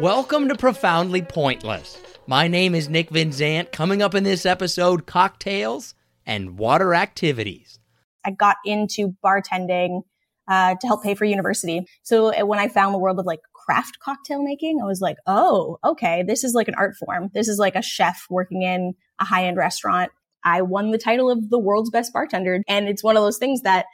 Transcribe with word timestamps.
Welcome 0.00 0.48
to 0.48 0.54
Profoundly 0.54 1.20
Pointless. 1.20 2.00
My 2.26 2.48
name 2.48 2.74
is 2.74 2.88
Nick 2.88 3.10
Vinzant. 3.10 3.70
Coming 3.70 4.00
up 4.00 4.14
in 4.14 4.24
this 4.24 4.46
episode, 4.46 5.04
cocktails 5.04 5.94
and 6.24 6.56
water 6.56 6.94
activities. 6.94 7.78
I 8.24 8.30
got 8.30 8.56
into 8.64 9.14
bartending 9.22 10.04
uh, 10.48 10.76
to 10.80 10.86
help 10.86 11.02
pay 11.02 11.14
for 11.14 11.26
university. 11.26 11.84
So 12.02 12.32
uh, 12.32 12.46
when 12.46 12.58
I 12.58 12.68
found 12.68 12.94
the 12.94 12.98
world 12.98 13.18
of 13.18 13.26
like 13.26 13.40
craft 13.52 13.98
cocktail 14.02 14.42
making, 14.42 14.80
I 14.82 14.86
was 14.86 15.02
like, 15.02 15.18
oh, 15.26 15.76
okay, 15.84 16.22
this 16.22 16.44
is 16.44 16.54
like 16.54 16.68
an 16.68 16.76
art 16.78 16.96
form. 16.96 17.28
This 17.34 17.46
is 17.46 17.58
like 17.58 17.76
a 17.76 17.82
chef 17.82 18.24
working 18.30 18.62
in 18.62 18.94
a 19.20 19.26
high 19.26 19.44
end 19.44 19.58
restaurant. 19.58 20.12
I 20.42 20.62
won 20.62 20.92
the 20.92 20.98
title 20.98 21.30
of 21.30 21.50
the 21.50 21.58
world's 21.58 21.90
best 21.90 22.14
bartender. 22.14 22.62
And 22.66 22.88
it's 22.88 23.04
one 23.04 23.18
of 23.18 23.22
those 23.22 23.36
things 23.36 23.60
that 23.62 23.84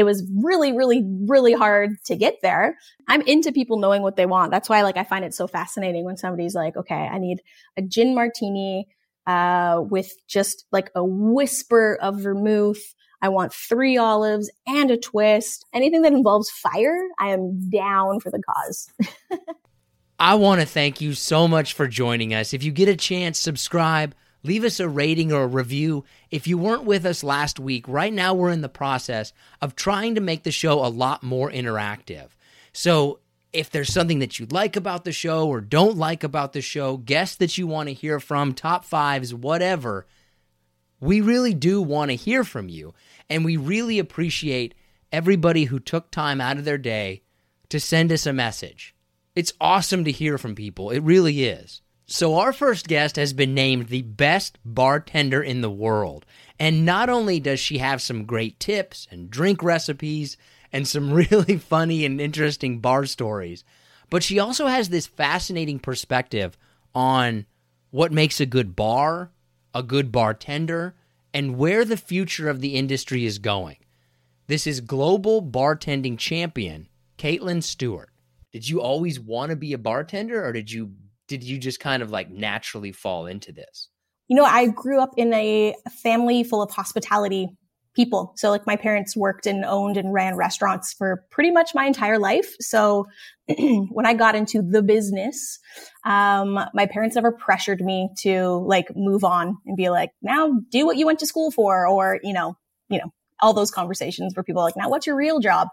it 0.00 0.04
was 0.04 0.26
really, 0.34 0.72
really, 0.72 1.04
really 1.28 1.52
hard 1.52 2.02
to 2.06 2.16
get 2.16 2.38
there. 2.40 2.78
I'm 3.06 3.20
into 3.20 3.52
people 3.52 3.78
knowing 3.78 4.00
what 4.00 4.16
they 4.16 4.24
want. 4.24 4.50
That's 4.50 4.66
why 4.66 4.80
like 4.80 4.96
I 4.96 5.04
find 5.04 5.26
it 5.26 5.34
so 5.34 5.46
fascinating 5.46 6.06
when 6.06 6.16
somebody's 6.16 6.54
like, 6.54 6.74
okay, 6.74 6.94
I 6.94 7.18
need 7.18 7.42
a 7.76 7.82
gin 7.82 8.14
martini 8.14 8.88
uh, 9.26 9.82
with 9.90 10.10
just 10.26 10.64
like 10.72 10.90
a 10.94 11.04
whisper 11.04 11.98
of 12.00 12.18
vermouth. 12.18 12.80
I 13.20 13.28
want 13.28 13.52
three 13.52 13.98
olives 13.98 14.50
and 14.66 14.90
a 14.90 14.96
twist. 14.96 15.66
Anything 15.74 16.00
that 16.00 16.14
involves 16.14 16.48
fire, 16.48 16.98
I 17.18 17.32
am 17.32 17.68
down 17.68 18.20
for 18.20 18.30
the 18.30 18.40
cause. 18.40 18.90
I 20.18 20.34
want 20.36 20.62
to 20.62 20.66
thank 20.66 21.02
you 21.02 21.12
so 21.12 21.46
much 21.46 21.74
for 21.74 21.86
joining 21.86 22.32
us. 22.32 22.54
If 22.54 22.62
you 22.62 22.72
get 22.72 22.88
a 22.88 22.96
chance, 22.96 23.38
subscribe, 23.38 24.14
leave 24.42 24.64
us 24.64 24.80
a 24.80 24.88
rating 24.88 25.32
or 25.32 25.42
a 25.42 25.48
review. 25.48 26.04
If 26.30 26.46
you 26.46 26.58
weren't 26.58 26.84
with 26.84 27.04
us 27.04 27.22
last 27.22 27.58
week, 27.58 27.86
right 27.88 28.12
now 28.12 28.34
we're 28.34 28.50
in 28.50 28.60
the 28.60 28.68
process 28.68 29.32
of 29.60 29.74
trying 29.74 30.14
to 30.14 30.20
make 30.20 30.42
the 30.42 30.50
show 30.50 30.84
a 30.84 30.88
lot 30.88 31.22
more 31.22 31.50
interactive. 31.50 32.28
So 32.72 33.20
if 33.52 33.70
there's 33.70 33.92
something 33.92 34.20
that 34.20 34.38
you 34.38 34.46
like 34.50 34.76
about 34.76 35.04
the 35.04 35.12
show 35.12 35.48
or 35.48 35.60
don't 35.60 35.96
like 35.96 36.22
about 36.22 36.52
the 36.52 36.60
show, 36.60 36.96
guests 36.96 37.36
that 37.36 37.58
you 37.58 37.66
want 37.66 37.88
to 37.88 37.94
hear 37.94 38.20
from, 38.20 38.54
top 38.54 38.84
fives, 38.84 39.34
whatever, 39.34 40.06
we 41.00 41.20
really 41.20 41.54
do 41.54 41.82
want 41.82 42.10
to 42.10 42.16
hear 42.16 42.44
from 42.44 42.68
you. 42.68 42.94
And 43.28 43.44
we 43.44 43.56
really 43.56 43.98
appreciate 43.98 44.74
everybody 45.12 45.64
who 45.64 45.80
took 45.80 46.10
time 46.10 46.40
out 46.40 46.58
of 46.58 46.64
their 46.64 46.78
day 46.78 47.22
to 47.68 47.80
send 47.80 48.12
us 48.12 48.26
a 48.26 48.32
message. 48.32 48.94
It's 49.34 49.52
awesome 49.60 50.04
to 50.04 50.12
hear 50.12 50.38
from 50.38 50.54
people. 50.54 50.90
It 50.90 51.00
really 51.00 51.44
is. 51.44 51.82
So, 52.12 52.38
our 52.38 52.52
first 52.52 52.88
guest 52.88 53.14
has 53.14 53.32
been 53.32 53.54
named 53.54 53.86
the 53.86 54.02
best 54.02 54.58
bartender 54.64 55.40
in 55.40 55.60
the 55.60 55.70
world. 55.70 56.26
And 56.58 56.84
not 56.84 57.08
only 57.08 57.38
does 57.38 57.60
she 57.60 57.78
have 57.78 58.02
some 58.02 58.24
great 58.24 58.58
tips 58.58 59.06
and 59.12 59.30
drink 59.30 59.62
recipes 59.62 60.36
and 60.72 60.88
some 60.88 61.12
really 61.30 61.56
funny 61.56 62.04
and 62.04 62.20
interesting 62.20 62.80
bar 62.80 63.06
stories, 63.06 63.62
but 64.10 64.24
she 64.24 64.40
also 64.40 64.66
has 64.66 64.88
this 64.88 65.06
fascinating 65.06 65.78
perspective 65.78 66.58
on 66.96 67.46
what 67.92 68.10
makes 68.10 68.40
a 68.40 68.46
good 68.46 68.74
bar, 68.74 69.30
a 69.72 69.84
good 69.84 70.10
bartender, 70.10 70.96
and 71.32 71.58
where 71.58 71.84
the 71.84 71.96
future 71.96 72.48
of 72.48 72.60
the 72.60 72.74
industry 72.74 73.24
is 73.24 73.38
going. 73.38 73.76
This 74.48 74.66
is 74.66 74.80
global 74.80 75.40
bartending 75.40 76.18
champion 76.18 76.88
Kaitlyn 77.18 77.62
Stewart. 77.62 78.10
Did 78.50 78.68
you 78.68 78.80
always 78.80 79.20
want 79.20 79.50
to 79.50 79.56
be 79.56 79.72
a 79.72 79.78
bartender 79.78 80.44
or 80.44 80.52
did 80.52 80.72
you 80.72 80.90
did 81.30 81.44
you 81.44 81.58
just 81.58 81.78
kind 81.78 82.02
of 82.02 82.10
like 82.10 82.28
naturally 82.28 82.90
fall 82.90 83.26
into 83.26 83.52
this? 83.52 83.88
You 84.26 84.34
know, 84.34 84.44
I 84.44 84.66
grew 84.66 85.00
up 85.00 85.12
in 85.16 85.32
a 85.32 85.76
family 86.02 86.42
full 86.42 86.60
of 86.60 86.72
hospitality 86.72 87.56
people. 87.94 88.32
So 88.36 88.50
like 88.50 88.66
my 88.66 88.74
parents 88.74 89.16
worked 89.16 89.46
and 89.46 89.64
owned 89.64 89.96
and 89.96 90.12
ran 90.12 90.34
restaurants 90.34 90.92
for 90.92 91.24
pretty 91.30 91.52
much 91.52 91.70
my 91.72 91.84
entire 91.84 92.18
life. 92.18 92.56
So 92.58 93.06
when 93.58 94.06
I 94.06 94.14
got 94.14 94.34
into 94.34 94.60
the 94.60 94.82
business, 94.82 95.60
um, 96.04 96.58
my 96.74 96.86
parents 96.86 97.14
never 97.14 97.30
pressured 97.30 97.80
me 97.80 98.08
to 98.22 98.64
like 98.66 98.88
move 98.96 99.22
on 99.22 99.56
and 99.66 99.76
be 99.76 99.88
like, 99.88 100.10
now 100.22 100.52
do 100.70 100.84
what 100.84 100.96
you 100.96 101.06
went 101.06 101.20
to 101.20 101.26
school 101.26 101.52
for, 101.52 101.86
or, 101.86 102.18
you 102.24 102.32
know, 102.32 102.56
you 102.88 102.98
know, 102.98 103.12
all 103.40 103.54
those 103.54 103.70
conversations 103.70 104.34
where 104.34 104.42
people 104.42 104.62
are 104.62 104.66
like, 104.66 104.76
now 104.76 104.88
what's 104.88 105.06
your 105.06 105.16
real 105.16 105.38
job? 105.38 105.68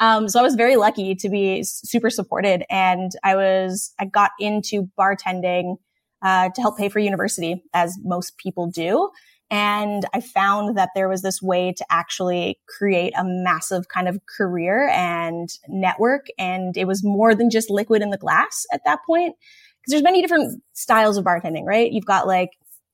Um, 0.00 0.28
so 0.28 0.40
I 0.40 0.42
was 0.42 0.54
very 0.54 0.76
lucky 0.76 1.14
to 1.14 1.28
be 1.28 1.62
super 1.62 2.10
supported 2.10 2.64
and 2.68 3.12
I 3.22 3.36
was, 3.36 3.92
I 3.98 4.06
got 4.06 4.32
into 4.40 4.88
bartending, 4.98 5.76
uh, 6.22 6.48
to 6.54 6.60
help 6.60 6.78
pay 6.78 6.88
for 6.88 6.98
university 6.98 7.62
as 7.74 7.96
most 8.02 8.36
people 8.38 8.66
do. 8.66 9.10
And 9.50 10.06
I 10.14 10.20
found 10.20 10.76
that 10.76 10.90
there 10.94 11.08
was 11.08 11.22
this 11.22 11.42
way 11.42 11.72
to 11.72 11.84
actually 11.90 12.58
create 12.66 13.12
a 13.16 13.22
massive 13.24 13.88
kind 13.88 14.08
of 14.08 14.18
career 14.26 14.88
and 14.88 15.48
network. 15.68 16.26
And 16.38 16.76
it 16.76 16.86
was 16.86 17.04
more 17.04 17.34
than 17.34 17.50
just 17.50 17.70
liquid 17.70 18.02
in 18.02 18.10
the 18.10 18.16
glass 18.16 18.64
at 18.72 18.80
that 18.84 19.00
point. 19.06 19.36
Cause 19.84 19.90
there's 19.90 20.02
many 20.02 20.22
different 20.22 20.62
styles 20.72 21.18
of 21.18 21.24
bartending, 21.24 21.64
right? 21.66 21.92
You've 21.92 22.06
got 22.06 22.26
like 22.26 22.50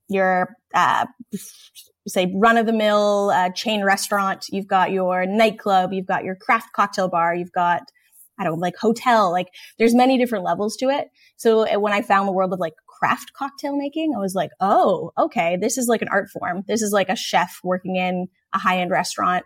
your, 0.09 0.57
uh, 0.75 1.07
say 2.09 2.33
run 2.35 2.57
of 2.57 2.67
the 2.67 2.73
mill 2.73 3.31
uh, 3.31 3.51
chain 3.51 3.85
restaurant. 3.85 4.47
You've 4.51 4.67
got 4.67 4.91
your 4.91 5.27
nightclub. 5.27 5.93
You've 5.93 6.07
got 6.07 6.25
your 6.25 6.35
craft 6.35 6.73
cocktail 6.75 7.09
bar. 7.09 7.35
You've 7.35 7.53
got, 7.53 7.83
I 8.39 8.45
don't 8.45 8.55
know, 8.55 8.59
like 8.59 8.77
hotel. 8.77 9.31
Like 9.31 9.49
there's 9.79 9.95
many 9.95 10.19
different 10.19 10.45
levels 10.45 10.77
to 10.79 10.89
it. 10.89 11.09
So 11.37 11.67
uh, 11.67 11.79
when 11.79 11.93
I 11.93 12.03
found 12.03 12.27
the 12.27 12.33
world 12.33 12.53
of 12.53 12.59
like 12.59 12.75
craft 12.87 13.33
cocktail 13.35 13.77
making, 13.77 14.15
I 14.15 14.19
was 14.19 14.35
like, 14.35 14.51
oh, 14.61 15.13
okay, 15.19 15.57
this 15.57 15.79
is 15.79 15.89
like 15.89 16.03
an 16.03 16.09
art 16.11 16.29
form. 16.31 16.65
This 16.67 16.83
is 16.83 16.93
like 16.93 17.09
a 17.09 17.17
chef 17.17 17.61
working 17.63 17.97
in 17.97 18.29
a 18.53 18.59
high 18.59 18.81
end 18.81 18.91
restaurant 18.91 19.45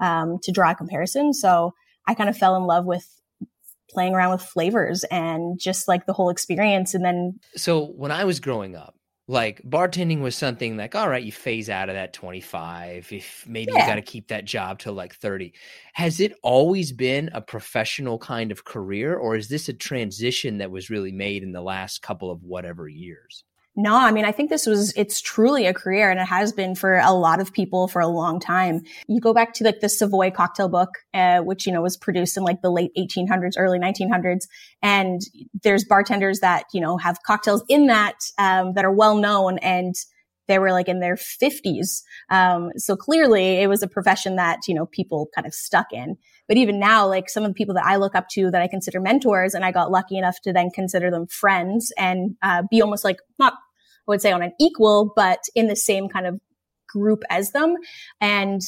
um, 0.00 0.38
to 0.42 0.52
draw 0.52 0.70
a 0.70 0.74
comparison. 0.74 1.32
So 1.32 1.74
I 2.06 2.14
kind 2.14 2.28
of 2.28 2.36
fell 2.36 2.56
in 2.56 2.64
love 2.64 2.84
with 2.84 3.08
playing 3.90 4.14
around 4.14 4.32
with 4.32 4.42
flavors 4.42 5.04
and 5.04 5.58
just 5.58 5.88
like 5.88 6.06
the 6.06 6.12
whole 6.12 6.30
experience. 6.30 6.94
And 6.94 7.04
then, 7.04 7.38
so 7.56 7.86
when 7.86 8.10
I 8.10 8.24
was 8.24 8.40
growing 8.40 8.76
up, 8.76 8.94
like 9.28 9.60
bartending 9.62 10.20
was 10.20 10.36
something 10.36 10.76
like 10.76 10.94
all 10.94 11.08
right 11.08 11.24
you 11.24 11.32
phase 11.32 11.68
out 11.68 11.88
of 11.88 11.96
that 11.96 12.12
25 12.12 13.12
if 13.12 13.44
maybe 13.48 13.72
yeah. 13.72 13.80
you 13.80 13.86
got 13.86 13.96
to 13.96 14.02
keep 14.02 14.28
that 14.28 14.44
job 14.44 14.78
till 14.78 14.92
like 14.92 15.14
30 15.14 15.52
has 15.94 16.20
it 16.20 16.32
always 16.42 16.92
been 16.92 17.28
a 17.32 17.40
professional 17.40 18.18
kind 18.18 18.52
of 18.52 18.64
career 18.64 19.16
or 19.16 19.34
is 19.34 19.48
this 19.48 19.68
a 19.68 19.72
transition 19.72 20.58
that 20.58 20.70
was 20.70 20.90
really 20.90 21.12
made 21.12 21.42
in 21.42 21.52
the 21.52 21.60
last 21.60 22.02
couple 22.02 22.30
of 22.30 22.44
whatever 22.44 22.88
years 22.88 23.42
no, 23.76 23.94
I 23.94 24.10
mean, 24.10 24.24
I 24.24 24.32
think 24.32 24.48
this 24.48 24.64
was, 24.66 24.94
it's 24.96 25.20
truly 25.20 25.66
a 25.66 25.74
career 25.74 26.10
and 26.10 26.18
it 26.18 26.26
has 26.26 26.50
been 26.50 26.74
for 26.74 26.96
a 26.96 27.12
lot 27.12 27.40
of 27.40 27.52
people 27.52 27.88
for 27.88 28.00
a 28.00 28.06
long 28.06 28.40
time. 28.40 28.80
You 29.06 29.20
go 29.20 29.34
back 29.34 29.52
to 29.54 29.64
like 29.64 29.80
the 29.80 29.88
Savoy 29.90 30.30
cocktail 30.30 30.70
book, 30.70 30.90
uh, 31.12 31.40
which, 31.40 31.66
you 31.66 31.72
know, 31.72 31.82
was 31.82 31.96
produced 31.96 32.38
in 32.38 32.42
like 32.42 32.62
the 32.62 32.70
late 32.70 32.90
1800s, 32.96 33.52
early 33.58 33.78
1900s. 33.78 34.46
And 34.80 35.20
there's 35.62 35.84
bartenders 35.84 36.40
that, 36.40 36.64
you 36.72 36.80
know, 36.80 36.96
have 36.96 37.18
cocktails 37.26 37.62
in 37.68 37.86
that, 37.88 38.14
um, 38.38 38.72
that 38.74 38.84
are 38.86 38.92
well 38.92 39.16
known 39.16 39.58
and 39.58 39.94
they 40.48 40.58
were 40.58 40.72
like 40.72 40.88
in 40.88 41.00
their 41.00 41.16
50s. 41.16 42.02
Um, 42.30 42.70
so 42.76 42.96
clearly 42.96 43.60
it 43.60 43.68
was 43.68 43.82
a 43.82 43.88
profession 43.88 44.36
that, 44.36 44.60
you 44.66 44.74
know, 44.74 44.86
people 44.86 45.28
kind 45.34 45.46
of 45.46 45.52
stuck 45.52 45.92
in. 45.92 46.16
But 46.48 46.56
even 46.56 46.78
now, 46.78 47.06
like 47.06 47.28
some 47.28 47.42
of 47.42 47.50
the 47.50 47.54
people 47.54 47.74
that 47.74 47.84
I 47.84 47.96
look 47.96 48.14
up 48.14 48.28
to 48.30 48.50
that 48.52 48.62
I 48.62 48.68
consider 48.68 49.00
mentors, 49.00 49.54
and 49.54 49.64
I 49.64 49.72
got 49.72 49.90
lucky 49.90 50.16
enough 50.16 50.40
to 50.42 50.52
then 50.52 50.70
consider 50.70 51.10
them 51.10 51.26
friends 51.26 51.92
and 51.98 52.36
uh, 52.40 52.62
be 52.70 52.80
almost 52.80 53.04
like 53.04 53.18
not 53.38 53.54
I 54.08 54.12
would 54.12 54.22
say 54.22 54.32
on 54.32 54.42
an 54.42 54.52
equal, 54.60 55.12
but 55.14 55.40
in 55.54 55.66
the 55.66 55.76
same 55.76 56.08
kind 56.08 56.26
of 56.26 56.40
group 56.88 57.22
as 57.30 57.52
them. 57.52 57.76
And 58.20 58.60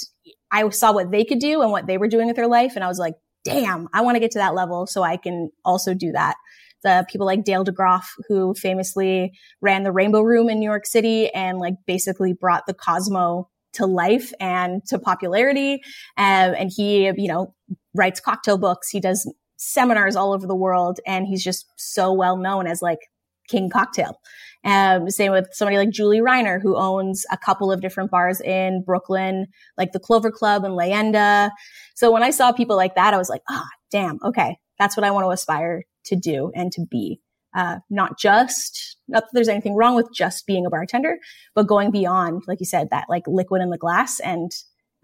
I 0.50 0.69
saw 0.70 0.93
what 0.93 1.11
they 1.11 1.25
could 1.25 1.38
do 1.38 1.62
and 1.62 1.70
what 1.70 1.87
they 1.87 1.99
were 1.99 2.08
doing 2.08 2.26
with 2.26 2.37
their 2.37 2.49
life. 2.49 2.73
And 2.75 2.85
I 2.85 2.88
was 2.88 2.99
like, 2.99 3.14
damn, 3.44 3.88
I 3.93 4.00
want 4.00 4.17
to 4.17 4.20
get 4.20 4.32
to 4.32 4.38
that 4.38 4.55
level 4.55 4.87
so 4.87 5.02
I 5.02 5.17
can 5.17 5.50
also 5.64 5.94
do 5.94 6.12
that. 6.12 6.37
The 6.85 7.06
people 7.11 7.26
like 7.26 7.44
Dale 7.44 7.64
DeGroff, 7.64 8.05
who 8.29 8.55
famously 8.55 9.32
ran 9.61 9.82
the 9.82 9.93
Rainbow 9.93 10.23
Room 10.23 10.49
in 10.49 10.61
New 10.61 10.69
York 10.69 10.87
City 10.87 11.29
and 11.35 11.58
like 11.58 11.75
basically 11.87 12.32
brought 12.32 12.67
the 12.67 12.75
Cosmo 12.75 13.49
to 13.75 13.87
life 13.87 14.32
and 14.41 14.84
to 14.87 14.99
popularity. 14.99 15.75
Um, 16.17 16.55
and 16.56 16.70
he, 16.75 17.06
you 17.06 17.29
know, 17.29 17.55
writes 17.94 18.20
cocktail 18.20 18.58
books. 18.58 18.91
He 18.91 19.00
does 19.00 19.31
seminars 19.56 20.14
all 20.14 20.32
over 20.32 20.46
the 20.46 20.55
world 20.55 21.00
and 21.06 21.26
he's 21.26 21.43
just 21.43 21.67
so 21.76 22.12
well 22.12 22.37
known 22.37 22.67
as 22.67 22.81
like 22.81 23.00
King 23.49 23.70
Cocktail. 23.70 24.20
Um, 24.64 25.08
same 25.10 25.32
with 25.32 25.49
somebody 25.52 25.76
like 25.78 25.90
Julie 25.90 26.20
Reiner, 26.20 26.60
who 26.60 26.76
owns 26.76 27.25
a 27.31 27.37
couple 27.37 27.70
of 27.70 27.81
different 27.81 28.10
bars 28.10 28.40
in 28.40 28.82
Brooklyn, 28.82 29.46
like 29.76 29.93
the 29.93 30.00
Clover 30.00 30.31
Club 30.31 30.64
and 30.64 30.75
Leyenda. 30.75 31.50
So 31.94 32.10
when 32.10 32.22
I 32.22 32.31
saw 32.31 32.52
people 32.52 32.76
like 32.76 32.94
that, 32.96 33.14
I 33.14 33.19
was 33.19 33.28
like, 33.28 33.43
ah, 33.49 33.64
oh, 33.64 33.69
damn, 33.90 34.19
okay, 34.25 34.58
that's 34.78 34.96
what 34.96 35.05
I 35.05 35.10
want 35.10 35.25
to 35.25 35.31
aspire 35.31 35.84
to 36.06 36.16
do 36.16 36.50
and 36.55 36.72
to 36.72 36.84
be. 36.90 37.20
Uh, 37.55 37.78
not 37.88 38.19
just, 38.19 38.99
not 39.08 39.22
that 39.22 39.31
there's 39.32 39.49
anything 39.49 39.75
wrong 39.75 39.94
with 39.94 40.08
just 40.12 40.46
being 40.46 40.66
a 40.66 40.70
bartender, 40.70 41.19
but 41.55 41.66
going 41.66 41.90
beyond, 41.90 42.43
like 42.46 42.60
you 42.60 42.66
said, 42.66 42.88
that 42.90 43.06
like 43.08 43.26
liquid 43.26 43.62
in 43.62 43.70
the 43.70 43.78
glass 43.78 44.20
and 44.20 44.52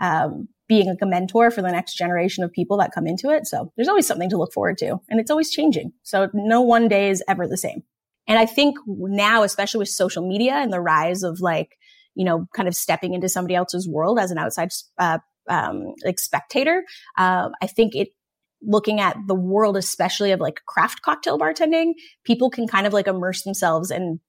um, 0.01 0.49
being 0.69 0.87
like 0.87 0.99
a 1.03 1.07
mentor 1.07 1.51
for 1.51 1.63
the 1.63 1.71
next 1.71 1.95
generation 1.95 2.45
of 2.45 2.53
people 2.53 2.77
that 2.77 2.93
come 2.93 3.07
into 3.07 3.31
it. 3.31 3.47
So 3.47 3.73
there's 3.77 3.89
always 3.89 4.07
something 4.07 4.31
to 4.31 4.37
look 4.37 4.53
forward 4.53 4.79
to 4.79 5.01
and 5.09 5.21
it's 5.21 5.31
always 5.31 5.51
changing. 5.51 5.93
So 6.03 6.29
no 6.35 6.61
one 6.61 6.89
day 6.89 7.11
is 7.11 7.23
ever 7.29 7.47
the 7.47 7.57
same. 7.57 7.83
And 8.27 8.39
I 8.39 8.47
think 8.47 8.77
now, 8.87 9.43
especially 9.43 9.79
with 9.79 9.89
social 9.89 10.27
media 10.27 10.55
and 10.55 10.73
the 10.73 10.81
rise 10.81 11.23
of 11.23 11.41
like, 11.41 11.77
you 12.15 12.25
know, 12.25 12.47
kind 12.55 12.69
of 12.69 12.75
stepping 12.75 13.15
into 13.15 13.29
somebody 13.29 13.55
else's 13.55 13.89
world 13.89 14.19
as 14.19 14.31
an 14.31 14.39
outside, 14.39 14.71
uh, 14.99 15.19
um, 15.49 15.95
like 16.05 16.19
spectator, 16.19 16.85
uh, 17.19 17.51
I 17.61 17.67
think 17.67 17.95
it, 17.95 18.09
looking 18.63 18.99
at 18.99 19.17
the 19.27 19.35
world, 19.35 19.77
especially 19.77 20.33
of 20.33 20.41
like 20.41 20.61
craft 20.67 21.03
cocktail 21.03 21.39
bartending, 21.39 21.93
people 22.25 22.49
can 22.49 22.67
kind 22.67 22.87
of 22.87 22.93
like 22.93 23.07
immerse 23.07 23.43
themselves 23.43 23.91
and, 23.91 24.21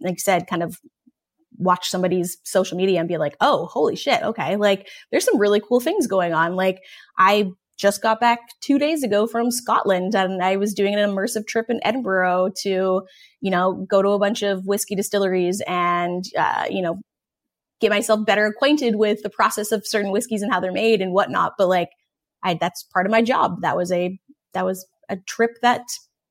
like 0.00 0.14
I 0.14 0.16
said, 0.16 0.46
kind 0.46 0.62
of 0.62 0.76
watch 1.58 1.88
somebody's 1.90 2.38
social 2.42 2.76
media 2.76 2.98
and 2.98 3.08
be 3.08 3.18
like, 3.18 3.36
oh, 3.40 3.66
holy 3.66 3.96
shit. 3.96 4.22
Okay. 4.22 4.56
Like 4.56 4.88
there's 5.10 5.24
some 5.24 5.38
really 5.38 5.60
cool 5.60 5.80
things 5.80 6.06
going 6.06 6.32
on. 6.32 6.56
Like 6.56 6.78
I 7.18 7.50
just 7.80 8.02
got 8.02 8.20
back 8.20 8.40
two 8.60 8.78
days 8.78 9.02
ago 9.02 9.26
from 9.26 9.50
Scotland 9.50 10.14
and 10.14 10.42
I 10.42 10.56
was 10.56 10.74
doing 10.74 10.94
an 10.94 11.00
immersive 11.08 11.46
trip 11.46 11.66
in 11.70 11.80
Edinburgh 11.82 12.50
to, 12.58 13.06
you 13.40 13.50
know, 13.50 13.86
go 13.88 14.02
to 14.02 14.10
a 14.10 14.18
bunch 14.18 14.42
of 14.42 14.66
whiskey 14.66 14.94
distilleries 14.94 15.62
and, 15.66 16.22
uh, 16.38 16.66
you 16.70 16.82
know, 16.82 17.00
get 17.80 17.88
myself 17.88 18.26
better 18.26 18.44
acquainted 18.44 18.96
with 18.96 19.22
the 19.22 19.30
process 19.30 19.72
of 19.72 19.86
certain 19.86 20.12
whiskeys 20.12 20.42
and 20.42 20.52
how 20.52 20.60
they're 20.60 20.72
made 20.72 21.00
and 21.00 21.14
whatnot. 21.14 21.54
But 21.56 21.68
like, 21.68 21.88
I, 22.42 22.52
that's 22.54 22.82
part 22.82 23.06
of 23.06 23.12
my 23.12 23.22
job. 23.22 23.62
That 23.62 23.78
was 23.78 23.90
a, 23.90 24.20
that 24.52 24.66
was 24.66 24.86
a 25.08 25.16
trip 25.16 25.52
that 25.62 25.86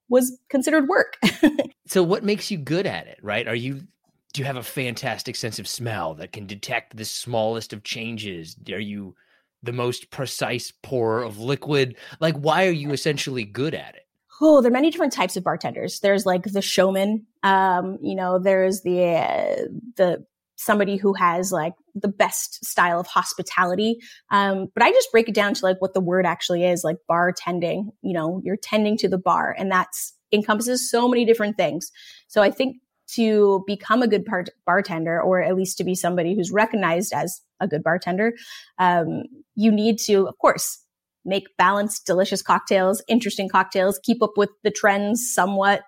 was 0.08 0.38
considered 0.50 0.88
work. 0.88 1.18
so 1.88 2.04
what 2.04 2.24
makes 2.24 2.52
you 2.52 2.60
good 2.60 2.86
at 2.86 3.08
it, 3.08 3.18
right? 3.24 3.48
Are 3.48 3.56
you 3.56 3.88
do 4.34 4.42
you 4.42 4.46
have 4.46 4.58
a 4.58 4.64
fantastic 4.64 5.36
sense 5.36 5.58
of 5.58 5.68
smell 5.68 6.14
that 6.14 6.32
can 6.32 6.46
detect 6.46 6.96
the 6.96 7.06
smallest 7.06 7.74
of 7.74 7.84
changes? 7.84 8.56
Are 8.72 8.80
you 8.80 9.16
the 9.64 9.74
most 9.74 10.12
precise 10.12 10.72
pour 10.84 11.24
of 11.24 11.40
liquid? 11.40 11.96
Like, 12.20 12.36
why 12.36 12.68
are 12.68 12.72
you 12.72 12.92
essentially 12.92 13.44
good 13.44 13.74
at 13.74 13.96
it? 13.96 14.06
Oh, 14.42 14.62
there 14.62 14.70
are 14.70 14.74
many 14.74 14.90
different 14.90 15.14
types 15.14 15.36
of 15.36 15.44
bartenders. 15.44 16.00
There's 16.00 16.26
like 16.26 16.44
the 16.44 16.62
showman. 16.62 17.26
Um, 17.44 17.98
you 18.02 18.16
know, 18.16 18.40
there's 18.40 18.82
the 18.82 19.16
uh, 19.16 19.66
the 19.98 20.26
somebody 20.56 20.98
who 20.98 21.14
has 21.14 21.52
like 21.52 21.74
the 21.96 22.08
best 22.08 22.66
style 22.66 23.00
of 23.00 23.08
hospitality. 23.08 23.98
Um, 24.30 24.68
but 24.74 24.84
I 24.84 24.92
just 24.92 25.12
break 25.12 25.30
it 25.30 25.36
down 25.36 25.54
to 25.54 25.66
like 25.66 25.82
what 25.82 25.94
the 25.94 26.02
word 26.02 26.26
actually 26.26 26.66
is, 26.66 26.84
like 26.84 26.98
bartending. 27.10 27.92
You 28.02 28.14
know, 28.14 28.42
you're 28.44 28.58
tending 28.58 28.98
to 28.98 29.10
the 29.10 29.18
bar, 29.18 29.56
and 29.58 29.72
that's 29.72 30.14
encompasses 30.32 30.90
so 30.90 31.08
many 31.08 31.26
different 31.26 31.58
things. 31.58 31.92
So 32.28 32.42
I 32.42 32.52
think 32.52 32.78
to 33.16 33.64
become 33.68 34.02
a 34.02 34.08
good 34.08 34.26
bartender, 34.66 35.22
or 35.22 35.42
at 35.42 35.56
least 35.56 35.78
to 35.78 35.84
be 35.84 35.96
somebody 35.96 36.36
who's 36.36 36.52
recognized 36.52 37.14
as 37.14 37.42
a 37.60 37.68
good 37.68 37.84
bartender, 37.84 38.34
um, 38.78 39.24
you 39.56 39.72
need 39.72 39.98
to, 40.00 40.28
of 40.28 40.38
course, 40.38 40.84
make 41.26 41.46
balanced, 41.58 42.06
delicious 42.06 42.42
cocktails, 42.42 43.04
interesting 43.08 43.50
cocktails, 43.50 44.00
keep 44.04 44.24
up 44.24 44.32
with 44.38 44.50
the 44.64 44.72
trends 44.72 45.32
somewhat, 45.34 45.84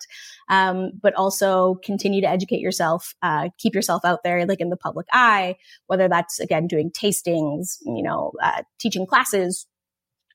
um, 0.50 0.92
but 1.02 1.14
also 1.16 1.76
continue 1.84 2.22
to 2.22 2.30
educate 2.30 2.60
yourself, 2.60 3.16
uh, 3.22 3.50
keep 3.58 3.74
yourself 3.74 4.04
out 4.04 4.24
there, 4.24 4.46
like 4.46 4.60
in 4.60 4.70
the 4.70 4.78
public 4.78 5.08
eye, 5.14 5.56
whether 5.88 6.08
that's 6.08 6.40
again 6.40 6.68
doing 6.68 6.92
tastings, 6.92 7.78
you 7.86 8.04
know, 8.04 8.34
uh, 8.44 8.64
teaching 8.80 9.08
classes, 9.08 9.66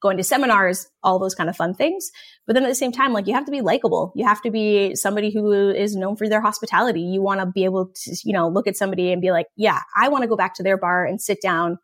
going 0.01 0.17
to 0.17 0.25
seminars, 0.25 0.87
all 1.03 1.19
those 1.19 1.35
kind 1.35 1.49
of 1.49 1.57
fun 1.57 1.75
things. 1.75 2.11
But 2.47 2.55
then 2.55 2.65
at 2.65 2.69
the 2.69 2.75
same 2.75 2.93
time, 2.93 3.13
like 3.13 3.27
you 3.27 3.35
have 3.35 3.47
to 3.47 3.51
be 3.51 3.61
likable. 3.61 4.13
You 4.15 4.27
have 4.27 4.43
to 4.43 4.51
be 4.51 4.95
somebody 4.95 5.33
who 5.33 5.71
is 5.71 5.97
known 5.97 6.17
for 6.17 6.29
their 6.29 6.41
hospitality. 6.41 7.01
You 7.01 7.23
want 7.23 7.41
to 7.41 7.47
be 7.47 7.65
able 7.65 7.93
to, 8.05 8.17
you 8.25 8.33
know, 8.33 8.49
look 8.49 8.67
at 8.67 8.77
somebody 8.77 9.13
and 9.13 9.23
be 9.23 9.31
like, 9.31 9.47
yeah, 9.57 9.81
I 9.97 10.09
want 10.09 10.23
to 10.23 10.29
go 10.29 10.37
back 10.37 10.55
to 10.55 10.63
their 10.63 10.79
bar 10.79 11.05
and 11.05 11.21
sit 11.21 11.41
down 11.43 11.79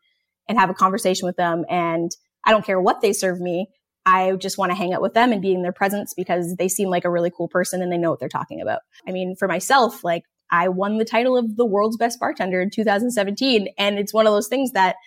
and 0.47 0.57
have 0.57 0.69
a 0.69 0.73
conversation 0.73 1.25
with 1.25 1.37
them. 1.37 1.65
And 1.69 2.11
I 2.45 2.51
don't 2.51 2.65
care 2.65 2.79
what 2.79 3.01
they 3.01 3.13
serve 3.13 3.39
me. 3.39 3.67
I 4.05 4.33
just 4.33 4.57
want 4.57 4.71
to 4.71 4.75
hang 4.75 4.93
out 4.93 5.01
with 5.01 5.13
them 5.13 5.31
and 5.31 5.41
be 5.41 5.53
in 5.53 5.61
their 5.61 5.71
presence 5.71 6.13
because 6.13 6.55
they 6.57 6.67
seem 6.67 6.89
like 6.89 7.05
a 7.05 7.09
really 7.09 7.31
cool 7.35 7.47
person 7.47 7.81
and 7.81 7.91
they 7.91 7.97
know 7.97 8.09
what 8.09 8.19
they're 8.19 8.27
talking 8.27 8.61
about. 8.61 8.81
I 9.07 9.11
mean, 9.11 9.35
for 9.37 9.47
myself, 9.47 10.03
like 10.03 10.23
I 10.51 10.67
won 10.67 10.97
the 10.97 11.05
title 11.05 11.37
of 11.37 11.55
the 11.55 11.65
world's 11.65 11.97
best 11.97 12.19
bartender 12.19 12.61
in 12.61 12.69
2017. 12.69 13.69
And 13.77 13.97
it's 13.97 14.13
one 14.13 14.27
of 14.27 14.33
those 14.33 14.49
things 14.49 14.73
that 14.73 14.97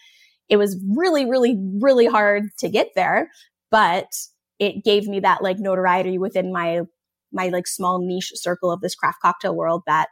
it 0.49 0.57
was 0.57 0.81
really, 0.95 1.29
really, 1.29 1.57
really 1.81 2.07
hard 2.07 2.45
to 2.59 2.69
get 2.69 2.91
there, 2.95 3.31
but 3.71 4.07
it 4.59 4.85
gave 4.85 5.07
me 5.07 5.21
that 5.21 5.43
like 5.43 5.59
notoriety 5.59 6.19
within 6.19 6.53
my, 6.53 6.83
my 7.33 7.49
like 7.49 7.67
small 7.67 7.99
niche 8.05 8.33
circle 8.35 8.71
of 8.71 8.81
this 8.81 8.95
craft 8.95 9.19
cocktail 9.21 9.55
world 9.55 9.83
that, 9.87 10.09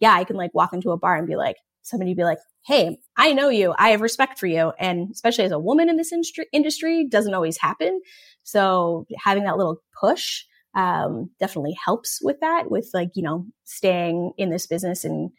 yeah, 0.00 0.12
I 0.12 0.24
can 0.24 0.36
like 0.36 0.54
walk 0.54 0.72
into 0.72 0.90
a 0.90 0.98
bar 0.98 1.16
and 1.16 1.26
be 1.26 1.36
like, 1.36 1.56
somebody 1.82 2.14
be 2.14 2.24
like, 2.24 2.38
Hey, 2.66 2.98
I 3.16 3.34
know 3.34 3.50
you. 3.50 3.74
I 3.78 3.90
have 3.90 4.00
respect 4.00 4.38
for 4.38 4.46
you. 4.46 4.72
And 4.78 5.10
especially 5.12 5.44
as 5.44 5.52
a 5.52 5.58
woman 5.58 5.90
in 5.90 5.96
this 5.96 6.12
industry, 6.12 6.46
industry 6.50 7.06
doesn't 7.06 7.34
always 7.34 7.58
happen. 7.58 8.00
So 8.42 9.06
having 9.22 9.44
that 9.44 9.58
little 9.58 9.82
push, 10.00 10.44
um, 10.74 11.30
definitely 11.38 11.76
helps 11.84 12.20
with 12.22 12.40
that, 12.40 12.70
with 12.70 12.90
like, 12.94 13.10
you 13.14 13.22
know, 13.22 13.46
staying 13.64 14.32
in 14.38 14.50
this 14.50 14.66
business 14.66 15.04
and 15.04 15.30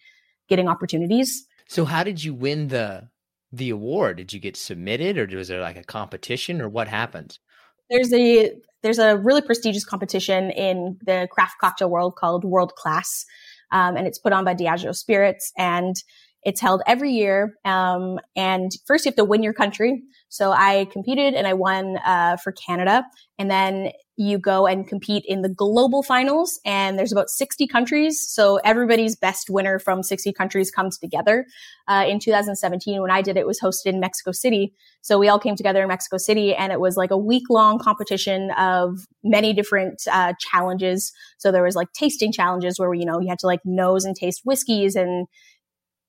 getting 0.47 0.67
opportunities. 0.67 1.45
So 1.67 1.83
how 1.83 2.03
did 2.03 2.23
you 2.23 2.33
win 2.33 2.67
the 2.67 3.09
the 3.57 3.69
award? 3.69 4.17
Did 4.17 4.33
you 4.33 4.39
get 4.39 4.57
submitted 4.57 5.17
or 5.17 5.37
was 5.37 5.47
there 5.47 5.61
like 5.61 5.77
a 5.77 5.83
competition 5.83 6.61
or 6.61 6.69
what 6.69 6.87
happened? 6.87 7.39
There's 7.89 8.11
a 8.13 8.51
there's 8.83 8.99
a 8.99 9.17
really 9.17 9.41
prestigious 9.41 9.83
competition 9.83 10.51
in 10.51 10.97
the 11.05 11.27
craft 11.31 11.55
cocktail 11.59 11.89
world 11.89 12.15
called 12.15 12.43
World 12.43 12.75
Class. 12.75 13.25
Um, 13.71 13.97
and 13.97 14.05
it's 14.05 14.19
put 14.19 14.31
on 14.31 14.45
by 14.45 14.53
Diageo 14.53 14.95
Spirits 14.95 15.51
and 15.57 15.95
it's 16.45 16.61
held 16.61 16.83
every 16.85 17.11
year. 17.11 17.57
Um, 17.65 18.19
and 18.35 18.71
first 18.85 19.03
you 19.03 19.09
have 19.09 19.15
to 19.15 19.25
win 19.25 19.41
your 19.41 19.53
country. 19.53 20.03
So 20.29 20.51
I 20.51 20.85
competed 20.91 21.33
and 21.33 21.47
I 21.47 21.53
won 21.53 21.97
uh, 22.05 22.37
for 22.37 22.51
Canada. 22.51 23.03
And 23.39 23.49
then 23.49 23.91
you 24.17 24.37
go 24.37 24.65
and 24.65 24.87
compete 24.87 25.25
in 25.27 25.41
the 25.41 25.49
global 25.49 26.01
finals 26.01 26.59
and 26.63 26.97
there's 26.97 27.11
about 27.11 27.29
60 27.29 27.67
countries. 27.67 28.25
So 28.25 28.57
everybody's 28.63 29.15
best 29.15 29.49
winner 29.49 29.77
from 29.77 30.03
60 30.03 30.31
countries 30.33 30.71
comes 30.71 30.97
together. 30.97 31.45
Uh, 31.87 32.05
in 32.07 32.19
2017, 32.19 33.01
when 33.01 33.11
I 33.11 33.21
did 33.21 33.35
it, 33.35 33.45
was 33.45 33.59
hosted 33.59 33.87
in 33.87 33.99
Mexico 33.99 34.31
City. 34.31 34.73
So 35.01 35.19
we 35.19 35.27
all 35.27 35.39
came 35.39 35.55
together 35.55 35.81
in 35.81 35.89
Mexico 35.89 36.17
City 36.17 36.55
and 36.55 36.71
it 36.71 36.79
was 36.79 36.95
like 36.95 37.11
a 37.11 37.17
week 37.17 37.43
long 37.49 37.77
competition 37.77 38.51
of 38.51 39.05
many 39.23 39.51
different 39.51 40.03
uh, 40.09 40.33
challenges. 40.39 41.11
So 41.37 41.51
there 41.51 41.63
was 41.63 41.75
like 41.75 41.91
tasting 41.93 42.31
challenges 42.31 42.79
where, 42.79 42.93
you 42.93 43.05
know, 43.05 43.19
you 43.19 43.27
had 43.27 43.39
to 43.39 43.47
like 43.47 43.61
nose 43.65 44.05
and 44.05 44.15
taste 44.15 44.41
whiskeys 44.45 44.95
and 44.95 45.27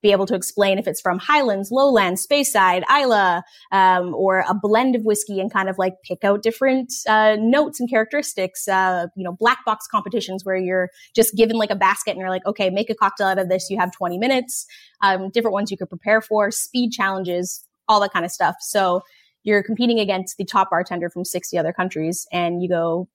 be 0.03 0.13
able 0.13 0.27
to 0.27 0.35
explain 0.35 0.79
if 0.79 0.87
it's 0.87 1.01
from 1.01 1.19
Highlands, 1.19 1.71
Lowlands, 1.71 2.27
Speyside, 2.27 2.83
Islay, 2.91 3.43
um, 3.73 4.15
or 4.15 4.45
a 4.49 4.55
blend 4.55 4.95
of 4.95 5.03
whiskey 5.03 5.41
and 5.41 5.53
kind 5.53 5.69
of 5.69 5.79
like 5.79 5.95
pick 6.05 6.23
out 6.23 6.43
different 6.43 6.93
uh, 7.09 7.37
notes 7.39 7.81
and 7.81 7.89
characteristics. 7.89 8.69
Uh, 8.69 9.07
you 9.17 9.25
know, 9.25 9.33
black 9.33 9.65
box 9.65 9.87
competitions 9.91 10.45
where 10.45 10.57
you're 10.57 10.91
just 11.15 11.35
given 11.35 11.57
like 11.57 11.71
a 11.71 11.77
basket 11.77 12.13
and 12.13 12.21
you're 12.21 12.31
like, 12.31 12.47
okay, 12.47 12.71
make 12.71 12.91
a 12.91 12.95
cocktail 12.95 13.29
out 13.29 13.39
of 13.39 13.49
this. 13.49 13.69
You 13.71 13.79
have 13.79 13.93
20 13.93 14.19
minutes. 14.19 14.67
Um, 15.03 15.31
different 15.31 15.53
ones 15.53 15.71
you 15.71 15.77
could 15.77 15.89
prepare 15.89 16.21
for, 16.21 16.51
speed 16.51 16.93
challenges, 16.93 17.67
all 17.89 18.01
that 18.01 18.13
kind 18.13 18.25
of 18.25 18.31
stuff. 18.31 18.57
So 18.61 19.03
you're 19.43 19.63
competing 19.63 20.01
against 20.01 20.37
the 20.37 20.45
top 20.45 20.71
bartender 20.71 21.09
from 21.09 21.25
60 21.25 21.57
other 21.57 21.73
countries, 21.73 22.27
and 22.33 22.63
you 22.63 22.69
go 22.69 23.09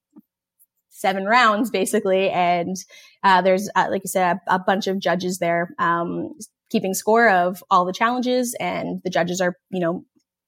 seven 0.90 1.26
rounds 1.26 1.70
basically. 1.70 2.30
And 2.30 2.76
uh, 3.24 3.42
there's, 3.42 3.70
uh, 3.76 3.88
like 3.90 4.04
you 4.04 4.10
said, 4.10 4.40
a, 4.48 4.56
a, 4.56 4.60
bunch 4.60 4.88
of 4.88 5.00
judges 5.00 5.40
there. 5.40 5.74
Um, 5.80 6.34
keeping 6.72 6.94
score 6.94 7.30
of 7.30 7.64
all 7.70 7.86
the 7.86 7.94
challenges 7.94 8.56
and 8.60 9.02
the 9.04 9.10
judges 9.10 9.42
are, 9.42 9.58
you 9.70 9.80
know, 9.80 10.06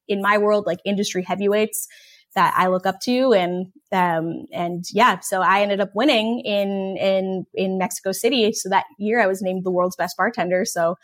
in 0.08 0.20
my 0.22 0.38
world, 0.38 0.66
like 0.66 0.78
industry 0.84 1.22
heavyweights 1.22 1.86
that 2.34 2.52
I 2.56 2.66
look 2.66 2.84
up 2.84 3.00
to. 3.02 3.32
And, 3.32 3.66
um, 3.92 4.46
and 4.52 4.84
yeah, 4.92 5.20
so 5.20 5.40
I 5.40 5.60
ended 5.62 5.80
up 5.80 5.90
winning 5.94 6.40
in, 6.40 6.96
in, 6.96 7.46
in 7.54 7.78
Mexico 7.78 8.12
City. 8.12 8.52
So 8.52 8.68
that 8.70 8.86
year 8.98 9.20
I 9.20 9.26
was 9.26 9.40
named 9.40 9.64
the 9.64 9.70
world's 9.70 9.96
best 9.96 10.16
bartender. 10.16 10.64
So 10.64 10.96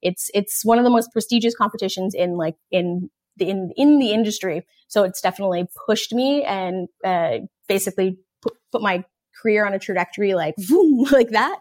it's, 0.00 0.30
it's 0.32 0.64
one 0.64 0.78
of 0.78 0.84
the 0.84 0.90
most 0.90 1.12
prestigious 1.12 1.54
competitions 1.54 2.14
in 2.14 2.36
like, 2.36 2.54
in 2.70 3.10
the, 3.36 3.50
in, 3.50 3.72
in 3.76 3.98
the 3.98 4.12
industry. 4.12 4.64
So 4.88 5.04
it's 5.04 5.20
definitely 5.20 5.66
pushed 5.86 6.14
me 6.14 6.42
and, 6.42 6.88
uh, 7.04 7.40
basically 7.68 8.18
put, 8.40 8.54
put 8.72 8.80
my 8.80 9.04
career 9.40 9.66
on 9.66 9.74
a 9.74 9.78
trajectory 9.78 10.34
like 10.34 10.54
boom, 10.68 11.06
like 11.12 11.30
that. 11.30 11.60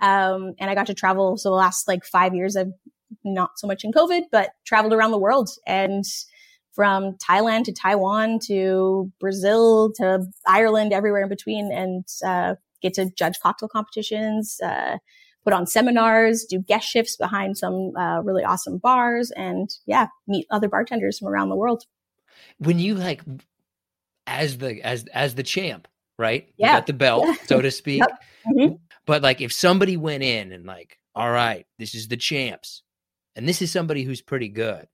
Um, 0.00 0.54
and 0.58 0.70
I 0.70 0.74
got 0.74 0.86
to 0.86 0.94
travel. 0.94 1.36
So 1.36 1.50
the 1.50 1.56
last 1.56 1.88
like 1.88 2.04
five 2.04 2.34
years, 2.34 2.56
I've 2.56 2.72
not 3.24 3.58
so 3.58 3.66
much 3.66 3.84
in 3.84 3.92
COVID, 3.92 4.24
but 4.30 4.50
traveled 4.64 4.92
around 4.92 5.12
the 5.12 5.18
world 5.18 5.50
and 5.66 6.04
from 6.74 7.16
Thailand 7.18 7.64
to 7.64 7.72
Taiwan 7.72 8.40
to 8.46 9.10
Brazil 9.20 9.92
to 9.96 10.26
Ireland, 10.46 10.92
everywhere 10.92 11.22
in 11.22 11.28
between, 11.28 11.72
and 11.72 12.04
uh, 12.24 12.56
get 12.82 12.94
to 12.94 13.10
judge 13.16 13.38
cocktail 13.40 13.68
competitions, 13.68 14.58
uh, 14.62 14.98
put 15.44 15.52
on 15.52 15.66
seminars, 15.66 16.44
do 16.44 16.58
guest 16.58 16.88
shifts 16.88 17.16
behind 17.16 17.56
some 17.56 17.92
uh, 17.96 18.20
really 18.22 18.42
awesome 18.42 18.78
bars, 18.78 19.30
and 19.30 19.70
yeah, 19.86 20.08
meet 20.26 20.46
other 20.50 20.68
bartenders 20.68 21.18
from 21.18 21.28
around 21.28 21.48
the 21.48 21.56
world. 21.56 21.84
When 22.58 22.78
you 22.78 22.94
like, 22.94 23.22
as 24.26 24.58
the 24.58 24.82
as 24.82 25.04
as 25.12 25.36
the 25.36 25.42
champ, 25.44 25.86
right? 26.18 26.48
Yeah, 26.56 26.68
you 26.68 26.78
got 26.78 26.86
the 26.86 26.92
belt, 26.92 27.26
so 27.46 27.60
to 27.60 27.70
speak. 27.72 28.00
Yep. 28.00 28.22
Mm-hmm. 28.46 28.74
But 29.06 29.22
like, 29.22 29.40
if 29.40 29.52
somebody 29.52 29.96
went 29.96 30.22
in 30.22 30.52
and 30.52 30.64
like, 30.64 30.98
all 31.14 31.30
right, 31.30 31.66
this 31.78 31.94
is 31.94 32.08
the 32.08 32.16
champs, 32.16 32.82
and 33.36 33.48
this 33.48 33.62
is 33.62 33.70
somebody 33.70 34.02
who's 34.02 34.22
pretty 34.22 34.48
good, 34.48 34.86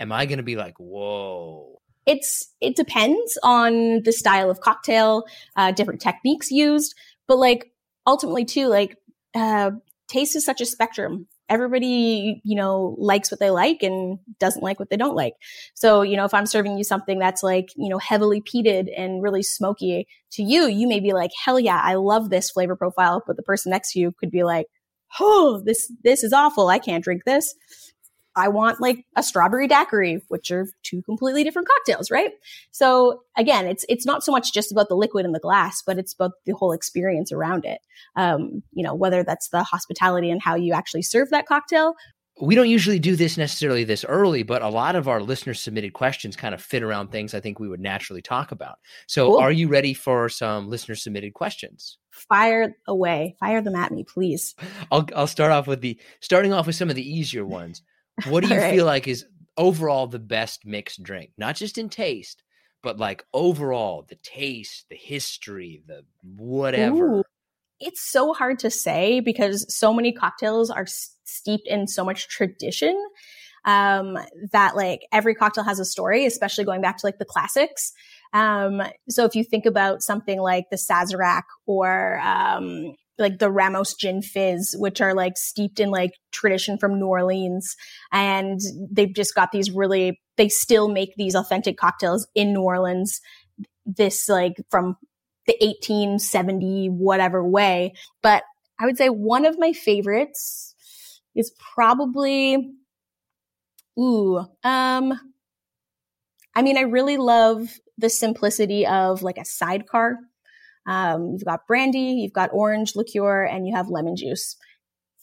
am 0.00 0.12
I 0.12 0.26
going 0.26 0.38
to 0.38 0.44
be 0.44 0.56
like, 0.56 0.78
whoa? 0.78 1.80
It's 2.06 2.54
it 2.60 2.74
depends 2.74 3.38
on 3.42 4.02
the 4.02 4.12
style 4.12 4.50
of 4.50 4.60
cocktail, 4.60 5.24
uh, 5.56 5.72
different 5.72 6.00
techniques 6.00 6.50
used, 6.50 6.94
but 7.26 7.38
like 7.38 7.70
ultimately 8.06 8.46
too, 8.46 8.68
like 8.68 8.96
uh, 9.34 9.72
taste 10.08 10.34
is 10.34 10.44
such 10.44 10.60
a 10.60 10.66
spectrum. 10.66 11.28
Everybody, 11.48 12.40
you 12.44 12.56
know, 12.56 12.94
likes 12.98 13.30
what 13.30 13.40
they 13.40 13.50
like 13.50 13.82
and 13.82 14.18
doesn't 14.38 14.62
like 14.62 14.78
what 14.78 14.90
they 14.90 14.96
don't 14.96 15.16
like. 15.16 15.34
So, 15.74 16.02
you 16.02 16.16
know, 16.16 16.24
if 16.24 16.34
I'm 16.34 16.46
serving 16.46 16.76
you 16.76 16.84
something 16.84 17.18
that's 17.18 17.42
like, 17.42 17.68
you 17.76 17.88
know, 17.88 17.98
heavily 17.98 18.40
peated 18.40 18.88
and 18.96 19.22
really 19.22 19.42
smoky 19.42 20.06
to 20.32 20.42
you, 20.42 20.66
you 20.66 20.86
may 20.86 21.00
be 21.00 21.12
like, 21.12 21.30
hell 21.44 21.58
yeah, 21.58 21.80
I 21.82 21.94
love 21.94 22.30
this 22.30 22.50
flavor 22.50 22.76
profile. 22.76 23.22
But 23.26 23.36
the 23.36 23.42
person 23.42 23.70
next 23.70 23.92
to 23.92 24.00
you 24.00 24.12
could 24.18 24.30
be 24.30 24.44
like, 24.44 24.66
oh, 25.20 25.62
this, 25.64 25.90
this 26.04 26.22
is 26.22 26.32
awful. 26.32 26.68
I 26.68 26.78
can't 26.78 27.04
drink 27.04 27.24
this. 27.24 27.54
I 28.38 28.48
want 28.48 28.80
like 28.80 29.04
a 29.16 29.22
strawberry 29.22 29.66
daiquiri, 29.66 30.22
which 30.28 30.50
are 30.50 30.66
two 30.82 31.02
completely 31.02 31.44
different 31.44 31.68
cocktails, 31.68 32.10
right? 32.10 32.30
So 32.70 33.22
again, 33.36 33.66
it's 33.66 33.84
it's 33.88 34.06
not 34.06 34.22
so 34.22 34.32
much 34.32 34.52
just 34.52 34.72
about 34.72 34.88
the 34.88 34.96
liquid 34.96 35.24
in 35.24 35.32
the 35.32 35.40
glass, 35.40 35.82
but 35.84 35.98
it's 35.98 36.12
about 36.12 36.32
the 36.46 36.54
whole 36.54 36.72
experience 36.72 37.32
around 37.32 37.64
it. 37.64 37.80
Um, 38.16 38.62
you 38.72 38.84
know, 38.84 38.94
whether 38.94 39.22
that's 39.22 39.48
the 39.48 39.62
hospitality 39.62 40.30
and 40.30 40.40
how 40.42 40.54
you 40.54 40.72
actually 40.72 41.02
serve 41.02 41.30
that 41.30 41.46
cocktail. 41.46 41.94
We 42.40 42.54
don't 42.54 42.68
usually 42.68 43.00
do 43.00 43.16
this 43.16 43.36
necessarily 43.36 43.82
this 43.82 44.04
early, 44.04 44.44
but 44.44 44.62
a 44.62 44.68
lot 44.68 44.94
of 44.94 45.08
our 45.08 45.20
listener 45.20 45.54
submitted 45.54 45.92
questions 45.92 46.36
kind 46.36 46.54
of 46.54 46.62
fit 46.62 46.84
around 46.84 47.08
things 47.08 47.34
I 47.34 47.40
think 47.40 47.58
we 47.58 47.68
would 47.68 47.80
naturally 47.80 48.22
talk 48.22 48.52
about. 48.52 48.76
So, 49.08 49.30
cool. 49.30 49.38
are 49.38 49.50
you 49.50 49.66
ready 49.66 49.92
for 49.92 50.28
some 50.28 50.70
listener 50.70 50.94
submitted 50.94 51.34
questions? 51.34 51.98
Fire 52.12 52.76
away, 52.86 53.34
fire 53.40 53.60
them 53.60 53.74
at 53.74 53.90
me, 53.90 54.04
please. 54.04 54.54
I'll 54.92 55.08
I'll 55.16 55.26
start 55.26 55.50
off 55.50 55.66
with 55.66 55.80
the 55.80 55.98
starting 56.20 56.52
off 56.52 56.66
with 56.68 56.76
some 56.76 56.90
of 56.90 56.96
the 56.96 57.08
easier 57.08 57.44
ones. 57.44 57.82
What 58.26 58.44
do 58.44 58.50
you 58.50 58.60
right. 58.60 58.74
feel 58.74 58.86
like 58.86 59.08
is 59.08 59.24
overall 59.56 60.06
the 60.06 60.18
best 60.18 60.64
mixed 60.66 61.02
drink? 61.02 61.32
Not 61.36 61.56
just 61.56 61.78
in 61.78 61.88
taste, 61.88 62.42
but 62.82 62.98
like 62.98 63.24
overall 63.32 64.04
the 64.08 64.16
taste, 64.16 64.86
the 64.88 64.96
history, 64.96 65.82
the 65.86 66.04
whatever. 66.22 67.18
Ooh. 67.18 67.22
It's 67.80 68.10
so 68.10 68.32
hard 68.32 68.58
to 68.60 68.70
say 68.70 69.20
because 69.20 69.72
so 69.72 69.92
many 69.92 70.12
cocktails 70.12 70.68
are 70.68 70.86
steeped 71.24 71.68
in 71.68 71.86
so 71.86 72.04
much 72.04 72.28
tradition 72.28 72.96
um, 73.64 74.18
that 74.52 74.74
like 74.74 75.06
every 75.12 75.34
cocktail 75.34 75.64
has 75.64 75.78
a 75.78 75.84
story, 75.84 76.26
especially 76.26 76.64
going 76.64 76.80
back 76.80 76.96
to 76.98 77.06
like 77.06 77.18
the 77.18 77.24
classics. 77.24 77.92
Um, 78.32 78.82
so 79.08 79.24
if 79.24 79.34
you 79.34 79.44
think 79.44 79.66
about 79.66 80.02
something 80.02 80.40
like 80.40 80.70
the 80.70 80.76
Sazerac 80.76 81.42
or 81.66 82.18
um, 82.20 82.94
like 83.18 83.38
the 83.38 83.50
Ramos 83.50 83.94
Gin 83.94 84.22
Fizz, 84.22 84.76
which 84.78 85.00
are 85.00 85.14
like 85.14 85.36
steeped 85.36 85.80
in 85.80 85.90
like 85.90 86.12
tradition 86.30 86.78
from 86.78 86.98
New 86.98 87.06
Orleans. 87.06 87.76
And 88.12 88.60
they've 88.90 89.12
just 89.12 89.34
got 89.34 89.52
these 89.52 89.70
really, 89.70 90.20
they 90.36 90.48
still 90.48 90.88
make 90.88 91.14
these 91.16 91.34
authentic 91.34 91.76
cocktails 91.76 92.26
in 92.34 92.52
New 92.52 92.62
Orleans. 92.62 93.20
This 93.84 94.28
like 94.28 94.56
from 94.70 94.96
the 95.46 95.56
1870 95.60 96.88
whatever 96.88 97.42
way. 97.46 97.94
But 98.22 98.44
I 98.78 98.86
would 98.86 98.96
say 98.96 99.08
one 99.08 99.44
of 99.44 99.58
my 99.58 99.72
favorites 99.72 100.74
is 101.34 101.52
probably, 101.74 102.72
ooh, 103.98 104.38
um, 104.62 105.18
I 106.54 106.62
mean, 106.62 106.76
I 106.76 106.82
really 106.82 107.16
love 107.16 107.78
the 107.96 108.10
simplicity 108.10 108.86
of 108.86 109.22
like 109.22 109.38
a 109.38 109.44
sidecar 109.44 110.18
um, 110.88 111.32
you've 111.32 111.44
got 111.44 111.66
brandy, 111.68 112.18
you've 112.22 112.32
got 112.32 112.50
orange 112.52 112.96
liqueur, 112.96 113.44
and 113.44 113.66
you 113.66 113.76
have 113.76 113.88
lemon 113.88 114.16
juice. 114.16 114.56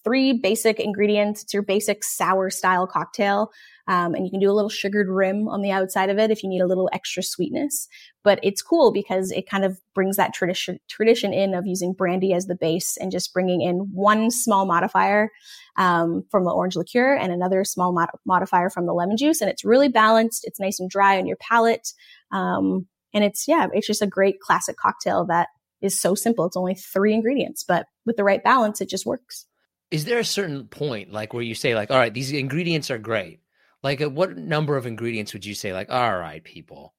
Three 0.04 0.34
basic 0.34 0.80
ingredients. 0.80 1.42
It's 1.42 1.54
your 1.54 1.64
basic 1.64 2.04
sour 2.04 2.52
style 2.52 2.86
cocktail. 2.86 3.52
Um, 3.88 4.14
and 4.14 4.26
you 4.26 4.32
can 4.32 4.40
do 4.40 4.50
a 4.50 4.54
little 4.54 4.70
sugared 4.70 5.10
rim 5.10 5.48
on 5.48 5.62
the 5.62 5.72
outside 5.72 6.10
of 6.10 6.18
it 6.18 6.32
if 6.32 6.44
you 6.44 6.50
need 6.50 6.62
a 6.62 6.68
little 6.68 6.90
extra 6.94 7.24
sweetness. 7.24 7.88
But 8.24 8.40
it's 8.44 8.62
cool 8.62 8.92
because 8.92 9.32
it 9.32 9.50
kind 9.50 9.66
of 9.66 9.80
brings 9.94 10.18
that 10.18 10.34
tradition 10.34 10.80
tradition 10.90 11.34
in 11.34 11.54
of 11.54 11.66
using 11.66 11.94
brandy 11.94 12.34
as 12.34 12.46
the 12.46 12.56
base 12.56 12.98
and 12.98 13.12
just 13.12 13.34
bringing 13.34 13.62
in 13.62 13.90
one 13.94 14.32
small 14.32 14.66
modifier 14.66 15.32
um, 15.78 16.24
from 16.32 16.46
the 16.46 16.52
orange 16.52 16.76
liqueur 16.76 17.16
and 17.16 17.32
another 17.32 17.64
small 17.64 17.92
mod- 17.92 18.10
modifier 18.26 18.70
from 18.70 18.86
the 18.86 18.94
lemon 18.94 19.18
juice, 19.18 19.42
and 19.42 19.50
it's 19.50 19.66
really 19.66 19.90
balanced. 19.90 20.46
It's 20.46 20.60
nice 20.60 20.80
and 20.80 20.90
dry 20.90 21.18
on 21.18 21.28
your 21.28 21.38
palate, 21.38 21.90
um, 22.32 22.88
and 23.16 23.24
it's 23.24 23.48
yeah, 23.48 23.68
it's 23.74 23.88
just 23.88 24.04
a 24.04 24.08
great 24.08 24.40
classic 24.42 24.76
cocktail 24.78 25.26
that 25.26 25.48
is 25.82 26.00
so 26.00 26.14
simple. 26.14 26.46
It's 26.46 26.58
only 26.58 26.76
three 26.76 27.14
ingredients, 27.14 27.64
but 27.68 27.88
with 28.06 28.18
the 28.18 28.24
right 28.24 28.44
balance, 28.44 28.82
it 28.82 28.90
just 28.90 29.06
works. 29.06 29.48
Is 29.90 30.06
there 30.06 30.20
a 30.20 30.26
certain 30.26 30.68
point, 30.68 31.12
like 31.12 31.34
where 31.34 31.44
you 31.44 31.56
say, 31.56 31.74
like, 31.74 31.90
all 31.90 31.98
right, 31.98 32.14
these 32.14 32.32
ingredients 32.32 32.92
are 32.92 32.98
great? 32.98 33.40
Like, 33.82 34.02
uh, 34.02 34.10
what 34.10 34.38
number 34.38 34.76
of 34.76 34.86
ingredients 34.86 35.34
would 35.34 35.46
you 35.46 35.56
say, 35.56 35.72
like, 35.74 35.90
all 35.90 36.18
right, 36.18 36.44
people, 36.44 36.94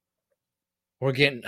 we're 1.00 1.12
getting 1.12 1.42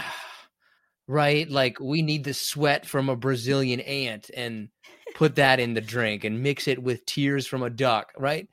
right? 1.09 1.49
Like, 1.49 1.81
we 1.81 2.03
need 2.03 2.25
the 2.25 2.35
sweat 2.35 2.87
from 2.87 3.09
a 3.09 3.17
Brazilian 3.17 3.81
ant 3.81 4.31
and 4.37 4.69
put 5.15 5.37
that 5.37 5.61
in 5.61 5.73
the 5.73 5.81
drink 5.81 6.25
and 6.25 6.43
mix 6.43 6.69
it 6.69 6.83
with 6.83 7.07
tears 7.07 7.47
from 7.47 7.63
a 7.63 7.71
duck, 7.71 8.13
right? 8.19 8.49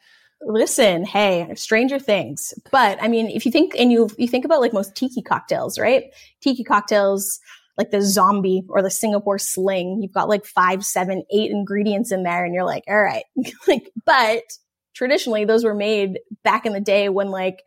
Listen, 0.48 1.06
hey, 1.06 1.52
stranger 1.56 2.00
things. 2.00 2.54
But 2.72 3.02
I 3.02 3.08
mean, 3.08 3.28
if 3.28 3.46
you 3.46 3.52
think 3.52 3.74
and 3.78 3.92
you 3.92 4.10
you 4.18 4.28
think 4.28 4.46
about 4.46 4.62
like 4.62 4.74
most 4.74 4.96
tiki 4.96 5.22
cocktails, 5.22 5.80
right? 5.80 6.06
Tiki 6.42 6.64
cocktails 6.64 7.40
like 7.78 7.92
the 7.92 8.02
zombie 8.02 8.64
or 8.70 8.82
the 8.82 8.90
Singapore 8.90 9.38
sling. 9.38 10.00
You've 10.02 10.14
got 10.14 10.30
like 10.30 10.46
five, 10.46 10.86
seven, 10.86 11.24
eight 11.34 11.52
ingredients 11.52 12.12
in 12.12 12.24
there 12.24 12.46
and 12.46 12.54
you're 12.54 12.64
like, 12.64 12.84
all 12.88 13.02
right. 13.02 13.26
like, 13.68 13.92
but 14.06 14.44
traditionally 14.94 15.46
those 15.46 15.64
were 15.64 15.76
made 15.76 16.20
back 16.44 16.66
in 16.66 16.74
the 16.74 16.80
day 16.80 17.10
when 17.10 17.32
like 17.32 17.64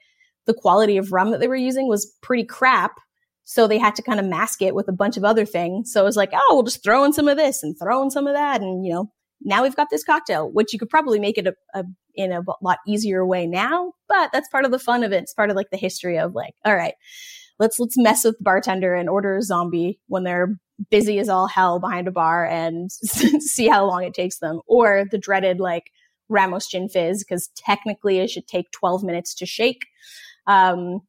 the 0.47 0.54
quality 0.54 0.97
of 0.97 1.12
rum 1.12 1.30
that 1.30 1.40
they 1.40 1.49
were 1.49 1.56
using 1.56 1.88
was 1.88 2.14
pretty 2.23 2.44
crap. 2.44 2.99
So 3.44 3.66
they 3.66 3.78
had 3.78 3.94
to 3.97 4.02
kind 4.02 4.20
of 4.20 4.26
mask 4.26 4.61
it 4.62 4.75
with 4.75 4.88
a 4.88 4.92
bunch 4.92 5.16
of 5.16 5.25
other 5.25 5.47
things. 5.47 5.92
So 5.92 6.02
it 6.02 6.04
was 6.04 6.16
like, 6.16 6.30
oh, 6.35 6.50
we'll 6.52 6.64
just 6.64 6.82
throw 6.82 7.04
in 7.04 7.12
some 7.12 7.28
of 7.28 7.37
this 7.37 7.62
and 7.62 7.78
throw 7.78 8.02
in 8.02 8.11
some 8.11 8.26
of 8.26 8.35
that. 8.35 8.61
And, 8.61 8.85
you 8.85 8.92
know, 8.92 9.12
now 9.42 9.62
we've 9.62 9.76
got 9.76 9.88
this 9.90 10.04
cocktail, 10.04 10.50
which 10.50 10.73
you 10.73 10.78
could 10.78 10.90
probably 10.90 11.18
make 11.18 11.38
it 11.38 11.47
a, 11.47 11.54
a, 11.75 11.85
in 12.14 12.33
a 12.33 12.42
lot 12.61 12.78
easier 12.87 13.25
way 13.25 13.47
now, 13.47 13.92
but 14.09 14.30
that's 14.33 14.49
part 14.49 14.64
of 14.64 14.71
the 14.71 14.78
fun 14.78 15.04
of 15.04 15.12
it. 15.12 15.23
It's 15.23 15.35
part 15.35 15.50
of 15.50 15.57
like 15.57 15.71
the 15.71 15.76
history 15.76 16.18
of 16.18 16.35
like, 16.35 16.54
all 16.64 16.75
right, 16.75 16.95
let's 17.59 17.78
let's 17.78 17.97
mess 17.97 18.25
with 18.25 18.38
the 18.38 18.45
bartender 18.45 18.95
and 18.95 19.09
order 19.09 19.37
a 19.37 19.42
zombie 19.42 20.00
when 20.09 20.25
they're 20.25 20.59
busy 20.90 21.18
as 21.18 21.28
all 21.28 21.47
hell 21.47 21.78
behind 21.80 22.09
a 22.09 22.12
bar 22.12 22.47
and 22.47 22.90
see 22.92 23.68
how 23.68 23.85
long 23.85 24.04
it 24.04 24.14
takes 24.14 24.38
them. 24.38 24.61
Or 24.66 25.04
the 25.11 25.18
dreaded 25.18 25.61
like 25.61 25.90
Ramos 26.28 26.68
Gin 26.68 26.88
Fizz, 26.88 27.25
because 27.25 27.49
technically 27.57 28.18
it 28.18 28.30
should 28.30 28.47
take 28.47 28.71
12 28.73 29.02
minutes 29.02 29.35
to 29.37 29.47
shake. 29.47 29.87
Um, 30.47 31.00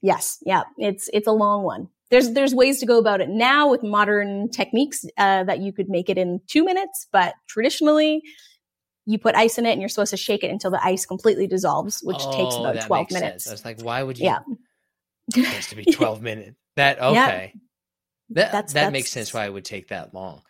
yes, 0.00 0.38
yeah, 0.44 0.62
it's 0.78 1.08
it's 1.12 1.26
a 1.26 1.32
long 1.32 1.62
one. 1.62 1.88
There's 2.12 2.30
there's 2.32 2.54
ways 2.54 2.78
to 2.80 2.86
go 2.86 2.98
about 2.98 3.22
it 3.22 3.30
now 3.30 3.70
with 3.70 3.82
modern 3.82 4.50
techniques 4.50 5.02
uh, 5.16 5.44
that 5.44 5.60
you 5.60 5.72
could 5.72 5.88
make 5.88 6.10
it 6.10 6.18
in 6.18 6.42
two 6.46 6.62
minutes, 6.62 7.06
but 7.10 7.32
traditionally 7.48 8.20
you 9.06 9.18
put 9.18 9.34
ice 9.34 9.56
in 9.56 9.64
it 9.64 9.72
and 9.72 9.80
you're 9.80 9.88
supposed 9.88 10.10
to 10.10 10.18
shake 10.18 10.44
it 10.44 10.50
until 10.50 10.70
the 10.70 10.84
ice 10.84 11.06
completely 11.06 11.46
dissolves, 11.46 12.00
which 12.02 12.18
oh, 12.20 12.36
takes 12.36 12.54
about 12.54 12.86
12 12.86 13.10
minutes. 13.12 13.44
Sense. 13.44 13.50
I 13.50 13.52
was 13.54 13.64
like, 13.64 13.82
why 13.82 14.02
would 14.02 14.18
you? 14.18 14.26
Yeah. 14.26 14.40
It 15.34 15.46
has 15.46 15.68
to 15.68 15.76
be 15.76 15.84
12 15.90 16.20
minutes. 16.20 16.54
That 16.76 17.00
okay. 17.00 17.54
That 18.28 18.52
that's, 18.52 18.74
that 18.74 18.80
that's, 18.82 18.92
makes 18.92 19.10
sense 19.10 19.32
why 19.32 19.46
it 19.46 19.52
would 19.54 19.64
take 19.64 19.88
that 19.88 20.12
long. 20.12 20.42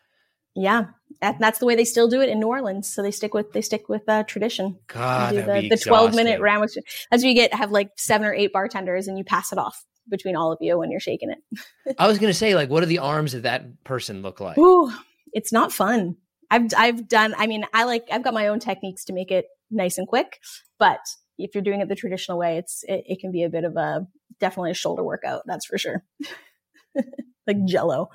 Yeah. 0.57 0.87
That, 1.21 1.39
that's 1.39 1.61
the 1.61 1.67
way 1.67 1.77
they 1.77 1.85
still 1.85 2.09
do 2.09 2.21
it 2.21 2.29
in 2.29 2.41
New 2.41 2.49
Orleans. 2.49 2.93
So 2.93 3.03
they 3.03 3.13
stick 3.13 3.35
with 3.35 3.53
they 3.53 3.63
stick 3.63 3.89
with 3.89 4.03
uh, 4.09 4.25
tradition. 4.25 4.81
God, 4.89 5.37
the, 5.37 5.69
the 5.71 5.77
12 5.77 6.17
minute 6.17 6.41
round. 6.41 6.69
As 7.13 7.23
you 7.23 7.35
get 7.35 7.55
have 7.55 7.71
like 7.71 7.91
seven 7.97 8.27
or 8.27 8.35
eight 8.35 8.53
bartenders 8.53 9.07
and 9.07 9.17
you 9.17 9.23
pass 9.23 9.53
it 9.53 9.59
off 9.59 9.85
between 10.09 10.37
all 10.37 10.53
of 10.53 10.59
you 10.61 10.79
when 10.79 10.91
you're 10.91 11.01
shaking 11.01 11.31
it. 11.31 11.97
I 11.99 12.07
was 12.07 12.19
gonna 12.19 12.35
say, 12.35 12.55
like, 12.55 12.71
what 12.71 12.81
do 12.81 12.87
the 12.87 12.99
arms 12.99 13.35
of 13.35 13.43
that 13.43 13.85
person 13.85 14.23
look 14.23 14.41
like? 14.41 14.59
Ooh, 14.59 14.93
it's 15.33 15.53
not 15.53 15.73
fun. 15.73 16.17
I've 16.51 16.73
I've 16.77 17.09
done. 17.09 17.35
I 17.39 17.47
mean, 17.47 17.65
I 17.73 17.85
like 17.85 18.05
I've 18.11 18.25
got 18.25 18.35
my 18.35 18.49
own 18.49 18.61
techniques 18.61 19.05
to 19.07 19.13
make 19.13 19.31
it 19.31 19.47
nice 19.71 19.99
and 19.99 20.07
quick, 20.07 20.39
but 20.79 21.01
if 21.39 21.55
you're 21.55 21.65
doing 21.65 21.81
it 21.81 21.89
the 21.89 21.95
traditional 21.95 22.39
way, 22.39 22.59
it's 22.59 22.85
it, 22.87 23.05
it 23.07 23.21
can 23.21 23.33
be 23.33 23.43
a 23.43 23.49
bit 23.49 23.65
of 23.65 23.77
a 23.77 24.07
definitely 24.39 24.71
a 24.73 24.75
shoulder 24.75 25.03
workout. 25.03 25.43
That's 25.47 25.67
for 25.67 25.79
sure. 25.79 26.05
like 27.47 27.65
Jello. 27.65 28.11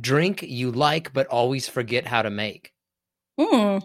Drink 0.00 0.42
you 0.42 0.70
like, 0.70 1.12
but 1.12 1.26
always 1.26 1.68
forget 1.68 2.06
how 2.06 2.22
to 2.22 2.30
make. 2.30 2.72
Hmm. 3.38 3.78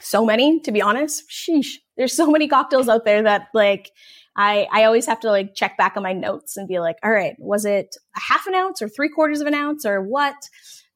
So 0.00 0.24
many, 0.24 0.60
to 0.60 0.72
be 0.72 0.80
honest. 0.80 1.24
Sheesh. 1.28 1.74
There's 1.96 2.14
so 2.14 2.30
many 2.30 2.48
cocktails 2.48 2.88
out 2.88 3.04
there 3.04 3.22
that 3.22 3.48
like 3.52 3.90
I 4.36 4.66
I 4.72 4.84
always 4.84 5.06
have 5.06 5.20
to 5.20 5.30
like 5.30 5.54
check 5.54 5.76
back 5.76 5.96
on 5.96 6.02
my 6.02 6.12
notes 6.12 6.56
and 6.56 6.68
be 6.68 6.78
like, 6.78 6.96
all 7.02 7.10
right, 7.10 7.34
was 7.38 7.64
it 7.64 7.96
a 8.16 8.20
half 8.20 8.46
an 8.46 8.54
ounce 8.54 8.80
or 8.82 8.88
three 8.88 9.08
quarters 9.08 9.40
of 9.40 9.46
an 9.46 9.54
ounce 9.54 9.84
or 9.84 10.00
what? 10.02 10.36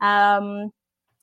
Um, 0.00 0.70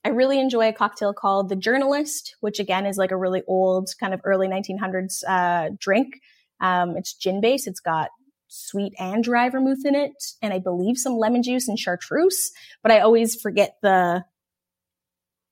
I 0.04 0.10
really 0.10 0.40
enjoy 0.40 0.70
a 0.70 0.74
cocktail 0.74 1.14
called 1.14 1.50
the 1.50 1.56
Journalist, 1.56 2.36
which 2.40 2.60
again 2.60 2.86
is 2.86 2.98
like 2.98 3.12
a 3.12 3.18
really 3.18 3.44
old 3.48 3.92
kind 4.00 4.14
of 4.14 4.22
early 4.24 4.48
1900s 4.48 5.24
uh, 5.28 5.70
drink. 5.80 6.16
Um, 6.60 6.98
it's 6.98 7.14
gin 7.14 7.40
based. 7.42 7.68
It's 7.68 7.80
got 7.80 8.10
sweet 8.48 8.94
and 9.00 9.24
dry 9.24 9.50
vermouth 9.50 9.86
in 9.86 9.96
it, 9.96 10.12
and 10.42 10.54
I 10.54 10.60
believe 10.60 10.98
some 10.98 11.18
lemon 11.18 11.44
juice 11.44 11.68
and 11.68 11.78
chartreuse. 11.78 12.52
But 12.84 12.92
I 12.92 13.00
always 13.00 13.40
forget 13.40 13.78
the 13.82 14.26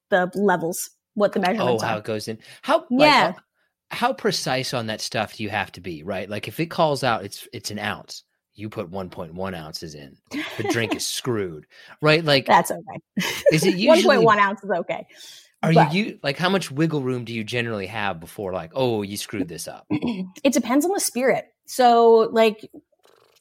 the 0.09 0.31
levels, 0.33 0.89
what 1.13 1.33
the 1.33 1.39
measurements. 1.39 1.83
Oh, 1.83 1.87
how 1.87 1.95
are. 1.95 1.99
it 1.99 2.03
goes 2.03 2.27
in. 2.27 2.39
How 2.63 2.85
yeah. 2.89 3.27
Like, 3.27 3.35
how 3.91 4.13
precise 4.13 4.73
on 4.73 4.87
that 4.87 5.01
stuff 5.01 5.37
do 5.37 5.43
you 5.43 5.49
have 5.49 5.71
to 5.73 5.81
be? 5.81 6.03
Right, 6.03 6.29
like 6.29 6.47
if 6.47 6.59
it 6.59 6.67
calls 6.67 7.03
out, 7.03 7.23
it's 7.23 7.47
it's 7.53 7.71
an 7.71 7.79
ounce. 7.79 8.23
You 8.53 8.69
put 8.69 8.91
1.1 8.91 9.55
ounces 9.55 9.95
in. 9.95 10.17
The 10.31 10.67
drink 10.71 10.93
is 10.93 11.07
screwed, 11.17 11.65
right? 12.01 12.23
Like 12.23 12.45
that's 12.45 12.71
okay. 12.71 13.25
Is 13.51 13.65
it 13.65 13.75
usually 13.77 14.17
1.1 14.17 14.37
ounce 14.37 14.63
is 14.63 14.69
okay? 14.69 15.07
Are 15.61 15.73
but, 15.73 15.93
you 15.93 16.19
like 16.23 16.37
how 16.37 16.49
much 16.49 16.71
wiggle 16.71 17.01
room 17.01 17.25
do 17.25 17.33
you 17.33 17.43
generally 17.43 17.87
have 17.87 18.19
before 18.19 18.53
like 18.53 18.71
oh 18.75 19.01
you 19.01 19.17
screwed 19.17 19.47
this 19.47 19.67
up? 19.67 19.85
it 19.89 20.53
depends 20.53 20.85
on 20.85 20.91
the 20.91 20.99
spirit. 20.99 21.45
So 21.65 22.29
like 22.31 22.69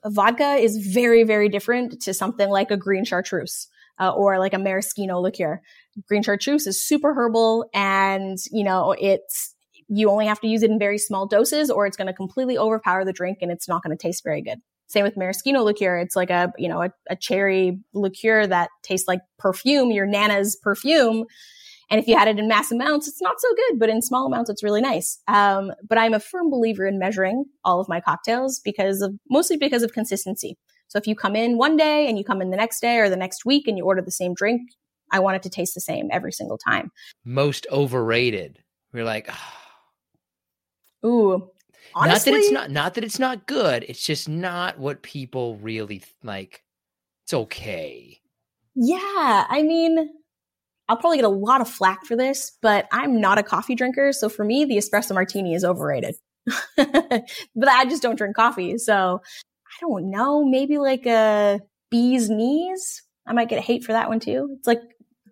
vodka 0.05 0.55
is 0.55 0.77
very 0.79 1.25
very 1.25 1.49
different 1.49 2.01
to 2.03 2.15
something 2.15 2.49
like 2.49 2.71
a 2.71 2.77
green 2.77 3.05
chartreuse 3.05 3.69
uh, 4.01 4.11
or 4.11 4.39
like 4.39 4.55
a 4.55 4.59
maraschino 4.59 5.21
liqueur. 5.21 5.61
Green 6.09 6.23
chartreuse 6.23 6.67
is 6.67 6.83
super 6.83 7.15
herbal 7.15 7.69
and 7.75 8.39
you 8.51 8.65
know 8.65 8.93
it's 8.99 9.55
you 9.89 10.11
only 10.11 10.27
have 10.27 10.41
to 10.41 10.49
use 10.49 10.63
it 10.63 10.71
in 10.71 10.79
very 10.79 10.99
small 10.99 11.27
doses 11.27 11.71
or 11.71 11.87
it's 11.87 11.97
going 11.97 12.07
to 12.07 12.13
completely 12.13 12.59
overpower 12.59 13.05
the 13.05 13.13
drink 13.13 13.39
and 13.41 13.51
it's 13.51 13.69
not 13.69 13.83
going 13.83 13.97
to 13.97 14.01
taste 14.01 14.23
very 14.23 14.43
good. 14.43 14.59
Same 14.87 15.05
with 15.05 15.17
maraschino 15.17 15.63
liqueur. 15.63 15.99
It's 15.99 16.17
like 16.17 16.31
a, 16.31 16.53
you 16.57 16.69
know, 16.69 16.83
a, 16.83 16.91
a 17.11 17.17
cherry 17.17 17.81
liqueur 17.93 18.47
that 18.47 18.71
tastes 18.83 19.07
like 19.07 19.21
perfume, 19.39 19.91
your 19.91 20.07
Nana's 20.07 20.57
perfume. 20.57 21.25
And 21.91 22.01
if 22.01 22.07
you 22.07 22.17
had 22.17 22.29
it 22.29 22.39
in 22.39 22.49
mass 22.49 22.71
amounts, 22.71 23.09
it's 23.09 23.21
not 23.23 23.37
so 23.39 23.49
good, 23.55 23.79
but 23.79 23.89
in 23.89 24.03
small 24.03 24.27
amounts, 24.27 24.51
it's 24.51 24.63
really 24.63 24.81
nice. 24.81 25.19
Um, 25.27 25.73
but 25.87 25.99
I'm 25.99 26.15
a 26.15 26.21
firm 26.21 26.51
believer 26.51 26.87
in 26.87 26.99
measuring 26.99 27.45
all 27.65 27.81
of 27.81 27.89
my 27.89 28.01
cocktails 28.01 28.61
because 28.61 29.01
of 29.01 29.15
mostly 29.31 29.57
because 29.57 29.83
of 29.83 29.93
consistency. 29.93 30.57
So 30.89 30.99
if 30.99 31.07
you 31.07 31.15
come 31.15 31.37
in 31.37 31.59
one 31.59 31.77
day 31.77 32.09
and 32.09 32.19
you 32.19 32.25
come 32.25 32.41
in 32.41 32.51
the 32.51 32.57
next 32.57 32.81
day 32.81 32.99
or 32.99 33.11
the 33.11 33.17
next 33.17 33.45
week 33.45 33.69
and 33.69 33.77
you 33.77 33.85
order 33.85 34.03
the 34.03 34.11
same 34.11 34.35
drink, 34.35 34.63
I 35.11 35.21
want 35.21 35.37
it 35.37 35.43
to 35.45 35.51
taste 35.51 35.75
the 35.75 35.81
same 35.81 36.09
every 36.11 36.33
single 36.33 36.59
time. 36.59 36.91
Most 37.25 37.67
overrated. 37.71 38.59
We're 38.93 39.05
like, 39.05 39.29
oh. 39.31 39.68
Ooh, 41.05 41.51
Honestly, 41.95 42.33
not 42.33 42.39
that 42.39 42.45
it's 42.45 42.53
not 42.53 42.71
not 42.71 42.95
that 42.95 43.05
it's 43.05 43.19
not 43.19 43.47
good. 43.47 43.85
It's 43.89 44.05
just 44.05 44.29
not 44.29 44.79
what 44.79 45.03
people 45.03 45.57
really 45.57 46.03
like. 46.23 46.63
It's 47.25 47.35
okay. 47.35 48.21
Yeah, 48.75 49.45
I 49.49 49.63
mean, 49.63 50.11
I'll 50.89 50.97
probably 50.97 51.19
get 51.19 51.25
a 51.25 51.29
lot 51.29 51.61
of 51.61 51.69
flack 51.69 52.05
for 52.05 52.17
this, 52.17 52.53
but 52.63 52.87
I'm 52.93 53.21
not 53.21 53.39
a 53.39 53.43
coffee 53.43 53.75
drinker, 53.75 54.13
so 54.13 54.29
for 54.29 54.45
me, 54.45 54.65
the 54.65 54.77
espresso 54.77 55.15
martini 55.15 55.55
is 55.55 55.65
overrated. 55.65 56.15
but 56.77 57.69
I 57.69 57.85
just 57.85 58.03
don't 58.03 58.17
drink 58.17 58.37
coffee, 58.37 58.79
so 58.79 59.21
I 59.67 59.81
don't 59.81 60.11
know. 60.11 60.45
Maybe 60.45 60.79
like 60.79 61.07
a 61.07 61.61
bee's 61.91 62.31
knees. 62.31 63.03
I 63.27 63.33
might 63.33 63.49
get 63.49 63.63
hate 63.63 63.85
for 63.85 63.93
that 63.93 64.09
one 64.09 64.21
too. 64.21 64.55
It's 64.59 64.67
like 64.67 64.81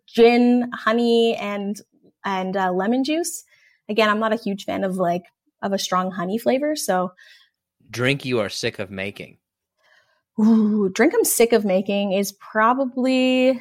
gin, 0.07 0.71
honey, 0.75 1.37
and 1.37 1.81
and 2.25 2.57
uh, 2.57 2.73
lemon 2.73 3.05
juice. 3.05 3.45
Again, 3.89 4.11
I'm 4.11 4.19
not 4.19 4.33
a 4.33 4.37
huge 4.37 4.65
fan 4.65 4.85
of 4.85 4.97
like 4.97 5.23
of 5.63 5.73
a 5.73 5.79
strong 5.79 6.11
honey 6.11 6.39
flavor. 6.39 6.77
So, 6.77 7.13
drink 7.91 8.25
you 8.25 8.41
are 8.41 8.49
sick 8.49 8.79
of 8.79 8.91
making. 8.91 9.39
Ooh, 10.41 10.91
drink 10.91 11.15
I'm 11.15 11.25
sick 11.25 11.53
of 11.53 11.65
making 11.65 12.13
is 12.13 12.33
probably 12.33 13.61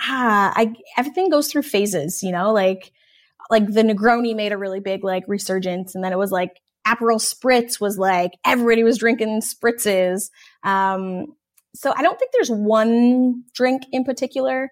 ah, 0.00 0.52
I 0.54 0.74
everything 0.96 1.28
goes 1.28 1.50
through 1.50 1.62
phases, 1.62 2.22
you 2.22 2.32
know, 2.32 2.52
like 2.52 2.92
like 3.50 3.66
the 3.66 3.82
Negroni 3.82 4.34
made 4.34 4.52
a 4.52 4.58
really 4.58 4.80
big 4.80 5.04
like 5.04 5.24
resurgence, 5.26 5.94
and 5.94 6.02
then 6.02 6.12
it 6.12 6.18
was 6.18 6.32
like 6.32 6.60
Aperol 6.86 7.20
Spritz 7.20 7.80
was 7.80 7.98
like 7.98 8.32
everybody 8.44 8.82
was 8.82 8.98
drinking 8.98 9.42
spritzes. 9.42 10.30
Um, 10.62 11.34
so 11.74 11.92
I 11.94 12.02
don't 12.02 12.18
think 12.18 12.32
there's 12.32 12.50
one 12.50 13.44
drink 13.54 13.82
in 13.92 14.04
particular 14.04 14.70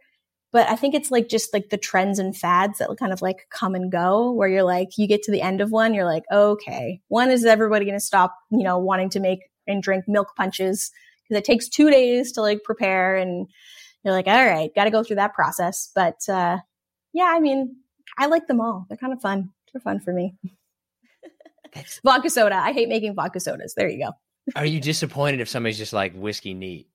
but 0.53 0.69
I 0.69 0.77
think 0.77 0.95
it's 0.95 1.11
like 1.11 1.29
just 1.29 1.53
like 1.53 1.71
the 1.71 1.77
trends 1.77 2.19
and 2.19 2.37
fads 2.37 2.79
that 2.79 2.95
kind 2.99 3.13
of 3.13 3.23
like 3.23 3.47
come 3.51 3.75
and 3.75 3.91
go 3.91 4.31
where 4.33 4.49
you're 4.49 4.63
like, 4.63 4.97
you 4.97 5.07
get 5.07 5.23
to 5.25 5.33
the 5.33 5.43
end 5.43 5.61
of 5.61 5.71
one, 5.71 5.93
you're 5.93 6.05
like, 6.05 6.25
okay, 6.33 7.01
one 7.09 7.31
is 7.31 7.45
everybody 7.45 7.85
going 7.85 7.99
to 7.99 8.05
stop, 8.05 8.35
you 8.51 8.63
know, 8.63 8.79
wanting 8.79 9.11
to 9.11 9.21
make 9.21 9.41
and 9.67 9.83
drink 9.83 10.05
milk 10.07 10.29
punches 10.37 10.91
because 11.23 11.41
it 11.41 11.45
takes 11.45 11.69
two 11.69 11.91
days 11.91 12.33
to 12.33 12.41
like 12.41 12.63
prepare 12.63 13.17
and 13.17 13.49
you're 14.05 14.15
like, 14.15 14.29
all 14.29 14.47
right, 14.47 14.75
got 14.75 14.85
to 14.85 14.91
go 14.91 15.03
through 15.03 15.17
that 15.17 15.35
process. 15.35 15.91
But, 15.95 16.21
uh, 16.29 16.59
yeah, 17.13 17.33
I 17.35 17.41
mean, 17.41 17.77
I 18.19 18.27
like 18.27 18.47
them 18.47 18.61
all. 18.61 18.87
They're 18.89 18.97
kind 18.97 19.13
of 19.13 19.21
fun. 19.21 19.51
They're 19.73 19.81
fun 19.81 20.01
for 20.01 20.13
me. 20.13 20.37
vodka 22.05 22.31
soda. 22.31 22.57
I 22.57 22.73
hate 22.73 22.89
making 22.89 23.15
vodka 23.15 23.41
sodas. 23.41 23.75
There 23.75 23.89
you 23.89 24.05
go. 24.07 24.13
Are 24.55 24.67
you 24.67 24.81
disappointed 24.81 25.41
if 25.41 25.49
somebody's 25.49 25.79
just 25.79 25.93
like 25.93 26.15
whiskey 26.15 26.55
neat? 26.55 26.89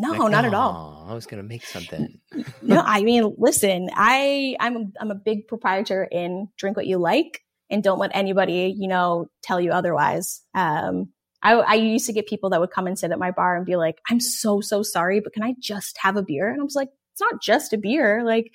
No, 0.00 0.12
like, 0.12 0.30
not 0.30 0.44
at 0.44 0.54
all. 0.54 1.04
I 1.08 1.14
was 1.14 1.26
gonna 1.26 1.42
make 1.42 1.64
something. 1.64 2.20
no, 2.62 2.80
I 2.80 3.02
mean, 3.02 3.34
listen, 3.36 3.90
I 3.92 4.56
I'm 4.60 4.76
a, 4.76 4.84
I'm 5.00 5.10
a 5.10 5.16
big 5.16 5.48
proprietor 5.48 6.04
in 6.04 6.48
drink 6.56 6.76
what 6.76 6.86
you 6.86 6.98
like 6.98 7.42
and 7.68 7.82
don't 7.82 7.98
let 7.98 8.12
anybody 8.14 8.74
you 8.78 8.86
know 8.86 9.26
tell 9.42 9.60
you 9.60 9.72
otherwise. 9.72 10.42
Um, 10.54 11.08
I, 11.42 11.54
I 11.54 11.74
used 11.74 12.06
to 12.06 12.12
get 12.12 12.28
people 12.28 12.50
that 12.50 12.60
would 12.60 12.70
come 12.70 12.86
and 12.86 12.98
sit 12.98 13.10
at 13.10 13.18
my 13.18 13.32
bar 13.32 13.56
and 13.56 13.66
be 13.66 13.74
like, 13.74 13.98
"I'm 14.08 14.20
so 14.20 14.60
so 14.60 14.84
sorry, 14.84 15.18
but 15.18 15.32
can 15.32 15.42
I 15.42 15.54
just 15.58 15.98
have 15.98 16.16
a 16.16 16.22
beer?" 16.22 16.48
And 16.48 16.60
I 16.60 16.64
was 16.64 16.76
like, 16.76 16.90
"It's 17.12 17.20
not 17.20 17.42
just 17.42 17.72
a 17.72 17.78
beer, 17.78 18.24
like." 18.24 18.52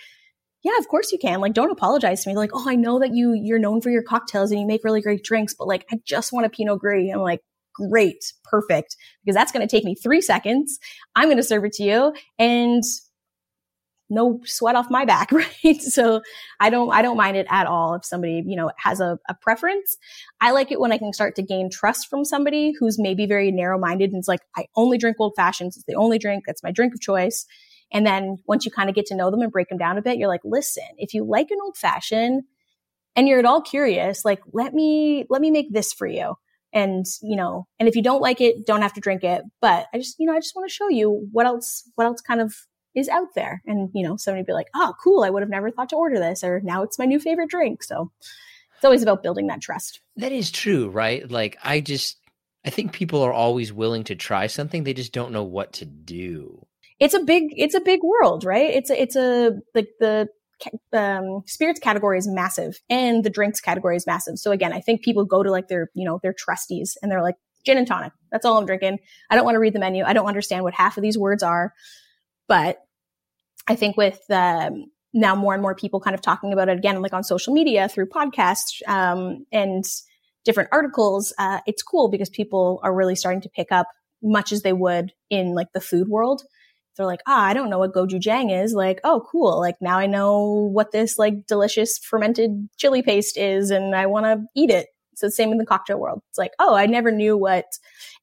Yeah, 0.63 0.77
of 0.79 0.87
course 0.87 1.11
you 1.11 1.17
can. 1.17 1.41
Like, 1.41 1.51
don't 1.51 1.71
apologize 1.71 2.23
to 2.23 2.29
me. 2.29 2.37
Like, 2.37 2.51
oh, 2.53 2.69
I 2.69 2.75
know 2.75 2.99
that 2.99 3.13
you 3.13 3.33
you're 3.33 3.59
known 3.59 3.81
for 3.81 3.89
your 3.89 4.01
cocktails 4.01 4.49
and 4.49 4.61
you 4.61 4.65
make 4.65 4.85
really 4.85 5.01
great 5.01 5.21
drinks, 5.21 5.53
but 5.53 5.67
like, 5.67 5.85
I 5.91 5.99
just 6.05 6.31
want 6.31 6.45
a 6.45 6.49
Pinot 6.49 6.79
Gris. 6.79 7.11
I'm 7.13 7.19
like, 7.19 7.41
great, 7.73 8.33
perfect, 8.43 8.95
because 9.23 9.35
that's 9.35 9.51
going 9.51 9.67
to 9.67 9.71
take 9.71 9.83
me 9.83 9.95
three 9.95 10.21
seconds. 10.21 10.79
I'm 11.15 11.25
going 11.25 11.37
to 11.37 11.43
serve 11.43 11.65
it 11.65 11.73
to 11.73 11.83
you 11.83 12.13
and 12.37 12.83
no 14.09 14.39
sweat 14.45 14.75
off 14.75 14.89
my 14.89 15.05
back, 15.05 15.31
right? 15.31 15.81
So 15.81 16.21
I 16.59 16.69
don't, 16.69 16.91
I 16.91 17.01
don't 17.01 17.17
mind 17.17 17.37
it 17.37 17.47
at 17.49 17.67
all 17.67 17.95
if 17.95 18.05
somebody, 18.05 18.43
you 18.45 18.55
know, 18.55 18.71
has 18.77 18.99
a, 18.99 19.19
a 19.27 19.33
preference. 19.33 19.97
I 20.39 20.51
like 20.51 20.71
it 20.71 20.79
when 20.79 20.91
I 20.91 20.97
can 20.97 21.13
start 21.13 21.35
to 21.35 21.41
gain 21.41 21.69
trust 21.69 22.09
from 22.09 22.23
somebody 22.25 22.73
who's 22.79 22.99
maybe 22.99 23.25
very 23.25 23.51
narrow 23.51 23.79
minded 23.79 24.11
and 24.11 24.19
it's 24.19 24.27
like, 24.27 24.41
I 24.55 24.67
only 24.75 24.97
drink 24.97 25.17
old 25.19 25.33
fashions. 25.35 25.75
It's 25.75 25.85
the 25.85 25.95
only 25.95 26.19
drink. 26.19 26.43
That's 26.45 26.63
my 26.63 26.71
drink 26.71 26.93
of 26.93 27.01
choice. 27.01 27.45
And 27.91 28.05
then 28.05 28.39
once 28.47 28.65
you 28.65 28.71
kind 28.71 28.89
of 28.89 28.95
get 28.95 29.05
to 29.07 29.15
know 29.15 29.29
them 29.29 29.41
and 29.41 29.51
break 29.51 29.69
them 29.69 29.77
down 29.77 29.97
a 29.97 30.01
bit, 30.01 30.17
you're 30.17 30.27
like, 30.27 30.41
listen, 30.43 30.83
if 30.97 31.13
you 31.13 31.23
like 31.23 31.51
an 31.51 31.59
old 31.63 31.77
fashioned 31.77 32.43
and 33.15 33.27
you're 33.27 33.39
at 33.39 33.45
all 33.45 33.61
curious, 33.61 34.25
like, 34.25 34.41
let 34.51 34.73
me, 34.73 35.25
let 35.29 35.41
me 35.41 35.51
make 35.51 35.71
this 35.71 35.93
for 35.93 36.07
you 36.07 36.35
and 36.73 37.05
you 37.21 37.35
know 37.35 37.67
and 37.79 37.87
if 37.87 37.95
you 37.95 38.01
don't 38.01 38.21
like 38.21 38.41
it 38.41 38.65
don't 38.65 38.81
have 38.81 38.93
to 38.93 39.01
drink 39.01 39.23
it. 39.23 39.43
But 39.61 39.87
i 39.93 39.97
just 39.97 40.15
you 40.19 40.25
know 40.25 40.33
i 40.33 40.39
just 40.39 40.55
want 40.55 40.67
to 40.67 40.73
show 40.73 40.89
you 40.89 41.27
what 41.31 41.45
else 41.45 41.89
what 41.95 42.05
else 42.05 42.21
kind 42.21 42.41
of 42.41 42.55
is 42.95 43.09
out 43.09 43.33
there. 43.35 43.61
And 43.65 43.89
you 43.93 44.05
know 44.05 44.17
somebody 44.17 44.43
be 44.43 44.53
like 44.53 44.69
oh 44.75 44.93
cool 45.01 45.23
i 45.23 45.29
would 45.29 45.43
have 45.43 45.49
never 45.49 45.71
thought 45.71 45.89
to 45.89 45.95
order 45.95 46.19
this 46.19 46.43
or 46.43 46.59
now 46.63 46.83
it's 46.83 46.99
my 46.99 47.05
new 47.05 47.19
favorite 47.19 47.49
drink. 47.49 47.83
So 47.83 48.11
it's 48.75 48.85
always 48.85 49.03
about 49.03 49.23
building 49.23 49.47
that 49.47 49.61
trust. 49.61 50.01
That 50.17 50.31
is 50.31 50.51
true 50.51 50.89
right? 50.89 51.29
Like 51.29 51.57
i 51.63 51.79
just 51.79 52.17
i 52.65 52.69
think 52.69 52.91
people 52.91 53.21
are 53.21 53.33
always 53.33 53.71
willing 53.71 54.03
to 54.05 54.15
try 54.15 54.47
something 54.47 54.83
they 54.83 54.93
just 54.93 55.13
don't 55.13 55.31
know 55.31 55.43
what 55.43 55.73
to 55.73 55.85
do. 55.85 56.65
It's 56.99 57.13
a 57.13 57.19
big 57.19 57.53
it's 57.55 57.75
a 57.75 57.81
big 57.81 58.01
world 58.03 58.43
right? 58.43 58.73
It's 58.73 58.89
a 58.89 59.01
it's 59.01 59.15
a 59.15 59.51
like 59.75 59.89
the 59.99 60.29
um, 60.93 61.43
spirits 61.45 61.79
category 61.79 62.17
is 62.17 62.27
massive 62.27 62.81
and 62.89 63.23
the 63.23 63.29
drinks 63.29 63.59
category 63.59 63.95
is 63.95 64.07
massive. 64.07 64.37
So 64.37 64.51
again, 64.51 64.73
I 64.73 64.81
think 64.81 65.03
people 65.03 65.25
go 65.25 65.43
to 65.43 65.51
like 65.51 65.67
their, 65.67 65.89
you 65.93 66.05
know, 66.05 66.19
their 66.21 66.33
trustees 66.33 66.97
and 67.01 67.11
they're 67.11 67.21
like, 67.21 67.35
gin 67.65 67.77
and 67.77 67.87
tonic. 67.87 68.11
That's 68.31 68.45
all 68.45 68.57
I'm 68.57 68.65
drinking. 68.65 68.99
I 69.29 69.35
don't 69.35 69.45
want 69.45 69.55
to 69.55 69.59
read 69.59 69.73
the 69.73 69.79
menu. 69.79 70.03
I 70.03 70.13
don't 70.13 70.25
understand 70.25 70.63
what 70.63 70.73
half 70.73 70.97
of 70.97 71.03
these 71.03 71.17
words 71.17 71.43
are. 71.43 71.73
But 72.47 72.79
I 73.67 73.75
think 73.75 73.95
with 73.95 74.19
um, 74.29 74.85
now 75.13 75.35
more 75.35 75.53
and 75.53 75.61
more 75.61 75.75
people 75.75 75.99
kind 75.99 76.13
of 76.13 76.21
talking 76.21 76.51
about 76.51 76.69
it 76.69 76.77
again, 76.77 77.01
like 77.01 77.13
on 77.13 77.23
social 77.23 77.53
media 77.53 77.87
through 77.87 78.07
podcasts 78.07 78.85
um, 78.87 79.45
and 79.51 79.85
different 80.43 80.69
articles, 80.71 81.33
uh, 81.37 81.61
it's 81.65 81.81
cool 81.81 82.09
because 82.09 82.29
people 82.29 82.79
are 82.83 82.93
really 82.93 83.15
starting 83.15 83.41
to 83.41 83.49
pick 83.49 83.71
up 83.71 83.87
much 84.21 84.51
as 84.51 84.61
they 84.61 84.73
would 84.73 85.13
in 85.29 85.53
like 85.53 85.71
the 85.73 85.81
food 85.81 86.07
world 86.07 86.43
they're 86.95 87.05
like, 87.05 87.21
ah, 87.27 87.43
I 87.45 87.53
don't 87.53 87.69
know 87.69 87.79
what 87.79 87.93
gochujang 87.93 88.63
is. 88.63 88.73
Like, 88.73 88.99
oh, 89.03 89.25
cool. 89.31 89.59
Like 89.59 89.75
now 89.81 89.97
I 89.97 90.05
know 90.05 90.69
what 90.71 90.91
this 90.91 91.17
like 91.17 91.45
delicious 91.47 91.97
fermented 91.97 92.69
chili 92.77 93.01
paste 93.01 93.37
is 93.37 93.71
and 93.71 93.95
I 93.95 94.05
want 94.05 94.25
to 94.25 94.45
eat 94.55 94.69
it. 94.69 94.87
So 95.15 95.29
same 95.29 95.51
in 95.51 95.57
the 95.57 95.65
cocktail 95.65 95.99
world. 95.99 96.21
It's 96.29 96.37
like, 96.37 96.53
oh, 96.59 96.75
I 96.75 96.85
never 96.85 97.11
knew 97.11 97.37
what 97.37 97.65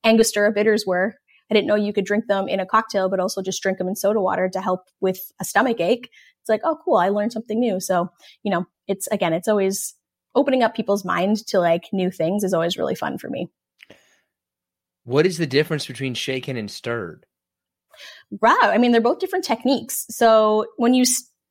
Angostura 0.05 0.53
bitters 0.53 0.85
were. 0.87 1.15
I 1.51 1.55
didn't 1.55 1.67
know 1.67 1.75
you 1.75 1.93
could 1.93 2.05
drink 2.05 2.27
them 2.29 2.49
in 2.49 2.61
a 2.61 2.67
cocktail, 2.67 3.09
but 3.09 3.21
also 3.21 3.43
just 3.43 3.63
drink 3.63 3.79
them 3.79 3.89
in 3.89 3.97
soda 3.97 4.21
water 4.21 4.49
to 4.49 4.61
help 4.61 4.89
with 5.01 5.33
a 5.41 5.45
stomach 5.45 5.81
ache. 5.81 6.11
It's 6.41 6.49
like, 6.49 6.61
oh, 6.65 6.79
cool. 6.85 6.97
I 6.97 7.09
learned 7.09 7.33
something 7.33 7.59
new. 7.59 7.81
So, 7.81 8.09
you 8.43 8.51
know, 8.51 8.67
it's 8.87 9.09
again, 9.09 9.33
it's 9.33 9.49
always 9.49 9.95
opening 10.35 10.63
up 10.63 10.75
people's 10.75 11.05
mind 11.05 11.45
to 11.49 11.59
like 11.59 11.85
new 11.93 12.11
things 12.11 12.45
is 12.45 12.55
always 12.55 12.79
really 12.79 12.95
fun 12.95 13.19
for 13.19 13.29
me. 13.29 13.49
What 15.05 15.27
is 15.27 15.39
the 15.39 15.47
difference 15.47 15.87
between 15.87 16.15
shaken 16.15 16.57
and 16.57 16.71
stirred? 16.71 17.27
Right. 18.41 18.59
I 18.63 18.79
mean, 18.79 18.93
they're 18.93 19.01
both 19.01 19.19
different 19.19 19.45
techniques. 19.45 20.07
So 20.11 20.67
when 20.77 20.95
you 20.95 21.05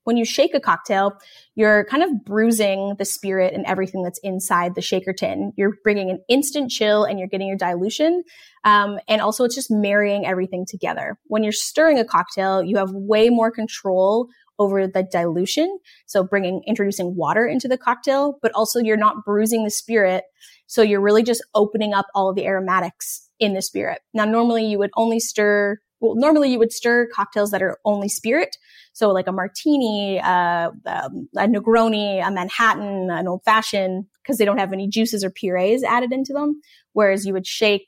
when 0.06 0.18
you 0.18 0.26
shake 0.26 0.56
a 0.56 0.60
cocktail, 0.60 1.14
you're 1.54 1.86
kind 1.86 2.02
of 2.02 2.26
bruising 2.26 2.96
the 2.98 3.06
spirit 3.06 3.54
and 3.54 3.66
everything 3.66 4.02
that's 4.02 4.20
inside 4.24 4.74
the 4.74 4.82
shaker 4.82 5.14
tin. 5.14 5.54
You're 5.56 5.76
bringing 5.84 6.10
an 6.10 6.20
instant 6.28 6.72
chill 6.72 7.04
and 7.04 7.20
you're 7.20 7.28
getting 7.28 7.48
your 7.48 7.58
dilution. 7.58 8.24
Um, 8.64 9.00
and 9.08 9.22
also 9.22 9.44
it's 9.44 9.54
just 9.54 9.70
marrying 9.70 10.26
everything 10.26 10.66
together. 10.66 11.20
When 11.26 11.44
you're 11.44 11.52
stirring 11.52 12.00
a 12.00 12.06
cocktail, 12.06 12.64
you 12.64 12.78
have 12.78 12.92
way 12.92 13.30
more 13.30 13.52
control 13.52 14.30
over 14.58 14.88
the 14.88 15.04
dilution. 15.04 15.80
So 16.06 16.24
bringing, 16.24 16.64
introducing 16.66 17.16
water 17.16 17.46
into 17.46 17.68
the 17.68 17.78
cocktail, 17.78 18.40
but 18.42 18.52
also 18.54 18.80
you're 18.80 18.98
not 18.98 19.24
bruising 19.24 19.64
the 19.64 19.70
spirit. 19.70 20.24
So 20.68 20.82
you're 20.82 21.02
really 21.02 21.24
just 21.24 21.46
opening 21.54 21.94
up 21.94 22.08
all 22.16 22.30
of 22.30 22.36
the 22.36 22.46
aromatics 22.46 23.30
in 23.40 23.54
the 23.54 23.62
spirit. 23.62 24.02
Now, 24.14 24.26
normally 24.26 24.66
you 24.66 24.78
would 24.80 24.92
only 24.98 25.20
stir 25.20 25.78
well, 26.00 26.16
normally 26.16 26.52
you 26.52 26.60
would 26.60 26.72
stir 26.72 27.08
cocktails 27.14 27.52
that 27.52 27.62
are 27.62 27.78
only 27.86 28.10
spirit. 28.10 28.56
So 28.94 29.12
like 29.12 29.28
a 29.28 29.32
martini, 29.32 30.20
uh, 30.20 30.72
um, 30.86 31.30
a 31.36 31.48
Negroni, 31.48 32.26
a 32.26 32.32
Manhattan, 32.32 33.10
an 33.12 33.28
old 33.28 33.44
fashioned, 33.44 34.06
because 34.24 34.38
they 34.38 34.46
don't 34.46 34.58
have 34.58 34.74
any 34.74 34.88
juices 34.88 35.24
or 35.24 35.30
purees 35.30 35.84
added 35.84 36.12
into 36.12 36.34
them. 36.34 36.62
Whereas 36.94 37.26
you 37.26 37.34
would 37.34 37.48
shake 37.48 37.86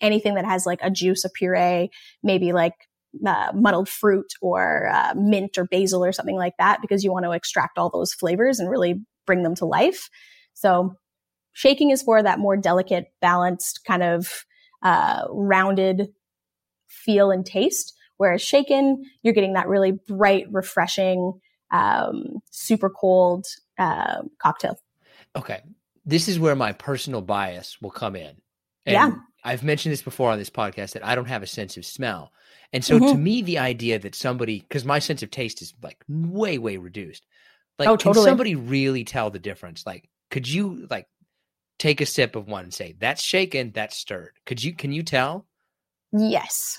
anything 0.00 0.34
that 0.34 0.44
has 0.44 0.66
like 0.66 0.80
a 0.82 0.90
juice, 0.90 1.24
a 1.24 1.30
puree, 1.30 1.90
maybe 2.22 2.52
like 2.52 2.74
uh, 3.26 3.52
muddled 3.54 3.88
fruit 3.88 4.32
or 4.40 4.88
uh, 4.92 5.14
mint 5.16 5.58
or 5.58 5.64
basil 5.64 6.04
or 6.04 6.12
something 6.12 6.36
like 6.36 6.54
that, 6.58 6.80
because 6.80 7.04
you 7.04 7.12
want 7.12 7.24
to 7.24 7.32
extract 7.32 7.78
all 7.78 7.90
those 7.90 8.14
flavors 8.14 8.60
and 8.60 8.70
really 8.70 8.94
bring 9.26 9.42
them 9.42 9.54
to 9.56 9.66
life. 9.66 10.08
So 10.54 10.94
shaking 11.52 11.90
is 11.90 12.02
for 12.02 12.22
that 12.22 12.38
more 12.38 12.56
delicate, 12.56 13.06
balanced 13.20 13.80
kind 13.86 14.02
of 14.02 14.44
uh, 14.82 15.24
rounded 15.30 16.08
feel 16.90 17.30
and 17.30 17.46
taste. 17.46 17.94
Whereas 18.18 18.42
shaken, 18.42 19.04
you're 19.22 19.32
getting 19.32 19.54
that 19.54 19.66
really 19.66 19.92
bright, 19.92 20.46
refreshing, 20.52 21.40
um, 21.70 22.40
super 22.50 22.90
cold 22.90 23.46
uh, 23.78 24.22
cocktail. 24.38 24.78
Okay. 25.34 25.62
This 26.04 26.28
is 26.28 26.38
where 26.38 26.56
my 26.56 26.72
personal 26.72 27.22
bias 27.22 27.80
will 27.80 27.90
come 27.90 28.16
in. 28.16 28.36
And 28.84 28.94
yeah. 28.94 29.12
I've 29.44 29.62
mentioned 29.62 29.92
this 29.92 30.02
before 30.02 30.30
on 30.30 30.38
this 30.38 30.50
podcast 30.50 30.92
that 30.92 31.06
I 31.06 31.14
don't 31.14 31.28
have 31.28 31.42
a 31.42 31.46
sense 31.46 31.76
of 31.76 31.86
smell. 31.86 32.32
And 32.72 32.84
so 32.84 32.96
mm-hmm. 32.96 33.12
to 33.12 33.14
me, 33.14 33.42
the 33.42 33.58
idea 33.58 33.98
that 33.98 34.14
somebody, 34.14 34.60
because 34.60 34.84
my 34.84 34.98
sense 34.98 35.22
of 35.22 35.30
taste 35.30 35.62
is 35.62 35.72
like 35.82 36.04
way, 36.08 36.58
way 36.58 36.76
reduced. 36.76 37.24
Like, 37.78 37.88
oh, 37.88 37.96
totally. 37.96 38.14
can 38.14 38.30
somebody 38.30 38.54
really 38.54 39.04
tell 39.04 39.30
the 39.30 39.38
difference? 39.38 39.86
Like, 39.86 40.08
could 40.30 40.48
you 40.48 40.86
like 40.90 41.06
take 41.78 42.00
a 42.00 42.06
sip 42.06 42.36
of 42.36 42.48
one 42.48 42.64
and 42.64 42.74
say, 42.74 42.94
that's 42.98 43.22
shaken, 43.22 43.72
that's 43.74 43.96
stirred? 43.96 44.32
Could 44.44 44.62
you, 44.62 44.74
can 44.74 44.92
you 44.92 45.02
tell? 45.02 45.46
Yes. 46.12 46.78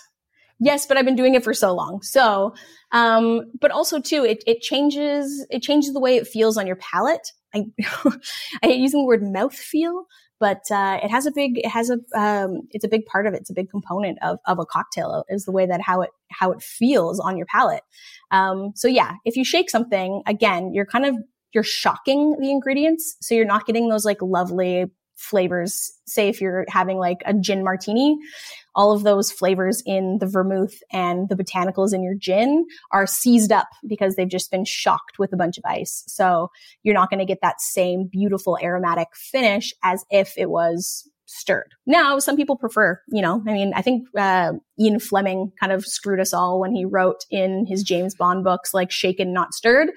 Yes, 0.59 0.85
but 0.85 0.97
I've 0.97 1.05
been 1.05 1.15
doing 1.15 1.33
it 1.33 1.43
for 1.43 1.53
so 1.53 1.73
long. 1.73 2.01
So, 2.03 2.53
um, 2.91 3.51
but 3.59 3.71
also 3.71 3.99
too, 3.99 4.23
it, 4.23 4.43
it 4.45 4.61
changes, 4.61 5.45
it 5.49 5.61
changes 5.63 5.93
the 5.93 5.99
way 5.99 6.15
it 6.17 6.27
feels 6.27 6.57
on 6.57 6.67
your 6.67 6.75
palate. 6.75 7.31
I, 7.55 7.65
I 8.05 8.67
hate 8.67 8.79
using 8.79 9.01
the 9.01 9.07
word 9.07 9.23
mouth 9.23 9.55
feel, 9.55 10.05
but, 10.39 10.61
uh, 10.69 10.99
it 11.01 11.09
has 11.09 11.25
a 11.25 11.31
big, 11.31 11.57
it 11.57 11.67
has 11.69 11.89
a, 11.89 11.97
um, 12.19 12.61
it's 12.71 12.85
a 12.85 12.87
big 12.87 13.05
part 13.05 13.25
of 13.25 13.33
it. 13.33 13.41
It's 13.41 13.49
a 13.49 13.55
big 13.55 13.71
component 13.71 14.19
of, 14.21 14.37
of 14.45 14.59
a 14.59 14.65
cocktail 14.65 15.23
is 15.29 15.45
the 15.45 15.51
way 15.51 15.65
that 15.65 15.81
how 15.81 16.01
it, 16.01 16.11
how 16.29 16.51
it 16.51 16.61
feels 16.61 17.19
on 17.19 17.37
your 17.37 17.47
palate. 17.47 17.83
Um, 18.29 18.71
so 18.75 18.87
yeah, 18.87 19.13
if 19.25 19.35
you 19.35 19.43
shake 19.43 19.69
something, 19.69 20.21
again, 20.27 20.73
you're 20.73 20.85
kind 20.85 21.05
of, 21.05 21.15
you're 21.53 21.63
shocking 21.63 22.37
the 22.39 22.51
ingredients. 22.51 23.17
So 23.21 23.33
you're 23.35 23.45
not 23.45 23.65
getting 23.65 23.89
those 23.89 24.05
like 24.05 24.21
lovely 24.21 24.85
flavors. 25.21 25.91
Say 26.05 26.27
if 26.27 26.41
you're 26.41 26.65
having 26.67 26.97
like 26.97 27.21
a 27.25 27.33
gin 27.33 27.63
martini, 27.63 28.17
all 28.75 28.91
of 28.91 29.03
those 29.03 29.31
flavors 29.31 29.83
in 29.85 30.17
the 30.19 30.25
vermouth 30.25 30.73
and 30.91 31.29
the 31.29 31.35
botanicals 31.35 31.93
in 31.93 32.03
your 32.03 32.15
gin 32.15 32.65
are 32.91 33.05
seized 33.05 33.51
up 33.51 33.67
because 33.87 34.15
they've 34.15 34.27
just 34.27 34.51
been 34.51 34.65
shocked 34.65 35.19
with 35.19 35.31
a 35.31 35.37
bunch 35.37 35.57
of 35.57 35.63
ice. 35.65 36.03
So 36.07 36.49
you're 36.83 36.95
not 36.95 37.09
going 37.09 37.19
to 37.19 37.25
get 37.25 37.41
that 37.41 37.61
same 37.61 38.09
beautiful 38.11 38.57
aromatic 38.61 39.09
finish 39.13 39.73
as 39.83 40.03
if 40.09 40.33
it 40.37 40.49
was 40.49 41.07
stirred. 41.25 41.71
Now, 41.85 42.19
some 42.19 42.35
people 42.35 42.57
prefer, 42.57 42.99
you 43.09 43.21
know, 43.21 43.41
I 43.47 43.53
mean, 43.53 43.73
I 43.73 43.81
think 43.81 44.07
uh, 44.17 44.53
Ian 44.79 44.99
Fleming 44.99 45.51
kind 45.59 45.71
of 45.71 45.85
screwed 45.85 46.19
us 46.19 46.33
all 46.33 46.59
when 46.59 46.75
he 46.75 46.83
wrote 46.83 47.25
in 47.29 47.65
his 47.65 47.83
James 47.83 48.15
Bond 48.15 48.43
books, 48.43 48.73
like 48.73 48.91
shaken, 48.91 49.31
not 49.31 49.53
stirred, 49.53 49.91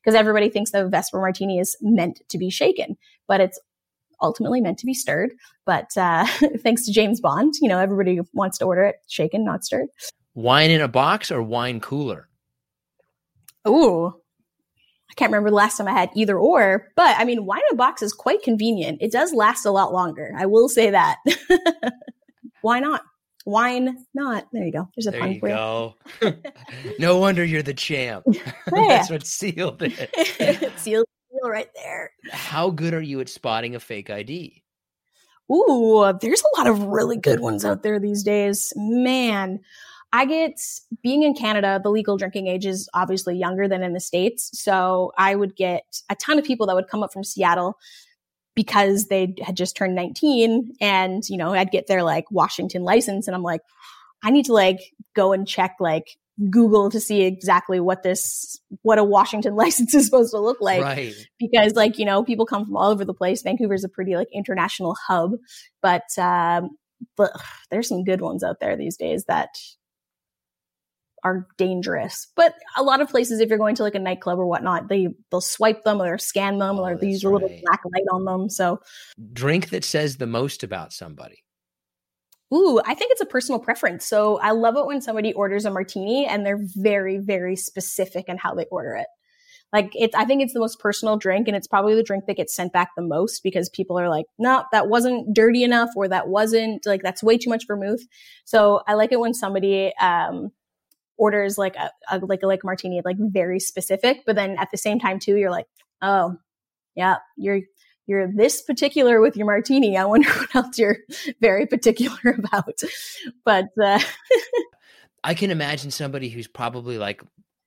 because 0.00 0.16
everybody 0.16 0.48
thinks 0.48 0.70
the 0.70 0.88
Vesper 0.88 1.18
Martini 1.18 1.58
is 1.58 1.76
meant 1.80 2.20
to 2.28 2.38
be 2.38 2.50
shaken, 2.50 2.96
but 3.26 3.40
it's 3.40 3.58
ultimately 4.20 4.60
meant 4.60 4.78
to 4.78 4.86
be 4.86 4.94
stirred. 4.94 5.30
But 5.64 5.96
uh, 5.96 6.26
thanks 6.58 6.84
to 6.86 6.92
James 6.92 7.20
Bond, 7.20 7.54
you 7.60 7.68
know, 7.68 7.78
everybody 7.78 8.20
wants 8.32 8.58
to 8.58 8.64
order 8.64 8.84
it 8.84 8.96
shaken, 9.08 9.44
not 9.44 9.64
stirred. 9.64 9.88
Wine 10.34 10.70
in 10.70 10.80
a 10.80 10.88
box 10.88 11.30
or 11.30 11.42
wine 11.42 11.80
cooler? 11.80 12.28
Ooh, 13.66 14.08
I 14.08 15.14
can't 15.16 15.30
remember 15.30 15.50
the 15.50 15.56
last 15.56 15.78
time 15.78 15.88
I 15.88 15.92
had 15.92 16.10
either 16.14 16.38
or, 16.38 16.88
but 16.94 17.16
I 17.18 17.24
mean, 17.24 17.46
wine 17.46 17.62
in 17.70 17.74
a 17.74 17.76
box 17.76 18.02
is 18.02 18.12
quite 18.12 18.42
convenient. 18.42 18.98
It 19.00 19.12
does 19.12 19.32
last 19.32 19.64
a 19.64 19.70
lot 19.70 19.92
longer. 19.92 20.32
I 20.36 20.46
will 20.46 20.68
say 20.68 20.90
that. 20.90 21.18
Why 22.60 22.80
not? 22.80 23.02
Wine 23.44 24.04
not. 24.12 24.46
There 24.52 24.64
you 24.64 24.72
go. 24.72 24.88
There's 24.96 25.06
a 25.06 25.12
there 25.12 25.20
pun 25.20 25.32
you 25.32 25.40
for 25.40 25.48
go. 25.48 25.94
no 26.98 27.18
wonder 27.18 27.44
you're 27.44 27.62
the 27.62 27.74
champ. 27.74 28.24
That's 28.70 29.08
what 29.08 29.24
sealed 29.24 29.82
it. 29.82 30.72
sealed 30.76 31.06
right 31.48 31.70
there. 31.74 32.10
How 32.30 32.70
good 32.70 32.94
are 32.94 33.00
you 33.00 33.20
at 33.20 33.28
spotting 33.28 33.74
a 33.74 33.80
fake 33.80 34.10
ID? 34.10 34.62
Ooh, 35.52 36.12
there's 36.20 36.42
a 36.42 36.58
lot 36.58 36.66
of 36.66 36.82
really 36.84 37.16
good 37.16 37.40
ones 37.40 37.64
out 37.64 37.82
there 37.82 37.98
these 37.98 38.22
days. 38.22 38.72
Man, 38.76 39.60
I 40.12 40.24
get 40.24 40.60
being 41.02 41.22
in 41.22 41.34
Canada, 41.34 41.80
the 41.82 41.90
legal 41.90 42.16
drinking 42.16 42.46
age 42.46 42.66
is 42.66 42.88
obviously 42.94 43.36
younger 43.36 43.68
than 43.68 43.82
in 43.82 43.92
the 43.92 44.00
States. 44.00 44.50
So 44.58 45.12
I 45.18 45.34
would 45.34 45.56
get 45.56 46.02
a 46.08 46.14
ton 46.14 46.38
of 46.38 46.44
people 46.44 46.66
that 46.66 46.74
would 46.74 46.88
come 46.88 47.02
up 47.02 47.12
from 47.12 47.24
Seattle 47.24 47.78
because 48.54 49.06
they 49.06 49.34
had 49.44 49.56
just 49.56 49.76
turned 49.76 49.94
19 49.94 50.74
and, 50.80 51.28
you 51.28 51.36
know, 51.36 51.52
I'd 51.52 51.70
get 51.70 51.86
their 51.86 52.02
like 52.02 52.30
Washington 52.30 52.82
license 52.82 53.26
and 53.26 53.36
I'm 53.36 53.42
like, 53.42 53.60
I 54.22 54.30
need 54.30 54.46
to 54.46 54.54
like 54.54 54.94
go 55.14 55.32
and 55.32 55.46
check 55.46 55.76
like 55.78 56.16
Google 56.50 56.90
to 56.90 57.00
see 57.00 57.22
exactly 57.22 57.80
what 57.80 58.02
this, 58.02 58.60
what 58.82 58.98
a 58.98 59.04
Washington 59.04 59.54
license 59.56 59.94
is 59.94 60.06
supposed 60.06 60.32
to 60.32 60.40
look 60.40 60.58
like. 60.60 60.82
Right. 60.82 61.14
Because 61.38 61.74
like, 61.74 61.98
you 61.98 62.04
know, 62.04 62.24
people 62.24 62.46
come 62.46 62.64
from 62.64 62.76
all 62.76 62.90
over 62.90 63.04
the 63.04 63.14
place. 63.14 63.42
Vancouver's 63.42 63.84
a 63.84 63.88
pretty 63.88 64.16
like 64.16 64.28
international 64.32 64.96
hub, 65.06 65.32
but, 65.82 66.06
um, 66.18 66.76
but 67.16 67.32
ugh, 67.34 67.40
there's 67.70 67.88
some 67.88 68.04
good 68.04 68.20
ones 68.20 68.42
out 68.42 68.60
there 68.60 68.76
these 68.76 68.96
days 68.96 69.24
that 69.24 69.50
are 71.26 71.46
dangerous. 71.58 72.28
But 72.36 72.54
a 72.76 72.82
lot 72.82 73.00
of 73.00 73.08
places, 73.08 73.40
if 73.40 73.48
you're 73.48 73.58
going 73.58 73.74
to 73.76 73.82
like 73.82 73.96
a 73.96 73.98
nightclub 74.00 74.38
or 74.38 74.46
whatnot, 74.46 74.88
they 74.88 75.08
they'll 75.30 75.40
swipe 75.40 75.82
them 75.82 76.00
or 76.00 76.18
scan 76.18 76.58
them 76.58 76.78
oh, 76.78 76.84
or 76.84 76.96
they 76.96 77.08
use 77.08 77.24
a 77.24 77.30
little 77.30 77.48
black 77.48 77.80
light 77.84 78.04
on 78.12 78.24
them. 78.24 78.48
So 78.48 78.80
drink 79.32 79.70
that 79.70 79.84
says 79.84 80.16
the 80.16 80.26
most 80.26 80.62
about 80.62 80.92
somebody. 80.92 81.42
Ooh, 82.54 82.80
I 82.84 82.94
think 82.94 83.12
it's 83.12 83.20
a 83.20 83.26
personal 83.26 83.58
preference. 83.58 84.06
So 84.06 84.38
I 84.38 84.52
love 84.52 84.76
it 84.76 84.86
when 84.86 85.00
somebody 85.00 85.32
orders 85.32 85.64
a 85.64 85.70
martini 85.70 86.26
and 86.26 86.46
they're 86.46 86.60
very, 86.76 87.18
very 87.18 87.56
specific 87.56 88.26
in 88.28 88.38
how 88.38 88.54
they 88.54 88.66
order 88.70 88.94
it. 88.94 89.06
Like 89.72 89.90
it's, 89.94 90.14
I 90.14 90.24
think 90.24 90.42
it's 90.42 90.52
the 90.52 90.60
most 90.60 90.78
personal 90.78 91.16
drink 91.16 91.48
and 91.48 91.56
it's 91.56 91.66
probably 91.66 91.96
the 91.96 92.04
drink 92.04 92.26
that 92.26 92.36
gets 92.36 92.54
sent 92.54 92.72
back 92.72 92.90
the 92.96 93.02
most 93.02 93.42
because 93.42 93.68
people 93.68 93.98
are 93.98 94.08
like, 94.08 94.26
no, 94.38 94.64
that 94.70 94.88
wasn't 94.88 95.34
dirty 95.34 95.64
enough 95.64 95.90
or 95.96 96.06
that 96.08 96.28
wasn't 96.28 96.86
like, 96.86 97.02
that's 97.02 97.22
way 97.22 97.36
too 97.36 97.50
much 97.50 97.66
vermouth. 97.66 98.00
So 98.44 98.82
I 98.86 98.94
like 98.94 99.10
it 99.10 99.18
when 99.18 99.34
somebody, 99.34 99.92
um, 100.00 100.52
orders 101.18 101.58
like 101.58 101.76
a, 101.76 101.90
a 102.10 102.18
like 102.18 102.42
a 102.42 102.46
like 102.46 102.62
martini, 102.62 103.00
like 103.04 103.16
very 103.18 103.58
specific, 103.58 104.18
but 104.26 104.36
then 104.36 104.56
at 104.58 104.70
the 104.70 104.76
same 104.78 104.98
time 104.98 105.18
too, 105.18 105.36
you're 105.36 105.50
like, 105.50 105.66
oh, 106.02 106.36
yeah, 106.94 107.16
you're 107.36 107.60
you're 108.06 108.30
this 108.30 108.62
particular 108.62 109.20
with 109.20 109.36
your 109.36 109.46
martini. 109.46 109.96
I 109.96 110.04
wonder 110.04 110.28
what 110.32 110.54
else 110.54 110.78
you're 110.78 110.98
very 111.40 111.66
particular 111.66 112.18
about. 112.38 112.80
But 113.44 113.68
uh, 113.82 114.00
I 115.22 115.34
can 115.34 115.50
imagine 115.50 115.90
somebody 115.90 116.28
who's 116.28 116.46
probably 116.46 116.98
like 116.98 117.22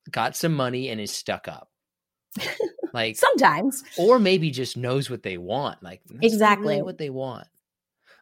got 0.10 0.36
some 0.36 0.54
money 0.54 0.90
and 0.90 1.00
is 1.00 1.12
stuck 1.12 1.48
up. 1.48 1.70
Like 2.92 3.18
sometimes, 3.18 3.84
or 4.00 4.18
maybe 4.18 4.50
just 4.50 4.76
knows 4.76 5.12
what 5.12 5.22
they 5.22 5.38
want. 5.38 5.84
Like 5.84 6.02
exactly 6.24 6.70
really 6.70 6.82
what 6.82 6.98
they 6.98 7.12
want. 7.12 7.48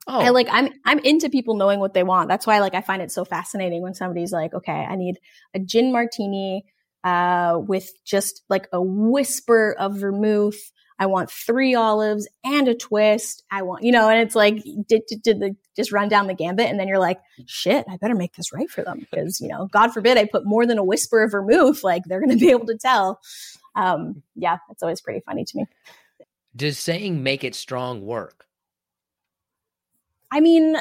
Oh, 0.07 0.19
I 0.19 0.29
like 0.29 0.47
I'm 0.51 0.73
I'm 0.85 0.99
into 0.99 1.29
people 1.29 1.55
knowing 1.55 1.79
what 1.79 1.93
they 1.93 2.03
want. 2.03 2.27
That's 2.27 2.45
why 2.45 2.59
like 2.59 2.73
I 2.73 2.81
find 2.81 3.01
it 3.01 3.09
so 3.09 3.23
fascinating 3.23 3.81
when 3.81 3.93
somebody's 3.93 4.33
like, 4.33 4.53
okay, 4.53 4.85
I 4.89 4.95
need 4.95 5.19
a 5.53 5.59
gin 5.59 5.93
martini 5.93 6.65
uh, 7.03 7.59
with 7.59 7.89
just 8.03 8.43
like 8.49 8.67
a 8.73 8.81
whisper 8.81 9.73
of 9.79 9.95
vermouth 9.95 10.71
I 10.99 11.05
want 11.05 11.29
three 11.29 11.75
olives 11.75 12.27
and 12.43 12.67
a 12.67 12.75
twist. 12.75 13.43
I 13.51 13.61
want, 13.61 13.83
you 13.83 13.91
know, 13.91 14.09
and 14.09 14.19
it's 14.19 14.35
like, 14.35 14.63
did, 14.87 15.03
did, 15.07 15.21
did 15.21 15.39
the, 15.39 15.55
just 15.75 15.91
run 15.91 16.09
down 16.09 16.27
the 16.27 16.33
gambit. 16.33 16.69
And 16.69 16.79
then 16.79 16.87
you're 16.87 16.99
like, 16.99 17.19
shit, 17.45 17.85
I 17.89 17.97
better 17.97 18.15
make 18.15 18.35
this 18.35 18.51
right 18.51 18.69
for 18.69 18.83
them 18.83 18.99
because, 18.99 19.39
you 19.39 19.47
know, 19.47 19.67
God 19.71 19.93
forbid 19.93 20.17
I 20.17 20.25
put 20.25 20.45
more 20.45 20.65
than 20.65 20.77
a 20.77 20.83
whisper 20.83 21.23
of 21.23 21.31
vermouth. 21.31 21.83
Like 21.83 22.03
they're 22.05 22.19
going 22.19 22.37
to 22.37 22.43
be 22.43 22.51
able 22.51 22.65
to 22.67 22.77
tell. 22.77 23.19
Um, 23.75 24.23
yeah, 24.35 24.57
it's 24.71 24.81
always 24.81 25.01
pretty 25.01 25.19
funny 25.19 25.45
to 25.45 25.57
me. 25.57 25.65
Does 26.55 26.79
saying 26.79 27.21
make 27.21 27.43
it 27.43 27.53
strong 27.53 28.01
work? 28.01 28.47
I 30.31 30.39
mean, 30.39 30.77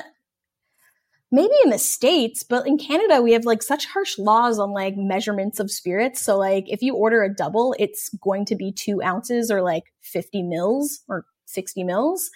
maybe 1.33 1.55
in 1.65 1.71
the 1.71 1.79
states 1.79 2.43
but 2.43 2.67
in 2.67 2.79
canada 2.79 3.21
we 3.21 3.33
have 3.33 3.45
like 3.45 3.63
such 3.63 3.87
harsh 3.87 4.19
laws 4.19 4.59
on 4.59 4.71
like 4.71 4.95
measurements 4.97 5.59
of 5.61 5.71
spirits. 5.71 6.21
So 6.21 6.39
like 6.39 6.65
if 6.69 6.83
you 6.83 6.95
order 6.95 7.23
a 7.23 7.35
double 7.35 7.75
it's 7.79 8.09
going 8.23 8.45
to 8.47 8.57
be 8.57 8.73
two 8.73 9.03
ounces 9.03 9.51
or 9.51 9.63
like 9.63 9.85
50 10.03 10.43
mils 10.43 11.01
or 11.09 11.25
60 11.47 11.85
mils. 11.85 12.31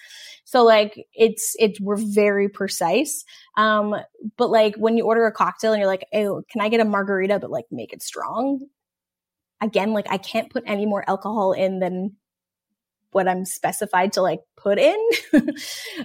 So 0.45 0.63
like 0.63 1.05
it's 1.13 1.55
it's 1.59 1.79
we're 1.79 1.97
very 1.97 2.49
precise. 2.49 3.23
Um 3.57 3.95
but 4.37 4.49
like 4.49 4.75
when 4.75 4.97
you 4.97 5.05
order 5.05 5.25
a 5.25 5.31
cocktail 5.31 5.73
and 5.73 5.79
you're 5.79 5.87
like 5.87 6.05
oh 6.13 6.43
can 6.51 6.61
i 6.61 6.69
get 6.69 6.79
a 6.79 6.85
margarita 6.85 7.39
but 7.39 7.51
like 7.51 7.65
make 7.71 7.93
it 7.93 8.01
strong? 8.01 8.59
Again 9.61 9.93
like 9.93 10.07
i 10.09 10.17
can't 10.17 10.49
put 10.51 10.63
any 10.65 10.85
more 10.85 11.03
alcohol 11.09 11.53
in 11.53 11.79
than 11.79 12.15
what 13.11 13.27
I'm 13.27 13.45
specified 13.45 14.13
to 14.13 14.21
like 14.21 14.39
put 14.57 14.79
in. 14.79 14.97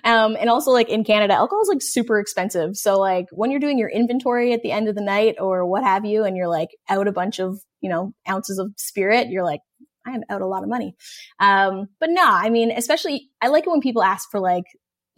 um, 0.04 0.36
and 0.38 0.50
also 0.50 0.70
like 0.70 0.88
in 0.88 1.04
Canada, 1.04 1.34
alcohol 1.34 1.62
is 1.62 1.68
like 1.68 1.82
super 1.82 2.18
expensive. 2.18 2.76
So 2.76 2.98
like 2.98 3.26
when 3.32 3.50
you're 3.50 3.60
doing 3.60 3.78
your 3.78 3.88
inventory 3.88 4.52
at 4.52 4.62
the 4.62 4.72
end 4.72 4.88
of 4.88 4.94
the 4.94 5.02
night 5.02 5.36
or 5.38 5.66
what 5.66 5.84
have 5.84 6.04
you, 6.04 6.24
and 6.24 6.36
you're 6.36 6.48
like 6.48 6.70
out 6.88 7.08
a 7.08 7.12
bunch 7.12 7.38
of, 7.38 7.60
you 7.80 7.90
know, 7.90 8.12
ounces 8.28 8.58
of 8.58 8.72
spirit, 8.76 9.28
you're 9.28 9.44
like, 9.44 9.60
I'm 10.06 10.22
out 10.30 10.40
a 10.40 10.46
lot 10.46 10.62
of 10.62 10.68
money. 10.68 10.94
Um, 11.40 11.88
but 11.98 12.10
no, 12.10 12.24
I 12.24 12.50
mean, 12.50 12.70
especially 12.70 13.28
I 13.40 13.48
like 13.48 13.66
it 13.66 13.70
when 13.70 13.80
people 13.80 14.02
ask 14.02 14.30
for 14.30 14.40
like 14.40 14.64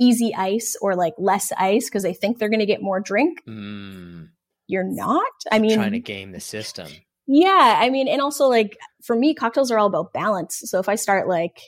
easy 0.00 0.34
ice 0.34 0.76
or 0.80 0.94
like 0.94 1.14
less 1.18 1.52
ice 1.58 1.86
because 1.86 2.02
they 2.02 2.14
think 2.14 2.38
they're 2.38 2.48
going 2.48 2.60
to 2.60 2.66
get 2.66 2.82
more 2.82 3.00
drink. 3.00 3.42
Mm. 3.46 4.28
You're 4.66 4.84
not. 4.84 5.32
I 5.50 5.58
mean, 5.58 5.76
trying 5.76 5.92
to 5.92 5.98
game 5.98 6.32
the 6.32 6.40
system. 6.40 6.88
Yeah, 7.26 7.78
I 7.78 7.90
mean, 7.90 8.08
and 8.08 8.20
also 8.20 8.46
like 8.46 8.78
for 9.02 9.16
me, 9.16 9.34
cocktails 9.34 9.70
are 9.70 9.78
all 9.78 9.86
about 9.86 10.12
balance. 10.12 10.62
So 10.64 10.78
if 10.78 10.88
I 10.88 10.94
start 10.94 11.28
like 11.28 11.60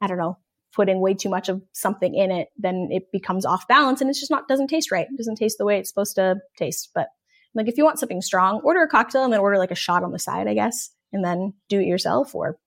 I 0.00 0.06
don't 0.06 0.18
know, 0.18 0.38
putting 0.74 1.00
way 1.00 1.14
too 1.14 1.28
much 1.28 1.48
of 1.48 1.62
something 1.72 2.14
in 2.14 2.30
it, 2.30 2.48
then 2.56 2.88
it 2.90 3.10
becomes 3.10 3.46
off 3.46 3.66
balance 3.66 4.00
and 4.00 4.10
it's 4.10 4.20
just 4.20 4.30
not, 4.30 4.48
doesn't 4.48 4.68
taste 4.68 4.90
right. 4.90 5.06
It 5.10 5.16
doesn't 5.16 5.36
taste 5.36 5.58
the 5.58 5.64
way 5.64 5.78
it's 5.78 5.88
supposed 5.88 6.16
to 6.16 6.36
taste. 6.58 6.90
But 6.94 7.08
like 7.54 7.68
if 7.68 7.78
you 7.78 7.84
want 7.84 7.98
something 7.98 8.20
strong, 8.20 8.60
order 8.62 8.82
a 8.82 8.88
cocktail 8.88 9.24
and 9.24 9.32
then 9.32 9.40
order 9.40 9.58
like 9.58 9.70
a 9.70 9.76
shot 9.76 10.04
on 10.04 10.12
the 10.12 10.18
side, 10.18 10.46
I 10.46 10.54
guess, 10.54 10.90
and 11.12 11.24
then 11.24 11.54
do 11.68 11.80
it 11.80 11.86
yourself 11.86 12.34
or 12.34 12.58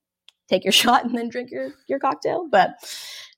take 0.48 0.66
your 0.66 0.72
shot 0.74 1.06
and 1.06 1.18
then 1.18 1.30
drink 1.30 1.52
your, 1.52 1.74
your 1.88 2.00
cocktail. 2.00 2.48
But 2.50 2.72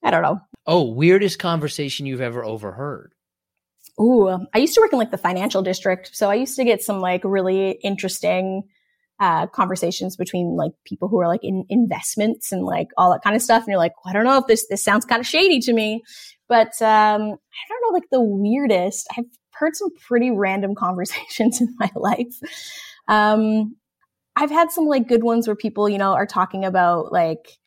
I 0.01 0.09
don't 0.11 0.23
know. 0.23 0.39
Oh, 0.65 0.83
weirdest 0.83 1.39
conversation 1.39 2.05
you've 2.05 2.21
ever 2.21 2.43
overheard. 2.43 3.13
Ooh, 3.99 4.29
um, 4.29 4.47
I 4.53 4.59
used 4.59 4.73
to 4.75 4.81
work 4.81 4.93
in 4.93 4.99
like 4.99 5.11
the 5.11 5.17
financial 5.17 5.61
district. 5.61 6.15
So 6.15 6.29
I 6.29 6.35
used 6.35 6.55
to 6.55 6.63
get 6.63 6.81
some 6.81 7.01
like 7.01 7.21
really 7.23 7.71
interesting 7.71 8.63
uh, 9.21 9.45
conversations 9.45 10.17
between 10.17 10.55
like 10.55 10.71
people 10.83 11.07
who 11.07 11.19
are 11.19 11.27
like 11.27 11.43
in 11.43 11.63
investments 11.69 12.51
and 12.51 12.65
like 12.65 12.87
all 12.97 13.11
that 13.11 13.21
kind 13.21 13.35
of 13.35 13.41
stuff. 13.41 13.61
And 13.61 13.67
you're 13.67 13.77
like, 13.77 13.93
well, 14.03 14.11
I 14.11 14.13
don't 14.13 14.25
know 14.25 14.39
if 14.39 14.47
this, 14.47 14.65
this 14.67 14.83
sounds 14.83 15.05
kind 15.05 15.19
of 15.19 15.27
shady 15.27 15.59
to 15.59 15.73
me, 15.73 16.01
but, 16.49 16.81
um, 16.81 17.21
I 17.21 17.67
don't 17.69 17.81
know, 17.83 17.93
like 17.93 18.09
the 18.11 18.19
weirdest, 18.19 19.07
I've 19.15 19.25
heard 19.51 19.75
some 19.75 19.89
pretty 20.07 20.31
random 20.31 20.73
conversations 20.77 21.61
in 21.61 21.75
my 21.79 21.91
life. 21.95 22.33
Um, 23.07 23.75
I've 24.35 24.49
had 24.49 24.71
some 24.71 24.85
like 24.87 25.07
good 25.07 25.23
ones 25.23 25.47
where 25.47 25.55
people, 25.55 25.87
you 25.87 25.99
know, 25.99 26.13
are 26.13 26.25
talking 26.25 26.65
about 26.65 27.11
like, 27.11 27.59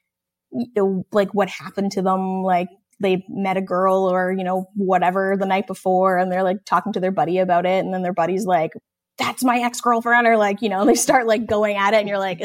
you 0.50 0.66
know, 0.74 1.04
like 1.12 1.34
what 1.34 1.48
happened 1.48 1.92
to 1.92 2.02
them, 2.02 2.42
like 2.42 2.68
they 2.98 3.24
met 3.28 3.56
a 3.56 3.62
girl 3.62 4.10
or, 4.10 4.32
you 4.32 4.42
know, 4.42 4.66
whatever 4.74 5.36
the 5.38 5.46
night 5.46 5.68
before 5.68 6.18
and 6.18 6.32
they're 6.32 6.42
like 6.42 6.64
talking 6.64 6.92
to 6.94 7.00
their 7.00 7.12
buddy 7.12 7.38
about 7.38 7.64
it. 7.64 7.84
And 7.84 7.94
then 7.94 8.02
their 8.02 8.12
buddy's 8.12 8.44
like, 8.44 8.72
that's 9.16 9.44
my 9.44 9.60
ex-girlfriend 9.60 10.26
or 10.26 10.36
like 10.36 10.60
you 10.60 10.68
know 10.68 10.84
they 10.86 10.94
start 10.94 11.26
like 11.26 11.46
going 11.46 11.76
at 11.76 11.94
it 11.94 11.98
and 11.98 12.08
you're 12.08 12.18
like 12.18 12.38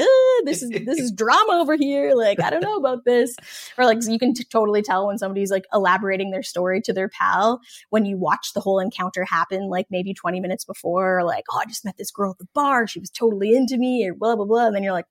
this 0.45 0.61
is 0.61 0.69
this 0.69 0.99
is 0.99 1.11
drama 1.11 1.53
over 1.53 1.75
here 1.75 2.13
like 2.15 2.39
i 2.41 2.49
don't 2.49 2.61
know 2.61 2.77
about 2.77 3.05
this. 3.05 3.35
Or 3.77 3.85
like 3.85 3.99
you 4.07 4.19
can 4.19 4.33
t- 4.33 4.43
totally 4.43 4.81
tell 4.81 5.07
when 5.07 5.17
somebody's 5.17 5.51
like 5.51 5.65
elaborating 5.73 6.31
their 6.31 6.43
story 6.43 6.81
to 6.81 6.93
their 6.93 7.09
pal 7.09 7.59
when 7.89 8.05
you 8.05 8.17
watch 8.17 8.53
the 8.53 8.61
whole 8.61 8.79
encounter 8.79 9.25
happen 9.25 9.69
like 9.69 9.87
maybe 9.89 10.13
20 10.13 10.39
minutes 10.39 10.65
before 10.65 11.19
or 11.19 11.23
like 11.23 11.45
oh 11.51 11.59
i 11.59 11.65
just 11.65 11.85
met 11.85 11.97
this 11.97 12.11
girl 12.11 12.31
at 12.31 12.37
the 12.37 12.47
bar 12.53 12.87
she 12.87 12.99
was 12.99 13.09
totally 13.09 13.55
into 13.55 13.77
me 13.77 14.07
or 14.07 14.13
blah 14.13 14.35
blah 14.35 14.45
blah 14.45 14.67
and 14.67 14.75
then 14.75 14.83
you're 14.83 14.93
like 14.93 15.05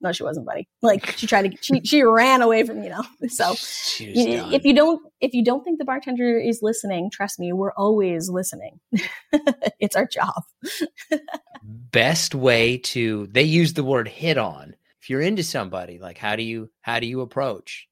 no, 0.00 0.12
she 0.12 0.22
wasn't, 0.22 0.46
buddy. 0.46 0.68
Like 0.82 1.06
she 1.16 1.26
tried 1.26 1.50
to, 1.50 1.56
she, 1.60 1.80
she 1.84 2.02
ran 2.02 2.42
away 2.42 2.64
from 2.64 2.82
you 2.82 2.90
know. 2.90 3.04
So 3.28 3.54
you, 3.98 4.52
if 4.52 4.64
you 4.64 4.74
don't, 4.74 5.02
if 5.20 5.32
you 5.32 5.42
don't 5.44 5.64
think 5.64 5.78
the 5.78 5.84
bartender 5.84 6.38
is 6.38 6.60
listening, 6.62 7.10
trust 7.10 7.38
me, 7.38 7.52
we're 7.52 7.72
always 7.72 8.28
listening. 8.28 8.78
it's 9.80 9.96
our 9.96 10.06
job. 10.06 10.42
Best 11.62 12.34
way 12.34 12.78
to 12.78 13.26
they 13.30 13.42
use 13.42 13.72
the 13.72 13.84
word 13.84 14.08
hit 14.08 14.38
on. 14.38 14.76
If 15.00 15.10
you're 15.10 15.22
into 15.22 15.42
somebody, 15.42 15.98
like 15.98 16.18
how 16.18 16.36
do 16.36 16.42
you 16.42 16.70
how 16.82 17.00
do 17.00 17.06
you 17.06 17.20
approach? 17.20 17.88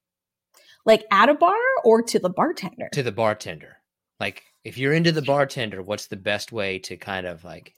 Like 0.84 1.04
at 1.10 1.28
a 1.28 1.34
bar 1.34 1.56
or 1.84 2.02
to 2.02 2.18
the 2.18 2.30
bartender? 2.30 2.88
To 2.92 3.02
the 3.02 3.12
bartender. 3.12 3.78
Like 4.20 4.42
if 4.62 4.78
you're 4.78 4.92
into 4.92 5.12
the 5.12 5.22
bartender, 5.22 5.82
what's 5.82 6.06
the 6.08 6.16
best 6.16 6.52
way 6.52 6.78
to 6.80 6.96
kind 6.96 7.26
of 7.26 7.44
like, 7.44 7.74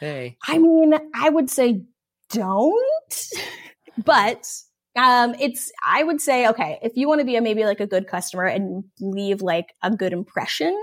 hey? 0.00 0.36
I 0.46 0.58
mean, 0.58 0.94
I 1.14 1.28
would 1.28 1.50
say 1.50 1.82
don't, 2.30 2.89
but 4.04 4.46
um, 4.96 5.34
it's, 5.38 5.70
I 5.84 6.02
would 6.02 6.20
say, 6.20 6.48
okay, 6.48 6.78
if 6.82 6.92
you 6.96 7.08
want 7.08 7.20
to 7.20 7.24
be 7.24 7.36
a, 7.36 7.40
maybe 7.40 7.64
like 7.64 7.80
a 7.80 7.86
good 7.86 8.06
customer 8.06 8.44
and 8.44 8.84
leave 9.00 9.40
like 9.42 9.74
a 9.82 9.90
good 9.90 10.12
impression, 10.12 10.76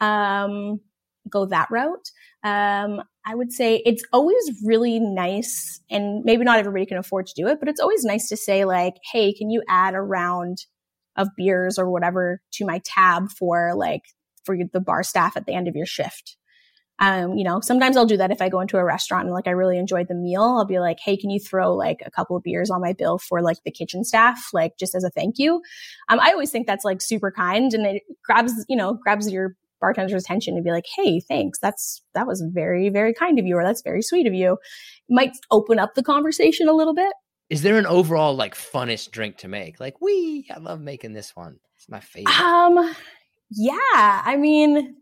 um, 0.00 0.80
go 1.28 1.46
that 1.46 1.70
route. 1.70 2.10
Um, 2.42 3.02
I 3.26 3.34
would 3.34 3.52
say 3.52 3.82
it's 3.86 4.04
always 4.12 4.62
really 4.64 5.00
nice 5.00 5.80
and 5.90 6.24
maybe 6.24 6.44
not 6.44 6.58
everybody 6.58 6.86
can 6.86 6.98
afford 6.98 7.26
to 7.26 7.34
do 7.34 7.48
it, 7.48 7.58
but 7.58 7.68
it's 7.68 7.80
always 7.80 8.04
nice 8.04 8.28
to 8.28 8.36
say 8.36 8.64
like, 8.64 8.94
Hey, 9.12 9.32
can 9.32 9.50
you 9.50 9.62
add 9.68 9.94
a 9.94 10.02
round 10.02 10.58
of 11.16 11.28
beers 11.36 11.78
or 11.78 11.90
whatever 11.90 12.40
to 12.52 12.66
my 12.66 12.82
tab 12.84 13.30
for 13.30 13.74
like, 13.74 14.02
for 14.44 14.56
the 14.72 14.80
bar 14.80 15.02
staff 15.02 15.36
at 15.36 15.46
the 15.46 15.54
end 15.54 15.68
of 15.68 15.76
your 15.76 15.86
shift? 15.86 16.36
Um, 17.00 17.34
you 17.34 17.42
know, 17.42 17.60
sometimes 17.60 17.96
I'll 17.96 18.06
do 18.06 18.16
that 18.16 18.30
if 18.30 18.40
I 18.40 18.48
go 18.48 18.60
into 18.60 18.78
a 18.78 18.84
restaurant 18.84 19.24
and 19.24 19.34
like 19.34 19.48
I 19.48 19.50
really 19.50 19.78
enjoyed 19.78 20.06
the 20.08 20.14
meal. 20.14 20.42
I'll 20.42 20.64
be 20.64 20.78
like, 20.78 20.98
hey, 21.04 21.16
can 21.16 21.30
you 21.30 21.40
throw 21.40 21.74
like 21.74 22.00
a 22.06 22.10
couple 22.10 22.36
of 22.36 22.42
beers 22.44 22.70
on 22.70 22.80
my 22.80 22.92
bill 22.92 23.18
for 23.18 23.42
like 23.42 23.58
the 23.64 23.72
kitchen 23.72 24.04
staff, 24.04 24.50
like 24.52 24.78
just 24.78 24.94
as 24.94 25.02
a 25.02 25.10
thank 25.10 25.38
you? 25.38 25.60
Um, 26.08 26.20
I 26.20 26.30
always 26.30 26.50
think 26.50 26.66
that's 26.66 26.84
like 26.84 27.02
super 27.02 27.32
kind 27.32 27.74
and 27.74 27.84
it 27.84 28.02
grabs, 28.24 28.52
you 28.68 28.76
know, 28.76 28.94
grabs 28.94 29.30
your 29.30 29.56
bartender's 29.80 30.24
attention 30.24 30.56
to 30.56 30.62
be 30.62 30.70
like, 30.70 30.86
hey, 30.96 31.20
thanks. 31.20 31.58
That's 31.58 32.00
that 32.14 32.26
was 32.26 32.42
very, 32.54 32.88
very 32.88 33.12
kind 33.12 33.38
of 33.38 33.46
you, 33.46 33.56
or 33.56 33.64
that's 33.64 33.82
very 33.82 34.00
sweet 34.00 34.26
of 34.26 34.32
you. 34.32 34.52
It 34.52 34.58
might 35.12 35.36
open 35.50 35.78
up 35.78 35.94
the 35.94 36.02
conversation 36.02 36.68
a 36.68 36.72
little 36.72 36.94
bit. 36.94 37.12
Is 37.50 37.62
there 37.62 37.76
an 37.76 37.86
overall 37.86 38.34
like 38.34 38.54
funnest 38.54 39.10
drink 39.10 39.36
to 39.38 39.48
make? 39.48 39.80
Like, 39.80 40.00
we, 40.00 40.46
I 40.54 40.58
love 40.58 40.80
making 40.80 41.12
this 41.12 41.36
one. 41.36 41.58
It's 41.76 41.88
my 41.88 42.00
favorite. 42.00 42.40
Um, 42.40 42.94
yeah. 43.50 44.22
I 44.24 44.36
mean, 44.38 44.96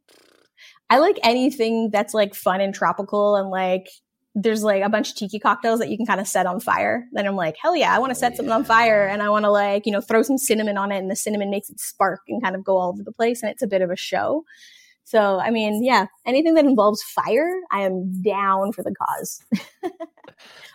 I 0.92 0.98
like 0.98 1.18
anything 1.22 1.88
that's 1.90 2.12
like 2.12 2.35
fun 2.35 2.61
and 2.61 2.74
tropical 2.74 3.35
and 3.37 3.48
like 3.48 3.88
there's 4.35 4.62
like 4.62 4.83
a 4.83 4.90
bunch 4.90 5.09
of 5.09 5.16
tiki 5.16 5.38
cocktails 5.38 5.81
that 5.81 5.88
you 5.88 5.96
can 5.96 6.05
kind 6.05 6.20
of 6.20 6.28
set 6.28 6.44
on 6.44 6.61
fire. 6.61 7.07
Then 7.12 7.26
I'm 7.26 7.35
like, 7.35 7.57
hell 7.57 7.74
yeah, 7.74 7.96
I 7.96 7.98
want 7.98 8.11
to 8.11 8.18
oh, 8.18 8.20
set 8.20 8.33
yeah. 8.33 8.37
something 8.37 8.52
on 8.52 8.62
fire 8.62 9.07
and 9.07 9.22
I 9.22 9.31
want 9.31 9.46
to 9.46 9.50
like, 9.50 9.87
you 9.87 9.92
know, 9.92 10.02
throw 10.02 10.20
some 10.22 10.37
cinnamon 10.37 10.76
on 10.76 10.92
it 10.92 10.98
and 10.98 11.11
the 11.11 11.16
cinnamon 11.16 11.48
makes 11.48 11.70
it 11.70 11.81
spark 11.81 12.20
and 12.28 12.42
kind 12.42 12.55
of 12.55 12.62
go 12.62 12.76
all 12.76 12.90
over 12.90 13.02
the 13.02 13.11
place 13.11 13.42
and 13.42 13.50
it's 13.50 13.62
a 13.62 13.66
bit 13.66 13.81
of 13.81 13.90
a 13.90 13.96
show. 13.96 14.44
So, 15.05 15.40
I 15.40 15.48
mean, 15.48 15.83
yeah, 15.83 16.09
anything 16.26 16.52
that 16.57 16.66
involves 16.66 17.02
fire, 17.02 17.50
I 17.70 17.85
am 17.85 18.20
down 18.20 18.72
for 18.72 18.83
the 18.83 18.94
cause. 18.94 19.42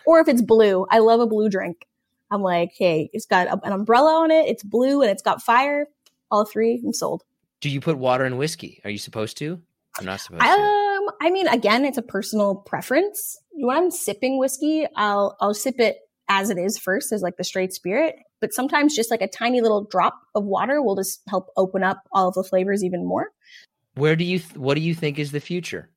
or 0.04 0.18
if 0.18 0.26
it's 0.26 0.42
blue, 0.42 0.84
I 0.90 0.98
love 0.98 1.20
a 1.20 1.28
blue 1.28 1.48
drink. 1.48 1.86
I'm 2.32 2.42
like, 2.42 2.72
hey, 2.76 3.08
it's 3.12 3.26
got 3.26 3.46
an 3.64 3.72
umbrella 3.72 4.14
on 4.14 4.32
it, 4.32 4.48
it's 4.48 4.64
blue 4.64 5.00
and 5.00 5.12
it's 5.12 5.22
got 5.22 5.42
fire. 5.42 5.86
All 6.32 6.44
three, 6.44 6.82
I'm 6.84 6.92
sold. 6.92 7.22
Do 7.60 7.70
you 7.70 7.80
put 7.80 7.98
water 7.98 8.24
in 8.24 8.36
whiskey? 8.36 8.80
Are 8.82 8.90
you 8.90 8.98
supposed 8.98 9.36
to? 9.36 9.62
I'm 9.98 10.06
not 10.06 10.20
supposed 10.20 10.42
um, 10.42 10.58
to. 10.58 11.12
I 11.20 11.30
mean, 11.30 11.48
again, 11.48 11.84
it's 11.84 11.98
a 11.98 12.02
personal 12.02 12.56
preference. 12.56 13.36
When 13.52 13.76
I'm 13.76 13.90
sipping 13.90 14.38
whiskey, 14.38 14.86
I'll 14.96 15.36
I'll 15.40 15.54
sip 15.54 15.78
it 15.78 15.98
as 16.28 16.50
it 16.50 16.58
is 16.58 16.78
first, 16.78 17.12
as 17.12 17.22
like 17.22 17.36
the 17.36 17.44
straight 17.44 17.72
spirit. 17.72 18.16
But 18.40 18.52
sometimes 18.52 18.94
just 18.94 19.10
like 19.10 19.22
a 19.22 19.28
tiny 19.28 19.60
little 19.60 19.84
drop 19.84 20.14
of 20.34 20.44
water 20.44 20.82
will 20.82 20.94
just 20.94 21.20
help 21.28 21.48
open 21.56 21.82
up 21.82 22.02
all 22.12 22.28
of 22.28 22.34
the 22.34 22.44
flavors 22.44 22.84
even 22.84 23.04
more. 23.04 23.30
Where 23.94 24.14
do 24.14 24.24
you? 24.24 24.38
Th- 24.38 24.56
what 24.56 24.74
do 24.74 24.80
you 24.80 24.94
think 24.94 25.18
is 25.18 25.32
the 25.32 25.40
future? 25.40 25.90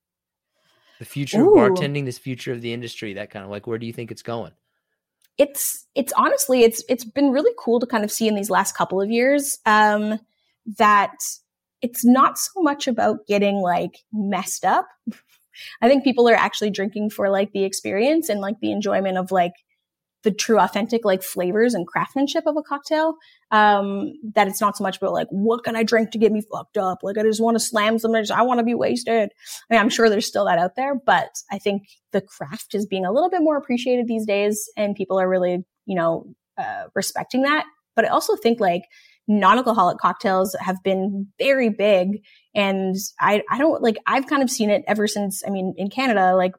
The 1.00 1.06
future 1.06 1.42
Ooh. 1.42 1.60
of 1.60 1.72
bartending, 1.72 2.06
this 2.06 2.18
future 2.18 2.52
of 2.52 2.62
the 2.62 2.74
industry, 2.74 3.14
that 3.14 3.32
kind 3.32 3.44
of 3.44 3.50
like, 3.50 3.66
where 3.66 3.80
do 3.80 3.88
you 3.88 3.94
think 3.94 4.12
it's 4.12 4.22
going? 4.22 4.52
It's 5.38 5.88
it's 5.96 6.14
honestly 6.14 6.64
it's 6.64 6.84
it's 6.90 7.04
been 7.04 7.32
really 7.32 7.54
cool 7.58 7.80
to 7.80 7.88
kind 7.88 8.04
of 8.04 8.12
see 8.12 8.28
in 8.28 8.36
these 8.36 8.50
last 8.50 8.76
couple 8.76 9.02
of 9.02 9.10
years 9.10 9.58
um, 9.66 10.20
that 10.78 11.16
it's 11.82 12.06
not 12.06 12.38
so 12.38 12.62
much 12.62 12.88
about 12.88 13.26
getting 13.28 13.58
like 13.58 14.00
messed 14.14 14.66
up. 14.66 14.88
I 15.82 15.88
think 15.88 16.04
people 16.04 16.30
are 16.30 16.36
actually 16.36 16.70
drinking 16.70 17.10
for 17.10 17.30
like 17.30 17.52
the 17.52 17.64
experience 17.64 18.30
and 18.30 18.40
like 18.40 18.60
the 18.62 18.72
enjoyment 18.72 19.18
of 19.18 19.32
like 19.32 19.54
the 20.24 20.32
true 20.32 20.60
authentic 20.60 21.04
like 21.04 21.24
flavors 21.24 21.74
and 21.74 21.88
craftsmanship 21.88 22.46
of 22.46 22.56
a 22.56 22.62
cocktail. 22.62 23.16
Um, 23.50 24.14
that 24.36 24.48
it's 24.48 24.62
not 24.62 24.78
so 24.78 24.84
much 24.84 24.98
about 24.98 25.14
like, 25.14 25.28
what 25.30 25.64
can 25.64 25.76
I 25.76 25.84
drink 25.84 26.12
to 26.12 26.18
get 26.18 26.32
me 26.32 26.42
fucked 26.42 26.78
up? 26.78 27.00
Like, 27.02 27.18
I 27.18 27.24
just 27.24 27.42
want 27.42 27.56
to 27.56 27.60
slam 27.60 27.98
some, 28.00 28.16
I, 28.16 28.24
I 28.34 28.44
want 28.44 28.60
to 28.60 28.64
be 28.64 28.76
wasted. 28.76 29.32
I 29.70 29.74
mean, 29.74 29.82
I'm 29.82 29.90
sure 29.90 30.10
there's 30.10 30.28
still 30.28 30.46
that 30.46 30.60
out 30.60 30.76
there, 30.76 30.96
but 30.96 31.32
I 31.52 31.58
think 31.58 31.84
the 32.12 32.22
craft 32.22 32.76
is 32.76 32.86
being 32.86 33.06
a 33.06 33.12
little 33.12 33.30
bit 33.30 33.42
more 33.42 33.58
appreciated 33.58 34.08
these 34.08 34.26
days 34.26 34.70
and 34.78 34.96
people 34.96 35.20
are 35.20 35.28
really, 35.28 35.66
you 35.86 35.96
know, 35.96 36.28
uh, 36.58 36.84
respecting 36.94 37.42
that. 37.42 37.66
But 37.96 38.06
I 38.06 38.10
also 38.10 38.36
think 38.36 38.60
like 38.60 38.84
non-alcoholic 39.40 39.98
cocktails 39.98 40.56
have 40.60 40.84
been 40.84 41.28
very 41.40 41.70
big. 41.70 42.24
And 42.54 42.96
I, 43.20 43.44
I 43.50 43.58
don't 43.58 43.82
like, 43.82 43.98
I've 44.06 44.28
kind 44.28 44.44
of 44.44 44.50
seen 44.50 44.70
it 44.70 44.84
ever 44.88 45.08
since, 45.08 45.44
I 45.46 45.50
mean, 45.50 45.74
in 45.78 45.90
Canada, 45.90 46.36
like 46.36 46.54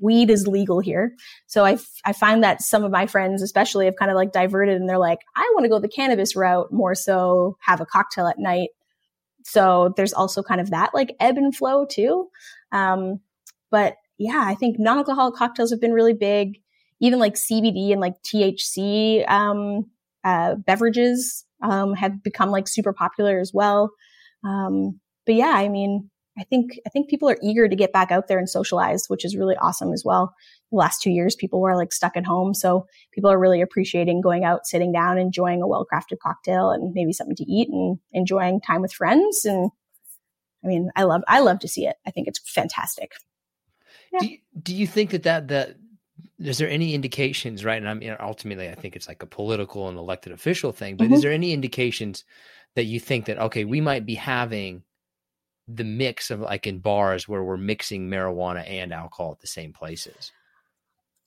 weed 0.00 0.30
is 0.30 0.46
legal 0.46 0.80
here. 0.80 1.14
So 1.46 1.64
I, 1.64 1.78
I 2.04 2.12
find 2.12 2.42
that 2.42 2.62
some 2.62 2.84
of 2.84 2.90
my 2.90 3.06
friends, 3.06 3.42
especially, 3.42 3.84
have 3.84 3.96
kind 3.96 4.10
of 4.10 4.16
like 4.16 4.32
diverted 4.32 4.80
and 4.80 4.88
they're 4.88 4.98
like, 4.98 5.20
I 5.36 5.48
want 5.54 5.64
to 5.64 5.68
go 5.68 5.78
the 5.78 5.88
cannabis 5.88 6.34
route 6.34 6.72
more 6.72 6.94
so 6.94 7.56
have 7.60 7.80
a 7.80 7.86
cocktail 7.86 8.26
at 8.26 8.38
night. 8.38 8.70
So 9.44 9.92
there's 9.96 10.12
also 10.12 10.42
kind 10.42 10.60
of 10.60 10.70
that 10.70 10.94
like 10.94 11.14
ebb 11.20 11.36
and 11.36 11.54
flow 11.54 11.84
too. 11.84 12.28
Um, 12.72 13.20
but 13.70 13.96
yeah, 14.18 14.42
I 14.44 14.54
think 14.54 14.78
non-alcoholic 14.78 15.34
cocktails 15.34 15.70
have 15.70 15.80
been 15.80 15.92
really 15.92 16.14
big. 16.14 16.60
Even 17.00 17.18
like 17.18 17.34
CBD 17.34 17.92
and 17.92 18.00
like 18.00 18.22
THC, 18.22 19.28
um, 19.30 19.86
uh, 20.24 20.54
beverages, 20.56 21.44
um, 21.62 21.94
have 21.94 22.22
become 22.22 22.50
like 22.50 22.68
super 22.68 22.92
popular 22.92 23.38
as 23.38 23.52
well. 23.52 23.90
Um, 24.44 25.00
but 25.26 25.34
yeah, 25.34 25.52
I 25.54 25.68
mean, 25.68 26.10
I 26.38 26.44
think 26.44 26.78
I 26.86 26.90
think 26.90 27.10
people 27.10 27.28
are 27.28 27.36
eager 27.42 27.68
to 27.68 27.76
get 27.76 27.92
back 27.92 28.10
out 28.10 28.28
there 28.28 28.38
and 28.38 28.48
socialize, 28.48 29.06
which 29.08 29.24
is 29.24 29.36
really 29.36 29.56
awesome 29.56 29.92
as 29.92 30.04
well. 30.04 30.34
The 30.70 30.78
last 30.78 31.02
two 31.02 31.10
years, 31.10 31.34
people 31.34 31.60
were 31.60 31.76
like 31.76 31.92
stuck 31.92 32.16
at 32.16 32.24
home, 32.24 32.54
so 32.54 32.86
people 33.12 33.30
are 33.30 33.38
really 33.38 33.60
appreciating 33.60 34.20
going 34.22 34.44
out, 34.44 34.66
sitting 34.66 34.92
down, 34.92 35.18
enjoying 35.18 35.60
a 35.60 35.66
well 35.66 35.86
crafted 35.92 36.18
cocktail 36.22 36.70
and 36.70 36.94
maybe 36.94 37.12
something 37.12 37.36
to 37.36 37.44
eat, 37.44 37.68
and 37.68 37.98
enjoying 38.12 38.60
time 38.60 38.80
with 38.80 38.92
friends. 38.92 39.44
And 39.44 39.70
I 40.64 40.68
mean, 40.68 40.90
I 40.96 41.02
love 41.02 41.22
I 41.28 41.40
love 41.40 41.58
to 41.60 41.68
see 41.68 41.86
it. 41.86 41.96
I 42.06 42.10
think 42.10 42.28
it's 42.28 42.38
fantastic. 42.38 43.12
Yeah. 44.12 44.20
Do 44.20 44.26
you, 44.26 44.38
do 44.62 44.74
you 44.74 44.86
think 44.86 45.10
that 45.10 45.24
that 45.24 45.48
that 45.48 45.76
is 46.40 46.58
there 46.58 46.68
any 46.68 46.94
indications 46.94 47.64
right 47.64 47.78
and 47.78 47.88
i 47.88 47.94
mean 47.94 48.16
ultimately 48.20 48.68
i 48.68 48.74
think 48.74 48.96
it's 48.96 49.08
like 49.08 49.22
a 49.22 49.26
political 49.26 49.88
and 49.88 49.98
elected 49.98 50.32
official 50.32 50.72
thing 50.72 50.96
but 50.96 51.04
mm-hmm. 51.04 51.14
is 51.14 51.22
there 51.22 51.32
any 51.32 51.52
indications 51.52 52.24
that 52.76 52.84
you 52.84 52.98
think 52.98 53.26
that 53.26 53.38
okay 53.38 53.64
we 53.64 53.80
might 53.80 54.06
be 54.06 54.14
having 54.14 54.82
the 55.76 55.84
mix 55.84 56.30
of 56.30 56.40
like 56.40 56.66
in 56.66 56.78
bars 56.78 57.28
where 57.28 57.42
we're 57.42 57.56
mixing 57.56 58.08
marijuana 58.08 58.68
and 58.68 58.92
alcohol 58.92 59.32
at 59.32 59.40
the 59.40 59.46
same 59.46 59.72
places. 59.72 60.32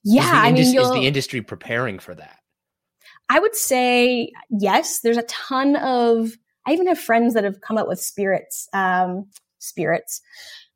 Yeah, 0.03 0.29
I 0.33 0.51
mean, 0.51 0.61
is 0.61 0.73
the 0.73 1.05
industry 1.07 1.41
preparing 1.41 1.97
for 1.97 2.13
that? 2.13 2.39
I 3.29 3.39
would 3.39 3.55
say 3.55 4.31
yes. 4.49 4.99
There's 4.99 5.17
a 5.17 5.23
ton 5.23 5.77
of. 5.77 6.33
I 6.65 6.73
even 6.73 6.87
have 6.87 6.99
friends 6.99 7.33
that 7.33 7.43
have 7.43 7.61
come 7.61 7.77
up 7.77 7.87
with 7.87 7.99
spirits. 7.99 8.67
Um, 8.73 9.29
spirits. 9.59 10.21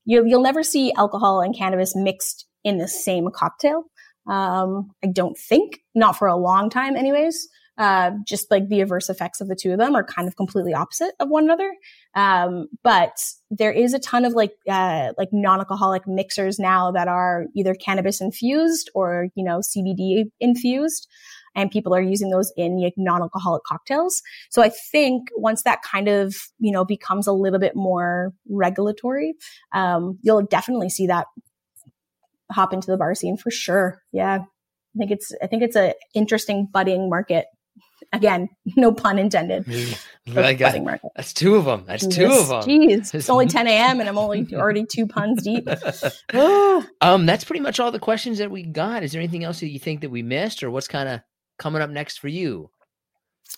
You, 0.06 0.26
you'll 0.26 0.42
never 0.42 0.64
see 0.64 0.94
alcohol 0.94 1.42
and 1.42 1.56
cannabis 1.56 1.94
mixed 1.96 2.46
in 2.64 2.78
the 2.78 2.88
same 2.88 3.30
cocktail. 3.32 3.84
Um, 4.28 4.92
I 5.04 5.08
don't 5.08 5.38
think, 5.38 5.80
not 5.96 6.18
for 6.18 6.28
a 6.28 6.36
long 6.36 6.70
time, 6.70 6.96
anyways. 6.96 7.48
Uh, 7.78 8.12
just 8.26 8.50
like 8.50 8.68
the 8.70 8.82
adverse 8.82 9.08
effects 9.08 9.40
of 9.40 9.48
the 9.48 9.56
two 9.56 9.72
of 9.72 9.78
them 9.78 9.96
are 9.96 10.04
kind 10.04 10.28
of 10.28 10.36
completely 10.36 10.74
opposite 10.74 11.14
of 11.20 11.30
one 11.30 11.44
another. 11.44 11.72
Um, 12.16 12.68
but 12.84 13.16
there 13.52 13.72
is 13.72 13.94
a 13.94 14.00
ton 14.00 14.26
of 14.26 14.34
like, 14.34 14.54
uh, 14.68 15.14
like 15.16 15.30
non-alcoholic 15.32 16.08
mixers 16.08 16.58
now 16.58 16.92
that 16.92 17.08
are 17.08 17.46
either 17.56 17.76
cannabis 17.76 18.20
infused 18.20 18.90
or, 18.96 19.28
you 19.36 19.44
know, 19.44 19.60
CBD 19.60 20.24
infused. 20.40 21.08
And 21.56 21.70
people 21.70 21.94
are 21.94 22.02
using 22.02 22.32
those 22.32 22.52
in 22.58 22.82
like, 22.82 22.94
non-alcoholic 22.98 23.64
cocktails. 23.64 24.24
So 24.50 24.64
I 24.64 24.70
think 24.70 25.28
once 25.36 25.62
that 25.64 25.84
kind 25.84 26.08
of, 26.08 26.36
you 26.60 26.72
know, 26.72 26.84
becomes 26.84 27.28
a 27.28 27.32
little 27.32 27.60
bit 27.60 27.76
more 27.76 28.34
regulatory, 28.50 29.36
um, 29.72 30.18
you'll 30.24 30.44
definitely 30.44 30.90
see 30.90 31.06
that 31.08 31.28
hop 32.52 32.74
into 32.74 32.88
the 32.88 32.98
bar 32.98 33.16
scene 33.16 33.38
for 33.38 33.52
sure. 33.52 34.02
Yeah. 34.12 34.40
I 34.40 34.98
think 34.98 35.12
it's, 35.12 35.32
I 35.42 35.48
think 35.48 35.64
it's 35.64 35.76
a 35.76 35.94
interesting 36.14 36.68
budding 36.72 37.10
market. 37.10 37.46
Again, 38.14 38.48
no 38.78 38.92
pun 38.92 39.20
intended. 39.20 39.66
got, 40.54 40.76
that's 41.16 41.34
two 41.34 41.56
of 41.56 41.66
them. 41.66 41.84
That's 41.88 42.08
two 42.08 42.26
of 42.26 42.48
them. 42.48 42.62
Jeez, 42.64 43.14
it's 43.14 43.30
only 43.30 43.46
10 43.48 43.68
a.m. 43.68 44.00
and 44.00 44.10
I'm 44.10 44.18
only 44.18 44.48
already 44.54 44.86
two 44.86 45.08
puns 45.08 45.44
deep. 45.44 45.68
um, 47.02 47.26
that's 47.26 47.44
pretty 47.44 47.62
much 47.62 47.80
all 47.80 47.92
the 47.92 48.00
questions 48.00 48.38
that 48.38 48.52
we 48.52 48.64
got. 48.64 49.04
Is 49.04 49.12
there 49.12 49.22
anything 49.22 49.44
else 49.44 49.60
that 49.60 49.70
you 49.70 49.80
think 49.80 50.02
that 50.02 50.10
we 50.10 50.24
missed, 50.24 50.64
or 50.64 50.72
what's 50.72 50.88
kind 50.88 51.10
of 51.10 51.22
coming 51.60 51.82
up 51.82 51.90
next 51.90 52.20
for 52.20 52.28
you? 52.28 52.70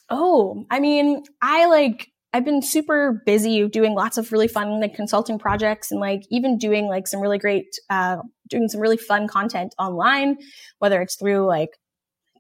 Oh, 0.10 0.66
I 0.70 0.80
mean, 0.80 1.24
I 1.42 1.68
like 1.68 2.10
I've 2.32 2.46
been 2.46 2.62
super 2.62 3.24
busy 3.26 3.68
doing 3.68 3.96
lots 3.96 4.18
of 4.18 4.32
really 4.32 4.48
fun 4.48 4.80
like 4.80 4.94
consulting 4.94 5.40
projects 5.40 5.92
and 5.92 6.00
like 6.00 6.24
even 6.30 6.58
doing 6.58 6.88
like 6.88 7.08
some 7.08 7.22
really 7.22 7.40
great 7.40 7.80
uh 7.90 8.18
doing 8.50 8.68
some 8.68 8.82
really 8.82 8.98
fun 8.98 9.28
content 9.28 9.74
online, 9.80 10.38
whether 10.80 11.02
it's 11.02 11.16
through 11.16 11.46
like 11.46 11.70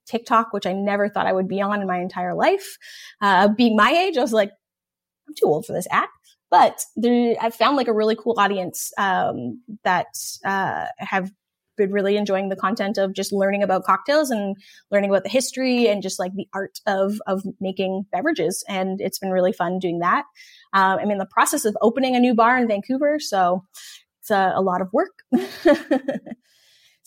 TikTok, 0.09 0.53
which 0.53 0.65
I 0.65 0.73
never 0.73 1.07
thought 1.07 1.27
I 1.27 1.33
would 1.33 1.47
be 1.47 1.61
on 1.61 1.81
in 1.81 1.87
my 1.87 1.99
entire 1.99 2.33
life. 2.33 2.77
Uh, 3.21 3.47
being 3.47 3.75
my 3.75 3.91
age, 3.91 4.17
I 4.17 4.21
was 4.21 4.33
like, 4.33 4.51
I'm 5.27 5.35
too 5.35 5.45
old 5.45 5.65
for 5.65 5.73
this 5.73 5.87
app. 5.91 6.09
But 6.51 6.83
there, 6.95 7.35
I've 7.39 7.53
found 7.53 7.77
like 7.77 7.87
a 7.87 7.93
really 7.93 8.15
cool 8.15 8.35
audience 8.39 8.91
um, 8.97 9.61
that 9.83 10.07
uh, 10.43 10.85
have 10.97 11.31
been 11.79 11.91
really 11.91 12.15
enjoying 12.15 12.49
the 12.49 12.55
content 12.55 12.99
of 12.99 13.13
just 13.13 13.33
learning 13.33 13.63
about 13.63 13.83
cocktails 13.83 14.29
and 14.29 14.55
learning 14.91 15.09
about 15.09 15.23
the 15.23 15.29
history 15.29 15.87
and 15.87 16.03
just 16.03 16.19
like 16.19 16.35
the 16.35 16.47
art 16.53 16.79
of 16.85 17.19
of 17.25 17.43
making 17.59 18.05
beverages. 18.11 18.63
And 18.69 19.01
it's 19.01 19.17
been 19.17 19.31
really 19.31 19.53
fun 19.53 19.79
doing 19.79 19.97
that. 19.99 20.25
Um, 20.73 20.99
I'm 20.99 21.09
in 21.09 21.17
the 21.17 21.25
process 21.25 21.65
of 21.65 21.75
opening 21.81 22.15
a 22.15 22.19
new 22.19 22.35
bar 22.35 22.57
in 22.59 22.67
Vancouver, 22.67 23.19
so 23.19 23.63
it's 24.21 24.29
a, 24.29 24.53
a 24.55 24.61
lot 24.61 24.81
of 24.81 24.89
work. 24.93 25.23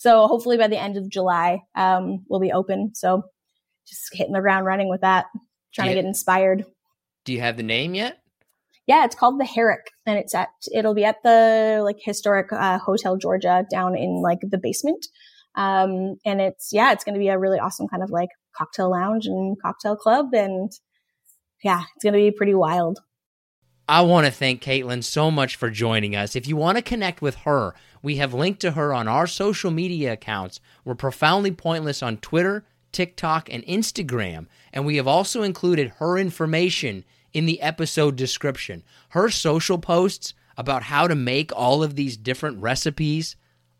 So 0.03 0.27
hopefully 0.27 0.57
by 0.57 0.67
the 0.67 0.77
end 0.77 0.97
of 0.97 1.07
July, 1.07 1.61
um, 1.75 2.25
we'll 2.27 2.41
be 2.41 2.51
open. 2.51 2.93
So 2.93 3.23
just 3.87 4.09
hitting 4.11 4.33
the 4.33 4.41
ground 4.41 4.65
running 4.65 4.89
with 4.89 4.99
that, 4.99 5.27
trying 5.73 5.87
to 5.87 5.95
get 5.95 6.03
inspired. 6.03 6.65
Do 7.23 7.31
you 7.31 7.39
have 7.39 7.55
the 7.55 7.63
name 7.63 7.95
yet? 7.95 8.17
Yeah, 8.85 9.05
it's 9.05 9.15
called 9.15 9.39
the 9.39 9.45
Herrick, 9.45 9.91
and 10.05 10.17
it's 10.17 10.35
at 10.35 10.49
it'll 10.73 10.93
be 10.93 11.05
at 11.05 11.23
the 11.23 11.81
like 11.83 11.97
historic 12.03 12.51
uh, 12.51 12.79
Hotel 12.79 13.15
Georgia 13.17 13.65
down 13.71 13.97
in 13.97 14.21
like 14.21 14.39
the 14.41 14.57
basement. 14.57 15.05
Um, 15.55 16.17
and 16.25 16.41
it's 16.41 16.69
yeah, 16.73 16.91
it's 16.91 17.03
going 17.03 17.13
to 17.13 17.19
be 17.19 17.29
a 17.29 17.39
really 17.39 17.59
awesome 17.59 17.87
kind 17.87 18.03
of 18.03 18.09
like 18.09 18.29
cocktail 18.57 18.91
lounge 18.91 19.25
and 19.25 19.55
cocktail 19.61 19.95
club, 19.95 20.33
and 20.33 20.71
yeah, 21.63 21.83
it's 21.95 22.03
going 22.03 22.13
to 22.13 22.19
be 22.19 22.31
pretty 22.31 22.55
wild. 22.55 22.99
I 23.87 24.01
want 24.01 24.25
to 24.25 24.31
thank 24.31 24.61
Kaitlyn 24.61 25.03
so 25.03 25.29
much 25.29 25.57
for 25.57 25.69
joining 25.69 26.15
us. 26.15 26.35
If 26.37 26.47
you 26.47 26.55
want 26.55 26.77
to 26.77 26.81
connect 26.81 27.21
with 27.21 27.35
her, 27.37 27.75
we 28.01 28.15
have 28.15 28.33
linked 28.33 28.61
to 28.61 28.71
her 28.71 28.93
on 28.93 29.09
our 29.09 29.27
social 29.27 29.71
media 29.71 30.13
accounts. 30.13 30.61
We're 30.85 30.95
profoundly 30.95 31.51
pointless 31.51 32.01
on 32.01 32.17
Twitter, 32.17 32.65
TikTok, 32.93 33.51
and 33.51 33.61
Instagram. 33.65 34.47
And 34.71 34.85
we 34.85 34.95
have 34.95 35.07
also 35.07 35.43
included 35.43 35.95
her 35.97 36.17
information 36.17 37.03
in 37.33 37.45
the 37.45 37.61
episode 37.61 38.15
description. 38.15 38.83
Her 39.09 39.29
social 39.29 39.77
posts 39.77 40.33
about 40.57 40.83
how 40.83 41.07
to 41.07 41.15
make 41.15 41.51
all 41.55 41.83
of 41.83 41.95
these 41.95 42.15
different 42.15 42.61
recipes 42.61 43.35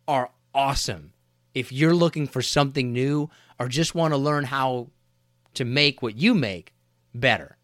are 0.07 0.31
awesome. 0.53 1.13
If 1.53 1.71
you're 1.71 1.93
looking 1.93 2.27
for 2.27 2.41
something 2.41 2.91
new 2.91 3.29
or 3.59 3.67
just 3.67 3.95
want 3.95 4.13
to 4.13 4.17
learn 4.17 4.45
how 4.45 4.89
to 5.53 5.65
make 5.65 6.01
what 6.01 6.17
you 6.17 6.33
make 6.33 6.73
better. 7.13 7.57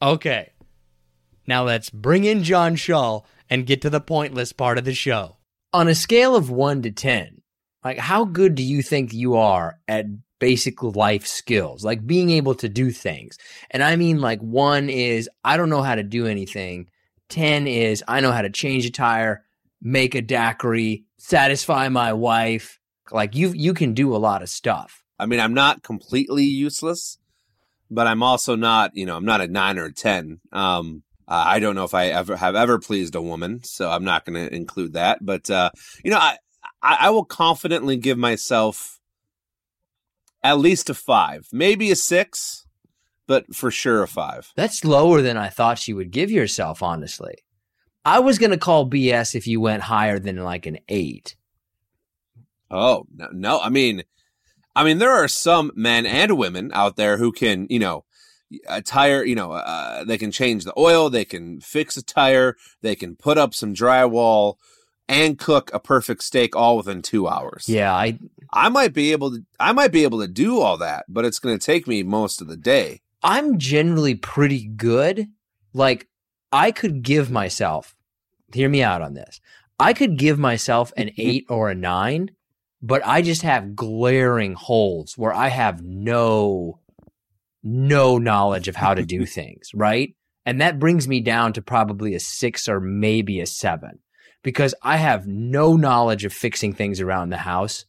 Okay. 0.00 0.52
Now 1.46 1.64
let's 1.64 1.90
bring 1.90 2.24
in 2.24 2.44
John 2.44 2.76
Shaw 2.76 3.22
and 3.50 3.66
get 3.66 3.82
to 3.82 3.90
the 3.90 4.00
pointless 4.00 4.52
part 4.52 4.78
of 4.78 4.84
the 4.84 4.94
show. 4.94 5.36
On 5.72 5.88
a 5.88 5.94
scale 5.94 6.36
of 6.36 6.50
1 6.50 6.82
to 6.82 6.92
10, 6.92 7.42
like 7.84 7.98
how 7.98 8.24
good 8.24 8.54
do 8.54 8.62
you 8.62 8.82
think 8.82 9.12
you 9.12 9.34
are 9.34 9.78
at 9.88 10.06
basic 10.42 10.82
life 10.82 11.24
skills, 11.24 11.84
like 11.84 12.04
being 12.04 12.30
able 12.30 12.56
to 12.56 12.68
do 12.68 12.90
things? 12.90 13.38
And 13.70 13.80
I 13.80 13.94
mean 13.94 14.20
like 14.20 14.40
1 14.40 14.90
is 14.90 15.30
I 15.44 15.56
don't 15.56 15.70
know 15.70 15.82
how 15.82 15.94
to 15.94 16.02
do 16.02 16.26
anything. 16.26 16.88
10 17.28 17.68
is 17.68 18.02
I 18.08 18.18
know 18.20 18.32
how 18.32 18.42
to 18.42 18.50
change 18.50 18.84
a 18.84 18.90
tire, 18.90 19.44
make 19.80 20.16
a 20.16 20.20
daiquiri, 20.20 21.04
satisfy 21.16 21.88
my 21.88 22.12
wife. 22.12 22.80
Like 23.12 23.36
you 23.36 23.52
you 23.52 23.72
can 23.72 23.94
do 23.94 24.16
a 24.16 24.18
lot 24.18 24.42
of 24.42 24.48
stuff. 24.48 25.04
I 25.16 25.26
mean, 25.26 25.38
I'm 25.38 25.54
not 25.54 25.84
completely 25.84 26.42
useless, 26.42 27.18
but 27.88 28.08
I'm 28.08 28.24
also 28.24 28.56
not, 28.56 28.96
you 28.96 29.06
know, 29.06 29.16
I'm 29.16 29.24
not 29.24 29.40
a 29.40 29.46
9 29.46 29.78
or 29.78 29.84
a 29.84 29.92
10. 29.92 30.40
Um 30.50 31.04
uh, 31.28 31.44
I 31.46 31.60
don't 31.60 31.76
know 31.76 31.84
if 31.84 31.94
I 31.94 32.08
ever 32.08 32.34
have 32.34 32.56
ever 32.56 32.80
pleased 32.80 33.14
a 33.14 33.22
woman, 33.22 33.62
so 33.62 33.88
I'm 33.88 34.04
not 34.04 34.24
going 34.24 34.34
to 34.34 34.54
include 34.54 34.94
that. 34.94 35.24
But 35.24 35.48
uh, 35.48 35.70
you 36.04 36.10
know, 36.10 36.18
I, 36.18 36.36
I 36.82 37.10
will 37.10 37.24
confidently 37.24 37.96
give 37.96 38.18
myself 38.18 38.98
at 40.42 40.58
least 40.58 40.90
a 40.90 40.94
five, 40.94 41.48
maybe 41.52 41.90
a 41.90 41.96
six, 41.96 42.66
but 43.26 43.54
for 43.54 43.70
sure 43.70 44.02
a 44.02 44.08
five. 44.08 44.52
That's 44.56 44.84
lower 44.84 45.22
than 45.22 45.36
I 45.36 45.48
thought 45.48 45.78
she 45.78 45.92
would 45.92 46.10
give 46.10 46.30
yourself. 46.30 46.82
Honestly, 46.82 47.34
I 48.04 48.20
was 48.20 48.38
going 48.38 48.50
to 48.50 48.58
call 48.58 48.88
BS 48.88 49.34
if 49.34 49.46
you 49.46 49.60
went 49.60 49.84
higher 49.84 50.18
than 50.18 50.36
like 50.36 50.66
an 50.66 50.78
eight. 50.88 51.36
Oh 52.70 53.06
no, 53.14 53.28
no! 53.32 53.60
I 53.60 53.68
mean, 53.68 54.02
I 54.74 54.84
mean, 54.84 54.98
there 54.98 55.12
are 55.12 55.28
some 55.28 55.70
men 55.74 56.06
and 56.06 56.38
women 56.38 56.70
out 56.72 56.96
there 56.96 57.18
who 57.18 57.32
can, 57.32 57.66
you 57.68 57.78
know, 57.78 58.04
a 58.68 58.82
tire, 58.82 59.24
you 59.24 59.34
know, 59.34 59.52
uh, 59.52 60.04
they 60.04 60.18
can 60.18 60.30
change 60.30 60.64
the 60.64 60.78
oil, 60.78 61.10
they 61.10 61.24
can 61.24 61.60
fix 61.60 61.96
a 61.96 62.02
tire, 62.02 62.56
they 62.80 62.94
can 62.94 63.16
put 63.16 63.38
up 63.38 63.54
some 63.54 63.74
drywall 63.74 64.56
and 65.08 65.38
cook 65.38 65.70
a 65.74 65.80
perfect 65.80 66.22
steak 66.22 66.56
all 66.56 66.76
within 66.76 67.02
2 67.02 67.28
hours. 67.28 67.68
Yeah, 67.68 67.92
I 67.92 68.18
I 68.52 68.68
might 68.68 68.92
be 68.92 69.12
able 69.12 69.30
to 69.32 69.44
I 69.58 69.72
might 69.72 69.92
be 69.92 70.04
able 70.04 70.20
to 70.20 70.28
do 70.28 70.60
all 70.60 70.76
that, 70.78 71.06
but 71.08 71.24
it's 71.24 71.38
going 71.38 71.58
to 71.58 71.64
take 71.64 71.86
me 71.86 72.02
most 72.02 72.40
of 72.40 72.48
the 72.48 72.56
day. 72.56 73.00
I'm 73.22 73.58
generally 73.58 74.14
pretty 74.14 74.66
good. 74.66 75.28
Like 75.72 76.08
I 76.52 76.70
could 76.70 77.02
give 77.02 77.30
myself, 77.30 77.96
hear 78.52 78.68
me 78.68 78.82
out 78.82 79.00
on 79.00 79.14
this. 79.14 79.40
I 79.78 79.94
could 79.94 80.18
give 80.18 80.38
myself 80.38 80.92
an 80.96 81.10
eight 81.18 81.46
or 81.48 81.70
a 81.70 81.74
nine, 81.74 82.30
but 82.82 83.04
I 83.06 83.22
just 83.22 83.42
have 83.42 83.74
glaring 83.74 84.54
holes 84.54 85.16
where 85.16 85.32
I 85.32 85.48
have 85.48 85.82
no, 85.82 86.80
no 87.62 88.18
knowledge 88.18 88.68
of 88.68 88.76
how 88.76 88.94
to 88.94 89.04
do 89.04 89.24
things, 89.38 89.70
right? 89.74 90.14
And 90.44 90.60
that 90.60 90.78
brings 90.78 91.06
me 91.06 91.20
down 91.20 91.52
to 91.54 91.62
probably 91.62 92.14
a 92.14 92.20
six 92.20 92.68
or 92.68 92.80
maybe 92.80 93.40
a 93.40 93.46
seven 93.46 94.00
because 94.42 94.74
I 94.82 94.96
have 94.96 95.26
no 95.26 95.76
knowledge 95.76 96.24
of 96.24 96.32
fixing 96.32 96.72
things 96.72 97.00
around 97.00 97.30
the 97.30 97.38
house 97.38 97.84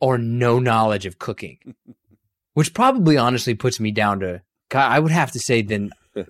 or 0.00 0.18
no 0.18 0.58
knowledge 0.58 1.06
of 1.06 1.18
cooking, 1.18 1.74
which 2.54 2.74
probably 2.74 3.16
honestly 3.16 3.54
puts 3.54 3.80
me 3.80 3.90
down 3.90 4.20
to, 4.20 4.42
I 4.72 4.98
would 4.98 5.12
have 5.12 5.32
to 5.32 5.38
say 5.38 5.62
then 5.62 5.90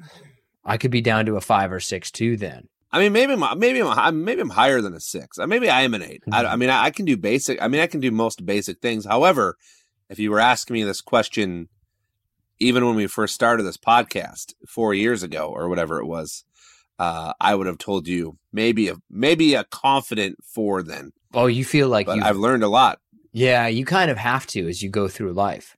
I 0.65 0.77
could 0.77 0.91
be 0.91 1.01
down 1.01 1.27
to 1.27 1.37
a 1.37 1.41
five 1.41 1.73
or 1.73 1.81
six 1.81 2.11
too 2.11 2.37
then. 2.37 2.69
I 2.95 3.01
mean, 3.01 3.13
maybe 3.13 3.33
I'm, 3.33 3.59
maybe 3.59 3.83
I'm 3.83 4.25
maybe 4.25 4.41
I'm 4.41 4.51
higher 4.51 4.81
than 4.81 4.95
a 4.95 5.01
six. 5.01 5.39
Maybe 5.39 5.69
I 5.69 5.83
am 5.83 5.95
an 5.95 6.03
8 6.03 6.23
mm-hmm. 6.23 6.33
I, 6.33 6.53
I, 6.53 6.57
mean, 6.57 6.71
I, 6.71 6.85
I 6.85 6.91
can 6.91 7.05
do 7.05 7.17
basic. 7.17 7.61
I 7.61 7.67
mean, 7.67 7.81
I 7.81 7.89
can 7.89 7.99
do 7.99 8.13
most 8.13 8.47
basic 8.47 8.79
things. 8.81 9.05
However, 9.05 9.57
if 10.09 10.21
you 10.21 10.31
were 10.31 10.39
asking 10.39 10.75
me 10.75 10.85
this 10.85 11.01
question, 11.01 11.69
even 12.61 12.87
when 12.87 12.95
we 12.95 13.09
first 13.09 13.35
started 13.35 13.65
this 13.65 13.77
podcast 13.77 14.55
four 14.69 14.95
years 14.95 15.25
ago 15.25 15.49
or 15.49 15.69
whatever 15.69 15.99
it 15.99 16.07
was, 16.07 16.45
uh, 16.99 17.33
I 17.41 17.55
would 17.55 17.67
have 17.67 17.79
told 17.79 18.07
you 18.07 18.39
maybe 18.53 18.89
a 18.89 18.97
maybe 19.11 19.55
a 19.55 19.65
confident 19.65 20.39
four. 20.45 20.83
Then. 20.83 21.13
Oh, 21.33 21.47
you 21.47 21.65
feel 21.65 21.89
like 21.89 22.07
you 22.07 22.23
I've 22.23 22.37
learned 22.37 22.63
a 22.63 22.69
lot. 22.69 23.01
Yeah, 23.33 23.67
you 23.67 23.85
kind 23.85 24.11
of 24.11 24.19
have 24.19 24.47
to 24.49 24.69
as 24.69 24.83
you 24.83 24.91
go 24.91 25.09
through 25.09 25.33
life. 25.33 25.77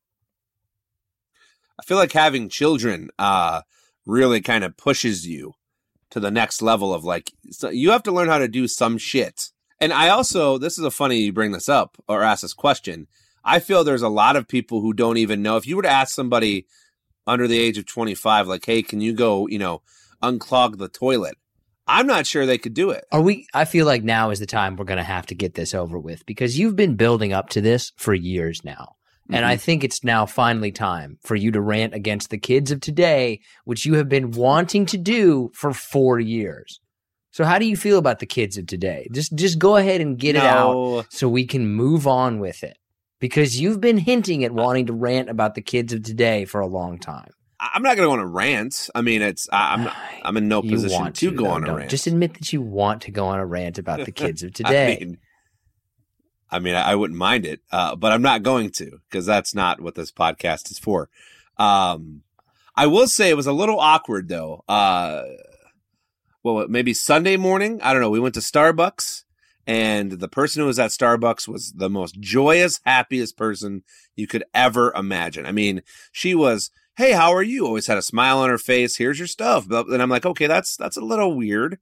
I 1.79 1.83
feel 1.85 1.97
like 1.97 2.13
having 2.13 2.49
children 2.49 3.11
uh, 3.19 3.63
really 4.05 4.41
kind 4.41 4.65
of 4.65 4.77
pushes 4.77 5.27
you 5.27 5.55
to 6.11 6.21
the 6.21 6.31
next 6.31 6.63
level 6.63 6.95
of 6.95 7.05
like 7.05 7.33
so 7.51 7.69
you 7.69 7.91
have 7.91 8.03
to 8.05 8.13
learn 8.13 8.29
how 8.29 8.39
to 8.39 8.49
do 8.49 8.69
some 8.69 8.99
shit. 8.99 9.51
And 9.81 9.93
I 9.93 10.09
also 10.09 10.59
this 10.59 10.79
is 10.79 10.85
a 10.85 10.91
funny 10.91 11.21
you 11.21 11.33
bring 11.33 11.53
this 11.53 11.69
up 11.69 11.97
or 12.09 12.23
ask 12.23 12.43
this 12.43 12.55
question. 12.55 13.07
I 13.45 13.61
feel 13.61 13.85
there's 13.85 14.03
a 14.03 14.09
lot 14.09 14.37
of 14.37 14.49
people 14.49 14.81
who 14.81 14.93
don't 14.93 15.19
even 15.19 15.43
know 15.43 15.57
if 15.57 15.67
you 15.67 15.77
were 15.77 15.83
to 15.83 15.89
ask 15.89 16.15
somebody 16.15 16.67
under 17.27 17.47
the 17.49 17.59
age 17.59 17.77
of 17.77 17.87
25 17.87 18.47
like 18.47 18.65
hey 18.65 18.83
can 18.83 19.01
you 19.01 19.13
go 19.13 19.49
you 19.49 19.59
know 19.59 19.83
unclog 20.23 20.79
the 20.79 20.89
toilet 20.89 21.37
i'm 21.87 22.07
not 22.07 22.27
sure 22.27 22.47
they 22.47 22.59
could 22.59 22.75
do 22.75 22.91
it 22.91 23.05
are 23.13 23.21
we 23.21 23.47
i 23.55 23.65
feel 23.65 23.87
like 23.87 24.03
now 24.03 24.31
is 24.31 24.41
the 24.41 24.47
time 24.47 24.77
we're 24.77 24.85
going 24.85 24.97
to 24.97 25.05
have 25.05 25.27
to 25.27 25.35
get 25.35 25.55
this 25.55 25.75
over 25.75 25.99
with 25.99 26.25
because 26.27 26.59
you've 26.59 26.77
been 26.77 26.97
building 26.97 27.33
up 27.33 27.49
to 27.49 27.61
this 27.61 27.93
for 27.97 28.15
years 28.15 28.65
now 28.65 28.97
and 29.29 29.43
mm-hmm. 29.43 29.51
I 29.51 29.57
think 29.57 29.83
it's 29.83 30.05
now 30.05 30.25
finally 30.25 30.71
time 30.71 31.19
for 31.23 31.35
you 31.35 31.51
to 31.51 31.61
rant 31.61 31.95
against 31.95 32.31
the 32.31 32.39
kids 32.39 32.71
of 32.71 32.81
today, 32.81 33.41
which 33.65 33.85
you 33.85 33.95
have 33.95 34.09
been 34.09 34.31
wanting 34.31 34.87
to 34.87 34.99
do 34.99 35.51
for 35.53 35.73
four 35.73 36.21
years. 36.21 36.81
So 37.33 37.45
how 37.45 37.59
do 37.59 37.67
you 37.67 37.77
feel 37.77 37.99
about 37.99 38.21
the 38.21 38.27
kids 38.27 38.57
of 38.57 38.67
today? 38.67 39.09
Just 39.13 39.35
just 39.35 39.59
go 39.59 39.77
ahead 39.77 40.01
and 40.01 40.19
get 40.19 40.37
no. 40.37 40.41
it 40.41 40.45
out 40.45 41.07
so 41.13 41.29
we 41.29 41.45
can 41.45 41.67
move 41.67 42.07
on 42.07 42.39
with 42.39 42.63
it. 42.63 42.79
Because 43.19 43.61
you've 43.61 43.81
been 43.81 43.99
hinting 43.99 44.45
at 44.45 44.53
wanting 44.53 44.87
to 44.87 44.93
rant 44.93 45.31
about 45.31 45.55
the 45.55 45.63
kids 45.63 45.93
of 45.93 46.03
today 46.03 46.45
for 46.45 46.61
a 46.61 46.67
long 46.67 46.99
time. 46.99 47.31
I'm 47.59 47.83
not 47.83 47.97
going 47.97 48.07
to 48.07 48.09
go 48.09 48.13
on 48.13 48.19
a 48.19 48.27
rant. 48.27 48.91
I 48.95 49.03
mean, 49.03 49.23
it's 49.23 49.49
I'm 49.53 49.91
I'm 50.23 50.37
in 50.37 50.49
no 50.49 50.63
position 50.63 51.05
to, 51.05 51.13
to, 51.13 51.31
go 51.33 51.45
though, 51.45 51.51
on 51.51 51.65
a 51.65 51.75
rant. 51.75 51.91
Just 51.91 52.07
admit 52.07 52.35
that 52.35 52.53
you 52.53 52.61
want 52.61 53.03
to 53.03 53.11
go 53.11 53.27
on 53.27 53.39
a 53.39 53.47
rant 53.47 53.79
about 53.79 54.05
the 54.05 54.13
kids 54.13 54.43
of 54.43 54.53
today. 54.55 54.97
I 54.97 55.05
mean, 55.05 55.19
I 56.49 56.59
mean, 56.61 56.75
I, 56.75 56.95
wouldn't 56.95 57.19
mind 57.19 57.45
it, 57.45 57.61
uh, 57.73 57.97
but 57.97 58.13
I'm 58.13 58.23
not 58.23 58.45
going 58.45 58.71
to 58.77 59.01
because 59.11 59.27
that's 59.27 59.55
not 59.55 59.81
what 59.81 59.97
this 59.97 60.13
podcast 60.13 60.71
is 60.71 60.79
for. 60.79 61.09
Um, 61.57 62.23
I 62.77 62.87
will 62.87 63.09
say 63.09 63.31
it 63.31 63.37
was 63.37 63.49
a 63.49 63.53
little 63.53 63.81
awkward 63.81 64.29
though. 64.29 64.63
Uh, 64.69 65.23
well, 66.43 66.69
maybe 66.69 66.95
Sunday 66.95 67.37
morning. 67.37 67.81
I 67.83 67.93
don't 67.93 68.01
know. 68.01 68.11
We 68.11 68.21
went 68.21 68.35
to 68.35 68.41
Starbucks 68.41 69.25
and 69.67 70.13
the 70.13 70.29
person 70.29 70.61
who 70.61 70.67
was 70.67 70.79
at 70.79 70.93
Starbucks 70.93 71.49
was 71.49 71.73
the 71.73 71.91
most 71.91 72.21
joyous, 72.21 72.79
happiest 72.85 73.37
person 73.37 73.83
you 74.15 74.27
could 74.27 74.45
ever 74.55 74.93
imagine. 74.95 75.45
I 75.45 75.53
mean, 75.53 75.83
she 76.13 76.35
was, 76.35 76.71
Hey, 76.97 77.13
how 77.13 77.33
are 77.33 77.43
you? 77.43 77.67
Always 77.67 77.87
had 77.87 77.99
a 77.99 78.03
smile 78.03 78.39
on 78.39 78.49
her 78.49 78.59
face. 78.59 78.97
Here's 78.97 79.19
your 79.19 79.29
stuff. 79.29 79.71
And 79.71 80.03
I'm 80.03 80.09
like, 80.09 80.27
okay, 80.27 80.47
that's, 80.47 80.77
that's 80.77 80.97
a 80.97 81.03
little 81.03 81.37
weird. 81.37 81.79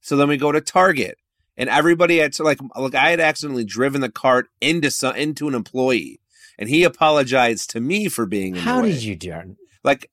So 0.00 0.16
then 0.16 0.28
we 0.28 0.36
go 0.36 0.52
to 0.52 0.60
Target 0.60 1.18
and 1.56 1.68
everybody 1.68 2.18
had 2.18 2.32
to 2.34 2.42
like 2.42 2.58
like 2.76 2.94
I 2.94 3.10
had 3.10 3.20
accidentally 3.20 3.64
driven 3.64 4.00
the 4.00 4.10
cart 4.10 4.48
into 4.60 4.90
some 4.90 5.16
into 5.16 5.48
an 5.48 5.54
employee, 5.54 6.20
and 6.58 6.68
he 6.68 6.84
apologized 6.84 7.70
to 7.70 7.80
me 7.80 8.08
for 8.08 8.26
being. 8.26 8.54
How 8.54 8.82
did 8.82 9.02
you 9.02 9.16
do? 9.16 9.56
Like, 9.82 10.10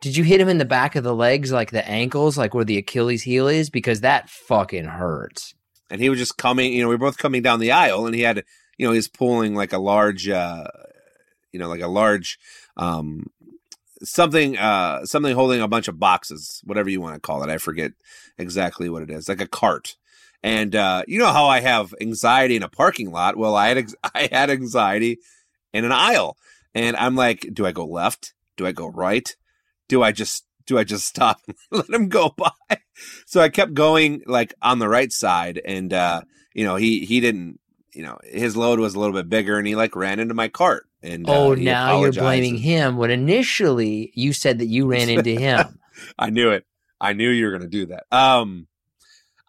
did 0.00 0.16
you 0.16 0.24
hit 0.24 0.40
him 0.40 0.48
in 0.48 0.58
the 0.58 0.64
back 0.64 0.94
of 0.96 1.04
the 1.04 1.14
legs, 1.14 1.50
like 1.52 1.70
the 1.70 1.88
ankles, 1.88 2.38
like 2.38 2.54
where 2.54 2.64
the 2.64 2.78
Achilles 2.78 3.22
heel 3.22 3.48
is? 3.48 3.70
Because 3.70 4.00
that 4.02 4.30
fucking 4.30 4.84
hurts. 4.84 5.54
And 5.90 6.00
he 6.00 6.08
was 6.08 6.18
just 6.18 6.36
coming. 6.36 6.72
You 6.72 6.82
know, 6.82 6.88
we 6.88 6.94
were 6.94 6.98
both 7.06 7.18
coming 7.18 7.42
down 7.42 7.60
the 7.60 7.72
aisle, 7.72 8.06
and 8.06 8.14
he 8.14 8.22
had, 8.22 8.44
you 8.76 8.86
know, 8.86 8.92
he's 8.92 9.08
pulling 9.08 9.54
like 9.54 9.72
a 9.72 9.78
large, 9.78 10.28
uh 10.28 10.68
you 11.52 11.58
know, 11.58 11.68
like 11.68 11.80
a 11.80 11.88
large. 11.88 12.38
um 12.76 13.26
something 14.02 14.56
uh 14.58 15.04
something 15.04 15.34
holding 15.34 15.60
a 15.60 15.68
bunch 15.68 15.88
of 15.88 15.98
boxes 15.98 16.60
whatever 16.64 16.88
you 16.88 17.00
want 17.00 17.14
to 17.14 17.20
call 17.20 17.42
it 17.42 17.50
i 17.50 17.58
forget 17.58 17.92
exactly 18.38 18.88
what 18.88 19.02
it 19.02 19.10
is 19.10 19.28
like 19.28 19.40
a 19.40 19.46
cart 19.46 19.96
and 20.42 20.74
uh, 20.76 21.02
you 21.08 21.18
know 21.18 21.32
how 21.32 21.46
I 21.46 21.60
have 21.60 21.94
anxiety 22.00 22.56
in 22.56 22.62
a 22.62 22.68
parking 22.68 23.10
lot? 23.10 23.36
Well, 23.36 23.56
I 23.56 23.68
had 23.68 23.92
I 24.14 24.28
had 24.30 24.50
anxiety 24.50 25.18
in 25.72 25.84
an 25.84 25.92
aisle, 25.92 26.36
and 26.74 26.96
I'm 26.96 27.16
like, 27.16 27.48
do 27.52 27.66
I 27.66 27.72
go 27.72 27.86
left? 27.86 28.34
Do 28.56 28.66
I 28.66 28.72
go 28.72 28.86
right? 28.86 29.34
Do 29.88 30.02
I 30.02 30.12
just 30.12 30.44
do 30.66 30.78
I 30.78 30.84
just 30.84 31.06
stop 31.06 31.40
and 31.46 31.56
let 31.70 31.88
him 31.88 32.08
go 32.08 32.34
by? 32.36 32.78
So 33.26 33.40
I 33.40 33.48
kept 33.48 33.74
going 33.74 34.22
like 34.26 34.54
on 34.62 34.78
the 34.78 34.88
right 34.88 35.12
side, 35.12 35.60
and 35.64 35.92
uh, 35.92 36.22
you 36.54 36.64
know 36.64 36.76
he 36.76 37.04
he 37.04 37.20
didn't. 37.20 37.60
You 37.94 38.04
know 38.04 38.18
his 38.22 38.56
load 38.56 38.78
was 38.78 38.94
a 38.94 39.00
little 39.00 39.14
bit 39.14 39.28
bigger, 39.28 39.58
and 39.58 39.66
he 39.66 39.74
like 39.74 39.96
ran 39.96 40.20
into 40.20 40.34
my 40.34 40.48
cart. 40.48 40.87
And 41.02 41.28
oh, 41.28 41.52
uh, 41.52 41.54
now 41.54 42.00
you're 42.00 42.12
blaming 42.12 42.56
him 42.56 42.96
when 42.96 43.10
initially 43.10 44.10
you 44.14 44.32
said 44.32 44.58
that 44.58 44.66
you 44.66 44.86
ran 44.86 45.08
into 45.08 45.30
him. 45.38 45.78
I 46.18 46.30
knew 46.30 46.50
it. 46.50 46.64
I 47.00 47.12
knew 47.12 47.30
you 47.30 47.44
were 47.44 47.52
going 47.52 47.62
to 47.62 47.68
do 47.68 47.86
that. 47.86 48.04
Um, 48.10 48.66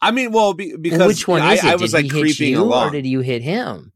I 0.01 0.11
mean, 0.11 0.31
well, 0.31 0.53
be, 0.53 0.75
because 0.77 0.99
well, 0.99 1.07
which 1.07 1.27
one 1.27 1.41
is 1.41 1.63
I, 1.63 1.69
it? 1.69 1.71
I 1.71 1.75
was 1.75 1.91
did 1.91 2.03
like 2.03 2.11
creeping 2.11 2.49
you, 2.49 2.61
along, 2.61 2.89
or 2.89 2.91
did 2.91 3.05
you 3.05 3.21
hit 3.21 3.41
him? 3.41 3.91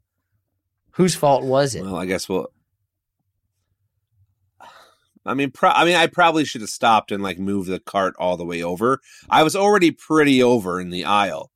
Whose 0.92 1.16
fault 1.16 1.44
was 1.44 1.76
it? 1.76 1.84
Well, 1.84 1.96
I 1.96 2.06
guess 2.06 2.28
well. 2.28 2.48
I 5.26 5.34
mean, 5.34 5.52
pro- 5.52 5.70
I 5.70 5.86
mean, 5.86 5.96
I 5.96 6.08
probably 6.08 6.46
should 6.46 6.62
have 6.62 6.70
stopped 6.70 7.12
and 7.12 7.24
like 7.24 7.40
moved 7.40 7.70
the 7.70 7.80
cart 7.80 8.16
all 8.20 8.36
the 8.36 8.46
way 8.46 8.62
over. 8.62 9.00
I 9.30 9.44
was 9.44 9.56
already 9.56 9.92
pretty 9.92 10.44
over 10.44 10.82
in 10.82 10.90
the 10.90 11.06
aisle. 11.06 11.52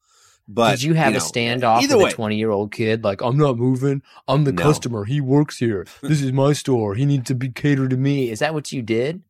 But 0.48 0.72
did 0.72 0.84
you 0.84 0.94
have 0.94 1.14
you 1.14 1.20
know, 1.20 1.26
a 1.26 1.30
standoff 1.30 1.82
with 1.82 2.04
way. 2.04 2.10
a 2.10 2.14
twenty-year-old 2.14 2.72
kid? 2.72 3.04
Like, 3.04 3.22
I'm 3.22 3.38
not 3.38 3.58
moving. 3.58 4.02
I'm 4.28 4.46
the 4.46 4.54
no. 4.54 4.64
customer. 4.64 5.04
He 5.04 5.20
works 5.20 5.58
here. 5.58 5.86
This 6.02 6.22
is 6.22 6.32
my 6.32 6.54
store. 6.54 6.96
He 6.96 7.06
needs 7.06 7.28
to 7.28 7.36
be 7.36 7.50
catered 7.50 7.90
to 7.90 7.98
me. 7.98 8.30
Is 8.30 8.40
that 8.40 8.54
what 8.54 8.72
you 8.72 8.82
did? 8.82 9.24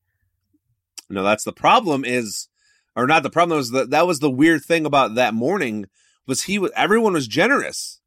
No, 1.09 1.23
that's 1.23 1.43
the 1.43 1.53
problem. 1.53 2.05
Is 2.05 2.49
or 2.95 3.07
not 3.07 3.23
the 3.23 3.29
problem 3.29 3.57
was 3.57 3.71
that 3.71 3.89
that 3.89 4.05
was 4.05 4.19
the 4.19 4.29
weird 4.29 4.63
thing 4.63 4.85
about 4.85 5.15
that 5.15 5.33
morning 5.33 5.87
was 6.27 6.43
he 6.43 6.65
everyone 6.75 7.13
was 7.13 7.27
generous. 7.27 7.99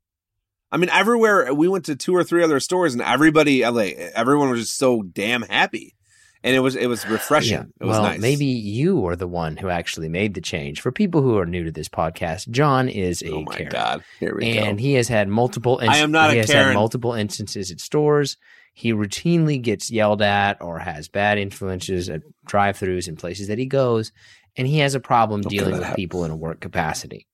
I 0.73 0.77
mean, 0.77 0.91
everywhere 0.91 1.53
we 1.53 1.67
went 1.67 1.85
to 1.87 1.97
two 1.97 2.15
or 2.15 2.23
three 2.23 2.45
other 2.45 2.61
stores, 2.61 2.93
and 2.93 3.03
everybody, 3.03 3.67
like 3.67 3.97
everyone 4.15 4.51
was 4.51 4.61
just 4.61 4.79
so 4.79 5.03
damn 5.03 5.43
happy, 5.43 5.97
and 6.43 6.55
it 6.57 6.61
was 6.61 6.77
it 6.77 6.87
was 6.87 7.07
refreshing. 7.07 7.53
Yeah. 7.53 7.65
It 7.81 7.85
was 7.85 7.99
well, 7.99 8.03
nice. 8.03 8.21
maybe 8.21 8.47
you 8.47 9.07
are 9.07 9.17
the 9.17 9.29
one 9.29 9.57
who 9.57 9.69
actually 9.69 10.09
made 10.09 10.35
the 10.35 10.41
change. 10.41 10.81
For 10.81 10.93
people 10.93 11.23
who 11.23 11.39
are 11.39 11.47
new 11.47 11.65
to 11.65 11.73
this 11.73 11.89
podcast, 11.89 12.49
John 12.51 12.89
is 12.89 13.23
a 13.23 13.33
oh 13.33 13.43
my 13.43 13.57
Karen, 13.57 13.73
god, 13.73 14.05
here 14.19 14.37
we 14.37 14.59
and 14.59 14.79
go. 14.79 14.83
he 14.83 14.95
has 14.95 15.09
had 15.09 15.29
multiple. 15.29 15.79
Inst- 15.79 15.93
I 15.93 15.99
am 15.99 16.13
not 16.13 16.31
he 16.31 16.39
a 16.39 16.41
has 16.43 16.51
Karen. 16.51 16.69
Had 16.69 16.75
multiple 16.75 17.13
instances 17.15 17.71
at 17.71 17.81
stores. 17.81 18.37
He 18.73 18.93
routinely 18.93 19.61
gets 19.61 19.91
yelled 19.91 20.23
at 20.23 20.63
or 20.63 20.79
has 20.79 21.09
bad 21.09 21.39
influences 21.39 22.09
at 22.09 22.23
drive-throughs 22.47 23.09
and 23.09 23.19
places 23.19 23.49
that 23.49 23.59
he 23.59 23.67
goes 23.67 24.13
and 24.57 24.67
he 24.67 24.79
has 24.79 24.95
a 24.95 25.01
problem 25.01 25.41
Don't 25.43 25.51
dealing 25.51 25.73
with 25.73 25.83
happen. 25.83 25.97
people 25.97 26.25
in 26.25 26.31
a 26.31 26.37
work 26.37 26.61
capacity. 26.61 27.27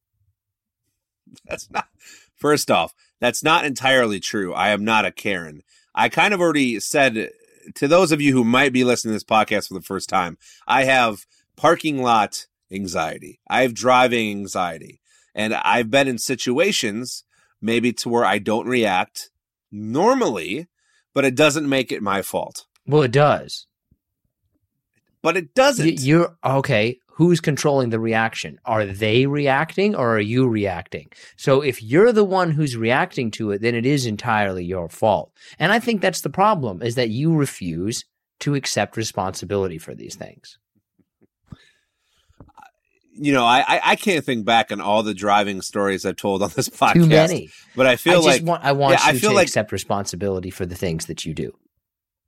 That's 1.47 1.71
not. 1.71 1.87
First 2.35 2.71
off, 2.71 2.95
that's 3.21 3.43
not 3.43 3.65
entirely 3.65 4.21
true. 4.21 4.53
I 4.55 4.71
am 4.71 4.85
not 4.85 5.05
a 5.05 5.11
Karen. 5.13 5.63
I 5.95 6.09
kind 6.09 6.35
of 6.35 6.41
already 6.41 6.79
said 6.81 7.31
to 7.75 7.89
those 7.89 8.13
of 8.13 8.21
you 8.21 8.33
who 8.33 8.45
might 8.45 8.73
be 8.73 8.85
listening 8.85 9.11
to 9.11 9.17
this 9.17 9.25
podcast 9.25 9.69
for 9.69 9.75
the 9.75 9.83
first 9.83 10.09
time, 10.09 10.39
I 10.67 10.85
have 10.85 11.27
parking 11.57 12.03
lot 12.03 12.47
anxiety. 12.71 13.41
I 13.49 13.63
have 13.63 13.75
driving 13.75 14.31
anxiety. 14.31 15.01
And 15.35 15.55
I've 15.55 15.91
been 15.91 16.09
in 16.09 16.19
situations 16.19 17.25
maybe 17.61 17.93
to 17.93 18.09
where 18.09 18.25
I 18.25 18.39
don't 18.39 18.67
react 18.67 19.31
normally, 19.71 20.69
but 21.15 21.25
it 21.25 21.35
doesn't 21.35 21.69
make 21.69 21.93
it 21.93 22.03
my 22.03 22.23
fault. 22.23 22.67
Well, 22.87 23.03
it 23.03 23.13
does. 23.13 23.67
But 25.23 25.37
it 25.37 25.55
doesn't. 25.55 26.01
You're 26.01 26.37
okay 26.45 27.01
who's 27.17 27.41
controlling 27.41 27.91
the 27.91 27.99
reaction? 28.01 28.59
Are 28.65 28.85
they 28.87 29.27
reacting 29.27 29.95
or 29.95 30.17
are 30.17 30.21
you 30.21 30.47
reacting? 30.49 31.11
So 31.37 31.63
if 31.63 31.83
you're 31.83 32.13
the 32.13 32.25
one 32.25 32.51
who's 32.51 32.77
reacting 32.77 33.31
to 33.33 33.51
it, 33.51 33.63
then 33.63 33.75
it 33.75 33.87
is 33.87 34.07
entirely 34.07 34.65
your 34.65 34.89
fault. 34.89 35.33
And 35.59 35.73
I 35.73 35.79
think 35.79 36.01
that's 36.01 36.21
the 36.21 36.31
problem 36.31 36.83
is 36.83 36.95
that 36.95 37.09
you 37.09 37.35
refuse 37.35 38.05
to 38.41 38.55
accept 38.55 38.97
responsibility 38.97 39.79
for 39.79 39.95
these 39.95 40.15
things? 40.15 40.59
You 43.19 43.33
know, 43.33 43.47
I, 43.47 43.61
I, 43.67 43.81
I 43.93 43.97
can't 43.97 44.23
think 44.23 44.45
back 44.45 44.71
on 44.71 44.83
all 44.83 45.03
the 45.03 45.15
driving 45.15 45.63
stories 45.63 46.05
I've 46.05 46.17
told 46.17 46.43
on 46.43 46.51
this 46.55 46.69
podcast. 46.83 46.93
Too 46.93 47.07
many. 47.07 47.49
But 47.75 47.87
I 47.87 47.97
feel 47.97 48.21
I 48.21 48.25
like 48.25 48.45
want, 48.45 48.63
I 48.63 48.73
want 48.73 48.93
yeah, 48.93 49.01
I 49.03 49.13
feel 49.19 49.31
to 49.31 49.37
like- 49.37 49.47
accept 49.47 49.73
responsibility 49.73 50.51
for 50.51 50.67
the 50.67 50.75
things 50.75 51.07
that 51.07 51.25
you 51.25 51.33
do. 51.33 51.55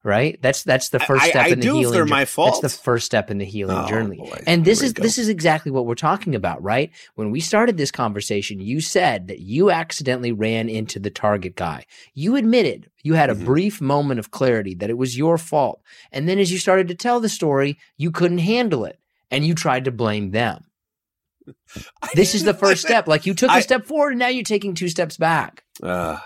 Right? 0.09 0.41
That's 0.41 0.63
that's 0.63 0.89
the 0.89 0.99
first 1.01 1.25
I- 1.25 1.29
step 1.29 1.45
I 1.45 1.49
in 1.51 1.61
the 1.61 1.67
healing. 1.67 1.93
they're 1.93 2.07
my 2.07 2.25
That's 2.25 2.61
the 2.61 2.71
first 2.71 3.05
step 3.05 3.31
in 3.31 3.37
the 3.37 3.45
healing 3.45 3.77
Oh, 3.77 3.87
journey. 3.89 4.17
boy. 4.17 4.43
And 4.47 4.65
this 4.65 4.81
is 4.81 4.95
go. 4.95 5.03
this 5.03 5.19
is 5.19 5.29
exactly 5.29 5.71
what 5.71 5.85
we're 5.85 5.95
talking 5.97 6.35
about, 6.35 6.63
right? 6.63 6.91
When 7.15 7.31
we 7.31 7.41
started 7.41 7.77
this 7.77 7.91
conversation, 7.91 8.59
you 8.59 8.81
said 8.81 9.29
that 9.29 9.41
you 9.41 9.71
accidentally 9.71 10.33
ran 10.33 10.71
into 10.71 10.99
the 10.99 11.11
target 11.11 11.57
guy. 11.57 11.85
You 12.15 12.37
admitted 12.37 12.89
you 13.03 13.15
had 13.15 13.29
a 13.29 13.35
Mhm. 13.35 13.45
brief 13.45 13.81
moment 13.83 14.19
of 14.19 14.31
clarity 14.31 14.75
that 14.77 14.89
it 14.89 14.97
was 14.97 15.19
your 15.19 15.37
fault. 15.37 15.83
And 16.11 16.27
then 16.27 16.39
as 16.39 16.51
you 16.51 16.59
started 16.59 16.89
to 16.89 16.95
tell 16.95 17.21
the 17.21 17.29
story, 17.29 17.77
you 17.99 18.11
couldn't 18.11 18.39
handle 18.39 18.87
it 18.87 18.99
and 19.31 19.45
you 19.45 19.55
tried 19.55 19.85
to 19.85 19.91
blame 19.93 20.31
them. 20.31 20.65
I 22.03 22.09
This 22.15 22.35
is 22.35 22.45
the 22.45 22.55
first 22.55 22.81
step. 22.83 23.07
Like 23.07 23.27
you 23.27 23.35
took 23.35 23.51
a 23.51 23.55
I- 23.55 23.61
step 23.61 23.85
forward 23.85 24.11
and 24.13 24.19
now 24.21 24.29
you're 24.29 24.43
taking 24.43 24.75
two 24.75 24.89
steps 24.89 25.19
back. 25.19 25.65
Uh, 25.83 26.17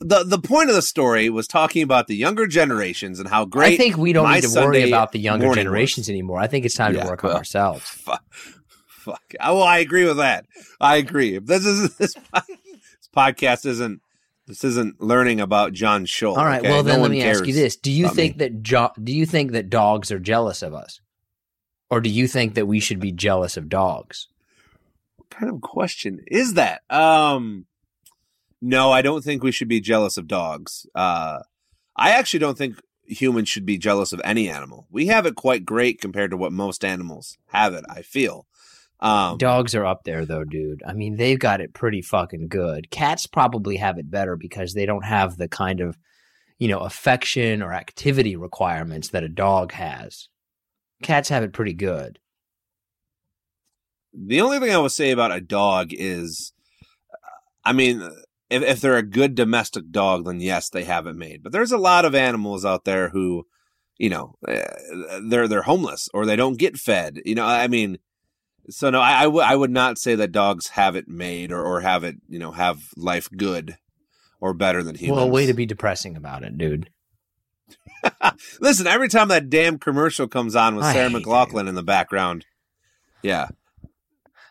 the 0.00 0.24
the 0.24 0.38
point 0.38 0.68
of 0.70 0.74
the 0.74 0.82
story 0.82 1.28
was 1.30 1.46
talking 1.46 1.82
about 1.82 2.06
the 2.06 2.16
younger 2.16 2.46
generations 2.46 3.20
and 3.20 3.28
how 3.28 3.44
great. 3.44 3.74
I 3.74 3.76
think 3.76 3.96
we 3.96 4.12
don't 4.12 4.30
need 4.32 4.42
to 4.42 4.54
worry 4.60 4.88
about 4.88 5.12
the 5.12 5.18
younger 5.20 5.52
generations 5.54 6.08
anymore. 6.08 6.38
I 6.40 6.46
think 6.46 6.64
it's 6.64 6.74
time 6.74 6.94
Yeah, 6.94 7.04
to 7.04 7.08
work 7.10 7.24
on 7.24 7.32
ourselves. 7.32 7.82
Fuck. 7.84 8.24
Fuck. 8.88 9.22
Well, 9.38 9.62
I 9.62 9.78
agree 9.78 10.04
with 10.04 10.18
that. 10.18 10.46
I 10.80 10.96
agree. 10.96 11.38
This 11.38 11.64
is 11.64 11.94
this, 11.98 12.14
this 12.14 13.08
podcast 13.14 13.64
isn't 13.66 14.00
this 14.46 14.64
isn't 14.64 15.00
learning 15.00 15.40
about 15.40 15.72
John 15.72 16.06
Schultz. 16.06 16.38
All 16.38 16.44
right. 16.44 16.60
okay? 16.60 16.68
Well, 16.70 16.82
No 16.82 16.90
then 16.90 17.02
let 17.02 17.10
me 17.10 17.22
ask 17.22 17.46
you 17.46 17.52
this: 17.54 17.76
Do 17.76 17.90
you 17.92 18.08
think 18.08 18.36
me. 18.36 18.44
that 18.46 18.62
jo- 18.62 18.92
do 19.02 19.12
you 19.12 19.26
think 19.26 19.52
that 19.52 19.70
dogs 19.70 20.10
are 20.10 20.18
jealous 20.18 20.62
of 20.62 20.74
us, 20.74 21.00
or 21.90 22.00
do 22.00 22.10
you 22.10 22.26
think 22.26 22.54
that 22.54 22.66
we 22.66 22.80
should 22.80 23.00
be 23.00 23.12
jealous 23.12 23.56
of 23.56 23.68
dogs? 23.68 24.28
What 25.16 25.30
kind 25.30 25.52
of 25.52 25.60
question 25.60 26.20
is 26.26 26.54
that? 26.54 26.82
Um, 26.90 27.66
no, 28.60 28.92
I 28.92 29.02
don't 29.02 29.22
think 29.22 29.42
we 29.42 29.52
should 29.52 29.68
be 29.68 29.80
jealous 29.80 30.16
of 30.16 30.26
dogs. 30.26 30.86
Uh, 30.94 31.40
I 31.96 32.10
actually 32.10 32.40
don't 32.40 32.58
think 32.58 32.80
humans 33.06 33.48
should 33.48 33.66
be 33.66 33.78
jealous 33.78 34.12
of 34.12 34.20
any 34.24 34.48
animal. 34.48 34.86
We 34.90 35.06
have 35.06 35.26
it 35.26 35.34
quite 35.34 35.64
great 35.64 36.00
compared 36.00 36.30
to 36.30 36.36
what 36.36 36.52
most 36.52 36.84
animals 36.84 37.36
have 37.48 37.74
it. 37.74 37.84
I 37.88 38.02
feel. 38.02 38.46
Um, 39.00 39.38
Dogs 39.38 39.74
are 39.74 39.86
up 39.86 40.04
there, 40.04 40.26
though, 40.26 40.44
dude. 40.44 40.82
I 40.86 40.92
mean, 40.92 41.16
they've 41.16 41.38
got 41.38 41.60
it 41.60 41.72
pretty 41.72 42.02
fucking 42.02 42.48
good. 42.48 42.90
Cats 42.90 43.26
probably 43.26 43.76
have 43.76 43.98
it 43.98 44.10
better 44.10 44.36
because 44.36 44.74
they 44.74 44.84
don't 44.84 45.04
have 45.04 45.38
the 45.38 45.48
kind 45.48 45.80
of, 45.80 45.96
you 46.58 46.68
know, 46.68 46.80
affection 46.80 47.62
or 47.62 47.72
activity 47.72 48.36
requirements 48.36 49.08
that 49.08 49.24
a 49.24 49.28
dog 49.28 49.72
has. 49.72 50.28
Cats 51.02 51.30
have 51.30 51.42
it 51.42 51.54
pretty 51.54 51.72
good. 51.72 52.18
The 54.12 54.42
only 54.42 54.58
thing 54.58 54.70
I 54.70 54.78
will 54.78 54.90
say 54.90 55.12
about 55.12 55.32
a 55.32 55.40
dog 55.40 55.92
is, 55.92 56.52
I 57.64 57.72
mean, 57.72 58.06
if, 58.50 58.62
if 58.62 58.80
they're 58.80 58.96
a 58.96 59.02
good 59.02 59.34
domestic 59.34 59.90
dog, 59.90 60.26
then 60.26 60.40
yes, 60.40 60.68
they 60.68 60.84
have 60.84 61.06
it 61.06 61.16
made. 61.16 61.42
But 61.42 61.52
there's 61.52 61.72
a 61.72 61.78
lot 61.78 62.04
of 62.04 62.14
animals 62.14 62.64
out 62.64 62.84
there 62.84 63.08
who, 63.10 63.46
you 63.96 64.10
know, 64.10 64.36
eh, 64.46 64.66
they're 65.28 65.48
they're 65.48 65.62
homeless 65.62 66.08
or 66.12 66.26
they 66.26 66.36
don't 66.36 66.58
get 66.58 66.76
fed. 66.76 67.20
You 67.24 67.36
know, 67.36 67.46
I 67.46 67.68
mean, 67.68 67.98
so 68.68 68.90
no, 68.90 69.00
I 69.00 69.24
I 69.24 69.56
would 69.56 69.70
not 69.70 69.98
say 69.98 70.14
that 70.16 70.32
dogs 70.32 70.68
have 70.68 70.96
it 70.96 71.08
made 71.08 71.52
or 71.52 71.64
or 71.64 71.80
have 71.80 72.04
it, 72.04 72.16
you 72.28 72.38
know, 72.38 72.50
have 72.50 72.90
life 72.96 73.28
good 73.36 73.78
or 74.40 74.52
better 74.52 74.82
than 74.82 74.96
humans. 74.96 75.16
Well, 75.16 75.30
way 75.30 75.46
to 75.46 75.54
be 75.54 75.66
depressing 75.66 76.16
about 76.16 76.42
it, 76.42 76.58
dude. 76.58 76.90
Listen, 78.60 78.86
every 78.86 79.08
time 79.08 79.28
that 79.28 79.50
damn 79.50 79.78
commercial 79.78 80.26
comes 80.26 80.56
on 80.56 80.74
with 80.74 80.86
I 80.86 80.92
Sarah 80.92 81.10
McLachlan 81.10 81.68
in 81.68 81.74
the 81.74 81.82
background, 81.82 82.46
yeah, 83.22 83.48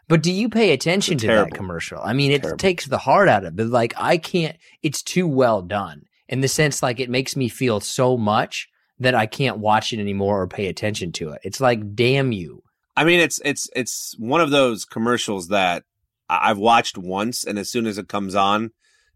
But 0.10 0.22
do 0.24 0.32
you 0.34 0.50
pay 0.50 0.72
attention 0.72 1.18
to 1.20 1.28
that 1.28 1.52
commercial? 1.54 2.02
I 2.04 2.12
mean, 2.14 2.32
it 2.32 2.42
Terrible. 2.42 2.58
takes 2.58 2.86
the 2.88 2.98
heart 2.98 3.30
out 3.30 3.44
of 3.46 3.54
it. 3.54 3.56
But 3.56 3.68
like, 3.68 3.94
I 3.98 4.18
can't. 4.18 4.58
It's 4.84 5.02
too 5.02 5.28
well 5.28 5.62
done 5.62 6.04
in 6.28 6.42
the 6.42 6.48
sense 6.50 6.84
like 6.84 7.00
it 7.00 7.10
makes 7.10 7.36
me 7.38 7.48
feel 7.48 7.80
so 7.80 8.18
much 8.18 8.68
that 9.00 9.16
I 9.16 9.26
can't 9.28 9.60
watch 9.60 9.94
it 9.94 10.00
anymore 10.00 10.42
or 10.42 10.48
pay 10.48 10.68
attention 10.68 11.12
to 11.14 11.30
it. 11.32 11.40
It's 11.44 11.62
like, 11.62 11.96
damn 11.96 12.32
you. 12.34 12.64
I 12.98 13.06
mean, 13.06 13.22
it's 13.22 13.40
it's 13.46 13.70
it's 13.76 14.16
one 14.20 14.42
of 14.42 14.50
those 14.52 14.84
commercials 14.84 15.48
that 15.50 15.84
I've 16.28 16.58
watched 16.58 16.98
once, 16.98 17.46
and 17.46 17.58
as 17.58 17.72
soon 17.72 17.86
as 17.88 17.98
it 17.98 18.10
comes 18.10 18.36
on, 18.36 18.72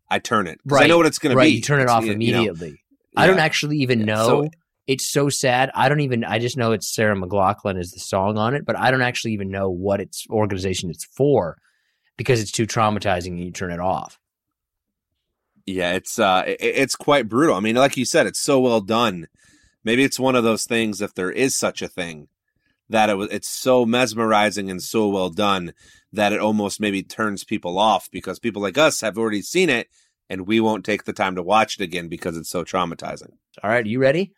I 0.10 0.20
turn 0.20 0.48
it 0.48 0.60
'Cause 0.70 0.80
I 0.82 0.88
know 0.88 0.98
what 0.98 1.06
it's 1.06 1.20
going 1.20 1.32
to 1.32 1.36
be. 1.36 1.40
right? 1.40 1.52
You 1.54 1.60
turn 1.62 1.80
it 1.80 1.84
It's, 1.84 1.92
off 1.92 2.04
you 2.04 2.10
know, 2.10 2.14
immediately. 2.16 2.80
I 3.18 3.28
don't 3.28 3.40
actually 3.40 3.78
even 3.80 4.06
know. 4.06 4.26
so- 4.44 4.50
it's 4.88 5.10
so 5.10 5.30
sad. 5.30 5.72
I 5.74 5.90
don't 5.90 6.02
even. 6.02 6.24
I 6.24 6.40
just 6.40 6.58
know 6.58 6.72
it's 6.72 6.94
Sarah 6.94 7.16
McLachlan 7.16 7.80
is 7.80 7.92
the 7.92 8.00
song 8.00 8.38
on 8.38 8.54
it, 8.54 8.66
but 8.66 8.78
I 8.78 8.92
don't 8.92 9.02
actually 9.02 9.34
even 9.34 9.50
know 9.50 9.70
what 9.70 10.02
its 10.02 10.26
organization 10.30 10.90
it's 10.90 11.06
for 11.06 11.58
because 12.18 12.42
it's 12.42 12.52
too 12.52 12.68
traumatizing 12.68 13.28
and 13.28 13.40
you 13.40 13.52
turn 13.52 13.72
it 13.72 13.80
off. 13.80 14.20
Yeah, 15.66 15.94
it's 15.94 16.20
uh, 16.20 16.44
it, 16.46 16.58
it's 16.60 16.96
quite 16.96 17.30
brutal. 17.30 17.56
I 17.56 17.62
mean, 17.62 17.76
like 17.76 17.96
you 17.96 18.06
said, 18.06 18.28
it's 18.28 18.42
so 18.42 18.60
well 18.60 18.82
done. 18.82 19.28
Maybe 19.84 20.04
it's 20.04 20.20
one 20.20 20.36
of 20.36 20.44
those 20.44 20.66
things, 20.66 21.02
if 21.02 21.14
there 21.14 21.32
is 21.32 21.56
such 21.56 21.82
a 21.82 21.88
thing, 21.88 22.28
that 22.90 23.10
it 23.10 23.16
was 23.16 23.30
it's 23.32 23.50
so 23.50 23.86
mesmerizing 23.86 24.70
and 24.70 24.82
so 24.84 25.08
well 25.08 25.30
done 25.30 25.74
that 26.12 26.34
it 26.34 26.40
almost 26.40 26.80
maybe 26.80 27.02
turns 27.02 27.44
people 27.44 27.80
off 27.80 28.10
because 28.12 28.40
people 28.40 28.62
like 28.62 28.78
us 28.78 29.02
have 29.02 29.18
already 29.18 29.42
seen 29.42 29.70
it, 29.70 29.88
and 30.30 30.46
we 30.46 30.60
won't 30.60 30.86
take 30.86 31.06
the 31.06 31.14
time 31.14 31.36
to 31.36 31.44
watch 31.44 31.80
it 31.80 31.84
again 31.84 32.10
because 32.10 32.36
it's 32.36 32.50
so 32.50 32.66
traumatizing. 32.66 33.32
All 33.64 33.70
right, 33.70 33.86
you 33.86 34.00
ready? 34.00 34.34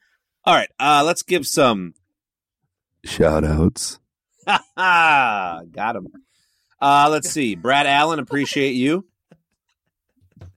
All 0.46 0.54
right, 0.54 0.70
uh, 0.80 1.04
let's 1.06 1.24
give 1.24 1.48
some 1.48 1.94
shout 3.04 3.44
outs. 3.44 4.00
Got 4.78 5.96
him. 5.96 6.08
Uh, 6.80 7.08
let's 7.10 7.32
see. 7.32 7.56
Brad 7.56 7.88
Allen, 7.88 8.20
appreciate 8.20 8.74
you. 8.74 9.06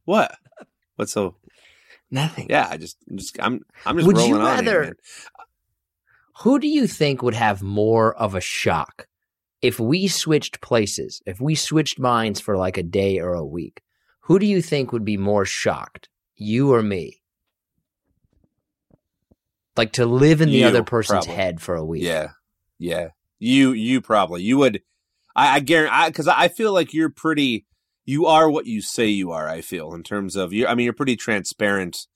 What? 0.04 0.36
What's 0.96 1.12
so? 1.12 1.36
Nothing. 2.10 2.46
Yeah, 2.50 2.68
I 2.70 2.76
just, 2.76 2.96
I'm 3.08 3.16
just, 3.18 3.36
I'm, 3.40 3.60
I'm 3.86 3.96
just 3.96 4.06
Would 4.06 4.16
rolling 4.16 4.30
you 4.30 4.40
on 4.40 4.64
here, 4.64 4.72
rather- 4.74 4.84
man. 4.84 4.94
Who 6.42 6.58
do 6.60 6.68
you 6.68 6.86
think 6.86 7.22
would 7.22 7.34
have 7.34 7.62
more 7.62 8.14
of 8.14 8.34
a 8.36 8.40
shock 8.40 9.08
if 9.60 9.80
we 9.80 10.06
switched 10.06 10.60
places, 10.60 11.20
if 11.26 11.40
we 11.40 11.56
switched 11.56 11.98
minds 11.98 12.40
for 12.40 12.56
like 12.56 12.76
a 12.78 12.82
day 12.82 13.18
or 13.18 13.34
a 13.34 13.44
week? 13.44 13.82
Who 14.20 14.38
do 14.38 14.46
you 14.46 14.62
think 14.62 14.92
would 14.92 15.04
be 15.04 15.16
more 15.16 15.44
shocked, 15.44 16.08
you 16.36 16.72
or 16.72 16.82
me? 16.82 17.20
Like 19.78 19.92
to 19.92 20.04
live 20.06 20.40
in 20.40 20.50
the 20.50 20.58
You, 20.58 20.66
other 20.66 20.82
person's 20.82 21.24
probably. 21.26 21.42
head 21.42 21.62
for 21.62 21.74
a 21.76 21.84
week. 21.84 22.02
Yeah, 22.02 22.30
yeah. 22.78 23.08
You, 23.38 23.70
you 23.72 24.00
probably, 24.00 24.42
you 24.42 24.58
would. 24.58 24.82
I, 25.36 25.56
I 25.56 25.60
guarantee, 25.60 26.08
because 26.08 26.26
I, 26.28 26.48
feel 26.48 26.72
like 26.72 26.92
you're 26.92 27.10
pretty. 27.10 27.64
You 28.04 28.26
are 28.26 28.50
what 28.50 28.66
you 28.66 28.80
say 28.82 29.06
you 29.06 29.30
are. 29.30 29.48
I 29.48 29.60
feel 29.60 29.94
in 29.94 30.02
terms 30.02 30.34
of 30.34 30.52
you. 30.52 30.66
I 30.66 30.74
mean, 30.74 30.84
you're 30.84 30.92
pretty 30.92 31.14
transparent 31.16 32.08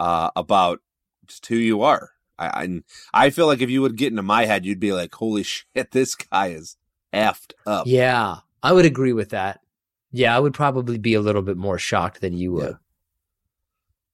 uh, 0.00 0.30
about 0.34 0.80
just 1.26 1.46
who 1.46 1.56
you 1.56 1.82
are. 1.82 2.10
I, 2.38 2.46
I, 2.46 2.82
I 3.26 3.30
feel 3.30 3.46
like 3.46 3.60
if 3.60 3.70
you 3.70 3.82
would 3.82 3.96
get 3.96 4.10
into 4.12 4.22
my 4.22 4.46
head, 4.46 4.66
you'd 4.66 4.80
be 4.80 4.92
like, 4.92 5.14
"Holy 5.14 5.42
shit, 5.44 5.92
this 5.92 6.14
guy 6.16 6.48
is 6.48 6.76
effed 7.14 7.52
up." 7.66 7.86
Yeah, 7.86 8.38
I 8.62 8.72
would 8.72 8.86
agree 8.86 9.12
with 9.12 9.30
that. 9.30 9.60
Yeah, 10.10 10.34
I 10.34 10.40
would 10.40 10.54
probably 10.54 10.98
be 10.98 11.14
a 11.14 11.20
little 11.20 11.42
bit 11.42 11.56
more 11.56 11.78
shocked 11.78 12.20
than 12.20 12.32
you 12.32 12.52
would. 12.52 12.70
Yeah, 12.70 12.76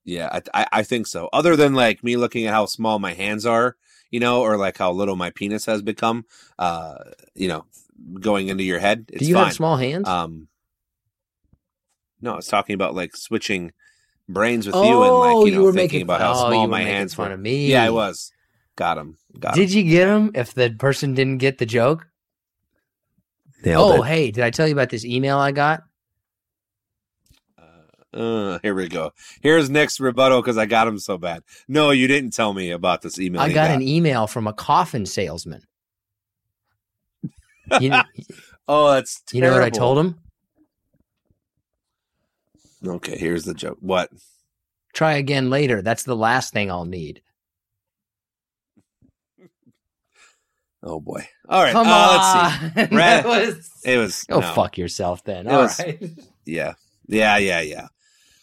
I, 0.07 0.43
I 0.53 0.67
I 0.73 0.83
think 0.83 1.07
so. 1.07 1.29
Other 1.33 1.57
than 1.57 1.75
like 1.75 2.05
me 2.05 2.17
looking 2.17 2.47
at 2.47 2.53
how 2.53 2.67
small 2.67 2.99
my 2.99 3.15
hands 3.15 3.47
are, 3.47 3.77
you 4.11 4.21
know, 4.21 4.43
or 4.43 4.57
like 4.57 4.79
how 4.79 4.93
little 4.93 5.17
my 5.17 5.31
penis 5.31 5.67
has 5.67 5.83
become, 5.83 6.25
uh, 6.59 6.97
you 7.35 7.49
know, 7.49 7.65
going 8.21 8.49
into 8.49 8.65
your 8.65 8.79
head. 8.79 9.07
It's 9.09 9.21
Do 9.21 9.29
you 9.29 9.35
fine. 9.35 9.45
have 9.47 9.55
small 9.55 9.77
hands? 9.77 10.09
Um, 10.09 10.49
no, 12.21 12.33
I 12.33 12.37
was 12.37 12.47
talking 12.47 12.75
about 12.75 12.95
like 12.95 13.17
switching 13.17 13.73
brains 14.29 14.67
with 14.67 14.75
oh, 14.75 14.83
you 14.83 15.03
and 15.03 15.15
like 15.15 15.53
you 15.53 15.59
know 15.59 15.65
were 15.65 15.73
thinking 15.73 15.99
making 15.99 16.03
about 16.03 16.21
how 16.21 16.31
oh, 16.31 16.33
you 16.33 16.53
small 16.53 16.63
were 16.63 16.69
my 16.69 16.79
making 16.79 16.95
hands 16.95 17.15
fun 17.15 17.29
were. 17.29 17.35
of 17.35 17.41
me. 17.41 17.67
Yeah, 17.67 17.85
I 17.85 17.91
was. 17.91 18.33
Got 18.77 18.99
him. 18.99 19.19
Got 19.39 19.55
Did 19.55 19.71
him. 19.71 19.79
you 19.79 19.85
get 19.85 20.09
him? 20.09 20.31
If 20.35 20.55
the 20.55 20.71
person 20.71 21.15
didn't 21.15 21.39
get 21.39 21.59
the 21.59 21.67
joke? 21.67 22.07
Nailed 23.65 23.99
oh, 23.99 24.03
it. 24.03 24.07
hey, 24.07 24.31
did 24.31 24.45
I 24.45 24.51
tell 24.51 24.67
you 24.67 24.75
about 24.75 24.91
this 24.91 25.05
email 25.05 25.39
I 25.39 25.53
got? 25.53 25.83
Uh, 28.15 28.61
here 28.63 28.75
we 28.75 28.89
go. 28.89 29.13
Here's 29.43 29.69
Nick's 29.69 29.99
rebuttal 29.99 30.41
because 30.41 30.57
I 30.57 30.67
got 30.67 30.87
him 30.87 31.01
so 31.01 31.19
bad. 31.19 31.43
No, 31.67 31.91
you 31.91 32.07
didn't 32.07 32.31
tell 32.31 32.55
me 32.55 32.71
about 32.71 33.03
this 33.03 33.19
email. 33.19 33.43
I 33.43 33.49
you 33.49 33.55
got 33.55 33.71
an 33.73 33.83
email 33.83 34.29
from 34.29 34.47
a 34.47 34.53
coffin 34.53 35.05
salesman. 35.05 35.63
You 37.81 37.93
Oh, 38.69 38.93
that's 38.93 39.21
terrible. 39.23 39.37
you 39.37 39.41
know 39.43 39.53
what 39.53 39.63
I 39.67 39.71
told 39.71 39.99
him? 39.99 40.21
Okay, 42.87 43.19
here's 43.19 43.45
the 43.45 43.55
joke. 43.55 43.79
What? 43.81 44.11
Try 44.93 45.15
again 45.15 45.51
later. 45.51 45.83
That's 45.83 46.05
the 46.05 46.17
last 46.17 46.53
thing 46.53 46.71
I'll 46.71 46.85
need. 46.85 47.21
Oh 50.87 51.01
boy. 51.01 51.27
All 51.49 51.63
right. 51.63 51.73
Come 51.73 51.87
uh, 51.87 51.91
on. 51.91 52.73
Let's 52.77 52.91
see. 52.91 52.97
That 52.97 53.25
was- 53.25 53.71
It 53.87 53.97
was. 53.97 54.25
Go 54.25 54.41
no. 54.41 54.53
fuck 54.53 54.77
yourself 54.77 55.25
then. 55.25 55.49
All 55.49 55.63
was- 55.63 55.79
right. 55.79 55.99
Yeah. 56.45 56.75
Yeah. 57.07 57.39
Yeah. 57.39 57.63
Yeah. 57.63 57.87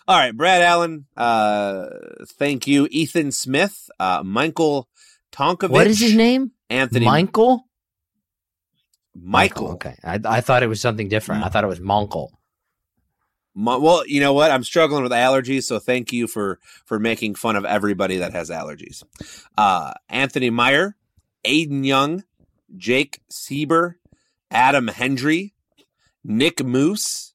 All 0.08 0.18
right, 0.18 0.36
Brad 0.36 0.62
Allen. 0.62 1.06
Uh, 1.16 1.88
thank 2.38 2.68
you, 2.68 2.88
Ethan 2.92 3.32
Smith, 3.32 3.90
uh, 4.00 4.24
Michael 4.26 4.90
Tonkovich. 5.32 5.70
What 5.70 5.88
is 5.88 6.00
his 6.00 6.16
name? 6.16 6.52
Anthony 6.70 7.06
Michael. 7.06 7.66
Michael. 9.16 9.72
Okay, 9.74 9.96
I, 10.04 10.20
I 10.26 10.42
thought 10.42 10.64
it 10.64 10.68
was 10.68 10.82
something 10.82 11.08
different. 11.08 11.44
I 11.44 11.50
thought 11.50 11.64
it 11.64 11.68
was 11.68 11.80
Monkle. 11.80 12.30
My, 13.54 13.76
well, 13.76 14.08
you 14.08 14.22
know 14.22 14.32
what? 14.32 14.50
I'm 14.50 14.64
struggling 14.64 15.04
with 15.04 15.12
allergies, 15.12 15.64
so 15.64 15.78
thank 15.78 16.14
you 16.14 16.28
for 16.28 16.60
for 16.86 17.00
making 17.00 17.36
fun 17.36 17.56
of 17.56 17.66
everybody 17.66 18.18
that 18.18 18.32
has 18.32 18.50
allergies. 18.50 19.04
Uh, 19.58 19.94
Anthony 20.08 20.50
Meyer, 20.50 20.96
Aiden 21.46 21.86
Young, 21.86 22.24
Jake 22.78 23.20
Sieber, 23.30 23.96
Adam 24.50 24.88
Hendry, 24.88 25.54
Nick 26.24 26.64
Moose, 26.64 27.34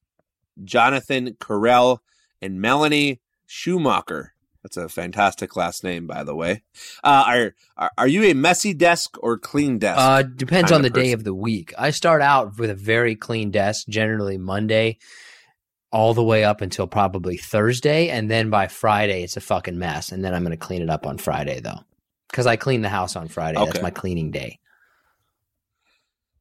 Jonathan 0.63 1.35
Carell, 1.39 1.99
and 2.41 2.61
Melanie 2.61 3.21
Schumacher. 3.45 4.33
That's 4.63 4.77
a 4.77 4.89
fantastic 4.89 5.55
last 5.55 5.83
name, 5.83 6.07
by 6.07 6.23
the 6.23 6.35
way. 6.35 6.63
Uh, 7.03 7.23
are, 7.25 7.55
are 7.77 7.91
are 7.97 8.07
you 8.07 8.23
a 8.23 8.33
messy 8.33 8.73
desk 8.73 9.15
or 9.23 9.37
clean 9.37 9.77
desk? 9.77 9.99
Uh, 9.99 10.23
depends 10.23 10.71
on 10.71 10.81
the 10.81 10.89
of 10.89 10.93
day 10.93 11.13
of 11.13 11.23
the 11.23 11.33
week. 11.33 11.73
I 11.77 11.91
start 11.91 12.21
out 12.21 12.59
with 12.59 12.69
a 12.69 12.75
very 12.75 13.15
clean 13.15 13.49
desk, 13.49 13.87
generally 13.87 14.37
Monday, 14.37 14.97
all 15.91 16.13
the 16.13 16.23
way 16.23 16.43
up 16.43 16.59
until 16.59 16.85
probably 16.85 17.37
Thursday, 17.37 18.09
and 18.09 18.29
then 18.29 18.49
by 18.49 18.67
Friday 18.67 19.23
it's 19.23 19.37
a 19.37 19.41
fucking 19.41 19.79
mess, 19.79 20.11
and 20.11 20.23
then 20.23 20.33
I'm 20.33 20.43
going 20.43 20.51
to 20.51 20.57
clean 20.57 20.81
it 20.81 20.89
up 20.89 21.05
on 21.05 21.17
Friday 21.17 21.61
though, 21.61 21.79
because 22.29 22.45
I 22.45 22.57
clean 22.57 22.81
the 22.81 22.89
house 22.89 23.15
on 23.15 23.29
Friday. 23.29 23.63
That's 23.63 23.81
my 23.81 23.91
cleaning 23.91 24.31
day. 24.31 24.59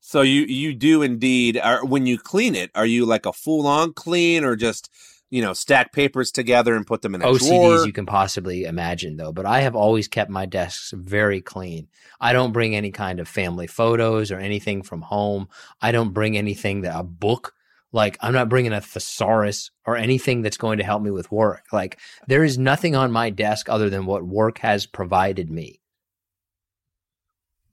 So 0.00 0.22
you 0.22 0.42
you 0.42 0.74
do 0.74 1.02
indeed. 1.02 1.58
Are, 1.58 1.84
when 1.84 2.06
you 2.06 2.18
clean 2.18 2.54
it, 2.54 2.70
are 2.74 2.86
you 2.86 3.04
like 3.06 3.26
a 3.26 3.32
full 3.32 3.66
on 3.66 3.92
clean 3.92 4.44
or 4.44 4.56
just 4.56 4.90
you 5.30 5.42
know 5.42 5.52
stack 5.52 5.92
papers 5.92 6.30
together 6.30 6.74
and 6.74 6.86
put 6.86 7.02
them 7.02 7.14
in 7.14 7.22
a 7.22 7.26
OCDs 7.26 7.48
drawer? 7.48 7.86
you 7.86 7.92
can 7.92 8.06
possibly 8.06 8.64
imagine 8.64 9.16
though, 9.16 9.32
but 9.32 9.46
I 9.46 9.60
have 9.60 9.76
always 9.76 10.08
kept 10.08 10.30
my 10.30 10.46
desks 10.46 10.92
very 10.94 11.40
clean. 11.40 11.88
I 12.20 12.32
don't 12.32 12.52
bring 12.52 12.74
any 12.76 12.90
kind 12.92 13.20
of 13.20 13.28
family 13.28 13.66
photos 13.66 14.30
or 14.30 14.38
anything 14.38 14.82
from 14.82 15.02
home. 15.02 15.48
I 15.80 15.92
don't 15.92 16.12
bring 16.12 16.36
anything 16.36 16.82
that 16.82 16.98
a 16.98 17.02
book 17.02 17.54
like 17.92 18.18
I'm 18.20 18.34
not 18.34 18.48
bringing 18.48 18.72
a 18.72 18.80
thesaurus 18.80 19.70
or 19.84 19.96
anything 19.96 20.42
that's 20.42 20.58
going 20.58 20.78
to 20.78 20.84
help 20.84 21.02
me 21.02 21.10
with 21.10 21.32
work. 21.32 21.64
Like 21.72 21.98
there 22.28 22.44
is 22.44 22.58
nothing 22.58 22.94
on 22.94 23.10
my 23.10 23.30
desk 23.30 23.68
other 23.68 23.88
than 23.90 24.06
what 24.06 24.24
work 24.24 24.58
has 24.58 24.86
provided 24.86 25.50
me. 25.50 25.80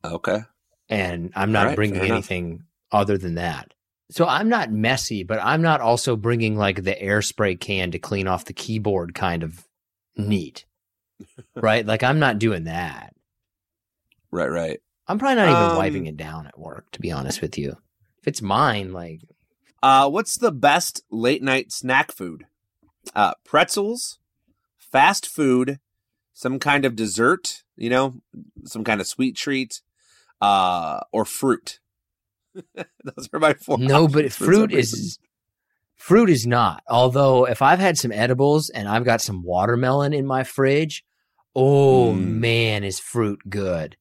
okay. 0.03 0.39
and 0.89 1.31
I'm 1.35 1.51
not 1.51 1.67
right, 1.67 1.75
bringing 1.75 1.95
fair 1.95 2.05
enough. 2.05 2.15
anything 2.15 2.63
other 2.91 3.17
than 3.17 3.35
that. 3.35 3.73
So 4.11 4.27
I'm 4.27 4.49
not 4.49 4.71
messy, 4.71 5.23
but 5.23 5.39
I'm 5.41 5.61
not 5.61 5.81
also 5.81 6.15
bringing 6.15 6.55
like 6.57 6.83
the 6.83 6.99
air 7.01 7.21
spray 7.21 7.55
can 7.55 7.91
to 7.91 7.99
clean 7.99 8.27
off 8.27 8.45
the 8.45 8.53
keyboard 8.53 9.15
kind 9.15 9.43
of 9.43 9.65
neat. 10.15 10.65
right? 11.55 11.85
Like 11.85 12.03
I'm 12.03 12.19
not 12.19 12.39
doing 12.39 12.65
that. 12.65 13.15
Right. 14.31 14.49
Right. 14.49 14.79
I'm 15.07 15.19
probably 15.19 15.35
not 15.35 15.49
even 15.49 15.71
Um, 15.71 15.77
wiping 15.77 16.05
it 16.05 16.17
down 16.17 16.47
at 16.47 16.57
work, 16.59 16.89
to 16.91 16.99
be 16.99 17.11
honest 17.11 17.41
with 17.41 17.57
you. 17.57 17.77
If 18.19 18.27
it's 18.27 18.41
mine, 18.41 18.93
like 18.93 19.21
Uh, 19.81 20.09
what's 20.09 20.37
the 20.37 20.51
best 20.51 21.03
late 21.09 21.41
night 21.43 21.71
snack 21.71 22.11
food? 22.11 22.45
Uh, 23.15 23.33
pretzels, 23.43 24.19
fast 24.77 25.27
food, 25.27 25.79
some 26.33 26.57
kind 26.57 26.85
of 26.85 26.95
dessert, 26.95 27.63
you 27.75 27.89
know, 27.89 28.21
some 28.65 28.83
kind 28.83 29.01
of 29.01 29.07
sweet 29.07 29.35
treat, 29.35 29.81
uh, 30.41 31.01
or 31.11 31.25
fruit. 31.25 31.79
Those 33.03 33.29
are 33.33 33.39
my 33.39 33.53
four. 33.53 33.77
no, 33.77 34.07
but 34.07 34.31
fruit 34.31 34.71
is 34.73 35.17
fruit 35.95 36.29
is 36.29 36.45
not. 36.47 36.83
Although 36.89 37.45
if 37.45 37.61
I've 37.61 37.79
had 37.79 37.97
some 37.97 38.11
edibles 38.11 38.69
and 38.69 38.87
I've 38.87 39.05
got 39.05 39.21
some 39.21 39.43
watermelon 39.43 40.13
in 40.13 40.25
my 40.25 40.43
fridge, 40.43 41.03
oh 41.55 42.13
Mm. 42.13 42.19
man, 42.39 42.83
is 42.83 42.99
fruit 42.99 43.39
good. 43.49 43.97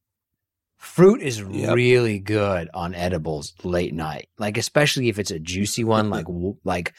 Fruit 0.77 1.23
is 1.23 1.41
Yep. 1.41 1.75
really 1.77 2.19
good 2.19 2.69
on 2.75 2.95
edibles 2.95 3.55
late 3.63 3.95
night. 3.95 4.29
Like 4.39 4.59
especially 4.59 5.09
if 5.09 5.19
it's 5.19 5.31
a 5.31 5.39
juicy 5.39 5.85
one 5.85 6.11
like 6.11 6.27
like 6.65 6.93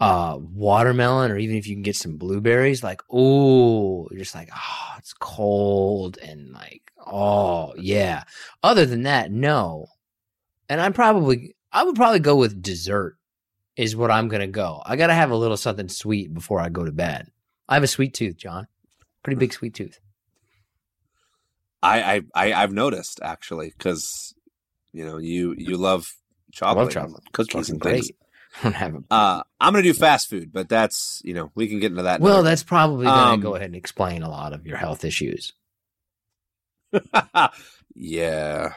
uh 0.00 0.36
watermelon 0.40 1.30
or 1.30 1.38
even 1.38 1.56
if 1.56 1.66
you 1.66 1.74
can 1.76 1.82
get 1.82 1.94
some 1.94 2.16
blueberries 2.16 2.82
like 2.82 3.00
oh 3.10 4.08
you're 4.10 4.18
just 4.18 4.34
like 4.34 4.48
oh 4.52 4.94
it's 4.98 5.12
cold 5.20 6.18
and 6.18 6.50
like 6.50 6.82
oh 7.06 7.72
yeah 7.76 8.24
other 8.64 8.84
than 8.84 9.02
that 9.04 9.30
no 9.30 9.86
and 10.72 10.80
i'm 10.80 10.92
probably 10.94 11.54
i 11.70 11.82
would 11.84 11.94
probably 11.96 12.18
go 12.18 12.34
with 12.36 12.62
dessert 12.62 13.16
is 13.76 13.94
what 13.94 14.10
i'm 14.10 14.28
gonna 14.28 14.46
go 14.46 14.82
i 14.86 14.96
gotta 14.96 15.12
have 15.14 15.30
a 15.30 15.36
little 15.36 15.56
something 15.56 15.88
sweet 15.88 16.32
before 16.32 16.58
i 16.60 16.68
go 16.70 16.84
to 16.84 16.92
bed 16.92 17.30
i 17.68 17.74
have 17.74 17.82
a 17.82 17.86
sweet 17.86 18.14
tooth 18.14 18.36
john 18.36 18.66
pretty 19.22 19.38
big 19.38 19.52
sweet 19.52 19.74
tooth 19.74 20.00
I, 21.84 22.00
I, 22.14 22.22
I, 22.34 22.52
I've 22.62 22.72
noticed 22.72 23.18
actually 23.22 23.72
because 23.76 24.34
you 24.92 25.04
know 25.04 25.18
you 25.18 25.54
you 25.58 25.76
love 25.76 26.06
chocolate, 26.52 26.84
love 26.86 26.92
chocolate. 26.92 27.24
cookies 27.32 27.70
and 27.70 27.82
things. 27.82 28.06
great 28.10 28.16
I 28.60 28.62
don't 28.64 28.74
have 28.74 28.94
a 28.94 29.02
Uh, 29.10 29.42
I'm 29.60 29.72
gonna 29.72 29.82
do 29.82 29.92
fast 29.94 30.28
food, 30.30 30.52
but 30.52 30.68
that's 30.68 31.20
you 31.24 31.34
know 31.34 31.50
we 31.56 31.66
can 31.68 31.80
get 31.80 31.90
into 31.90 32.04
that. 32.04 32.20
well 32.20 32.42
that's 32.44 32.62
probably 32.62 33.06
gonna 33.06 33.32
Um, 33.32 33.40
go 33.40 33.54
ahead 33.56 33.66
and 33.66 33.74
explain 33.76 34.22
a 34.22 34.30
lot 34.30 34.52
of 34.52 34.66
your 34.66 34.76
health 34.76 35.04
issues 35.04 35.54
yeah. 37.94 38.74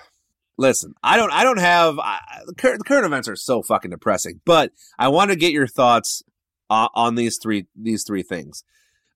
Listen, 0.57 0.93
I 1.03 1.17
don't. 1.17 1.31
I 1.31 1.43
don't 1.43 1.59
have. 1.59 1.99
I, 1.99 2.19
the 2.45 2.55
current, 2.55 2.79
the 2.79 2.85
current 2.85 3.05
events 3.05 3.27
are 3.27 3.35
so 3.35 3.61
fucking 3.61 3.91
depressing. 3.91 4.41
But 4.45 4.71
I 4.97 5.09
want 5.09 5.31
to 5.31 5.35
get 5.35 5.51
your 5.51 5.67
thoughts 5.67 6.23
uh, 6.69 6.87
on 6.93 7.15
these 7.15 7.37
three. 7.41 7.67
These 7.75 8.03
three 8.05 8.23
things. 8.23 8.63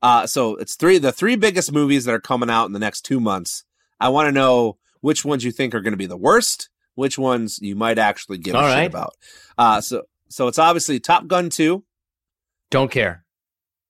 Uh, 0.02 0.28
so 0.28 0.56
it's 0.56 0.76
three. 0.76 0.98
The 0.98 1.12
three 1.12 1.36
biggest 1.36 1.72
movies 1.72 2.06
that 2.06 2.14
are 2.14 2.20
coming 2.20 2.50
out 2.50 2.66
in 2.66 2.74
the 2.74 2.80
next 2.80 3.02
two 3.02 3.20
months. 3.20 3.64
I 4.00 4.10
want 4.10 4.28
to 4.28 4.32
know 4.32 4.78
which 5.02 5.24
ones 5.24 5.44
you 5.44 5.52
think 5.52 5.74
are 5.74 5.82
going 5.82 5.94
to 5.94 5.98
be 5.98 6.06
the 6.06 6.18
worst. 6.18 6.70
Which 6.96 7.18
ones 7.18 7.60
you 7.62 7.78
might 7.78 7.98
actually 7.98 8.40
give 8.40 8.56
All 8.56 8.66
a 8.66 8.76
shit 8.76 8.88
about. 8.88 9.14
Uh, 9.58 9.80
so 9.80 10.04
so 10.28 10.48
it's 10.50 10.60
obviously 10.60 11.00
Top 11.00 11.28
Gun 11.28 11.50
two. 11.50 11.86
Don't 12.70 12.92
care. 12.92 13.24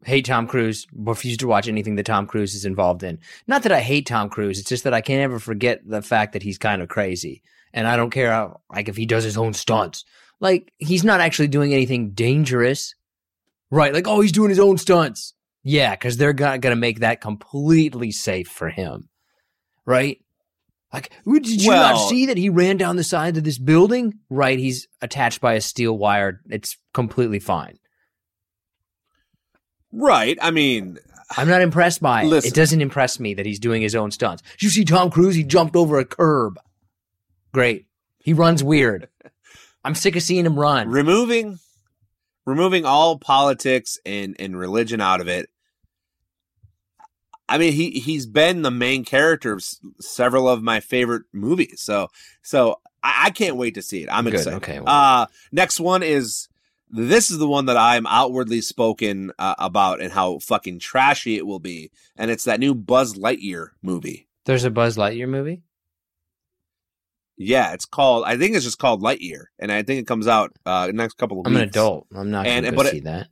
Hate 0.05 0.25
Tom 0.25 0.47
Cruise. 0.47 0.87
Refuse 0.93 1.37
to 1.37 1.47
watch 1.47 1.67
anything 1.67 1.95
that 1.95 2.05
Tom 2.05 2.25
Cruise 2.25 2.55
is 2.55 2.65
involved 2.65 3.03
in. 3.03 3.19
Not 3.47 3.63
that 3.63 3.71
I 3.71 3.81
hate 3.81 4.05
Tom 4.05 4.29
Cruise. 4.29 4.59
It's 4.59 4.69
just 4.69 4.85
that 4.85 4.93
I 4.93 5.01
can't 5.01 5.21
ever 5.21 5.39
forget 5.39 5.81
the 5.85 6.01
fact 6.01 6.33
that 6.33 6.43
he's 6.43 6.57
kind 6.57 6.81
of 6.81 6.87
crazy. 6.87 7.43
And 7.73 7.85
I 7.85 7.97
don't 7.97 8.09
care 8.09 8.31
how, 8.31 8.61
like, 8.73 8.87
if 8.87 8.95
he 8.95 9.05
does 9.05 9.23
his 9.23 9.37
own 9.37 9.53
stunts. 9.53 10.05
Like, 10.39 10.71
he's 10.77 11.03
not 11.03 11.19
actually 11.19 11.49
doing 11.49 11.73
anything 11.73 12.11
dangerous. 12.11 12.95
Right. 13.69 13.93
Like, 13.93 14.07
oh, 14.07 14.21
he's 14.21 14.31
doing 14.31 14.49
his 14.49 14.59
own 14.59 14.77
stunts. 14.77 15.33
Yeah. 15.63 15.95
Cause 15.97 16.15
they're 16.17 16.33
going 16.33 16.61
to 16.61 16.75
make 16.75 17.01
that 17.01 17.19
completely 17.19 18.11
safe 18.11 18.47
for 18.47 18.69
him. 18.69 19.09
Right. 19.85 20.21
Like, 20.93 21.11
did 21.25 21.61
you 21.61 21.69
not 21.69 22.09
see 22.09 22.25
that 22.27 22.37
he 22.37 22.49
ran 22.49 22.77
down 22.77 22.95
the 22.95 23.03
side 23.03 23.37
of 23.37 23.43
this 23.43 23.59
building? 23.59 24.19
Right. 24.29 24.57
He's 24.57 24.87
attached 25.01 25.41
by 25.41 25.53
a 25.53 25.61
steel 25.61 25.95
wire. 25.95 26.41
It's 26.49 26.77
completely 26.93 27.39
fine. 27.39 27.77
Right. 29.91 30.37
I 30.41 30.51
mean, 30.51 30.97
I'm 31.37 31.47
not 31.47 31.61
impressed 31.61 32.01
by 32.01 32.23
it. 32.23 32.27
Listen. 32.27 32.47
It 32.49 32.53
doesn't 32.55 32.81
impress 32.81 33.19
me 33.19 33.33
that 33.35 33.45
he's 33.45 33.59
doing 33.59 33.81
his 33.81 33.95
own 33.95 34.11
stunts. 34.11 34.43
Did 34.53 34.63
you 34.63 34.69
see 34.69 34.85
Tom 34.85 35.09
Cruise? 35.11 35.35
He 35.35 35.43
jumped 35.43 35.75
over 35.75 35.97
a 35.99 36.05
curb. 36.05 36.59
Great. 37.51 37.85
He 38.19 38.33
runs 38.33 38.63
weird. 38.63 39.07
I'm 39.85 39.95
sick 39.95 40.15
of 40.15 40.23
seeing 40.23 40.45
him 40.45 40.59
run. 40.59 40.89
removing 40.89 41.59
removing 42.45 42.83
all 42.85 43.17
politics 43.19 43.97
and 44.05 44.35
and 44.39 44.57
religion 44.57 44.99
out 44.99 45.21
of 45.21 45.27
it 45.27 45.49
i 47.47 47.57
mean 47.59 47.73
he 47.73 47.91
he's 47.91 48.25
been 48.25 48.63
the 48.63 48.71
main 48.71 49.05
character 49.05 49.53
of 49.53 49.59
s- 49.59 49.79
several 49.99 50.49
of 50.49 50.63
my 50.63 50.79
favorite 50.79 51.23
movies 51.31 51.79
so 51.81 52.07
so 52.41 52.79
i, 53.03 53.25
I 53.25 53.29
can't 53.29 53.55
wait 53.55 53.75
to 53.75 53.81
see 53.83 54.01
it 54.03 54.09
i'm 54.11 54.23
Good, 54.25 54.33
excited 54.33 54.57
okay, 54.57 54.79
well. 54.79 54.87
uh 54.89 55.25
next 55.51 55.79
one 55.79 56.01
is 56.01 56.48
this 56.89 57.29
is 57.31 57.37
the 57.37 57.47
one 57.47 57.65
that 57.67 57.77
i'm 57.77 58.05
outwardly 58.07 58.61
spoken 58.61 59.31
uh, 59.39 59.55
about 59.59 60.01
and 60.01 60.11
how 60.11 60.39
fucking 60.39 60.79
trashy 60.79 61.37
it 61.37 61.45
will 61.45 61.59
be 61.59 61.91
and 62.15 62.31
it's 62.31 62.43
that 62.45 62.59
new 62.59 62.73
buzz 62.73 63.13
lightyear 63.15 63.69
movie 63.81 64.27
There's 64.45 64.63
a 64.63 64.71
Buzz 64.71 64.97
Lightyear 64.97 65.27
movie. 65.29 65.61
yeah 67.37 67.73
it's 67.73 67.85
called 67.85 68.23
i 68.25 68.37
think 68.37 68.55
it's 68.55 68.65
just 68.65 68.79
called 68.79 69.01
lightyear 69.01 69.45
and 69.59 69.71
i 69.71 69.83
think 69.83 70.01
it 70.01 70.07
comes 70.07 70.27
out 70.27 70.51
uh 70.65 70.89
next 70.93 71.13
couple 71.17 71.39
of 71.39 71.45
weeks. 71.45 71.55
I'm 71.55 71.61
weeks 71.61 71.75
an 71.75 71.81
adult. 71.81 72.07
I'm 72.15 72.31
not 72.31 72.45
going 72.45 72.63
to 72.63 72.71
but 72.73 72.85
it- 72.87 72.91
see 72.91 72.99
that. 73.01 73.27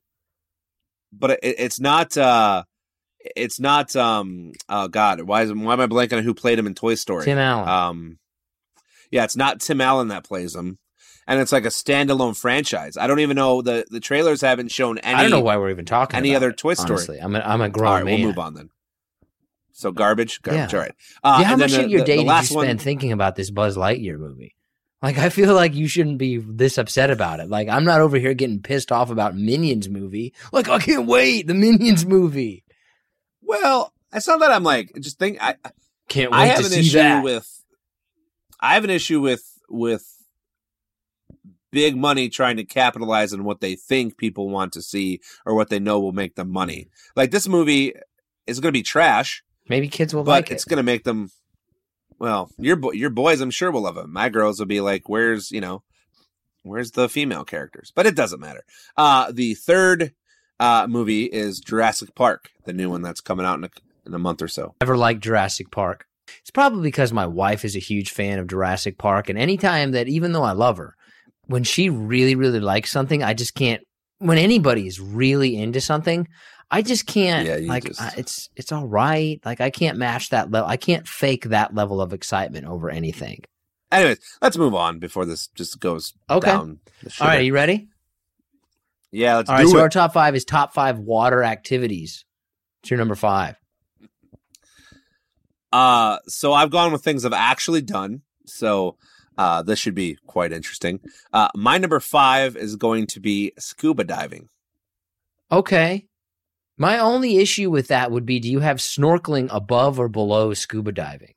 but 1.12 1.32
it, 1.32 1.40
it's 1.42 1.80
not 1.80 2.18
uh 2.18 2.64
it's 3.36 3.60
not 3.60 3.96
um 3.96 4.52
oh 4.70 4.88
god 4.88 5.22
why 5.22 5.42
is 5.42 5.52
why 5.54 5.74
am 5.74 5.82
i 5.82 5.88
blanking 5.88 6.18
on 6.18 6.24
who 6.24 6.34
played 6.34 6.58
him 6.60 6.68
in 6.68 6.76
toy 6.76 6.96
story 6.96 7.26
Tim 7.26 7.38
Allen. 7.38 7.68
um 7.68 8.20
yeah 9.12 9.24
it's 9.26 9.36
not 9.36 9.60
tim 9.60 9.82
allen 9.82 10.10
that 10.10 10.24
plays 10.24 10.56
him 10.56 10.78
and 11.28 11.40
it's 11.40 11.52
like 11.52 11.66
a 11.66 11.70
standalone 11.70 12.36
franchise 12.36 12.98
i 12.98 13.06
don't 13.08 13.20
even 13.20 13.36
know 13.36 13.62
the 13.62 13.86
the 13.90 14.00
trailers 14.00 14.42
haven't 14.42 14.72
shown 14.72 14.98
any 15.00 15.16
I 15.16 15.22
don't 15.22 15.32
know 15.32 15.42
why 15.42 15.58
we're 15.58 15.70
even 15.70 15.86
talking. 15.86 16.18
any 16.18 16.36
other 16.36 16.50
it, 16.50 16.58
Toy 16.58 16.74
Story. 16.74 16.92
Honestly, 16.92 17.20
I'm 17.20 17.36
a, 17.36 17.40
I'm 17.40 17.62
a 17.62 17.70
grown 17.70 17.88
all 17.88 17.94
right 17.96 18.06
man. 18.06 18.20
we'll 18.20 18.30
move 18.30 18.40
on 18.40 18.54
then 18.54 18.70
so 19.72 19.92
garbage 19.92 20.42
garbage 20.42 20.74
Yeah. 20.74 20.80
all 20.80 20.84
right 20.84 20.96
uh 21.24 21.38
yeah, 21.42 21.48
how 21.48 21.56
much 21.58 21.72
the, 21.74 21.84
of 21.86 21.90
your 21.92 22.00
the- 22.02 22.06
day 22.06 22.18
the 22.18 22.24
did 22.24 22.32
you 22.40 22.44
spend 22.46 22.56
one 22.68 22.78
thinking 22.80 23.12
about 23.12 23.36
this 23.36 23.52
Buzz 23.52 23.78
Lightyear 23.78 24.18
movie? 24.18 24.56
Like 25.04 25.20
I 25.20 25.30
feel 25.30 25.54
like 25.54 25.76
you 25.76 25.88
shouldn't 25.88 26.18
be 26.18 26.38
this 26.38 26.80
upset 26.80 27.12
about 27.12 27.40
it. 27.40 27.50
Like 27.50 27.70
I'm 27.70 27.84
not 27.86 28.02
over 28.02 28.18
here 28.18 28.34
getting 28.34 28.64
pissed 28.64 28.92
off 28.92 29.12
about 29.12 29.36
Minions 29.36 29.88
movie. 29.88 30.34
Like 30.52 30.70
I 30.70 30.80
can't 30.80 31.06
wait 31.06 31.46
the 31.46 31.54
Minions 31.54 32.04
movie. 32.04 32.64
Well, 33.44 33.94
it's 34.12 34.28
not 34.28 34.40
that 34.40 34.50
I'm 34.52 34.64
like 34.64 34.92
just 35.00 35.20
think 35.20 35.38
I 35.40 35.56
Can't 36.10 36.32
wait 36.32 36.38
I 36.40 36.46
have 36.48 36.60
to 36.62 36.66
an 36.66 36.72
see 36.72 36.80
issue 36.80 36.98
that. 36.98 37.24
with 37.24 37.64
I 38.60 38.74
have 38.74 38.84
an 38.86 38.90
issue 38.90 39.22
with 39.22 39.44
with 39.70 40.12
big 41.72 41.96
money 41.98 42.30
trying 42.30 42.58
to 42.58 42.64
capitalize 42.64 43.34
on 43.34 43.44
what 43.44 43.60
they 43.62 43.76
think 43.76 44.18
people 44.18 44.50
want 44.50 44.74
to 44.74 44.82
see 44.82 45.20
or 45.46 45.54
what 45.56 45.70
they 45.70 45.80
know 45.80 46.00
will 46.00 46.12
make 46.14 46.36
them 46.36 46.50
money. 46.52 46.88
Like 47.16 47.32
this 47.32 47.48
movie 47.48 47.94
is 48.46 48.60
going 48.60 48.72
to 48.72 48.78
be 48.78 48.84
trash, 48.84 49.44
Maybe 49.70 49.90
kids 49.90 50.14
will 50.16 50.24
but 50.24 50.32
like 50.32 50.52
it's 50.52 50.64
it. 50.66 50.70
going 50.70 50.78
to 50.78 50.84
make 50.84 51.04
them 51.04 51.30
well, 52.20 52.50
your 52.58 52.76
bo- 52.78 52.94
your 52.94 53.10
boys 53.10 53.42
I'm 53.42 53.52
sure 53.52 53.70
will 53.70 53.82
love 53.82 53.98
it. 53.98 54.08
My 54.08 54.30
girls 54.30 54.60
will 54.60 54.66
be 54.66 54.82
like 54.82 55.08
where's, 55.10 55.52
you 55.52 55.62
know, 55.62 55.84
where's 56.64 56.92
the 56.92 57.10
female 57.10 57.44
characters? 57.44 57.92
But 57.96 58.06
it 58.08 58.16
doesn't 58.16 58.40
matter. 58.40 58.64
Uh 58.96 59.32
the 59.32 59.54
third 59.56 60.14
uh 60.60 60.88
movie 60.90 61.26
is 61.26 61.60
Jurassic 61.60 62.16
Park, 62.16 62.50
the 62.66 62.74
new 62.74 62.90
one 62.90 63.02
that's 63.02 63.22
coming 63.22 63.46
out 63.46 63.58
in 63.60 63.66
a, 63.66 63.70
in 64.06 64.14
a 64.14 64.20
month 64.20 64.42
or 64.42 64.48
so. 64.48 64.76
Never 64.82 64.98
liked 64.98 65.22
Jurassic 65.22 65.70
Park. 65.70 66.06
It's 66.42 66.52
probably 66.52 66.82
because 66.82 67.14
my 67.14 67.26
wife 67.28 67.64
is 67.64 67.76
a 67.76 67.80
huge 67.80 68.12
fan 68.12 68.38
of 68.40 68.48
Jurassic 68.48 68.98
Park, 68.98 69.30
and 69.30 69.40
anytime 69.40 69.92
that, 69.92 70.10
even 70.10 70.34
though 70.34 70.44
I 70.44 70.52
love 70.52 70.76
her, 70.78 70.97
when 71.48 71.64
she 71.64 71.90
really, 71.90 72.36
really 72.36 72.60
likes 72.60 72.92
something, 72.92 73.24
I 73.24 73.34
just 73.34 73.56
can't. 73.56 73.82
When 74.20 74.38
anybody 74.38 74.88
is 74.88 75.00
really 75.00 75.56
into 75.58 75.80
something, 75.82 76.28
I 76.72 76.82
just 76.82 77.06
can't. 77.06 77.48
Yeah, 77.48 77.58
like 77.72 77.86
just- 77.86 78.02
I, 78.02 78.14
it's 78.18 78.50
it's 78.56 78.72
all 78.72 78.88
right. 78.88 79.40
Like 79.46 79.62
I 79.62 79.70
can't 79.70 79.98
match 79.98 80.30
that 80.30 80.52
level. 80.52 80.70
I 80.70 80.78
can't 80.78 81.08
fake 81.08 81.46
that 81.46 81.74
level 81.76 82.02
of 82.02 82.14
excitement 82.14 82.66
over 82.66 82.90
anything. 82.90 83.44
Anyways, 83.92 84.20
let's 84.42 84.58
move 84.58 84.74
on 84.76 85.00
before 85.00 85.26
this 85.26 85.48
just 85.56 85.80
goes 85.80 86.14
Okay. 86.30 86.48
down. 86.50 86.80
The 87.04 87.16
All 87.22 87.28
right, 87.28 87.46
you 87.46 87.54
ready? 87.54 87.88
Yeah, 89.12 89.38
let's 89.38 89.50
All 89.50 89.56
right. 89.56 89.62
do 89.64 89.70
So 89.70 89.78
it. 89.78 89.82
our 89.82 89.90
top 89.90 90.12
five 90.14 90.36
is 90.36 90.44
top 90.44 90.74
five 90.74 91.00
water 91.00 91.42
activities. 91.44 92.26
It's 92.82 92.92
your 92.92 92.98
number 92.98 93.16
five. 93.16 93.56
Uh, 95.72 96.18
so 96.28 96.54
I've 96.54 96.70
gone 96.72 96.92
with 96.92 97.04
things 97.04 97.26
I've 97.26 97.34
actually 97.34 97.82
done. 97.82 98.22
So 98.46 98.98
uh, 99.38 99.62
this 99.62 99.80
should 99.80 99.96
be 99.96 100.18
quite 100.26 100.52
interesting. 100.52 101.00
Uh, 101.32 101.50
my 101.56 101.78
number 101.78 102.00
five 102.00 102.56
is 102.56 102.76
going 102.76 103.08
to 103.08 103.20
be 103.20 103.54
scuba 103.60 104.04
diving. 104.04 104.50
Okay. 105.52 106.08
My 106.78 107.00
only 107.00 107.38
issue 107.38 107.72
with 107.72 107.88
that 107.88 108.12
would 108.12 108.26
be: 108.26 108.40
Do 108.40 108.50
you 108.50 108.60
have 108.60 108.78
snorkeling 108.78 109.48
above 109.52 110.00
or 110.00 110.08
below 110.08 110.54
scuba 110.54 110.92
diving? 110.92 111.34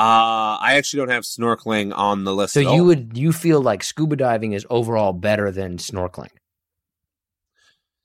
Uh, 0.00 0.54
I 0.60 0.74
actually 0.74 0.98
don't 0.98 1.10
have 1.10 1.24
snorkeling 1.24 1.92
on 1.96 2.22
the 2.22 2.32
list. 2.32 2.54
So 2.54 2.60
you 2.60 2.68
all. 2.68 2.84
would 2.84 3.18
you 3.18 3.32
feel 3.32 3.60
like 3.60 3.82
scuba 3.82 4.14
diving 4.14 4.52
is 4.52 4.64
overall 4.70 5.12
better 5.12 5.50
than 5.50 5.78
snorkeling? 5.78 6.30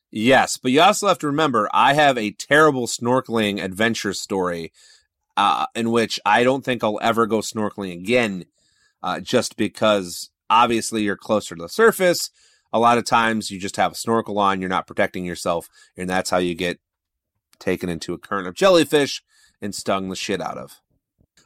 Yes, 0.10 0.58
but 0.58 0.72
you 0.72 0.82
also 0.82 1.08
have 1.08 1.20
to 1.20 1.28
remember 1.28 1.70
I 1.74 1.94
have 1.94 2.18
a 2.18 2.32
terrible 2.32 2.88
snorkeling 2.88 3.64
adventure 3.64 4.14
story 4.14 4.72
uh, 5.38 5.66
in 5.76 5.92
which 5.92 6.20
I 6.26 6.44
don't 6.44 6.64
think 6.64 6.84
I'll 6.84 7.00
ever 7.02 7.26
go 7.26 7.40
snorkeling 7.40 7.94
again 7.94 8.46
uh, 9.02 9.20
just 9.20 9.58
because 9.58 10.30
obviously 10.50 11.04
you're 11.04 11.18
closer 11.18 11.56
to 11.56 11.62
the 11.62 11.70
surface. 11.70 12.30
A 12.72 12.80
lot 12.80 12.98
of 12.98 13.06
times 13.06 13.52
you 13.52 13.60
just 13.60 13.78
have 13.78 13.92
a 13.92 13.96
snorkel 13.96 14.40
on, 14.40 14.60
you're 14.60 14.70
not 14.70 14.88
protecting 14.88 15.26
yourself, 15.26 15.70
and 15.96 16.10
that's 16.10 16.30
how 16.30 16.38
you 16.38 16.56
get 16.56 16.80
taken 17.60 17.88
into 17.90 18.14
a 18.14 18.18
current 18.18 18.48
of 18.48 18.56
jellyfish 18.56 19.24
and 19.62 19.74
stung 19.76 20.10
the 20.10 20.16
shit 20.16 20.42
out 20.42 20.58
of. 20.58 20.80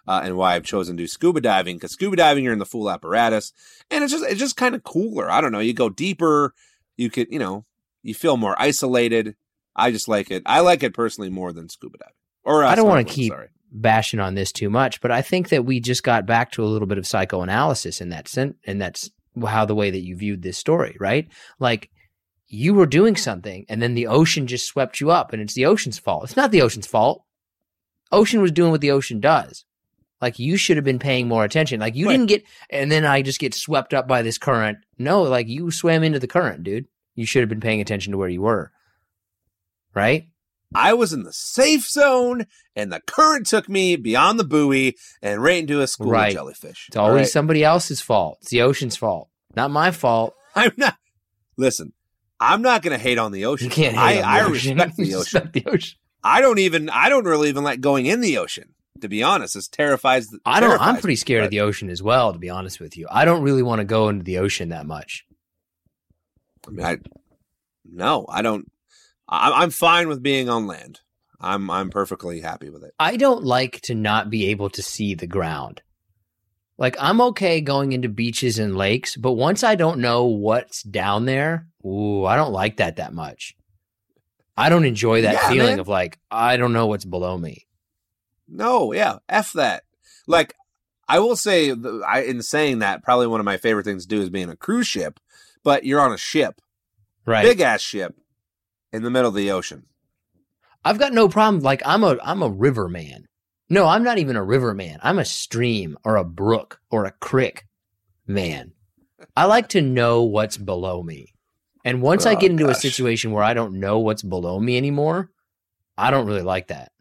Uh, 0.07 0.21
and 0.23 0.38
why 0.38 0.55
I've 0.55 0.63
chosen 0.63 0.95
to 0.95 1.03
do 1.03 1.07
scuba 1.07 1.41
diving 1.41 1.75
because 1.75 1.91
scuba 1.91 2.15
diving 2.15 2.45
you're 2.45 2.53
in 2.53 2.59
the 2.59 2.65
full 2.65 2.89
apparatus 2.89 3.51
and 3.91 4.05
it's 4.05 4.13
just 4.13 4.23
it's 4.23 4.39
just 4.39 4.55
kind 4.55 4.73
of 4.73 4.83
cooler. 4.85 5.29
I 5.29 5.41
don't 5.41 5.51
know. 5.51 5.59
You 5.59 5.73
go 5.73 5.89
deeper, 5.89 6.53
you 6.95 7.09
could 7.09 7.27
you 7.29 7.39
know 7.39 7.65
you 8.03 8.13
feel 8.13 8.38
more 8.38 8.55
isolated. 8.57 9.35
I 9.75 9.91
just 9.91 10.07
like 10.07 10.31
it. 10.31 10.43
I 10.45 10.61
like 10.61 10.81
it 10.81 10.93
personally 10.93 11.29
more 11.29 11.51
than 11.51 11.67
scuba 11.67 11.97
diving. 11.97 12.13
Or 12.45 12.63
uh, 12.63 12.69
I 12.69 12.75
don't 12.75 12.88
wanna 12.88 13.03
keep- 13.03 13.33
Sorry. 13.33 13.49
Bashing 13.70 14.22
on 14.22 14.36
this 14.36 14.53
too 14.53 14.70
much, 14.70 15.01
but 15.01 15.11
I 15.11 15.22
think 15.22 15.49
that 15.49 15.65
we 15.65 15.82
just 15.82 16.01
got 16.01 16.26
back 16.26 16.51
to 16.53 16.63
a 16.63 16.68
little 16.68 16.88
bit 16.88 16.97
of 16.97 17.05
psychoanalysis 17.05 17.99
in 17.99 18.09
that 18.09 18.30
sense, 18.30 18.55
and 18.65 18.82
that's 18.82 19.09
how 19.45 19.65
the 19.65 19.76
way 19.76 19.91
that 19.91 20.05
you 20.05 20.15
viewed 20.15 20.41
this 20.41 20.57
story, 20.57 20.95
right? 20.99 21.28
Like 21.59 21.89
you 22.47 22.74
were 22.74 22.86
doing 22.86 23.18
something, 23.18 23.65
and 23.68 23.82
then 23.82 23.93
the 23.93 24.07
ocean 24.07 24.47
just 24.47 24.68
swept 24.68 25.01
you 25.01 25.11
up, 25.11 25.34
and 25.34 25.41
it's 25.41 25.53
the 25.53 25.65
ocean's 25.65 25.99
fault. 25.99 26.24
It's 26.24 26.38
not 26.38 26.51
the 26.51 26.61
ocean's 26.61 26.88
fault. 26.88 27.26
Ocean 28.11 28.41
was 28.41 28.53
doing 28.53 28.72
what 28.72 28.80
the 28.80 28.91
ocean 28.91 29.20
does. 29.20 29.65
Like 30.22 30.39
you 30.39 30.55
should 30.57 30.78
have 30.78 30.86
been 30.86 30.97
paying 30.97 31.28
more 31.28 31.43
attention. 31.43 31.80
Like 31.80 31.95
you 31.95 32.07
Wait. 32.07 32.13
didn't 32.13 32.30
get, 32.30 32.43
and 32.70 32.91
then 32.91 33.05
I 33.05 33.22
just 33.22 33.39
get 33.39 33.53
swept 33.53 33.93
up 33.93 34.07
by 34.07 34.22
this 34.22 34.38
current. 34.38 34.78
No, 34.97 35.24
like 35.24 35.49
you 35.49 35.72
swam 35.72 36.03
into 36.03 36.20
the 36.20 36.28
current, 36.28 36.63
dude. 36.63 36.86
You 37.15 37.26
should 37.26 37.41
have 37.41 37.49
been 37.49 37.59
paying 37.59 37.82
attention 37.82 38.11
to 38.11 38.18
where 38.18 38.30
you 38.30 38.41
were. 38.41 38.72
Right? 39.93 40.30
I 40.76 40.93
was 40.93 41.13
in 41.13 41.24
the 41.24 41.32
safe 41.34 41.88
zone, 41.88 42.45
and 42.76 42.91
the 42.91 43.01
current 43.07 43.47
took 43.47 43.70
me 43.70 43.95
beyond 43.95 44.39
the 44.39 44.43
buoy 44.43 44.95
and 45.22 45.41
right 45.41 45.59
into 45.59 45.82
a 45.82 45.88
school 45.88 46.11
Right. 46.11 46.28
of 46.30 46.34
jellyfish. 46.34 46.86
It's 46.89 46.97
always 46.97 47.15
right? 47.22 47.28
somebody 47.30 47.63
else's 47.63 48.01
fault. 48.01 48.39
It's 48.41 48.51
the 48.51 48.61
ocean's 48.63 48.95
fault, 48.97 49.30
not 49.55 49.72
my 49.72 49.91
fault. 49.91 50.34
I'm 50.55 50.74
not. 50.78 50.95
Listen, 51.55 51.93
I'm 52.39 52.61
not 52.61 52.82
going 52.82 52.97
to 52.97 53.01
hate 53.01 53.18
on 53.18 53.32
the 53.32 53.45
ocean. 53.45 53.65
You 53.65 53.72
can't 53.72 53.97
I, 53.97 54.13
hate 54.15 54.22
on 54.24 54.26
I 54.26 54.39
the 54.43 54.49
ocean. 54.49 54.78
respect 54.78 54.97
the 54.97 55.03
ocean. 55.15 55.20
respect 55.20 55.53
the 55.53 55.65
ocean. 55.68 55.97
I 56.24 56.41
don't 56.41 56.59
even. 56.59 56.89
I 56.89 57.09
don't 57.09 57.26
really 57.26 57.49
even 57.49 57.63
like 57.63 57.80
going 57.80 58.05
in 58.05 58.22
the 58.22 58.38
ocean. 58.38 58.74
To 59.01 59.07
be 59.07 59.22
honest, 59.24 59.53
this 59.53 59.68
terrifies. 59.68 60.28
I 60.45 60.59
don't. 60.59 60.82
I'm 60.82 60.95
pretty 60.95 61.09
me, 61.11 61.15
scared 61.18 61.43
of 61.45 61.51
the 61.51 61.61
ocean 61.61 61.89
as 61.89 62.01
well. 62.03 62.34
To 62.34 62.39
be 62.39 62.49
honest 62.49 62.80
with 62.80 62.97
you, 62.97 63.07
I 63.09 63.26
don't 63.26 63.43
really 63.43 63.61
want 63.63 63.80
to 63.80 63.86
go 63.86 64.09
into 64.09 64.24
the 64.24 64.39
ocean 64.39 64.70
that 64.70 64.86
much. 64.88 65.24
I 66.68 66.72
mean, 66.72 66.86
I, 66.86 66.97
no, 67.86 68.26
I 68.28 68.41
don't. 68.41 68.70
I, 69.30 69.63
I'm 69.63 69.69
fine 69.71 70.07
with 70.07 70.23
being 70.23 70.49
on 70.49 70.67
land. 70.67 71.01
I'm 71.39 71.69
I'm 71.69 71.89
perfectly 71.89 72.41
happy 72.41 72.69
with 72.69 72.84
it. 72.84 72.93
I 72.99 73.15
don't 73.17 73.43
like 73.43 73.82
to 73.82 73.93
not 73.95 74.30
be 74.30 74.47
able 74.47 74.69
to 74.71 74.82
see 74.82 75.13
the 75.13 75.28
ground. 75.28 75.82
Like 76.80 76.95
I'm 76.99 77.21
okay 77.21 77.61
going 77.61 77.91
into 77.91 78.09
beaches 78.09 78.57
and 78.59 78.75
lakes, 78.78 79.15
but 79.15 79.34
once 79.34 79.63
I 79.63 79.75
don't 79.75 79.99
know 79.99 80.25
what's 80.25 80.84
down 80.84 81.25
there, 81.25 81.67
ooh, 81.86 82.25
I 82.25 82.36
don't 82.36 82.53
like 82.53 82.78
that 82.78 82.95
that 82.97 83.13
much. 83.13 83.55
I 84.55 84.69
don't 84.69 84.86
enjoy 84.86 85.21
that 85.21 85.34
Yeah, 85.34 85.49
feeling 85.49 85.69
man. 85.71 85.80
of 85.80 85.88
like 85.88 86.19
I 86.32 86.57
don't 86.57 86.73
know 86.73 86.88
what's 86.88 87.05
below 87.05 87.38
me. 87.38 87.67
No, 88.47 88.93
yeah, 88.93 89.17
f 89.28 89.53
that. 89.53 89.84
Like, 90.25 90.53
I 91.07 91.19
will 91.19 91.36
say, 91.36 91.71
I 92.05 92.21
in 92.21 92.41
saying 92.41 92.80
that, 92.80 93.03
probably 93.03 93.28
one 93.28 93.39
of 93.39 93.45
my 93.45 93.57
favorite 93.57 93.84
things 93.84 94.03
to 94.03 94.15
do 94.15 94.21
is 94.21 94.30
being 94.30 94.49
a 94.49 94.55
cruise 94.55 94.88
ship. 94.88 95.19
But 95.63 95.84
you're 95.86 95.99
on 95.99 96.13
a 96.13 96.17
ship, 96.17 96.61
Right. 97.25 97.43
big 97.43 97.59
ass 97.59 97.82
ship, 97.82 98.15
in 98.91 99.03
the 99.03 99.09
middle 99.09 99.29
of 99.29 99.35
the 99.35 99.51
ocean. 99.51 99.85
I've 100.85 100.99
got 100.99 101.13
no 101.13 101.27
problem. 101.27 101.61
Like 101.63 101.81
I'm 101.85 102.03
a 102.03 102.17
I'm 102.23 102.41
a 102.41 102.49
river 102.49 102.88
man. 102.88 103.25
No, 103.69 103.85
I'm 103.88 104.03
not 104.03 104.17
even 104.17 104.35
a 104.38 104.43
river 104.43 104.73
man. 104.73 104.99
I'm 105.03 105.19
a 105.19 105.25
stream 105.25 105.97
or 106.05 106.15
a 106.15 106.23
brook 106.23 106.79
or 106.89 107.05
a 107.05 107.11
creek 107.11 107.65
man. 108.25 108.71
I 109.35 109.45
like 109.45 109.69
to 109.69 109.81
know 109.81 110.23
what's 110.23 110.57
below 110.57 111.03
me. 111.03 111.33
And 111.83 112.01
once 112.01 112.25
I 112.25 112.33
Oh, 112.33 112.39
get 112.39 112.51
into 112.51 112.69
a 112.69 112.75
situation 112.75 113.31
where 113.31 113.43
I 113.43 113.53
don't 113.53 113.79
know 113.79 113.99
what's 113.99 114.23
below 114.23 114.59
me 114.59 114.77
anymore, 114.77 115.31
I 115.97 116.11
don't 116.11 116.25
really 116.27 116.41
like 116.41 116.67
that. 116.67 116.91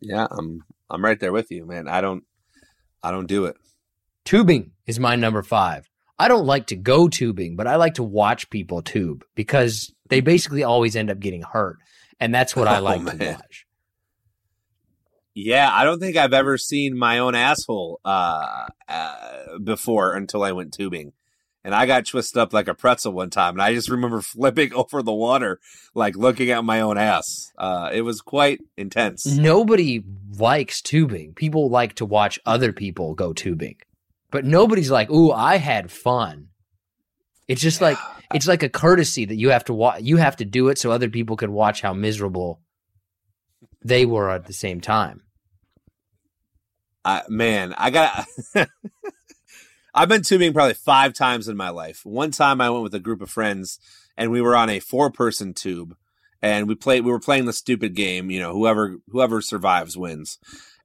Yeah, 0.00 0.26
I'm 0.30 0.64
I'm 0.90 1.04
right 1.04 1.18
there 1.18 1.32
with 1.32 1.50
you, 1.50 1.64
man. 1.64 1.88
I 1.88 2.00
don't 2.00 2.24
I 3.02 3.10
don't 3.10 3.26
do 3.26 3.46
it. 3.46 3.56
Tubing 4.24 4.72
is 4.86 5.00
my 5.00 5.16
number 5.16 5.42
5. 5.42 5.88
I 6.18 6.28
don't 6.28 6.46
like 6.46 6.66
to 6.66 6.76
go 6.76 7.08
tubing, 7.08 7.56
but 7.56 7.66
I 7.66 7.76
like 7.76 7.94
to 7.94 8.02
watch 8.02 8.50
people 8.50 8.82
tube 8.82 9.24
because 9.34 9.92
they 10.08 10.20
basically 10.20 10.62
always 10.62 10.94
end 10.94 11.10
up 11.10 11.18
getting 11.18 11.42
hurt. 11.42 11.78
And 12.20 12.34
that's 12.34 12.54
what 12.54 12.68
I 12.68 12.78
Oh, 12.78 12.82
like 12.82 13.04
to 13.18 13.32
watch. 13.32 13.66
Yeah, 15.34 15.70
I 15.72 15.84
don't 15.84 15.98
think 15.98 16.16
I've 16.16 16.34
ever 16.34 16.58
seen 16.58 16.96
my 16.96 17.18
own 17.18 17.34
asshole 17.34 18.00
uh, 18.04 18.66
uh, 18.88 19.58
before 19.62 20.12
until 20.12 20.42
I 20.42 20.52
went 20.52 20.74
tubing. 20.74 21.12
And 21.64 21.74
I 21.74 21.86
got 21.86 22.06
twisted 22.06 22.38
up 22.38 22.52
like 22.52 22.66
a 22.66 22.74
pretzel 22.74 23.12
one 23.12 23.30
time, 23.30 23.54
and 23.54 23.62
I 23.62 23.72
just 23.72 23.88
remember 23.88 24.20
flipping 24.20 24.74
over 24.74 25.00
the 25.02 25.12
water, 25.12 25.60
like 25.94 26.16
looking 26.16 26.50
at 26.50 26.64
my 26.64 26.80
own 26.80 26.98
ass. 26.98 27.52
Uh, 27.56 27.88
it 27.92 28.02
was 28.02 28.20
quite 28.20 28.60
intense. 28.76 29.26
Nobody 29.26 30.02
likes 30.36 30.82
tubing. 30.82 31.34
People 31.34 31.70
like 31.70 31.94
to 31.94 32.04
watch 32.04 32.38
other 32.44 32.72
people 32.72 33.14
go 33.14 33.32
tubing. 33.32 33.76
But 34.32 34.44
nobody's 34.44 34.90
like, 34.90 35.10
"Ooh, 35.10 35.30
I 35.30 35.58
had 35.58 35.92
fun." 35.92 36.48
It's 37.46 37.60
just 37.60 37.80
like 37.80 37.98
it's 38.34 38.48
like 38.48 38.64
a 38.64 38.68
courtesy 38.68 39.26
that 39.26 39.36
you 39.36 39.50
have 39.50 39.64
to 39.66 39.74
wa- 39.74 39.98
you 40.00 40.16
have 40.16 40.36
to 40.38 40.44
do 40.44 40.68
it 40.68 40.78
so 40.78 40.90
other 40.90 41.08
people 41.08 41.36
can 41.36 41.52
watch 41.52 41.82
how 41.82 41.92
miserable 41.92 42.60
they 43.84 44.04
were 44.04 44.30
at 44.30 44.46
the 44.46 44.52
same 44.52 44.80
time. 44.80 45.22
I 47.04 47.22
man, 47.28 47.74
I 47.78 47.90
got. 47.90 48.26
I've 49.94 50.08
been 50.08 50.22
tubing 50.22 50.54
probably 50.54 50.74
five 50.74 51.12
times 51.12 51.48
in 51.48 51.56
my 51.56 51.68
life. 51.68 52.00
One 52.04 52.30
time 52.30 52.62
I 52.62 52.70
went 52.70 52.82
with 52.82 52.94
a 52.94 53.00
group 53.00 53.20
of 53.20 53.28
friends, 53.28 53.78
and 54.16 54.30
we 54.30 54.40
were 54.40 54.56
on 54.56 54.70
a 54.70 54.80
four-person 54.80 55.52
tube, 55.52 55.94
and 56.40 56.66
we 56.66 56.74
played. 56.74 57.04
We 57.04 57.12
were 57.12 57.20
playing 57.20 57.44
the 57.44 57.52
stupid 57.52 57.94
game, 57.94 58.30
you 58.30 58.40
know, 58.40 58.52
whoever 58.54 58.96
whoever 59.08 59.42
survives 59.42 59.96
wins. 59.96 60.38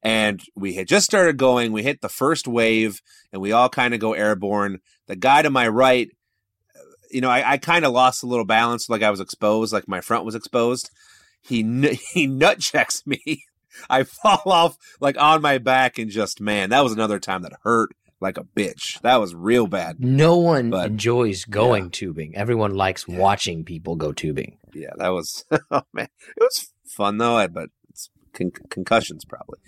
And 0.04 0.42
we 0.56 0.74
had 0.74 0.88
just 0.88 1.06
started 1.06 1.38
going. 1.38 1.72
We 1.72 1.84
hit 1.84 2.02
the 2.02 2.10
first 2.10 2.48
wave, 2.48 3.02
and 3.32 3.42
we 3.42 3.52
all 3.52 3.70
kind 3.70 3.94
of 3.94 4.00
go 4.00 4.14
airborne. 4.14 4.80
The 5.08 5.16
guy 5.16 5.42
to 5.42 5.50
my 5.50 5.68
right, 5.68 6.10
you 7.12 7.22
know, 7.22 7.30
I, 7.30 7.54
I 7.54 7.58
kind 7.58 7.86
of 7.86 7.94
lost 7.94 8.24
a 8.24 8.28
little 8.28 8.46
balance, 8.46 8.90
like 8.90 9.02
I 9.04 9.10
was 9.12 9.20
exposed, 9.22 9.72
like 9.74 9.88
my 9.88 10.02
front 10.02 10.26
was 10.26 10.36
exposed. 10.36 10.90
He 11.42 11.64
he 12.14 12.28
nut 12.28 12.60
checks 12.60 13.06
me. 13.06 13.44
I 13.90 14.04
fall 14.04 14.42
off 14.46 14.78
like 15.00 15.18
on 15.22 15.42
my 15.42 15.58
back, 15.60 15.98
and 15.98 16.10
just 16.10 16.42
man, 16.42 16.70
that 16.72 16.82
was 16.84 16.94
another 16.94 17.20
time 17.20 17.44
that 17.44 17.54
hurt 17.64 17.92
like 18.20 18.38
a 18.38 18.44
bitch. 18.44 19.00
That 19.02 19.18
was 19.18 19.36
real 19.36 19.68
bad. 19.68 20.00
No 20.00 20.38
one 20.38 20.72
But- 20.72 20.88
enjoys 20.88 21.46
going 21.46 21.84
yeah. 21.86 21.90
tubing. 21.94 22.36
Everyone 22.36 22.74
likes 22.76 23.08
watching 23.08 23.64
people 23.64 23.96
go 23.96 24.12
tubing. 24.12 24.58
Yeah, 24.74 24.90
that 24.98 25.10
was 25.10 25.46
oh 25.72 25.84
man, 25.94 26.08
it 26.36 26.42
was 26.42 26.72
fun 26.86 27.18
though. 27.20 27.38
I- 27.38 27.48
But 27.48 27.70
it's 27.90 28.10
con- 28.38 28.52
concussions 28.70 29.26
probably. 29.26 29.60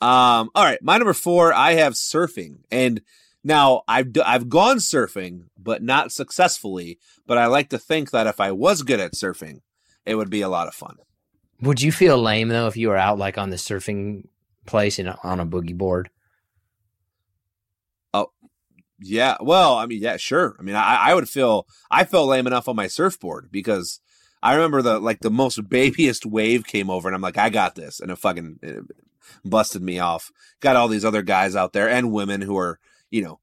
Um, 0.00 0.50
all 0.54 0.64
right, 0.64 0.82
my 0.82 0.98
number 0.98 1.14
four, 1.14 1.52
I 1.54 1.72
have 1.72 1.94
surfing, 1.94 2.58
and 2.70 3.00
now 3.42 3.82
I've 3.88 4.12
d- 4.12 4.20
I've 4.20 4.48
gone 4.48 4.76
surfing, 4.76 5.44
but 5.58 5.82
not 5.82 6.12
successfully. 6.12 6.98
But 7.26 7.38
I 7.38 7.46
like 7.46 7.70
to 7.70 7.78
think 7.78 8.10
that 8.10 8.26
if 8.26 8.40
I 8.40 8.52
was 8.52 8.82
good 8.82 9.00
at 9.00 9.14
surfing, 9.14 9.60
it 10.04 10.16
would 10.16 10.30
be 10.30 10.42
a 10.42 10.48
lot 10.48 10.68
of 10.68 10.74
fun. 10.74 10.96
Would 11.62 11.80
you 11.80 11.92
feel 11.92 12.18
lame 12.18 12.48
though 12.48 12.66
if 12.66 12.76
you 12.76 12.88
were 12.88 12.96
out 12.96 13.18
like 13.18 13.38
on 13.38 13.50
the 13.50 13.56
surfing 13.56 14.24
place 14.66 14.98
and 14.98 15.14
on 15.22 15.40
a 15.40 15.46
boogie 15.46 15.76
board? 15.76 16.10
Oh, 18.12 18.30
yeah, 19.00 19.36
well, 19.40 19.76
I 19.76 19.86
mean, 19.86 20.02
yeah, 20.02 20.16
sure. 20.18 20.56
I 20.58 20.62
mean, 20.62 20.76
I, 20.76 21.10
I 21.10 21.14
would 21.14 21.28
feel 21.28 21.66
I 21.90 22.04
felt 22.04 22.28
lame 22.28 22.46
enough 22.46 22.68
on 22.68 22.76
my 22.76 22.86
surfboard 22.86 23.48
because 23.50 24.00
I 24.46 24.54
remember 24.54 24.80
the 24.80 25.00
like 25.00 25.20
the 25.20 25.30
most 25.30 25.68
babyest 25.68 26.24
wave 26.24 26.64
came 26.64 26.88
over, 26.88 27.08
and 27.08 27.16
I'm 27.16 27.20
like, 27.20 27.36
I 27.36 27.50
got 27.50 27.74
this, 27.74 27.98
and 27.98 28.12
it 28.12 28.16
fucking 28.16 28.60
it 28.62 28.84
busted 29.44 29.82
me 29.82 29.98
off. 29.98 30.30
Got 30.60 30.76
all 30.76 30.86
these 30.86 31.04
other 31.04 31.22
guys 31.22 31.56
out 31.56 31.72
there 31.72 31.88
and 31.88 32.12
women 32.12 32.42
who 32.42 32.56
are 32.56 32.78
you 33.10 33.24
know 33.24 33.40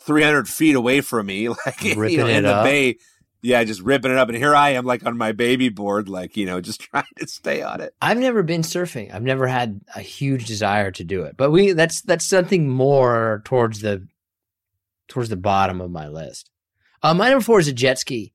300 0.00 0.46
feet 0.46 0.76
away 0.76 1.00
from 1.00 1.24
me, 1.24 1.48
like 1.66 1.82
you 1.82 1.96
know, 1.96 2.26
it 2.26 2.36
in 2.36 2.42
the 2.44 2.54
up. 2.54 2.64
bay. 2.64 2.98
Yeah, 3.40 3.64
just 3.64 3.80
ripping 3.80 4.12
it 4.12 4.18
up, 4.18 4.28
and 4.28 4.36
here 4.36 4.54
I 4.54 4.70
am, 4.70 4.84
like 4.84 5.06
on 5.06 5.16
my 5.16 5.32
baby 5.32 5.70
board, 5.70 6.10
like 6.10 6.36
you 6.36 6.44
know, 6.44 6.60
just 6.60 6.80
trying 6.90 7.04
to 7.16 7.26
stay 7.26 7.62
on 7.62 7.80
it. 7.80 7.94
I've 8.02 8.18
never 8.18 8.42
been 8.42 8.60
surfing. 8.60 9.12
I've 9.12 9.22
never 9.22 9.46
had 9.46 9.80
a 9.96 10.00
huge 10.00 10.44
desire 10.44 10.90
to 10.90 11.02
do 11.02 11.22
it. 11.22 11.38
But 11.38 11.50
we 11.50 11.72
that's 11.72 12.02
that's 12.02 12.26
something 12.26 12.68
more 12.68 13.40
towards 13.46 13.80
the 13.80 14.06
towards 15.08 15.30
the 15.30 15.36
bottom 15.36 15.80
of 15.80 15.90
my 15.90 16.08
list. 16.08 16.50
Uh, 17.02 17.14
my 17.14 17.30
number 17.30 17.42
four 17.42 17.58
is 17.58 17.68
a 17.68 17.72
jet 17.72 17.98
ski. 17.98 18.34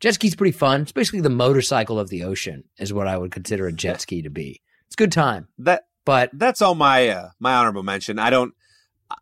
Jet 0.00 0.14
ski's 0.14 0.36
pretty 0.36 0.56
fun. 0.56 0.82
It's 0.82 0.92
basically 0.92 1.20
the 1.20 1.30
motorcycle 1.30 1.98
of 1.98 2.08
the 2.08 2.22
ocean, 2.22 2.64
is 2.78 2.92
what 2.92 3.08
I 3.08 3.16
would 3.18 3.32
consider 3.32 3.66
a 3.66 3.72
jet 3.72 4.00
ski 4.00 4.22
to 4.22 4.30
be. 4.30 4.62
It's 4.86 4.94
a 4.94 4.98
good 4.98 5.12
time, 5.12 5.48
That 5.58 5.86
but 6.04 6.30
that's 6.32 6.62
all 6.62 6.74
my 6.74 7.08
uh, 7.08 7.30
my 7.40 7.54
honorable 7.54 7.82
mention. 7.82 8.18
I 8.18 8.30
don't. 8.30 8.54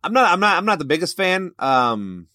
I'm 0.05 0.13
not. 0.13 0.33
I'm 0.33 0.41
not. 0.41 0.57
I'm 0.57 0.65
not 0.67 0.79
the 0.79 0.85
biggest 0.85 1.17
fan. 1.17 1.53
Um, 1.59 2.29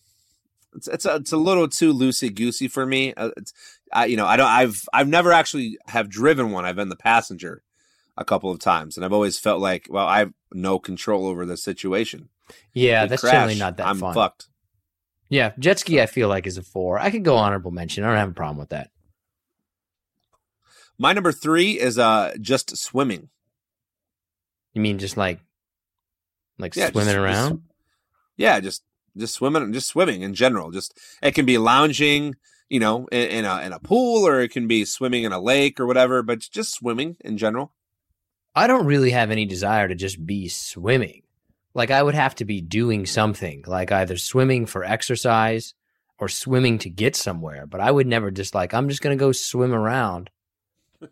it's 0.75 0.87
it's 0.87 1.05
a, 1.05 1.15
it's 1.15 1.31
a 1.31 1.37
little 1.37 1.67
too 1.67 1.93
loosey 1.93 2.33
goosey 2.33 2.67
for 2.67 2.85
me. 2.85 3.13
Uh, 3.13 3.29
it's, 3.37 3.53
I, 3.93 4.05
you 4.05 4.17
know, 4.17 4.25
I 4.25 4.37
don't. 4.37 4.47
I've 4.47 4.83
I've 4.91 5.07
never 5.07 5.31
actually 5.31 5.77
have 5.87 6.09
driven 6.09 6.51
one. 6.51 6.65
I've 6.65 6.75
been 6.75 6.89
the 6.89 6.95
passenger 6.95 7.63
a 8.17 8.25
couple 8.25 8.51
of 8.51 8.59
times, 8.59 8.97
and 8.97 9.05
I've 9.05 9.13
always 9.13 9.39
felt 9.39 9.61
like, 9.61 9.87
well, 9.89 10.07
I 10.07 10.19
have 10.19 10.33
no 10.53 10.79
control 10.79 11.27
over 11.27 11.45
the 11.45 11.57
situation. 11.57 12.29
yeah, 12.73 13.05
that's 13.05 13.21
crash, 13.21 13.33
generally 13.33 13.55
not 13.55 13.77
that 13.77 13.87
I'm 13.87 13.99
fun. 13.99 14.13
fucked. 14.13 14.47
Yeah, 15.31 15.53
jet 15.57 15.79
ski 15.79 16.01
I 16.01 16.05
feel 16.07 16.27
like 16.27 16.45
is 16.45 16.57
a 16.57 16.61
four. 16.61 16.99
I 16.99 17.09
could 17.09 17.23
go 17.23 17.37
honorable 17.37 17.71
mention. 17.71 18.03
I 18.03 18.07
don't 18.09 18.17
have 18.17 18.29
a 18.29 18.33
problem 18.33 18.57
with 18.57 18.69
that. 18.69 18.89
My 20.97 21.13
number 21.13 21.31
three 21.31 21.79
is 21.79 21.97
uh 21.97 22.33
just 22.39 22.75
swimming. 22.77 23.29
You 24.73 24.81
mean 24.81 24.99
just 24.99 25.17
like 25.17 25.39
like 26.59 26.75
Yeah, 26.75 26.89
swimming 26.91 27.13
just- 27.15 27.17
around? 27.17 27.49
just- 27.49 27.61
yeah, 28.37 28.59
just 28.59 28.83
just 29.17 29.33
swimming, 29.35 29.71
just 29.73 29.87
swimming 29.87 30.21
in 30.21 30.33
general. 30.33 30.71
Just 30.71 30.97
it 31.21 31.33
can 31.33 31.45
be 31.45 31.57
lounging, 31.57 32.35
you 32.69 32.79
know, 32.79 33.07
in, 33.07 33.29
in 33.29 33.45
a 33.45 33.61
in 33.61 33.71
a 33.73 33.79
pool, 33.79 34.27
or 34.27 34.41
it 34.41 34.51
can 34.51 34.67
be 34.67 34.83
swimming 34.85 35.23
in 35.23 35.31
a 35.31 35.39
lake 35.39 35.79
or 35.79 35.85
whatever. 35.87 36.21
But 36.23 36.39
just 36.39 36.73
swimming 36.73 37.15
in 37.21 37.37
general. 37.37 37.73
I 38.53 38.67
don't 38.67 38.85
really 38.85 39.11
have 39.11 39.31
any 39.31 39.45
desire 39.45 39.87
to 39.87 39.95
just 39.95 40.25
be 40.25 40.49
swimming. 40.49 41.23
Like 41.73 41.91
I 41.91 42.03
would 42.03 42.15
have 42.15 42.35
to 42.35 42.45
be 42.45 42.61
doing 42.61 43.05
something, 43.05 43.63
like 43.65 43.91
either 43.91 44.17
swimming 44.17 44.65
for 44.65 44.83
exercise 44.83 45.73
or 46.19 46.27
swimming 46.27 46.77
to 46.79 46.89
get 46.89 47.15
somewhere. 47.15 47.65
But 47.65 47.81
I 47.81 47.91
would 47.91 48.07
never 48.07 48.31
just 48.31 48.53
like 48.53 48.73
I'm 48.73 48.89
just 48.89 49.01
gonna 49.01 49.15
go 49.15 49.31
swim 49.31 49.73
around. 49.73 50.29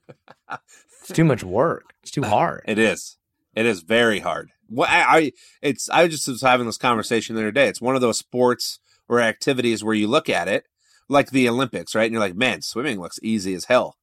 It's 1.02 1.16
too 1.16 1.24
much 1.24 1.44
work. 1.44 1.94
It's 2.04 2.12
too 2.12 2.22
hard. 2.24 2.62
It 2.66 2.78
is. 2.78 3.18
It 3.56 3.66
is 3.66 3.82
very 3.82 4.20
hard. 4.20 4.52
What 4.68 4.90
I, 4.90 5.18
I 5.18 5.32
it's 5.62 5.90
I 5.90 6.08
just 6.08 6.28
was 6.28 6.42
having 6.42 6.68
this 6.68 6.78
conversation 6.78 7.36
the 7.36 7.42
other 7.42 7.52
day. 7.52 7.68
It's 7.68 7.82
one 7.82 7.96
of 7.96 8.02
those 8.02 8.20
sports 8.20 8.80
or 9.08 9.20
activities 9.20 9.84
where 9.84 9.96
you 9.96 10.08
look 10.08 10.30
at 10.30 10.48
it 10.48 10.66
like 11.08 11.32
the 11.32 11.50
Olympics, 11.50 11.96
right? 11.96 12.04
And 12.04 12.14
you're 12.14 12.22
like, 12.22 12.36
man, 12.36 12.62
swimming 12.62 13.00
looks 13.00 13.20
easy 13.24 13.56
as 13.56 13.66
hell. 13.66 13.98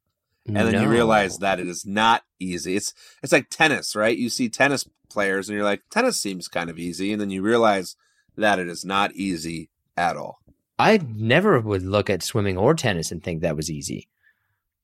And 0.46 0.56
then 0.56 0.82
you 0.82 0.88
realize 0.88 1.38
that 1.38 1.58
it 1.60 1.66
is 1.68 1.84
not 1.86 2.22
easy. 2.38 2.76
It's 2.76 2.92
it's 3.22 3.32
like 3.32 3.48
tennis, 3.50 3.94
right? 3.96 4.16
You 4.16 4.28
see 4.28 4.48
tennis 4.48 4.84
players 5.10 5.48
and 5.48 5.56
you're 5.56 5.64
like, 5.64 5.82
tennis 5.90 6.18
seems 6.20 6.48
kind 6.48 6.70
of 6.70 6.78
easy, 6.78 7.12
and 7.12 7.20
then 7.20 7.30
you 7.30 7.42
realize 7.42 7.96
that 8.36 8.58
it 8.58 8.68
is 8.68 8.84
not 8.84 9.12
easy 9.14 9.70
at 9.96 10.16
all. 10.16 10.38
I 10.78 10.98
never 10.98 11.58
would 11.58 11.82
look 11.82 12.10
at 12.10 12.22
swimming 12.22 12.58
or 12.58 12.74
tennis 12.74 13.10
and 13.10 13.22
think 13.22 13.40
that 13.40 13.56
was 13.56 13.70
easy. 13.70 14.08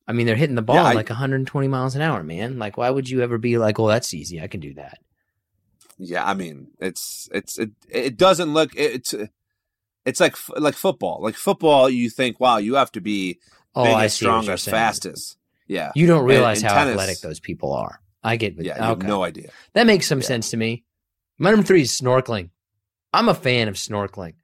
I 0.08 0.12
mean, 0.12 0.26
they're 0.26 0.36
hitting 0.36 0.56
the 0.56 0.62
ball 0.62 0.76
Yeah, 0.76 0.86
I- 0.86 0.94
like 0.94 1.10
120 1.10 1.68
miles 1.68 1.94
an 1.94 2.02
hour, 2.02 2.22
man. 2.22 2.58
Like, 2.58 2.76
why 2.76 2.90
would 2.90 3.08
you 3.08 3.22
ever 3.22 3.38
be 3.38 3.58
like, 3.58 3.78
"Oh, 3.78 3.88
that's 3.88 4.12
easy. 4.14 4.40
I 4.40 4.46
can 4.48 4.60
do 4.60 4.74
that." 4.74 4.98
Yeah, 5.98 6.24
I 6.24 6.34
mean, 6.34 6.68
it's 6.80 7.28
it's 7.32 7.58
it 7.58 7.70
it 7.88 8.16
doesn't 8.16 8.52
look 8.52 8.70
it's 8.74 9.14
it's 10.04 10.18
like 10.20 10.36
like 10.56 10.74
football. 10.74 11.20
Like 11.22 11.34
football, 11.36 11.88
you 11.88 12.10
think, 12.10 12.40
wow, 12.40 12.56
you 12.56 12.74
have 12.74 12.90
to 12.92 13.00
be 13.00 13.38
Oh, 13.74 13.84
biggest, 13.84 14.16
strongest, 14.16 14.68
fastest. 14.68 15.36
Yeah, 15.72 15.92
You 15.94 16.06
don't 16.06 16.20
And 16.20 16.28
realize 16.28 16.62
how 16.62 16.74
tennis- 16.74 16.92
athletic 16.92 17.20
those 17.20 17.40
people 17.40 17.72
are. 17.72 18.00
I 18.22 18.36
get. 18.36 18.54
yeah, 18.62 18.74
okay. 18.74 18.84
have 18.84 19.02
no 19.02 19.24
idea. 19.24 19.50
That 19.72 19.86
makes 19.86 20.06
some 20.06 20.20
Yeah. 20.20 20.26
sense 20.26 20.50
to 20.50 20.56
me. 20.56 20.84
My 21.38 21.50
number 21.50 21.66
three 21.66 21.82
is 21.82 21.90
snorkeling. 21.98 22.50
I'm 23.12 23.28
a 23.28 23.34
fan 23.34 23.68
of 23.68 23.74
snorkeling. 23.74 24.34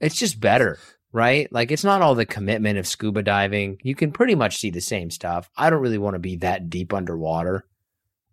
It's 0.00 0.16
just 0.16 0.40
better, 0.40 0.78
right? 1.12 1.50
Like 1.52 1.70
it's 1.70 1.84
not 1.84 2.02
all 2.02 2.14
the 2.14 2.26
commitment 2.26 2.78
of 2.78 2.86
scuba 2.86 3.22
diving. 3.22 3.78
You 3.82 3.94
can 3.94 4.10
pretty 4.12 4.34
much 4.34 4.56
see 4.58 4.70
the 4.70 4.80
same 4.80 5.10
stuff. 5.10 5.48
I 5.56 5.70
don't 5.70 5.80
really 5.82 5.98
want 5.98 6.14
to 6.14 6.18
be 6.20 6.36
that 6.36 6.70
deep 6.70 6.92
underwater. 6.92 7.64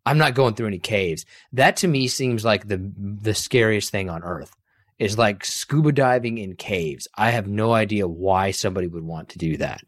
I'm 0.05 0.17
not 0.17 0.33
going 0.33 0.55
through 0.55 0.67
any 0.67 0.79
caves. 0.79 1.25
That 1.53 1.77
to 1.77 1.87
me 1.87 2.07
seems 2.07 2.43
like 2.43 2.67
the 2.67 2.91
the 2.97 3.35
scariest 3.35 3.91
thing 3.91 4.09
on 4.09 4.23
earth 4.23 4.55
is 4.97 5.17
like 5.17 5.45
scuba 5.45 5.91
diving 5.91 6.37
in 6.39 6.55
caves. 6.55 7.07
I 7.15 7.29
have 7.31 7.47
no 7.47 7.71
idea 7.73 8.07
why 8.07 8.51
somebody 8.51 8.87
would 8.87 9.03
want 9.03 9.29
to 9.29 9.37
do 9.37 9.57
that. 9.57 9.81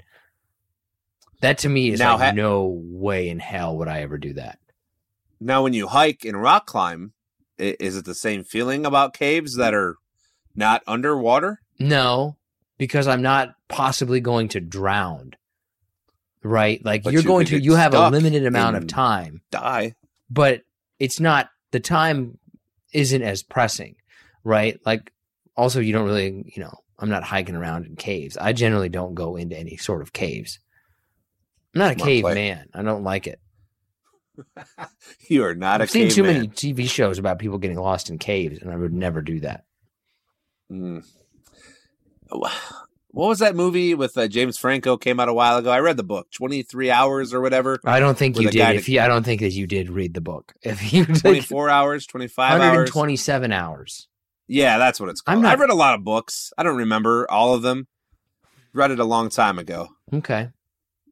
That 1.41 1.59
to 1.59 1.69
me 1.69 1.91
is 1.91 1.99
Now, 1.99 2.17
like 2.17 2.29
ha- 2.29 2.31
no 2.31 2.81
way 2.83 3.29
in 3.29 3.39
hell 3.39 3.77
would 3.77 3.87
I 3.87 4.01
ever 4.01 4.17
do 4.17 4.33
that. 4.33 4.59
Now, 5.39 5.63
when 5.63 5.73
you 5.73 5.87
hike 5.87 6.23
and 6.23 6.39
rock 6.39 6.67
climb, 6.67 7.13
is 7.57 7.97
it 7.97 8.05
the 8.05 8.15
same 8.15 8.43
feeling 8.43 8.85
about 8.85 9.13
caves 9.13 9.55
that 9.55 9.73
are 9.73 9.97
not 10.55 10.83
underwater? 10.87 11.61
No, 11.79 12.37
because 12.77 13.07
I'm 13.07 13.21
not 13.21 13.55
possibly 13.67 14.19
going 14.19 14.49
to 14.49 14.59
drown. 14.59 15.33
Right? 16.43 16.83
Like 16.83 17.03
But 17.03 17.13
you're 17.13 17.21
you 17.21 17.27
going 17.27 17.45
to 17.47 17.59
you 17.59 17.73
have 17.75 17.93
a 17.93 18.09
limited 18.09 18.45
amount 18.45 18.75
of 18.77 18.87
time, 18.87 19.41
Die. 19.51 19.93
but 20.29 20.61
it's 20.99 21.19
not 21.19 21.49
the 21.71 21.79
time 21.79 22.37
isn't 22.93 23.21
as 23.21 23.43
pressing, 23.43 23.95
right? 24.43 24.79
Like 24.85 25.11
also 25.55 25.79
you 25.79 25.93
don't 25.93 26.05
really, 26.05 26.51
you 26.55 26.63
know, 26.63 26.73
I'm 26.97 27.09
not 27.09 27.23
hiking 27.23 27.55
around 27.55 27.85
in 27.85 27.95
caves. 27.95 28.37
I 28.37 28.53
generally 28.53 28.89
don't 28.89 29.13
go 29.15 29.35
into 29.35 29.57
any 29.57 29.77
sort 29.77 30.01
of 30.01 30.13
caves. 30.13 30.59
I'm 31.73 31.79
not 31.79 31.91
a 31.91 31.95
caveman. 31.95 32.69
I 32.73 32.81
don't 32.83 33.03
like 33.03 33.27
it. 33.27 33.39
You 35.27 35.43
are 35.45 35.55
not 35.55 35.81
I've 35.81 35.89
seen 35.91 36.09
too 36.09 36.23
many 36.23 36.47
TV 36.47 36.89
shows 36.89 37.19
about 37.19 37.37
people 37.39 37.57
getting 37.57 37.77
lost 37.79 38.09
in 38.09 38.17
caves, 38.17 38.59
and 38.61 38.71
I 38.71 38.75
would 38.75 38.93
never 38.93 39.21
do 39.21 39.39
that. 39.41 39.65
Mm. 40.71 41.05
What 42.29 43.27
was 43.27 43.39
that 43.39 43.55
movie 43.55 43.93
with 43.93 44.17
uh, 44.17 44.27
James 44.27 44.57
Franco 44.57 44.95
came 44.97 45.19
out 45.19 45.27
a 45.29 45.33
while 45.33 45.57
ago? 45.57 45.69
I 45.69 45.79
read 45.79 45.97
the 45.97 46.03
book, 46.03 46.31
23 46.31 46.89
hours 46.89 47.33
or 47.33 47.41
whatever. 47.41 47.79
I 47.83 47.99
don't 47.99 48.17
think 48.17 48.39
you 48.39 48.47
a 48.47 48.51
did. 48.51 48.65
to- 48.65 48.75
If 48.75 48.87
you, 48.89 49.01
I 49.01 49.07
don't 49.07 49.23
think 49.23 49.41
that 49.41 49.51
you 49.51 49.67
did 49.67 49.89
read 49.89 50.13
the 50.13 50.21
book. 50.21 50.53
If 50.61 50.93
you 50.93 51.05
24 51.05 51.69
hours, 51.69 52.05
25 52.07 52.53
hours. 52.53 52.61
127 52.61 53.51
hours. 53.51 54.07
Yeah, 54.47 54.77
that's 54.77 54.99
what 54.99 55.09
it's 55.09 55.21
called. 55.21 55.37
I'm 55.37 55.41
not- 55.43 55.53
I've 55.53 55.59
read 55.59 55.69
a 55.69 55.75
lot 55.75 55.95
of 55.95 56.03
books. 56.05 56.53
I 56.57 56.63
don't 56.63 56.77
remember 56.77 57.29
all 57.29 57.53
of 57.53 57.61
them. 57.61 57.87
Read 58.73 58.91
it 58.91 58.99
a 58.99 59.05
long 59.05 59.27
time 59.29 59.59
ago. 59.59 59.89
Okay. 60.13 60.49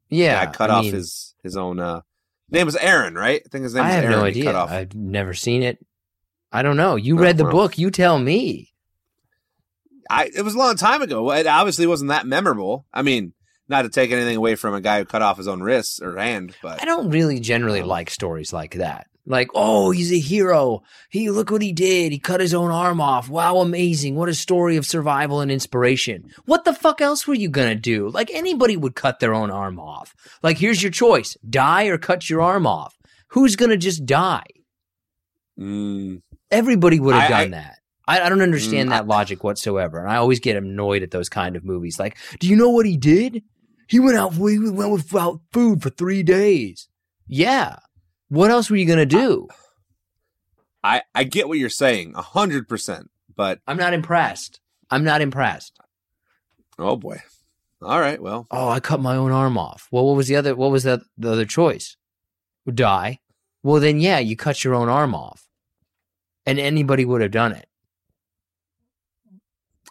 Yeah. 0.09 0.39
I 0.41 0.45
cut 0.47 0.69
I 0.69 0.75
off 0.75 0.83
mean, 0.85 0.93
his 0.93 1.35
his 1.43 1.55
own 1.57 1.79
uh 1.79 2.01
name 2.49 2.65
was 2.65 2.75
Aaron, 2.75 3.15
right? 3.15 3.41
I 3.45 3.49
think 3.49 3.63
his 3.63 3.75
name 3.75 3.83
I 3.83 3.87
was 3.87 3.95
have 3.95 4.03
Aaron. 4.05 4.17
no 4.19 4.25
idea. 4.25 4.53
off. 4.53 4.71
I've 4.71 4.95
never 4.95 5.33
seen 5.33 5.63
it. 5.63 5.77
I 6.51 6.63
don't 6.63 6.77
know. 6.77 6.95
You 6.95 7.17
Oh, 7.17 7.21
read 7.21 7.37
the 7.37 7.43
well. 7.43 7.53
book. 7.53 7.77
You 7.77 7.91
tell 7.91 8.17
me. 8.17 8.73
I 10.09 10.31
it 10.35 10.41
was 10.41 10.55
a 10.55 10.57
long 10.57 10.75
time 10.75 11.01
ago. 11.01 11.31
It 11.31 11.45
obviously 11.47 11.85
wasn't 11.85 12.09
that 12.09 12.25
memorable. 12.25 12.85
I 12.93 13.03
mean, 13.03 13.33
not 13.67 13.83
to 13.83 13.89
take 13.89 14.11
anything 14.11 14.35
away 14.35 14.55
from 14.55 14.73
a 14.73 14.81
guy 14.81 14.99
who 14.99 15.05
cut 15.05 15.21
off 15.21 15.37
his 15.37 15.47
own 15.47 15.61
wrist 15.61 16.01
or 16.01 16.17
hand, 16.17 16.55
but 16.63 16.81
I 16.81 16.85
don't 16.85 17.11
really 17.11 17.39
generally 17.39 17.83
like 17.83 18.09
stories 18.09 18.51
like 18.51 18.75
that. 18.75 19.05
Like, 19.29 19.47
oh, 19.53 19.91
he's 19.91 20.11
a 20.11 20.19
hero. 20.19 20.81
He 21.09 21.29
look 21.29 21.51
what 21.51 21.61
he 21.61 21.71
did. 21.71 22.11
He 22.11 22.19
cut 22.19 22.41
his 22.41 22.53
own 22.53 22.71
arm 22.71 22.99
off. 22.99 23.29
Wow, 23.29 23.57
amazing. 23.59 24.15
What 24.15 24.27
a 24.27 24.33
story 24.33 24.75
of 24.75 24.85
survival 24.85 25.39
and 25.39 25.51
inspiration. 25.51 26.31
What 26.45 26.65
the 26.65 26.73
fuck 26.73 26.99
else 26.99 27.25
were 27.27 27.35
you 27.35 27.47
gonna 27.47 27.75
do? 27.75 28.09
Like 28.09 28.31
anybody 28.33 28.75
would 28.75 28.95
cut 28.95 29.19
their 29.19 29.33
own 29.35 29.51
arm 29.51 29.79
off. 29.79 30.15
Like, 30.43 30.57
here's 30.57 30.81
your 30.83 30.91
choice. 30.91 31.37
Die 31.49 31.85
or 31.85 31.97
cut 31.97 32.29
your 32.29 32.41
arm 32.41 32.65
off. 32.67 32.97
Who's 33.29 33.55
gonna 33.55 33.77
just 33.77 34.05
die? 34.05 34.43
Mm, 35.59 36.21
Everybody 36.51 36.99
would 36.99 37.15
have 37.15 37.31
I- 37.31 37.41
done 37.43 37.51
that. 37.51 37.75
I, 38.07 38.21
I 38.21 38.29
don't 38.29 38.41
understand 38.41 38.89
Mm, 38.89 38.93
that 38.93 39.05
logic 39.07 39.43
whatsoever. 39.43 39.99
And 39.99 40.09
I 40.09 40.15
always 40.15 40.39
get 40.39 40.57
annoyed 40.57 41.03
at 41.03 41.11
those 41.11 41.29
kind 41.29 41.55
of 41.55 41.63
movies. 41.63 41.99
Like, 41.99 42.17
do 42.39 42.47
you 42.47 42.55
know 42.55 42.69
what 42.71 42.87
he 42.87 42.97
did? 42.97 43.43
He 43.87 43.99
went 43.99 44.17
out, 44.17 44.33
he 44.33 44.57
went 44.57 44.91
without 44.91 45.41
food 45.53 45.83
for 45.83 45.91
three 45.91 46.23
days. 46.23 46.89
Yeah. 47.27 47.75
What 48.29 48.51
else 48.51 48.69
were 48.69 48.75
you 48.77 48.85
going 48.85 48.99
to 48.99 49.05
do? 49.05 49.47
I 50.83 51.01
I 51.13 51.23
get 51.25 51.47
what 51.47 51.57
you're 51.59 51.69
saying, 51.69 52.13
a 52.15 52.21
hundred 52.21 52.67
percent. 52.67 53.09
But 53.35 53.59
I'm 53.67 53.77
not 53.77 53.93
impressed. 53.93 54.59
I'm 54.89 55.03
not 55.03 55.21
impressed. 55.21 55.77
oh 56.77 56.95
boy, 56.95 57.21
all 57.81 57.99
right. 57.99 58.21
Well, 58.21 58.47
Oh, 58.51 58.69
I 58.69 58.79
cut 58.79 58.99
my 59.01 59.15
own 59.15 59.31
arm 59.31 59.57
off. 59.57 59.87
Well, 59.91 60.05
what 60.05 60.15
was 60.15 60.27
the 60.27 60.35
other, 60.35 60.55
what 60.55 60.71
was 60.71 60.83
the, 60.83 61.01
the 61.17 61.31
other 61.31 61.45
choice? 61.45 61.95
Die. 62.73 63.19
Well, 63.63 63.81
then, 63.81 63.99
yeah, 63.99 64.19
you 64.19 64.35
cut 64.35 64.63
your 64.63 64.73
own 64.75 64.89
arm 64.89 65.13
off. 65.15 65.47
And 66.45 66.59
anybody 66.59 67.03
would 67.05 67.21
have 67.21 67.31
done 67.31 67.51
it. 67.51 67.67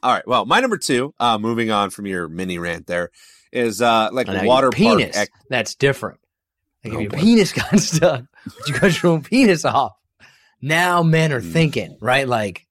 all 0.03 0.13
right. 0.15 0.27
Well, 0.27 0.45
my 0.47 0.61
number 0.61 0.79
two. 0.79 1.15
Uh, 1.19 1.39
moving 1.39 1.71
on 1.71 1.91
from 1.91 2.07
your 2.07 2.29
mini 2.29 2.59
rant, 2.59 2.87
there 2.87 3.11
is 3.53 3.81
uh 3.83 4.11
like 4.13 4.27
now 4.27 4.45
water 4.45 4.67
park. 4.71 4.77
penis. 4.77 5.27
that's 5.49 5.75
different. 5.75 6.21
Like 6.85 6.93
Oh, 6.95 6.97
if 6.97 7.03
your 7.03 7.11
boy. 7.11 7.19
penis 7.19 7.53
got 7.55 7.79
stuck, 7.81 8.25
you 8.67 8.75
cut 8.75 9.03
your 9.03 9.13
own 9.13 9.23
penis 9.23 9.65
off. 9.65 9.93
Now 10.61 11.03
men 11.03 11.33
are 11.33 11.41
Mm. 11.41 11.53
thinking, 11.53 11.99
right? 12.01 12.27
Like, 12.27 12.67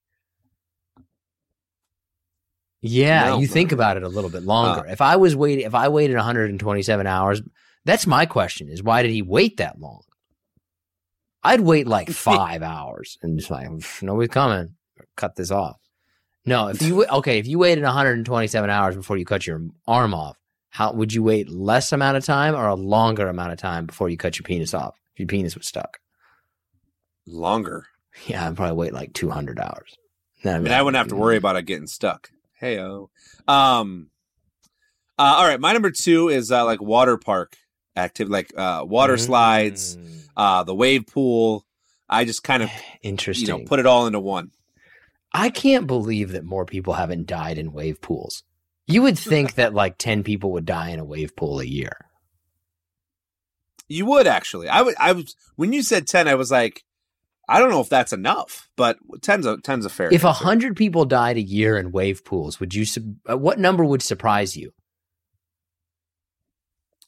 yeah, 2.82 3.30
No, 3.30 3.40
you 3.40 3.48
no. 3.48 3.54
think 3.54 3.72
about 3.72 3.98
it 3.98 4.04
a 4.04 4.10
little 4.10 4.30
bit 4.30 4.44
Uh. 4.44 4.46
longer. 4.46 4.86
if 4.88 5.02
I 5.02 5.16
was 5.16 5.36
waiting, 5.36 5.66
if 5.66 5.74
I 5.76 5.88
waited 5.90 6.16
127 6.16 7.08
hours, 7.08 7.42
that's 7.86 8.06
my 8.08 8.26
question: 8.26 8.70
is 8.70 8.84
why 8.84 9.02
did 9.02 9.12
he 9.12 9.22
wait 9.22 9.58
that 9.58 9.80
long? 9.80 10.02
I'd 11.44 11.62
wait 11.62 11.88
like 11.88 12.10
five 12.12 12.62
hours 12.62 13.18
and 13.22 13.38
just 13.40 13.50
like 13.52 13.68
"Pff, 13.70 14.04
nobody's 14.04 14.30
coming. 14.30 14.76
Cut 15.16 15.36
this 15.36 15.52
off. 15.52 15.78
No, 16.46 16.68
if 16.68 16.82
you 16.82 17.06
okay, 17.20 17.40
if 17.40 17.48
you 17.48 17.60
waited 17.60 17.84
127 17.84 18.70
hours 18.70 18.96
before 18.96 19.18
you 19.18 19.26
cut 19.26 19.48
your 19.48 19.62
arm 19.88 20.14
off, 20.14 20.38
how 20.78 20.92
would 20.92 21.12
you 21.12 21.24
wait 21.24 21.50
less 21.50 21.92
amount 21.92 22.18
of 22.18 22.24
time 22.24 22.54
or 22.54 22.68
a 22.68 22.76
longer 22.76 23.28
amount 23.30 23.52
of 23.52 23.58
time 23.58 23.88
before 23.88 24.10
you 24.10 24.16
cut 24.16 24.38
your 24.38 24.44
penis 24.44 24.76
off? 24.76 24.96
If 25.14 25.20
your 25.22 25.28
penis 25.28 25.56
was 25.56 25.66
stuck. 25.66 25.98
longer. 27.26 27.88
Yeah, 28.28 28.48
I'd 28.48 28.56
probably 28.56 28.76
wait 28.76 28.94
like 28.94 29.14
200 29.14 29.60
hours. 29.60 29.98
Then 30.44 30.56
I 30.56 30.60
mean, 30.60 30.72
I 30.74 30.84
wouldn't 30.84 31.00
have 31.00 31.08
to 31.08 31.16
worry 31.16 31.36
about 31.36 31.56
it 31.56 31.64
getting 31.64 31.88
stuck. 31.88 32.30
Hey 32.60 32.80
oh. 32.80 33.10
Um. 33.48 34.12
Uh, 35.18 35.34
all 35.38 35.48
right, 35.48 35.60
my 35.60 35.74
number 35.74 35.90
two 35.90 36.30
is 36.30 36.52
uh, 36.52 36.64
like 36.64 36.80
water 36.80 37.18
park 37.18 37.58
activity, 37.96 38.32
like 38.32 38.54
uh, 38.56 38.86
water 38.88 39.18
slides, 39.18 39.98
Mm, 39.98 40.28
uh, 40.38 40.64
the 40.64 40.76
wave 40.76 41.08
pool. 41.08 41.66
I 42.08 42.24
just 42.24 42.44
kind 42.44 42.62
of 42.62 42.70
Interesting. 43.02 43.48
you 43.58 43.58
know 43.58 43.66
put 43.66 43.80
it 43.80 43.88
all 43.88 44.06
into 44.06 44.20
one. 44.20 44.52
I 45.34 45.50
can't 45.50 45.88
believe 45.88 46.34
that 46.34 46.46
more 46.46 46.66
people 46.66 46.94
haven't 46.94 47.26
died 47.26 47.58
in 47.58 47.74
wave 47.74 48.00
pools. 48.00 48.44
You 48.88 49.02
would 49.04 49.20
think 49.20 49.56
that 49.56 49.74
like 49.74 49.98
10 49.98 50.24
people 50.24 50.54
would 50.54 50.66
die 50.66 50.90
in 50.90 51.00
a 51.00 51.06
wave 51.06 51.36
pool 51.36 51.60
a 51.60 51.66
year. 51.66 52.06
You 53.90 54.06
would 54.06 54.28
actually. 54.28 54.68
I 54.70 54.82
would. 54.82 54.96
I 55.00 55.12
was 55.14 55.36
when 55.56 55.72
you 55.72 55.82
said 55.82 56.08
ten. 56.08 56.28
I 56.28 56.36
was 56.36 56.52
like, 56.52 56.84
I 57.48 57.58
don't 57.60 57.70
know 57.70 57.80
if 57.80 57.88
that's 57.88 58.12
enough, 58.12 58.70
but 58.76 58.98
ten's 59.22 59.46
a 59.46 59.58
ten's 59.62 59.86
a 59.86 59.90
fair. 59.90 60.12
If 60.14 60.26
a 60.26 60.28
answer. 60.28 60.44
hundred 60.44 60.76
people 60.76 61.06
died 61.06 61.38
a 61.38 61.42
year 61.42 61.78
in 61.78 61.94
wave 61.94 62.26
pools, 62.26 62.60
would 62.60 62.74
you? 62.74 62.86
uh, 63.30 63.38
What 63.38 63.60
number 63.60 63.86
would 63.86 64.02
surprise 64.02 64.58
you? 64.58 64.74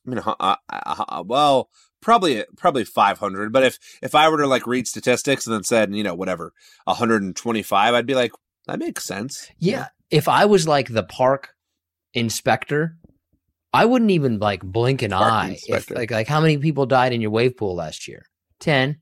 I 0.07 0.09
mean, 0.09 0.19
uh, 0.19 0.35
uh, 0.39 0.55
uh, 0.69 1.23
well, 1.25 1.69
probably 2.01 2.45
probably 2.55 2.85
five 2.85 3.19
hundred. 3.19 3.51
But 3.51 3.63
if 3.63 3.77
if 4.01 4.15
I 4.15 4.29
were 4.29 4.37
to 4.37 4.47
like 4.47 4.65
read 4.65 4.87
statistics 4.87 5.45
and 5.45 5.53
then 5.53 5.63
said, 5.63 5.93
you 5.93 6.03
know, 6.03 6.15
whatever, 6.15 6.53
one 6.85 6.95
hundred 6.95 7.23
and 7.23 7.35
twenty 7.35 7.61
five, 7.61 7.93
I'd 7.93 8.05
be 8.05 8.15
like, 8.15 8.31
that 8.67 8.79
makes 8.79 9.03
sense. 9.03 9.49
Yeah. 9.57 9.89
If 10.09 10.29
I 10.29 10.45
was 10.45 10.65
like 10.65 10.87
the 10.87 11.03
park 11.03 11.55
inspector, 12.13 12.97
I 13.73 13.85
wouldn't 13.85 14.11
even 14.11 14.39
like 14.39 14.61
blink 14.63 15.01
an 15.01 15.11
Park 15.11 15.31
eye. 15.31 15.57
If 15.67 15.91
like 15.91 16.11
like 16.11 16.27
how 16.27 16.41
many 16.41 16.57
people 16.57 16.85
died 16.85 17.13
in 17.13 17.21
your 17.21 17.31
wave 17.31 17.57
pool 17.57 17.75
last 17.75 18.07
year? 18.07 18.25
Ten. 18.59 18.99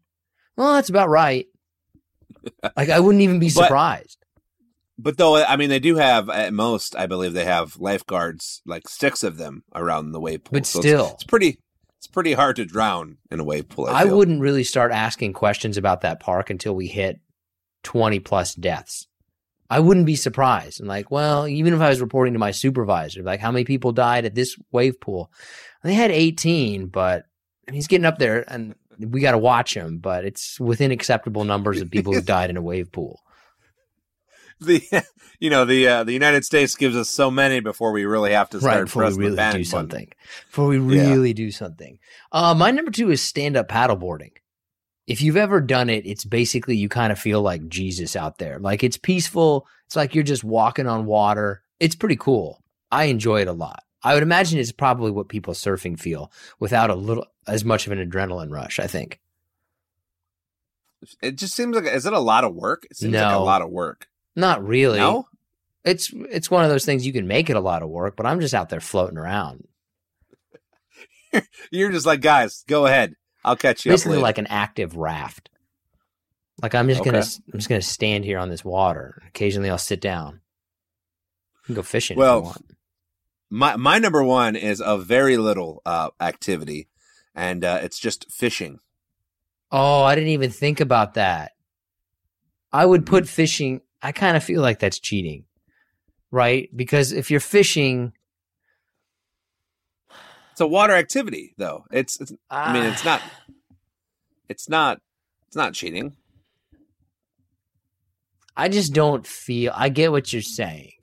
Well, 0.55 0.73
that's 0.73 0.89
about 0.89 1.09
right. 1.09 1.45
like 2.75 2.89
I 2.89 2.99
wouldn't 2.99 3.21
even 3.21 3.39
be 3.39 3.49
surprised. 3.49 4.17
But 4.99 5.17
though, 5.17 5.35
I 5.43 5.57
mean, 5.57 5.69
they 5.69 5.79
do 5.79 5.95
have 5.97 6.27
at 6.29 6.53
most, 6.53 6.95
I 6.95 7.05
believe 7.05 7.33
they 7.33 7.45
have 7.45 7.77
lifeguards, 7.77 8.61
like 8.65 8.89
six 8.89 9.21
of 9.21 9.37
them 9.37 9.63
around 9.75 10.11
the 10.11 10.19
wave 10.19 10.43
pool. 10.43 10.53
But 10.53 10.65
So 10.65 10.79
still. 10.79 11.11
it's, 11.13 11.23
pretty. 11.23 11.59
It's 11.99 12.07
pretty 12.07 12.33
hard 12.33 12.55
to 12.55 12.65
drown 12.65 13.17
in 13.29 13.39
a 13.39 13.43
wave 13.43 13.69
pool. 13.69 13.85
I, 13.87 14.01
I 14.01 14.05
wouldn't 14.05 14.41
really 14.41 14.63
start 14.63 14.91
asking 14.91 15.33
questions 15.33 15.77
about 15.77 16.01
that 16.01 16.19
park 16.19 16.49
until 16.49 16.75
we 16.75 16.87
hit 16.87 17.19
20 17.83 18.19
plus 18.19 18.55
deaths. 18.55 19.07
I 19.69 19.79
wouldn't 19.79 20.05
be 20.05 20.15
surprised. 20.15 20.79
I'm 20.79 20.87
like, 20.87 21.11
well, 21.11 21.47
even 21.47 21.73
if 21.73 21.81
I 21.81 21.89
was 21.89 21.99
reporting 22.01 22.33
to 22.33 22.39
my 22.39 22.51
supervisor, 22.51 23.21
like 23.23 23.39
how 23.41 23.51
many 23.51 23.65
people 23.65 23.91
died 23.91 24.25
at 24.25 24.33
this 24.35 24.57
wave 24.71 24.99
pool? 25.01 25.31
They 25.83 25.93
had 25.93 26.11
18, 26.11 26.87
but 26.87 27.25
I 27.67 27.71
mean, 27.71 27.75
he's 27.75 27.87
getting 27.87 28.05
up 28.05 28.17
there 28.17 28.45
and 28.47 28.75
we 28.97 29.19
got 29.21 29.31
to 29.33 29.37
watch 29.37 29.73
him, 29.75 29.97
but 29.99 30.23
it's 30.25 30.59
within 30.59 30.91
acceptable 30.91 31.43
numbers 31.43 31.81
of 31.81 31.91
people 31.91 32.13
who 32.13 32.21
died 32.35 32.49
in 32.49 32.57
a 32.57 32.61
wave 32.61 32.91
pool. 32.91 33.21
the 34.59 34.81
you 35.39 35.49
know 35.51 35.65
the 35.65 35.87
uh, 35.87 36.03
the 36.03 36.13
United 36.13 36.43
States 36.45 36.75
gives 36.75 36.95
us 36.95 37.09
so 37.09 37.29
many 37.29 37.59
before 37.59 37.91
we 37.91 38.05
really 38.05 38.31
have 38.31 38.49
to 38.51 38.57
Right 38.59 38.71
start 38.73 38.85
before 38.85 39.03
we 39.05 39.13
really 39.15 39.29
do 39.31 39.35
button. 39.35 39.65
something. 39.65 40.07
Before 40.47 40.67
we 40.67 40.77
Yeah. 40.79 41.11
really 41.11 41.33
do 41.33 41.51
something. 41.51 41.99
Uh, 42.31 42.53
my 42.55 42.71
number 42.71 42.89
two 42.91 43.11
is 43.11 43.21
stand 43.21 43.55
up 43.57 43.67
paddleboarding. 43.67 44.31
If 45.07 45.21
you've 45.21 45.37
ever 45.37 45.61
done 45.61 45.89
it, 45.89 46.05
it's 46.05 46.25
basically 46.25 46.75
you 46.75 46.89
kind 46.89 47.11
of 47.11 47.19
feel 47.19 47.41
like 47.41 47.67
Jesus 47.69 48.15
out 48.15 48.37
there. 48.37 48.59
Like 48.59 48.83
it's 48.83 48.97
peaceful. 48.97 49.65
It's 49.85 49.95
like 49.95 50.13
you're 50.13 50.23
just 50.23 50.43
walking 50.43 50.85
on 50.87 51.05
water. 51.05 51.63
It's 51.79 51.95
pretty 51.95 52.17
cool. 52.17 52.61
I 52.91 53.05
enjoy 53.05 53.41
it 53.41 53.47
a 53.47 53.53
lot. 53.53 53.83
I 54.03 54.13
would 54.13 54.23
imagine 54.23 54.59
it's 54.59 54.71
probably 54.71 55.11
what 55.11 55.29
people 55.29 55.53
surfing 55.53 55.99
feel 55.99 56.31
without 56.59 56.89
a 56.89 56.95
little 56.95 57.25
as 57.47 57.63
much 57.65 57.87
of 57.87 57.93
an 57.93 58.09
adrenaline 58.09 58.51
rush. 58.51 58.79
I 58.79 58.87
think. 58.87 59.19
It 61.21 61.35
just 61.37 61.55
seems 61.55 61.75
like 61.75 61.85
is 61.85 62.05
it 62.05 62.13
a 62.13 62.19
lot 62.19 62.43
of 62.43 62.53
work? 62.53 62.85
It 62.89 62.97
seems 62.97 63.13
like 63.13 63.35
a 63.35 63.39
lot 63.39 63.61
of 63.61 63.69
work. 63.69 64.07
Not 64.35 64.65
really. 64.65 64.99
No, 64.99 65.27
It's 65.85 66.11
it's 66.13 66.51
one 66.51 66.63
of 66.63 66.69
those 66.69 66.85
things 66.85 67.05
you 67.05 67.13
can 67.13 67.27
make 67.27 67.49
it 67.49 67.55
a 67.55 67.61
lot 67.61 67.81
of 67.81 67.89
work, 67.89 68.15
but 68.15 68.25
I'm 68.25 68.39
just 68.39 68.53
out 68.53 68.69
there 68.69 68.79
floating 68.81 69.17
around. 69.17 69.67
you're 71.71 71.91
just 71.91 72.05
like 72.05 72.21
guys, 72.21 72.63
go 72.67 72.85
ahead. 72.85 73.15
I'll 73.47 73.55
catch 73.55 73.85
you 73.85 73.91
basically 73.91 74.17
like 74.17 74.37
an 74.37 74.47
active 74.47 74.95
raft. 74.95 75.49
Like 76.61 76.75
I'm 76.75 76.87
just 76.87 77.03
gonna 77.03 77.23
I'm 77.53 77.59
just 77.59 77.69
gonna 77.69 77.81
stand 77.81 78.25
here 78.25 78.39
on 78.39 78.49
this 78.49 78.65
water. 78.65 79.21
Occasionally 79.27 79.69
I'll 79.69 79.77
sit 79.77 80.01
down. 80.01 80.41
Go 81.73 81.81
fishing 81.81 82.17
Well, 82.17 82.37
if 82.37 82.41
you 82.41 82.45
want. 82.45 82.65
my 83.49 83.75
my 83.75 83.99
number 83.99 84.23
one 84.23 84.55
is 84.55 84.81
a 84.83 84.97
very 84.97 85.37
little 85.37 85.81
uh, 85.85 86.09
activity, 86.19 86.87
and 87.35 87.63
uh, 87.63 87.79
it's 87.83 87.99
just 87.99 88.31
fishing. 88.31 88.79
Oh, 89.71 90.03
I 90.03 90.15
didn't 90.15 90.29
even 90.29 90.49
think 90.49 90.79
about 90.79 91.15
that. 91.15 91.51
I 92.71 92.85
would 92.85 93.05
put 93.05 93.27
fishing 93.27 93.81
I 94.01 94.11
kind 94.11 94.37
of 94.37 94.43
feel 94.43 94.61
like 94.61 94.79
that's 94.79 94.99
cheating. 94.99 95.45
Right? 96.31 96.69
Because 96.75 97.11
if 97.13 97.31
you're 97.31 97.39
fishing 97.39 98.13
It's 100.57 100.61
a 100.63 100.65
water 100.65 100.93
activity, 100.93 101.53
though. 101.59 101.85
It's, 101.91 102.19
it's 102.19 102.33
I 102.49 102.73
mean, 102.73 102.81
it's 102.81 103.05
not. 103.05 103.21
Ah. 103.23 103.31
It's 104.49 104.67
not. 104.67 104.99
It's 105.45 105.55
not 105.55 105.75
cheating. 105.75 106.15
I 108.55 108.67
just 108.67 108.91
don't 108.91 109.27
feel 109.27 109.71
I 109.75 109.89
get 109.89 110.11
what 110.11 110.33
you're 110.33 110.41
saying. 110.41 110.93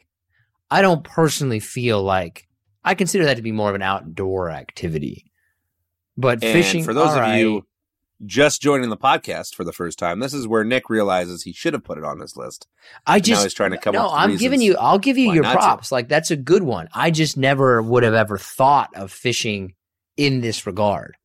I 0.72 0.82
don't 0.82 1.04
personally 1.04 1.60
feel 1.60 2.02
like 2.02 2.48
I 2.82 2.96
consider 2.96 3.26
that 3.26 3.36
to 3.36 3.42
be 3.42 3.52
more 3.52 3.68
of 3.68 3.76
an 3.76 3.82
outdoor 3.82 4.50
activity. 4.50 5.30
But 6.16 6.42
And 6.42 6.52
fishing 6.52 6.82
for 6.82 6.92
those 6.92 7.12
of 7.12 7.18
right. 7.18 7.38
you 7.38 7.64
just 8.26 8.62
joining 8.62 8.90
the 8.90 8.96
podcast 8.96 9.54
for 9.54 9.64
the 9.64 9.72
first 9.72 9.98
time, 9.98 10.20
this 10.20 10.32
is 10.34 10.46
where 10.48 10.64
Nick 10.64 10.88
realizes 10.88 11.42
he 11.42 11.52
should 11.52 11.72
have 11.74 11.84
put 11.84 11.98
it 11.98 12.04
on 12.04 12.20
his 12.20 12.36
list. 12.36 12.66
I 13.06 13.16
now 13.16 13.20
just 13.20 13.56
trying 13.56 13.72
to 13.72 13.78
come 13.78 13.94
no. 13.94 14.06
up 14.06 14.12
with 14.12 14.20
I'm 14.32 14.36
giving 14.36 14.60
you. 14.60 14.76
I'll 14.78 14.98
give 14.98 15.16
you 15.18 15.32
your 15.32 15.42
not 15.42 15.52
to. 15.52 15.58
props. 15.58 15.92
Like 15.92 16.08
that's 16.08 16.30
a 16.30 16.36
good 16.36 16.62
one. 16.62 16.88
I 16.94 17.10
just 17.10 17.36
never 17.36 17.82
would 17.82 18.02
have 18.02 18.14
ever 18.14 18.38
thought 18.38 18.90
of 18.94 19.10
fishing 19.12 19.74
in 20.16 20.40
this 20.40 20.66
regard. 20.66 21.16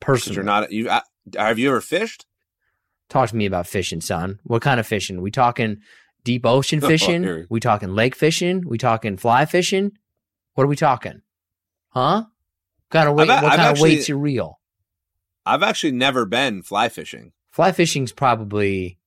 Personally, 0.00 0.36
You're 0.36 0.44
not. 0.44 0.70
You 0.72 0.88
uh, 0.90 1.00
have 1.36 1.58
you 1.58 1.68
ever 1.70 1.80
fished? 1.80 2.26
talk 3.10 3.28
to 3.30 3.36
me 3.36 3.46
about 3.46 3.66
fishing, 3.66 4.00
son. 4.00 4.38
What 4.44 4.62
kind 4.62 4.80
of 4.80 4.86
fishing? 4.86 5.20
We 5.20 5.30
talking 5.30 5.78
deep 6.24 6.44
ocean 6.46 6.80
Oh, 6.82 6.88
fishing? 6.88 7.46
we 7.50 7.60
talking 7.60 7.90
lake 7.94 8.14
fishing? 8.16 8.62
We 8.66 8.78
talking 8.78 9.16
fly 9.16 9.44
fishing? 9.46 9.92
What 10.54 10.64
are 10.64 10.68
we 10.68 10.76
talking? 10.76 11.20
Huh? 11.90 12.24
What 12.24 12.90
kind 12.90 13.08
of 13.08 13.14
weight? 13.14 13.30
I've- 13.30 13.44
what 13.44 13.52
I've 13.52 13.58
kind 13.58 13.70
actually- 13.70 13.90
of 13.92 13.96
weights 13.98 14.08
you 14.08 14.16
reel? 14.18 14.58
I've 15.46 15.62
actually 15.62 15.92
never 15.92 16.24
been 16.26 16.62
fly 16.62 16.88
fishing. 16.88 17.32
Fly 17.50 17.72
fishing's 17.72 18.12
probably 18.12 18.98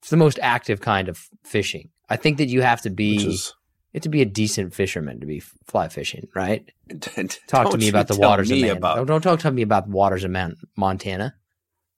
it's 0.00 0.10
the 0.10 0.16
most 0.16 0.38
active 0.40 0.80
kind 0.80 1.08
of 1.08 1.28
fishing. 1.44 1.90
I 2.08 2.16
think 2.16 2.38
that 2.38 2.48
you 2.48 2.62
have 2.62 2.80
to 2.82 2.90
be 2.90 3.16
is, 3.16 3.54
you 3.92 3.98
have 3.98 4.02
to 4.04 4.08
be 4.08 4.22
a 4.22 4.26
decent 4.26 4.72
fisherman 4.74 5.20
to 5.20 5.26
be 5.26 5.40
fly 5.66 5.88
fishing, 5.88 6.28
right? 6.34 6.70
Talk 7.48 7.70
to 7.72 7.78
me 7.78 7.88
about 7.88 8.08
the 8.08 8.16
waters 8.16 8.50
of 8.50 8.56
me 8.58 8.68
about- 8.68 8.96
Don't, 8.96 9.06
don't 9.06 9.22
talk 9.22 9.40
to 9.40 9.50
me 9.50 9.62
about 9.62 9.86
the 9.86 9.92
waters 9.92 10.24
of 10.24 10.30
Man- 10.30 10.56
Montana. 10.76 11.34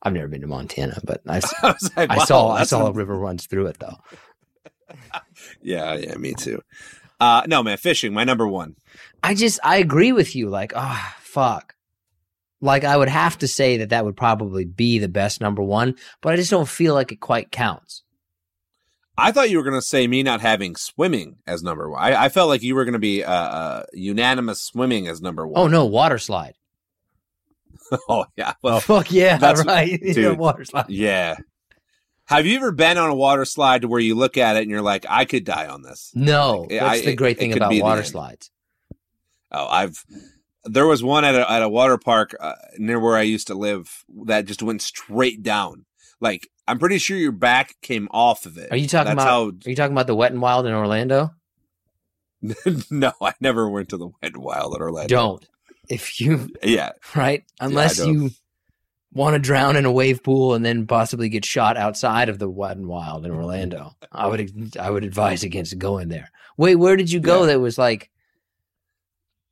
I've 0.03 0.15
never 0.15 0.29
been 0.29 0.41
to 0.41 0.47
Montana, 0.47 0.99
but 1.05 1.21
I, 1.29 1.41
I, 1.63 1.75
like, 1.97 2.11
I 2.11 2.17
wow, 2.17 2.25
saw 2.25 2.49
I 2.53 2.63
saw 2.65 2.87
a- 2.87 2.91
a 2.91 2.93
river 2.93 3.15
runs 3.15 3.47
through 3.47 3.67
it 3.67 3.79
though. 3.79 3.97
Yeah, 5.63 5.95
yeah, 5.95 6.17
me 6.17 6.35
too. 6.35 6.61
Uh, 7.21 7.43
no, 7.47 7.63
man, 7.63 7.77
fishing, 7.79 8.13
my 8.13 8.25
number 8.25 8.47
one. 8.49 8.75
I 9.23 9.35
just 9.35 9.61
I 9.63 9.77
agree 9.77 10.11
with 10.13 10.35
you. 10.35 10.49
Like, 10.49 10.73
ah, 10.75 11.17
fuck. 11.21 11.75
Like 12.61 12.85
I 12.85 12.97
would 12.97 13.09
have 13.09 13.39
to 13.39 13.49
say 13.49 13.79
that 13.79 13.89
that 13.91 14.05
would 14.05 14.17
probably 14.17 14.65
be 14.65 14.99
the 14.99 15.09
best 15.09 15.41
number 15.41 15.63
one, 15.63 15.95
but 16.21 16.33
I 16.33 16.37
just 16.37 16.51
don't 16.51 16.69
feel 16.69 16.95
like 16.95 17.11
it 17.13 17.21
quite 17.21 17.51
counts. 17.51 18.03
I 19.17 19.33
thought 19.33 19.51
you 19.51 19.59
were 19.59 19.65
going 19.65 19.77
to 19.79 19.83
say 19.87 20.07
me 20.07 20.23
not 20.23 20.41
having 20.41 20.77
swimming 20.77 21.37
as 21.47 21.63
number 21.63 21.91
one. 21.91 22.01
I, 22.03 22.25
I 22.25 22.29
felt 22.31 22.49
like 22.49 22.63
you 22.63 22.75
were 22.75 22.85
going 22.85 22.93
to 22.95 22.99
be 22.99 23.23
uh, 23.25 23.31
uh, 23.33 23.83
unanimous 23.93 24.63
swimming 24.63 25.09
as 25.09 25.21
number 25.21 25.47
one. 25.47 25.61
Oh 25.61 25.67
no, 25.69 25.85
water 25.87 26.17
slide. 26.19 26.55
oh 28.09 28.27
yeah. 28.37 28.55
Well, 28.63 28.81
Fuck 28.81 29.11
yeah, 29.13 29.37
that's- 29.39 29.65
right. 29.67 30.01
dude. 30.01 30.39
water 30.39 30.65
slide. 30.65 30.87
yeah. 30.89 31.37
Have 32.27 32.47
you 32.47 32.57
ever 32.59 32.71
been 32.71 32.97
on 32.97 33.11
a 33.11 33.15
water 33.15 33.45
slide 33.45 33.83
to 33.83 33.89
where 33.89 33.99
you 34.01 34.15
look 34.15 34.37
at 34.39 34.57
it 34.57 34.63
and 34.63 34.71
you're 34.71 34.83
like, 34.83 35.05
I 35.09 35.25
could 35.25 35.45
die 35.45 35.67
on 35.67 35.83
this? 35.83 36.13
No, 36.15 36.61
Like, 36.61 36.69
that's 36.71 37.01
I- 37.01 37.05
the 37.07 37.17
great 37.17 37.31
it- 37.31 37.33
it 37.33 37.41
thing 37.41 37.53
could 37.53 37.63
about 37.63 37.75
water 37.81 38.05
slides. 38.05 38.51
Oh, 39.51 39.67
I've. 39.67 40.05
There 40.65 40.87
was 40.87 41.03
one 41.03 41.25
at 41.25 41.35
a, 41.35 41.51
at 41.51 41.63
a 41.63 41.69
water 41.69 41.99
park 41.99 42.35
uh, 42.39 42.55
near 42.79 43.01
where 43.01 43.17
I 43.17 43.23
used 43.23 43.47
to 43.47 43.55
live 43.55 44.05
that 44.27 44.45
just 44.45 44.63
went 44.63 44.83
straight 44.83 45.43
down. 45.43 45.87
Like 46.21 46.49
I'm 46.69 46.79
pretty 46.79 46.99
sure 46.99 47.17
your 47.17 47.33
back 47.33 47.75
came 47.83 48.09
off 48.11 48.47
of 48.47 48.59
it. 48.59 48.71
Are 48.71 48.77
you 48.77 48.87
talking 48.87 49.17
That's 49.17 49.25
about? 49.25 49.55
Are 49.67 49.71
you 49.71 49.77
talking 49.77 49.93
about 49.93 50.07
the 50.07 50.15
Wet 50.15 50.33
and 50.33 50.41
Wild 50.41 50.67
in 50.67 50.73
Orlando? 50.73 51.31
no, 52.91 53.13
I 53.21 53.35
never 53.41 53.69
went 53.69 53.89
to 53.91 53.97
the 53.97 54.07
Wet 54.07 54.35
and 54.35 54.37
Wild 54.37 54.75
in 54.75 54.83
Orlando. 54.83 55.09
Don't. 55.09 55.49
If 55.89 56.21
you 56.21 56.49
Yeah, 56.63 56.93
right, 57.17 57.43
unless 57.61 57.97
don't. 57.97 58.09
you 58.09 58.31
want 59.13 59.35
to 59.35 59.41
drown 59.41 59.77
in 59.77 59.85
a 59.85 59.91
wave 59.91 60.23
pool 60.23 60.55
and 60.55 60.65
then 60.65 60.87
possibly 60.87 61.29
get 61.29 61.45
shot 61.45 61.77
outside 61.77 62.29
of 62.29 62.39
the 62.39 62.49
Wet 62.49 62.77
and 62.77 62.87
Wild 62.87 63.27
in 63.27 63.33
Orlando, 63.33 63.97
I 64.13 64.29
would 64.29 64.77
I 64.79 64.91
would 64.91 65.05
advise 65.05 65.43
against 65.43 65.77
going 65.79 66.09
there. 66.09 66.31
Wait, 66.57 66.77
where 66.77 66.97
did 66.97 67.11
you 67.11 67.21
go? 67.21 67.41
Yeah. 67.41 67.47
That 67.47 67.61
was 67.61 67.79
like 67.79 68.10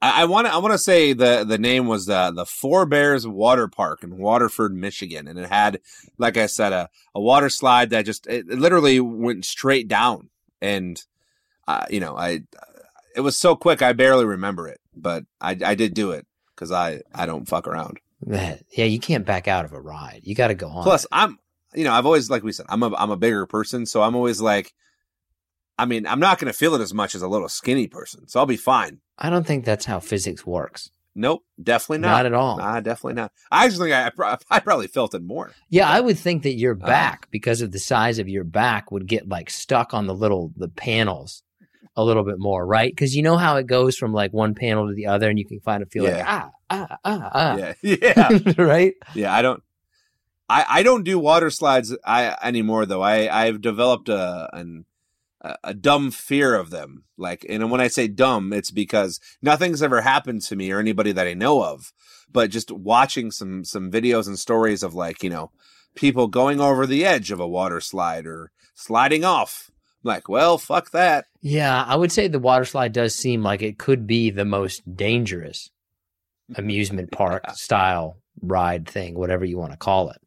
I 0.01 0.26
want 0.26 0.46
to. 0.46 0.53
I 0.53 0.59
want 0.59 0.72
to 0.72 0.78
say 0.78 1.12
the 1.12 1.44
the 1.44 1.59
name 1.59 1.86
was 1.86 2.07
the 2.07 2.30
the 2.30 2.46
Four 2.46 2.86
Bears 2.86 3.26
Water 3.26 3.66
Park 3.66 4.05
in 4.05 4.16
Waterford, 4.18 4.72
Michigan, 4.72 5.26
and 5.26 5.38
it 5.38 5.49
had, 5.49 5.80
like 6.18 6.36
I 6.36 6.46
said, 6.46 6.72
a 6.72 6.88
a 7.16 7.20
water 7.20 7.49
slide 7.49 7.90
that 7.90 8.07
just 8.07 8.26
it, 8.28 8.46
it 8.49 8.59
literally 8.59 9.01
went 9.01 9.44
straight 9.44 9.88
down, 9.88 10.28
and 10.61 11.03
uh, 11.66 11.84
you 11.90 11.99
know, 11.99 12.16
I 12.16 12.42
it 13.16 13.22
was 13.22 13.36
so 13.36 13.57
quick 13.57 13.82
I 13.82 13.92
barely 13.92 14.24
remember 14.24 14.68
it, 14.68 14.80
but 14.94 15.24
I 15.40 15.57
I 15.64 15.74
did 15.74 15.94
do 15.94 16.12
it 16.12 16.26
because 16.55 16.70
I 16.70 17.01
I 17.12 17.26
don't 17.26 17.49
fuck 17.49 17.66
around. 17.66 17.99
man, 18.24 18.61
yeah, 18.70 18.84
you 18.84 19.01
can't 19.01 19.26
back 19.26 19.49
out 19.49 19.64
of 19.64 19.72
a 19.72 19.80
ride. 19.80 20.20
You 20.22 20.36
got 20.36 20.49
to 20.49 20.55
go 20.55 20.68
on. 20.68 20.84
Plus. 20.84 21.07
I'm 21.11 21.40
you 21.74 21.82
know 21.82 21.92
I've 21.92 22.07
always 22.07 22.30
like 22.30 22.44
we 22.44 22.53
said 22.53 22.66
I'm 22.68 22.84
a 22.84 22.94
I'm 22.94 23.11
a 23.11 23.16
bigger 23.16 23.46
person, 23.46 23.84
so 23.84 24.03
I'm 24.03 24.14
always 24.14 24.40
like. 24.40 24.74
I 25.79 25.85
mean, 25.87 26.07
I'm 26.07 26.20
not 26.20 26.39
going 26.39 26.53
to 26.53 26.59
feel 26.59 26.74
it 26.74 26.81
as 26.81 26.93
much 26.93 27.14
as 27.14 27.22
a 27.22 27.29
little 27.29 27.49
skinny 27.49 27.87
person, 27.87 28.26
so 28.29 28.41
I'll 28.41 28.47
be 28.47 28.57
fine. 28.57 28.99
I 29.16 29.31
don't 29.31 29.47
think 29.47 29.64
that's 29.64 29.85
how 29.87 30.01
physics 30.01 30.45
works. 30.47 30.91
Nope, 31.14 31.43
definitely 31.61 31.99
Not, 31.99 32.09
not. 32.18 32.26
at 32.26 32.33
all. 32.35 32.59
Nah, 32.59 32.81
definitely 32.81 33.14
not. 33.14 33.33
I 33.51 33.64
actually 33.64 33.91
think 33.91 34.12
I, 34.20 34.24
I, 34.33 34.39
I 34.51 34.61
probably 34.61 34.87
felt 34.87 35.14
it 35.14 35.22
more. 35.22 35.53
Yeah, 35.68 35.89
I 35.89 36.01
would 36.01 36.18
think 36.18 36.45
that 36.45 36.55
your 36.55 36.79
Ah. 36.81 36.87
back, 36.87 37.29
because 37.31 37.61
of 37.61 37.72
the 37.72 37.79
size 37.81 38.18
of 38.20 38.29
your 38.29 38.45
back, 38.45 38.93
would 38.93 39.07
get 39.07 39.29
like 39.29 39.51
stuck 39.51 39.95
on 39.95 40.07
the 40.07 40.14
little 40.14 40.53
the 40.57 40.68
panels 40.68 41.43
a 41.97 42.05
little 42.05 42.22
bit 42.22 42.39
more, 42.39 42.64
right? 42.64 42.93
Because 42.93 43.16
you 43.16 43.22
know 43.22 43.37
how 43.37 43.57
it 43.57 43.66
goes 43.66 43.97
from 43.97 44.12
like 44.12 44.33
one 44.33 44.55
panel 44.55 44.87
to 44.89 44.95
the 44.95 45.07
other, 45.07 45.29
and 45.29 45.39
you 45.41 45.45
can 45.45 45.59
kind 45.59 45.83
of 45.83 45.91
feel 45.91 46.05
like 46.05 46.14
Yeah. 46.18 46.24
ah 46.29 46.51
ah 46.70 46.97
ah 47.05 47.31
ah, 47.35 47.57
Yeah, 47.57 47.74
yeah, 47.83 48.39
right? 48.62 48.95
yeah. 49.14 49.35
I 49.35 49.43
don't. 49.43 49.62
I, 50.49 50.64
I 50.68 50.83
don't 50.83 51.03
do 51.05 51.18
water 51.18 51.51
slides 51.51 51.97
I, 52.07 52.37
anymore 52.43 52.87
though. 52.87 53.03
I 53.03 53.29
I've 53.47 53.61
developed 53.61 54.09
a 54.09 54.49
an, 54.53 54.85
a 55.64 55.74
dumb 55.74 56.11
fear 56.11 56.55
of 56.55 56.70
them. 56.70 57.05
Like, 57.16 57.44
and 57.49 57.70
when 57.70 57.80
I 57.80 57.88
say 57.88 58.09
dumb, 58.09 58.53
it's 58.53 58.70
because 58.70 59.20
nothing's 59.42 59.82
ever 59.82 60.01
happened 60.03 60.42
to 60.42 60.57
me 60.57 60.70
or 60.70 60.78
anybody 60.78 61.12
that 61.12 61.26
I 61.26 61.34
know 61.34 61.62
of. 61.62 61.92
But 62.30 62.51
just 62.51 62.70
watching 62.70 63.30
some 63.30 63.64
some 63.64 63.90
videos 63.90 64.26
and 64.26 64.38
stories 64.38 64.82
of 64.82 64.94
like 64.94 65.22
you 65.22 65.30
know 65.30 65.51
people 65.94 66.26
going 66.28 66.61
over 66.61 66.86
the 66.86 67.05
edge 67.05 67.30
of 67.30 67.40
a 67.40 67.49
water 67.49 67.80
slide 67.80 68.26
or 68.26 68.51
sliding 68.74 69.24
off. 69.24 69.70
I'm 70.05 70.09
like, 70.09 70.28
well, 70.28 70.59
fuck 70.59 70.90
that. 70.92 71.24
Yeah, 71.40 71.82
I 71.82 71.96
would 71.96 72.12
say 72.12 72.28
the 72.28 72.38
water 72.38 72.64
slide 72.64 72.92
does 72.92 73.14
seem 73.14 73.42
like 73.42 73.62
it 73.62 73.78
could 73.78 74.07
be 74.07 74.30
the 74.30 74.44
most 74.44 74.82
dangerous 74.96 75.70
amusement 76.55 77.11
park 77.11 77.44
style 77.55 78.18
ride 78.40 78.88
thing, 78.88 79.18
whatever 79.18 79.44
you 79.44 79.59
want 79.59 79.72
to 79.72 79.78
call 79.78 80.11
it. 80.11 80.18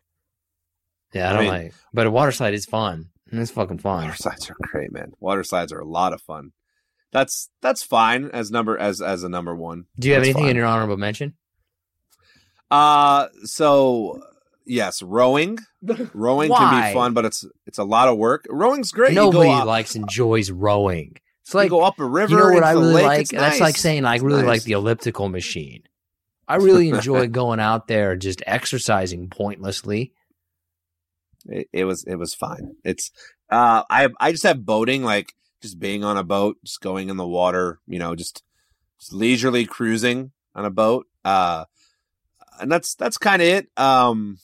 Yeah, 1.13 1.27
I 1.27 1.29
I 1.29 1.33
don't 1.33 1.41
mean- 1.43 1.51
like, 1.51 1.73
but 1.93 2.07
a 2.07 2.11
water 2.11 2.31
slide 2.31 2.53
is 2.53 2.65
fun. 2.65 3.09
It's 3.31 3.51
fucking 3.51 3.79
fun. 3.79 4.05
Water 4.05 4.15
slides 4.15 4.49
are 4.49 4.55
great, 4.61 4.91
man. 4.91 5.13
Water 5.19 5.43
slides 5.43 5.71
are 5.71 5.79
a 5.79 5.87
lot 5.87 6.13
of 6.13 6.21
fun. 6.21 6.51
That's 7.11 7.49
that's 7.61 7.83
fine 7.83 8.29
as 8.31 8.51
number 8.51 8.77
as 8.77 9.01
as 9.01 9.23
a 9.23 9.29
number 9.29 9.55
one. 9.55 9.85
Do 9.99 10.07
you 10.07 10.13
have 10.13 10.23
anything 10.23 10.43
fine. 10.43 10.51
in 10.51 10.55
your 10.55 10.65
honorable 10.65 10.97
mention? 10.97 11.33
Uh 12.69 13.27
so 13.43 14.21
yes, 14.65 15.01
rowing. 15.01 15.57
Rowing 16.13 16.51
can 16.51 16.87
be 16.87 16.93
fun, 16.93 17.13
but 17.13 17.25
it's 17.25 17.45
it's 17.65 17.77
a 17.77 17.83
lot 17.83 18.07
of 18.07 18.17
work. 18.17 18.45
Rowing's 18.49 18.91
great. 18.91 19.13
Nobody 19.13 19.49
you 19.49 19.59
go 19.59 19.65
likes 19.65 19.95
enjoys 19.95 20.51
rowing. 20.51 21.17
It's 21.41 21.53
you 21.53 21.59
like 21.59 21.69
go 21.69 21.81
up 21.81 21.99
a 21.99 22.05
river. 22.05 22.31
you 22.31 22.37
know 22.37 22.53
what 22.53 22.63
I 22.63 22.73
really 22.73 22.93
lake, 22.93 23.05
like? 23.05 23.27
That's 23.29 23.55
nice. 23.55 23.59
like 23.59 23.77
saying 23.77 24.05
I 24.05 24.15
It's 24.15 24.23
really 24.23 24.43
like 24.43 24.63
the 24.63 24.73
elliptical 24.73 25.27
machine. 25.27 25.83
I 26.47 26.55
really 26.57 26.89
enjoy 26.89 27.27
going 27.27 27.59
out 27.59 27.87
there 27.87 28.15
just 28.15 28.43
exercising 28.45 29.29
pointlessly. 29.29 30.13
It, 31.47 31.69
it 31.71 31.85
was 31.85 32.03
it 32.03 32.15
was 32.15 32.33
fine. 32.33 32.75
It's 32.83 33.11
uh 33.49 33.83
I 33.89 34.09
I 34.19 34.31
just 34.31 34.43
have 34.43 34.65
boating 34.65 35.03
like 35.03 35.33
just 35.61 35.79
being 35.79 36.03
on 36.03 36.17
a 36.17 36.23
boat, 36.23 36.57
just 36.63 36.81
going 36.81 37.09
in 37.09 37.17
the 37.17 37.27
water, 37.27 37.79
you 37.87 37.99
know, 37.99 38.15
just, 38.15 38.43
just 38.99 39.13
leisurely 39.13 39.65
cruising 39.65 40.31
on 40.55 40.65
a 40.65 40.71
boat. 40.71 41.07
Uh 41.23 41.65
and 42.59 42.71
that's 42.71 42.95
that's 42.95 43.17
kind 43.17 43.41
of 43.41 43.47
it. 43.47 43.67
Um 43.77 44.39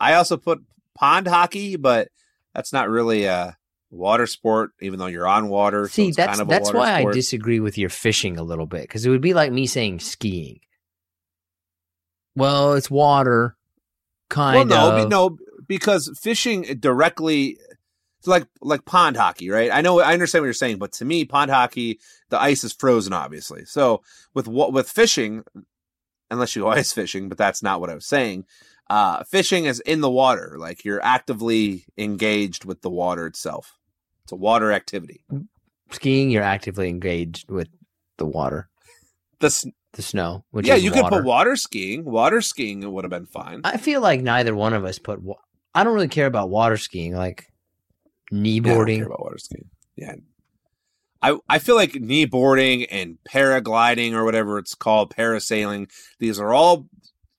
I 0.00 0.14
also 0.14 0.36
put 0.36 0.62
pond 0.94 1.26
hockey, 1.26 1.76
but 1.76 2.08
that's 2.54 2.72
not 2.72 2.88
really 2.88 3.24
a 3.24 3.56
water 3.90 4.26
sport 4.26 4.72
even 4.80 4.98
though 4.98 5.06
you're 5.06 5.26
on 5.26 5.48
water. 5.48 5.86
so 5.86 5.92
See, 5.92 6.08
it's 6.08 6.16
that's 6.16 6.38
kind 6.38 6.40
of 6.40 6.48
that's 6.48 6.72
why 6.72 7.00
sport. 7.00 7.14
I 7.14 7.16
disagree 7.16 7.60
with 7.60 7.78
your 7.78 7.90
fishing 7.90 8.36
a 8.36 8.42
little 8.42 8.66
bit 8.66 8.82
because 8.82 9.06
it 9.06 9.10
would 9.10 9.20
be 9.20 9.34
like 9.34 9.52
me 9.52 9.66
saying 9.66 10.00
skiing. 10.00 10.60
Well, 12.36 12.74
it's 12.74 12.88
water, 12.90 13.56
kind 14.28 14.70
well, 14.70 14.92
no, 14.92 15.02
of. 15.02 15.08
no, 15.08 15.38
because 15.68 16.10
fishing 16.20 16.62
directly, 16.80 17.58
like 18.26 18.46
like 18.60 18.84
pond 18.84 19.16
hockey, 19.16 19.48
right? 19.50 19.70
I 19.72 19.80
know, 19.80 20.00
I 20.00 20.12
understand 20.14 20.42
what 20.42 20.46
you're 20.46 20.54
saying, 20.54 20.78
but 20.78 20.92
to 20.94 21.04
me, 21.04 21.24
pond 21.24 21.50
hockey, 21.50 22.00
the 22.30 22.40
ice 22.40 22.64
is 22.64 22.72
frozen, 22.72 23.12
obviously. 23.12 23.64
So 23.64 24.02
with 24.34 24.48
what 24.48 24.72
with 24.72 24.88
fishing, 24.88 25.44
unless 26.30 26.56
you 26.56 26.62
go 26.62 26.68
ice 26.80 26.92
fishing, 26.92 27.28
but 27.28 27.38
that's 27.38 27.62
not 27.62 27.80
what 27.80 27.90
I 27.90 27.94
was 27.94 28.06
saying. 28.06 28.44
Uh, 28.90 29.22
fishing 29.24 29.66
is 29.66 29.80
in 29.80 30.00
the 30.00 30.10
water, 30.10 30.56
like 30.58 30.84
you're 30.84 31.02
actively 31.04 31.84
engaged 31.98 32.64
with 32.64 32.80
the 32.80 32.90
water 32.90 33.26
itself. 33.26 33.76
It's 34.24 34.32
a 34.32 34.36
water 34.36 34.72
activity. 34.72 35.24
Skiing, 35.90 36.30
you're 36.30 36.42
actively 36.42 36.88
engaged 36.88 37.50
with 37.50 37.68
the 38.18 38.26
water, 38.26 38.68
The 39.40 39.46
s- 39.46 39.64
the 39.92 40.02
snow, 40.02 40.44
which 40.50 40.66
yeah, 40.66 40.74
you 40.74 40.90
water. 40.90 41.02
could 41.02 41.08
put 41.10 41.24
water 41.24 41.56
skiing. 41.56 42.04
Water 42.04 42.40
skiing 42.42 42.90
would 42.92 43.04
have 43.04 43.10
been 43.10 43.26
fine. 43.26 43.60
I 43.64 43.76
feel 43.78 44.00
like 44.02 44.20
neither 44.22 44.54
one 44.54 44.72
of 44.74 44.84
us 44.84 44.98
put. 44.98 45.22
Wa- 45.22 45.36
I 45.74 45.84
don't 45.84 45.94
really 45.94 46.08
care 46.08 46.26
about 46.26 46.50
water 46.50 46.76
skiing, 46.76 47.14
like 47.14 47.46
knee 48.30 48.54
Yeah, 48.54 48.60
I 48.60 48.64
don't 48.66 48.74
boarding. 48.76 48.98
care 48.98 49.06
about 49.06 49.20
water 49.22 49.38
skiing. 49.38 49.70
Yeah. 49.96 50.14
I, 51.20 51.36
I 51.48 51.58
feel 51.58 51.74
like 51.74 51.94
knee 51.94 52.26
boarding 52.26 52.84
and 52.84 53.18
paragliding 53.28 54.12
or 54.12 54.24
whatever 54.24 54.58
it's 54.58 54.74
called, 54.74 55.14
parasailing, 55.14 55.90
these 56.20 56.38
are 56.38 56.52
all 56.54 56.86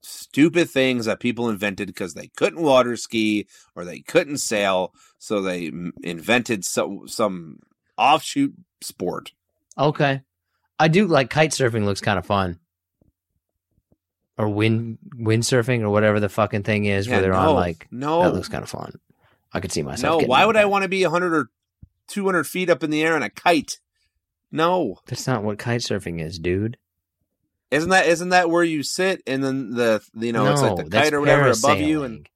stupid 0.01 0.69
things 0.69 1.06
that 1.06 1.19
people 1.19 1.49
invented 1.49 1.88
because 1.88 2.14
they 2.14 2.27
couldn't 2.35 2.61
water 2.61 2.97
ski 2.97 3.47
or 3.76 3.85
they 3.85 4.01
couldn't 4.01 4.38
sail. 4.39 4.93
So 5.18 5.41
they 5.41 5.68
m- 5.68 5.93
invented 6.03 6.65
some, 6.65 7.07
some 7.07 7.60
offshoot 7.97 8.53
sport. 8.81 9.31
Okay. 9.77 10.22
I 10.77 10.88
do 10.89 11.07
like 11.07 11.30
kite 11.30 11.51
surfing 11.51 11.85
looks 11.85 12.01
kind 12.01 12.19
of 12.19 12.26
fun. 12.26 12.60
Or 14.40 14.48
wind 14.48 14.98
windsurfing 15.18 15.82
or 15.82 15.90
whatever 15.90 16.22
the 16.22 16.30
fucking 16.30 16.64
thing 16.64 16.86
is 16.86 17.06
Yeah, 17.06 17.16
where 17.16 17.22
they're 17.22 17.32
no, 17.34 17.49
on 17.49 17.56
like 17.56 17.88
no, 17.91 18.24
that 18.24 18.34
looks 18.34 18.48
kind 18.48 18.64
of 18.64 18.70
fun. 18.70 18.94
I 19.52 19.60
could 19.60 19.72
see 19.74 19.84
myself. 19.84 20.22
no. 20.22 20.28
Why 20.28 20.45
would 20.45 20.56
I 20.56 20.64
want 20.64 20.84
to 20.84 20.88
be 20.90 21.03
100 21.03 21.34
or 21.34 21.49
200 22.07 22.45
feet 22.45 22.70
up 22.70 22.82
in 22.82 22.90
the 22.90 23.03
air 23.03 23.16
on 23.16 23.22
a 23.22 23.30
kite? 23.30 23.80
No. 24.49 24.99
That's 25.07 25.28
not 25.28 25.44
what 25.44 25.60
kite 25.60 25.82
surfing 25.82 26.22
is, 26.22 26.40
dude. 26.40 26.78
Isn't 27.70 27.90
that 27.90 28.07
isn't 28.07 28.30
that 28.30 28.49
where 28.49 28.64
you 28.64 28.82
sit 28.82 29.22
and 29.28 29.44
then 29.44 29.72
the 29.76 30.02
you 30.16 30.32
know 30.32 30.52
it's 30.52 30.61
like 30.61 30.78
the 30.78 30.90
kite 30.90 31.14
or 31.14 31.20
whatever 31.20 31.49
above 31.49 31.82
you 31.82 32.03
and. 32.03 32.28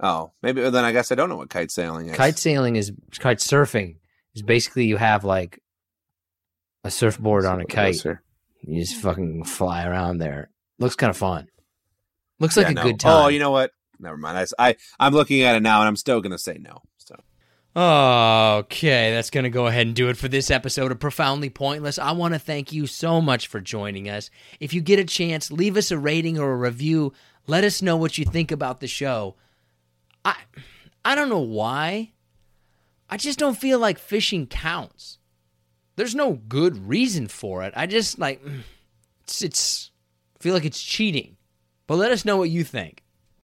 Oh, 0.00 0.32
maybe 0.42 0.62
then 0.62 0.84
I 0.84 0.92
guess 0.92 1.12
I 1.12 1.14
don't 1.14 1.28
know 1.28 1.36
what 1.36 1.50
kite 1.50 1.70
sailing 1.70 2.08
is. 2.08 2.16
Kite 2.16 2.38
sailing 2.38 2.76
is 2.76 2.92
kite 3.18 3.38
surfing. 3.38 3.96
Is 4.34 4.42
basically 4.42 4.86
you 4.86 4.96
have 4.96 5.24
like 5.24 5.60
a 6.84 6.90
surfboard 6.90 7.44
on 7.44 7.60
a 7.60 7.66
kite. 7.66 8.04
You 8.62 8.80
just 8.80 8.96
fucking 8.96 9.44
fly 9.44 9.84
around 9.84 10.18
there. 10.18 10.50
Looks 10.78 10.96
kind 10.96 11.10
of 11.10 11.16
fun. 11.16 11.48
Looks 12.40 12.56
like 12.56 12.66
Yeah, 12.66 12.72
a 12.72 12.74
no. 12.74 12.82
good 12.82 12.94
oh, 12.94 12.98
time. 12.98 13.24
Oh, 13.24 13.28
you 13.28 13.38
know 13.38 13.50
what? 13.50 13.72
Never 13.98 14.16
mind. 14.16 14.38
I, 14.58 14.70
I 14.70 14.76
I'm 14.98 15.14
looking 15.14 15.42
at 15.42 15.54
it 15.54 15.60
now, 15.60 15.80
and 15.80 15.88
I'm 15.88 15.96
still 15.96 16.20
gonna 16.20 16.38
say 16.38 16.58
no. 16.58 16.82
So 16.98 17.16
Okay, 17.76 19.12
that's 19.12 19.30
going 19.30 19.42
to 19.44 19.50
go 19.50 19.66
ahead 19.66 19.86
and 19.86 19.96
do 19.96 20.08
it 20.08 20.16
for 20.16 20.28
this 20.28 20.48
episode 20.48 20.92
of 20.92 21.00
Profoundly 21.00 21.50
Pointless. 21.50 21.98
I 21.98 22.12
want 22.12 22.34
to 22.34 22.38
thank 22.38 22.72
you 22.72 22.86
so 22.86 23.20
much 23.20 23.48
for 23.48 23.60
joining 23.60 24.08
us. 24.08 24.30
If 24.60 24.72
you 24.72 24.80
get 24.80 25.00
a 25.00 25.04
chance, 25.04 25.50
leave 25.50 25.76
us 25.76 25.90
a 25.90 25.98
rating 25.98 26.38
or 26.38 26.52
a 26.52 26.56
review. 26.56 27.12
Let 27.48 27.64
us 27.64 27.82
know 27.82 27.96
what 27.96 28.16
you 28.16 28.24
think 28.24 28.52
about 28.52 28.78
the 28.80 28.86
show. 28.86 29.34
I 30.24 30.36
I 31.04 31.14
don't 31.14 31.28
know 31.28 31.38
why. 31.40 32.12
I 33.10 33.16
just 33.16 33.38
don't 33.40 33.58
feel 33.58 33.78
like 33.78 33.98
fishing 33.98 34.46
counts. 34.46 35.18
There's 35.96 36.14
no 36.14 36.34
good 36.48 36.88
reason 36.88 37.28
for 37.28 37.62
it. 37.64 37.72
I 37.76 37.86
just 37.86 38.18
like 38.20 38.42
mm, 38.44 38.60
it's, 39.24 39.42
it's 39.42 39.90
I 39.90 39.93
feel 40.44 40.52
like 40.52 40.66
it's 40.66 40.82
cheating. 40.82 41.38
But 41.86 41.96
let 41.96 42.12
us 42.12 42.26
know 42.26 42.36
what 42.36 42.50
you 42.50 42.64
think. 42.64 43.02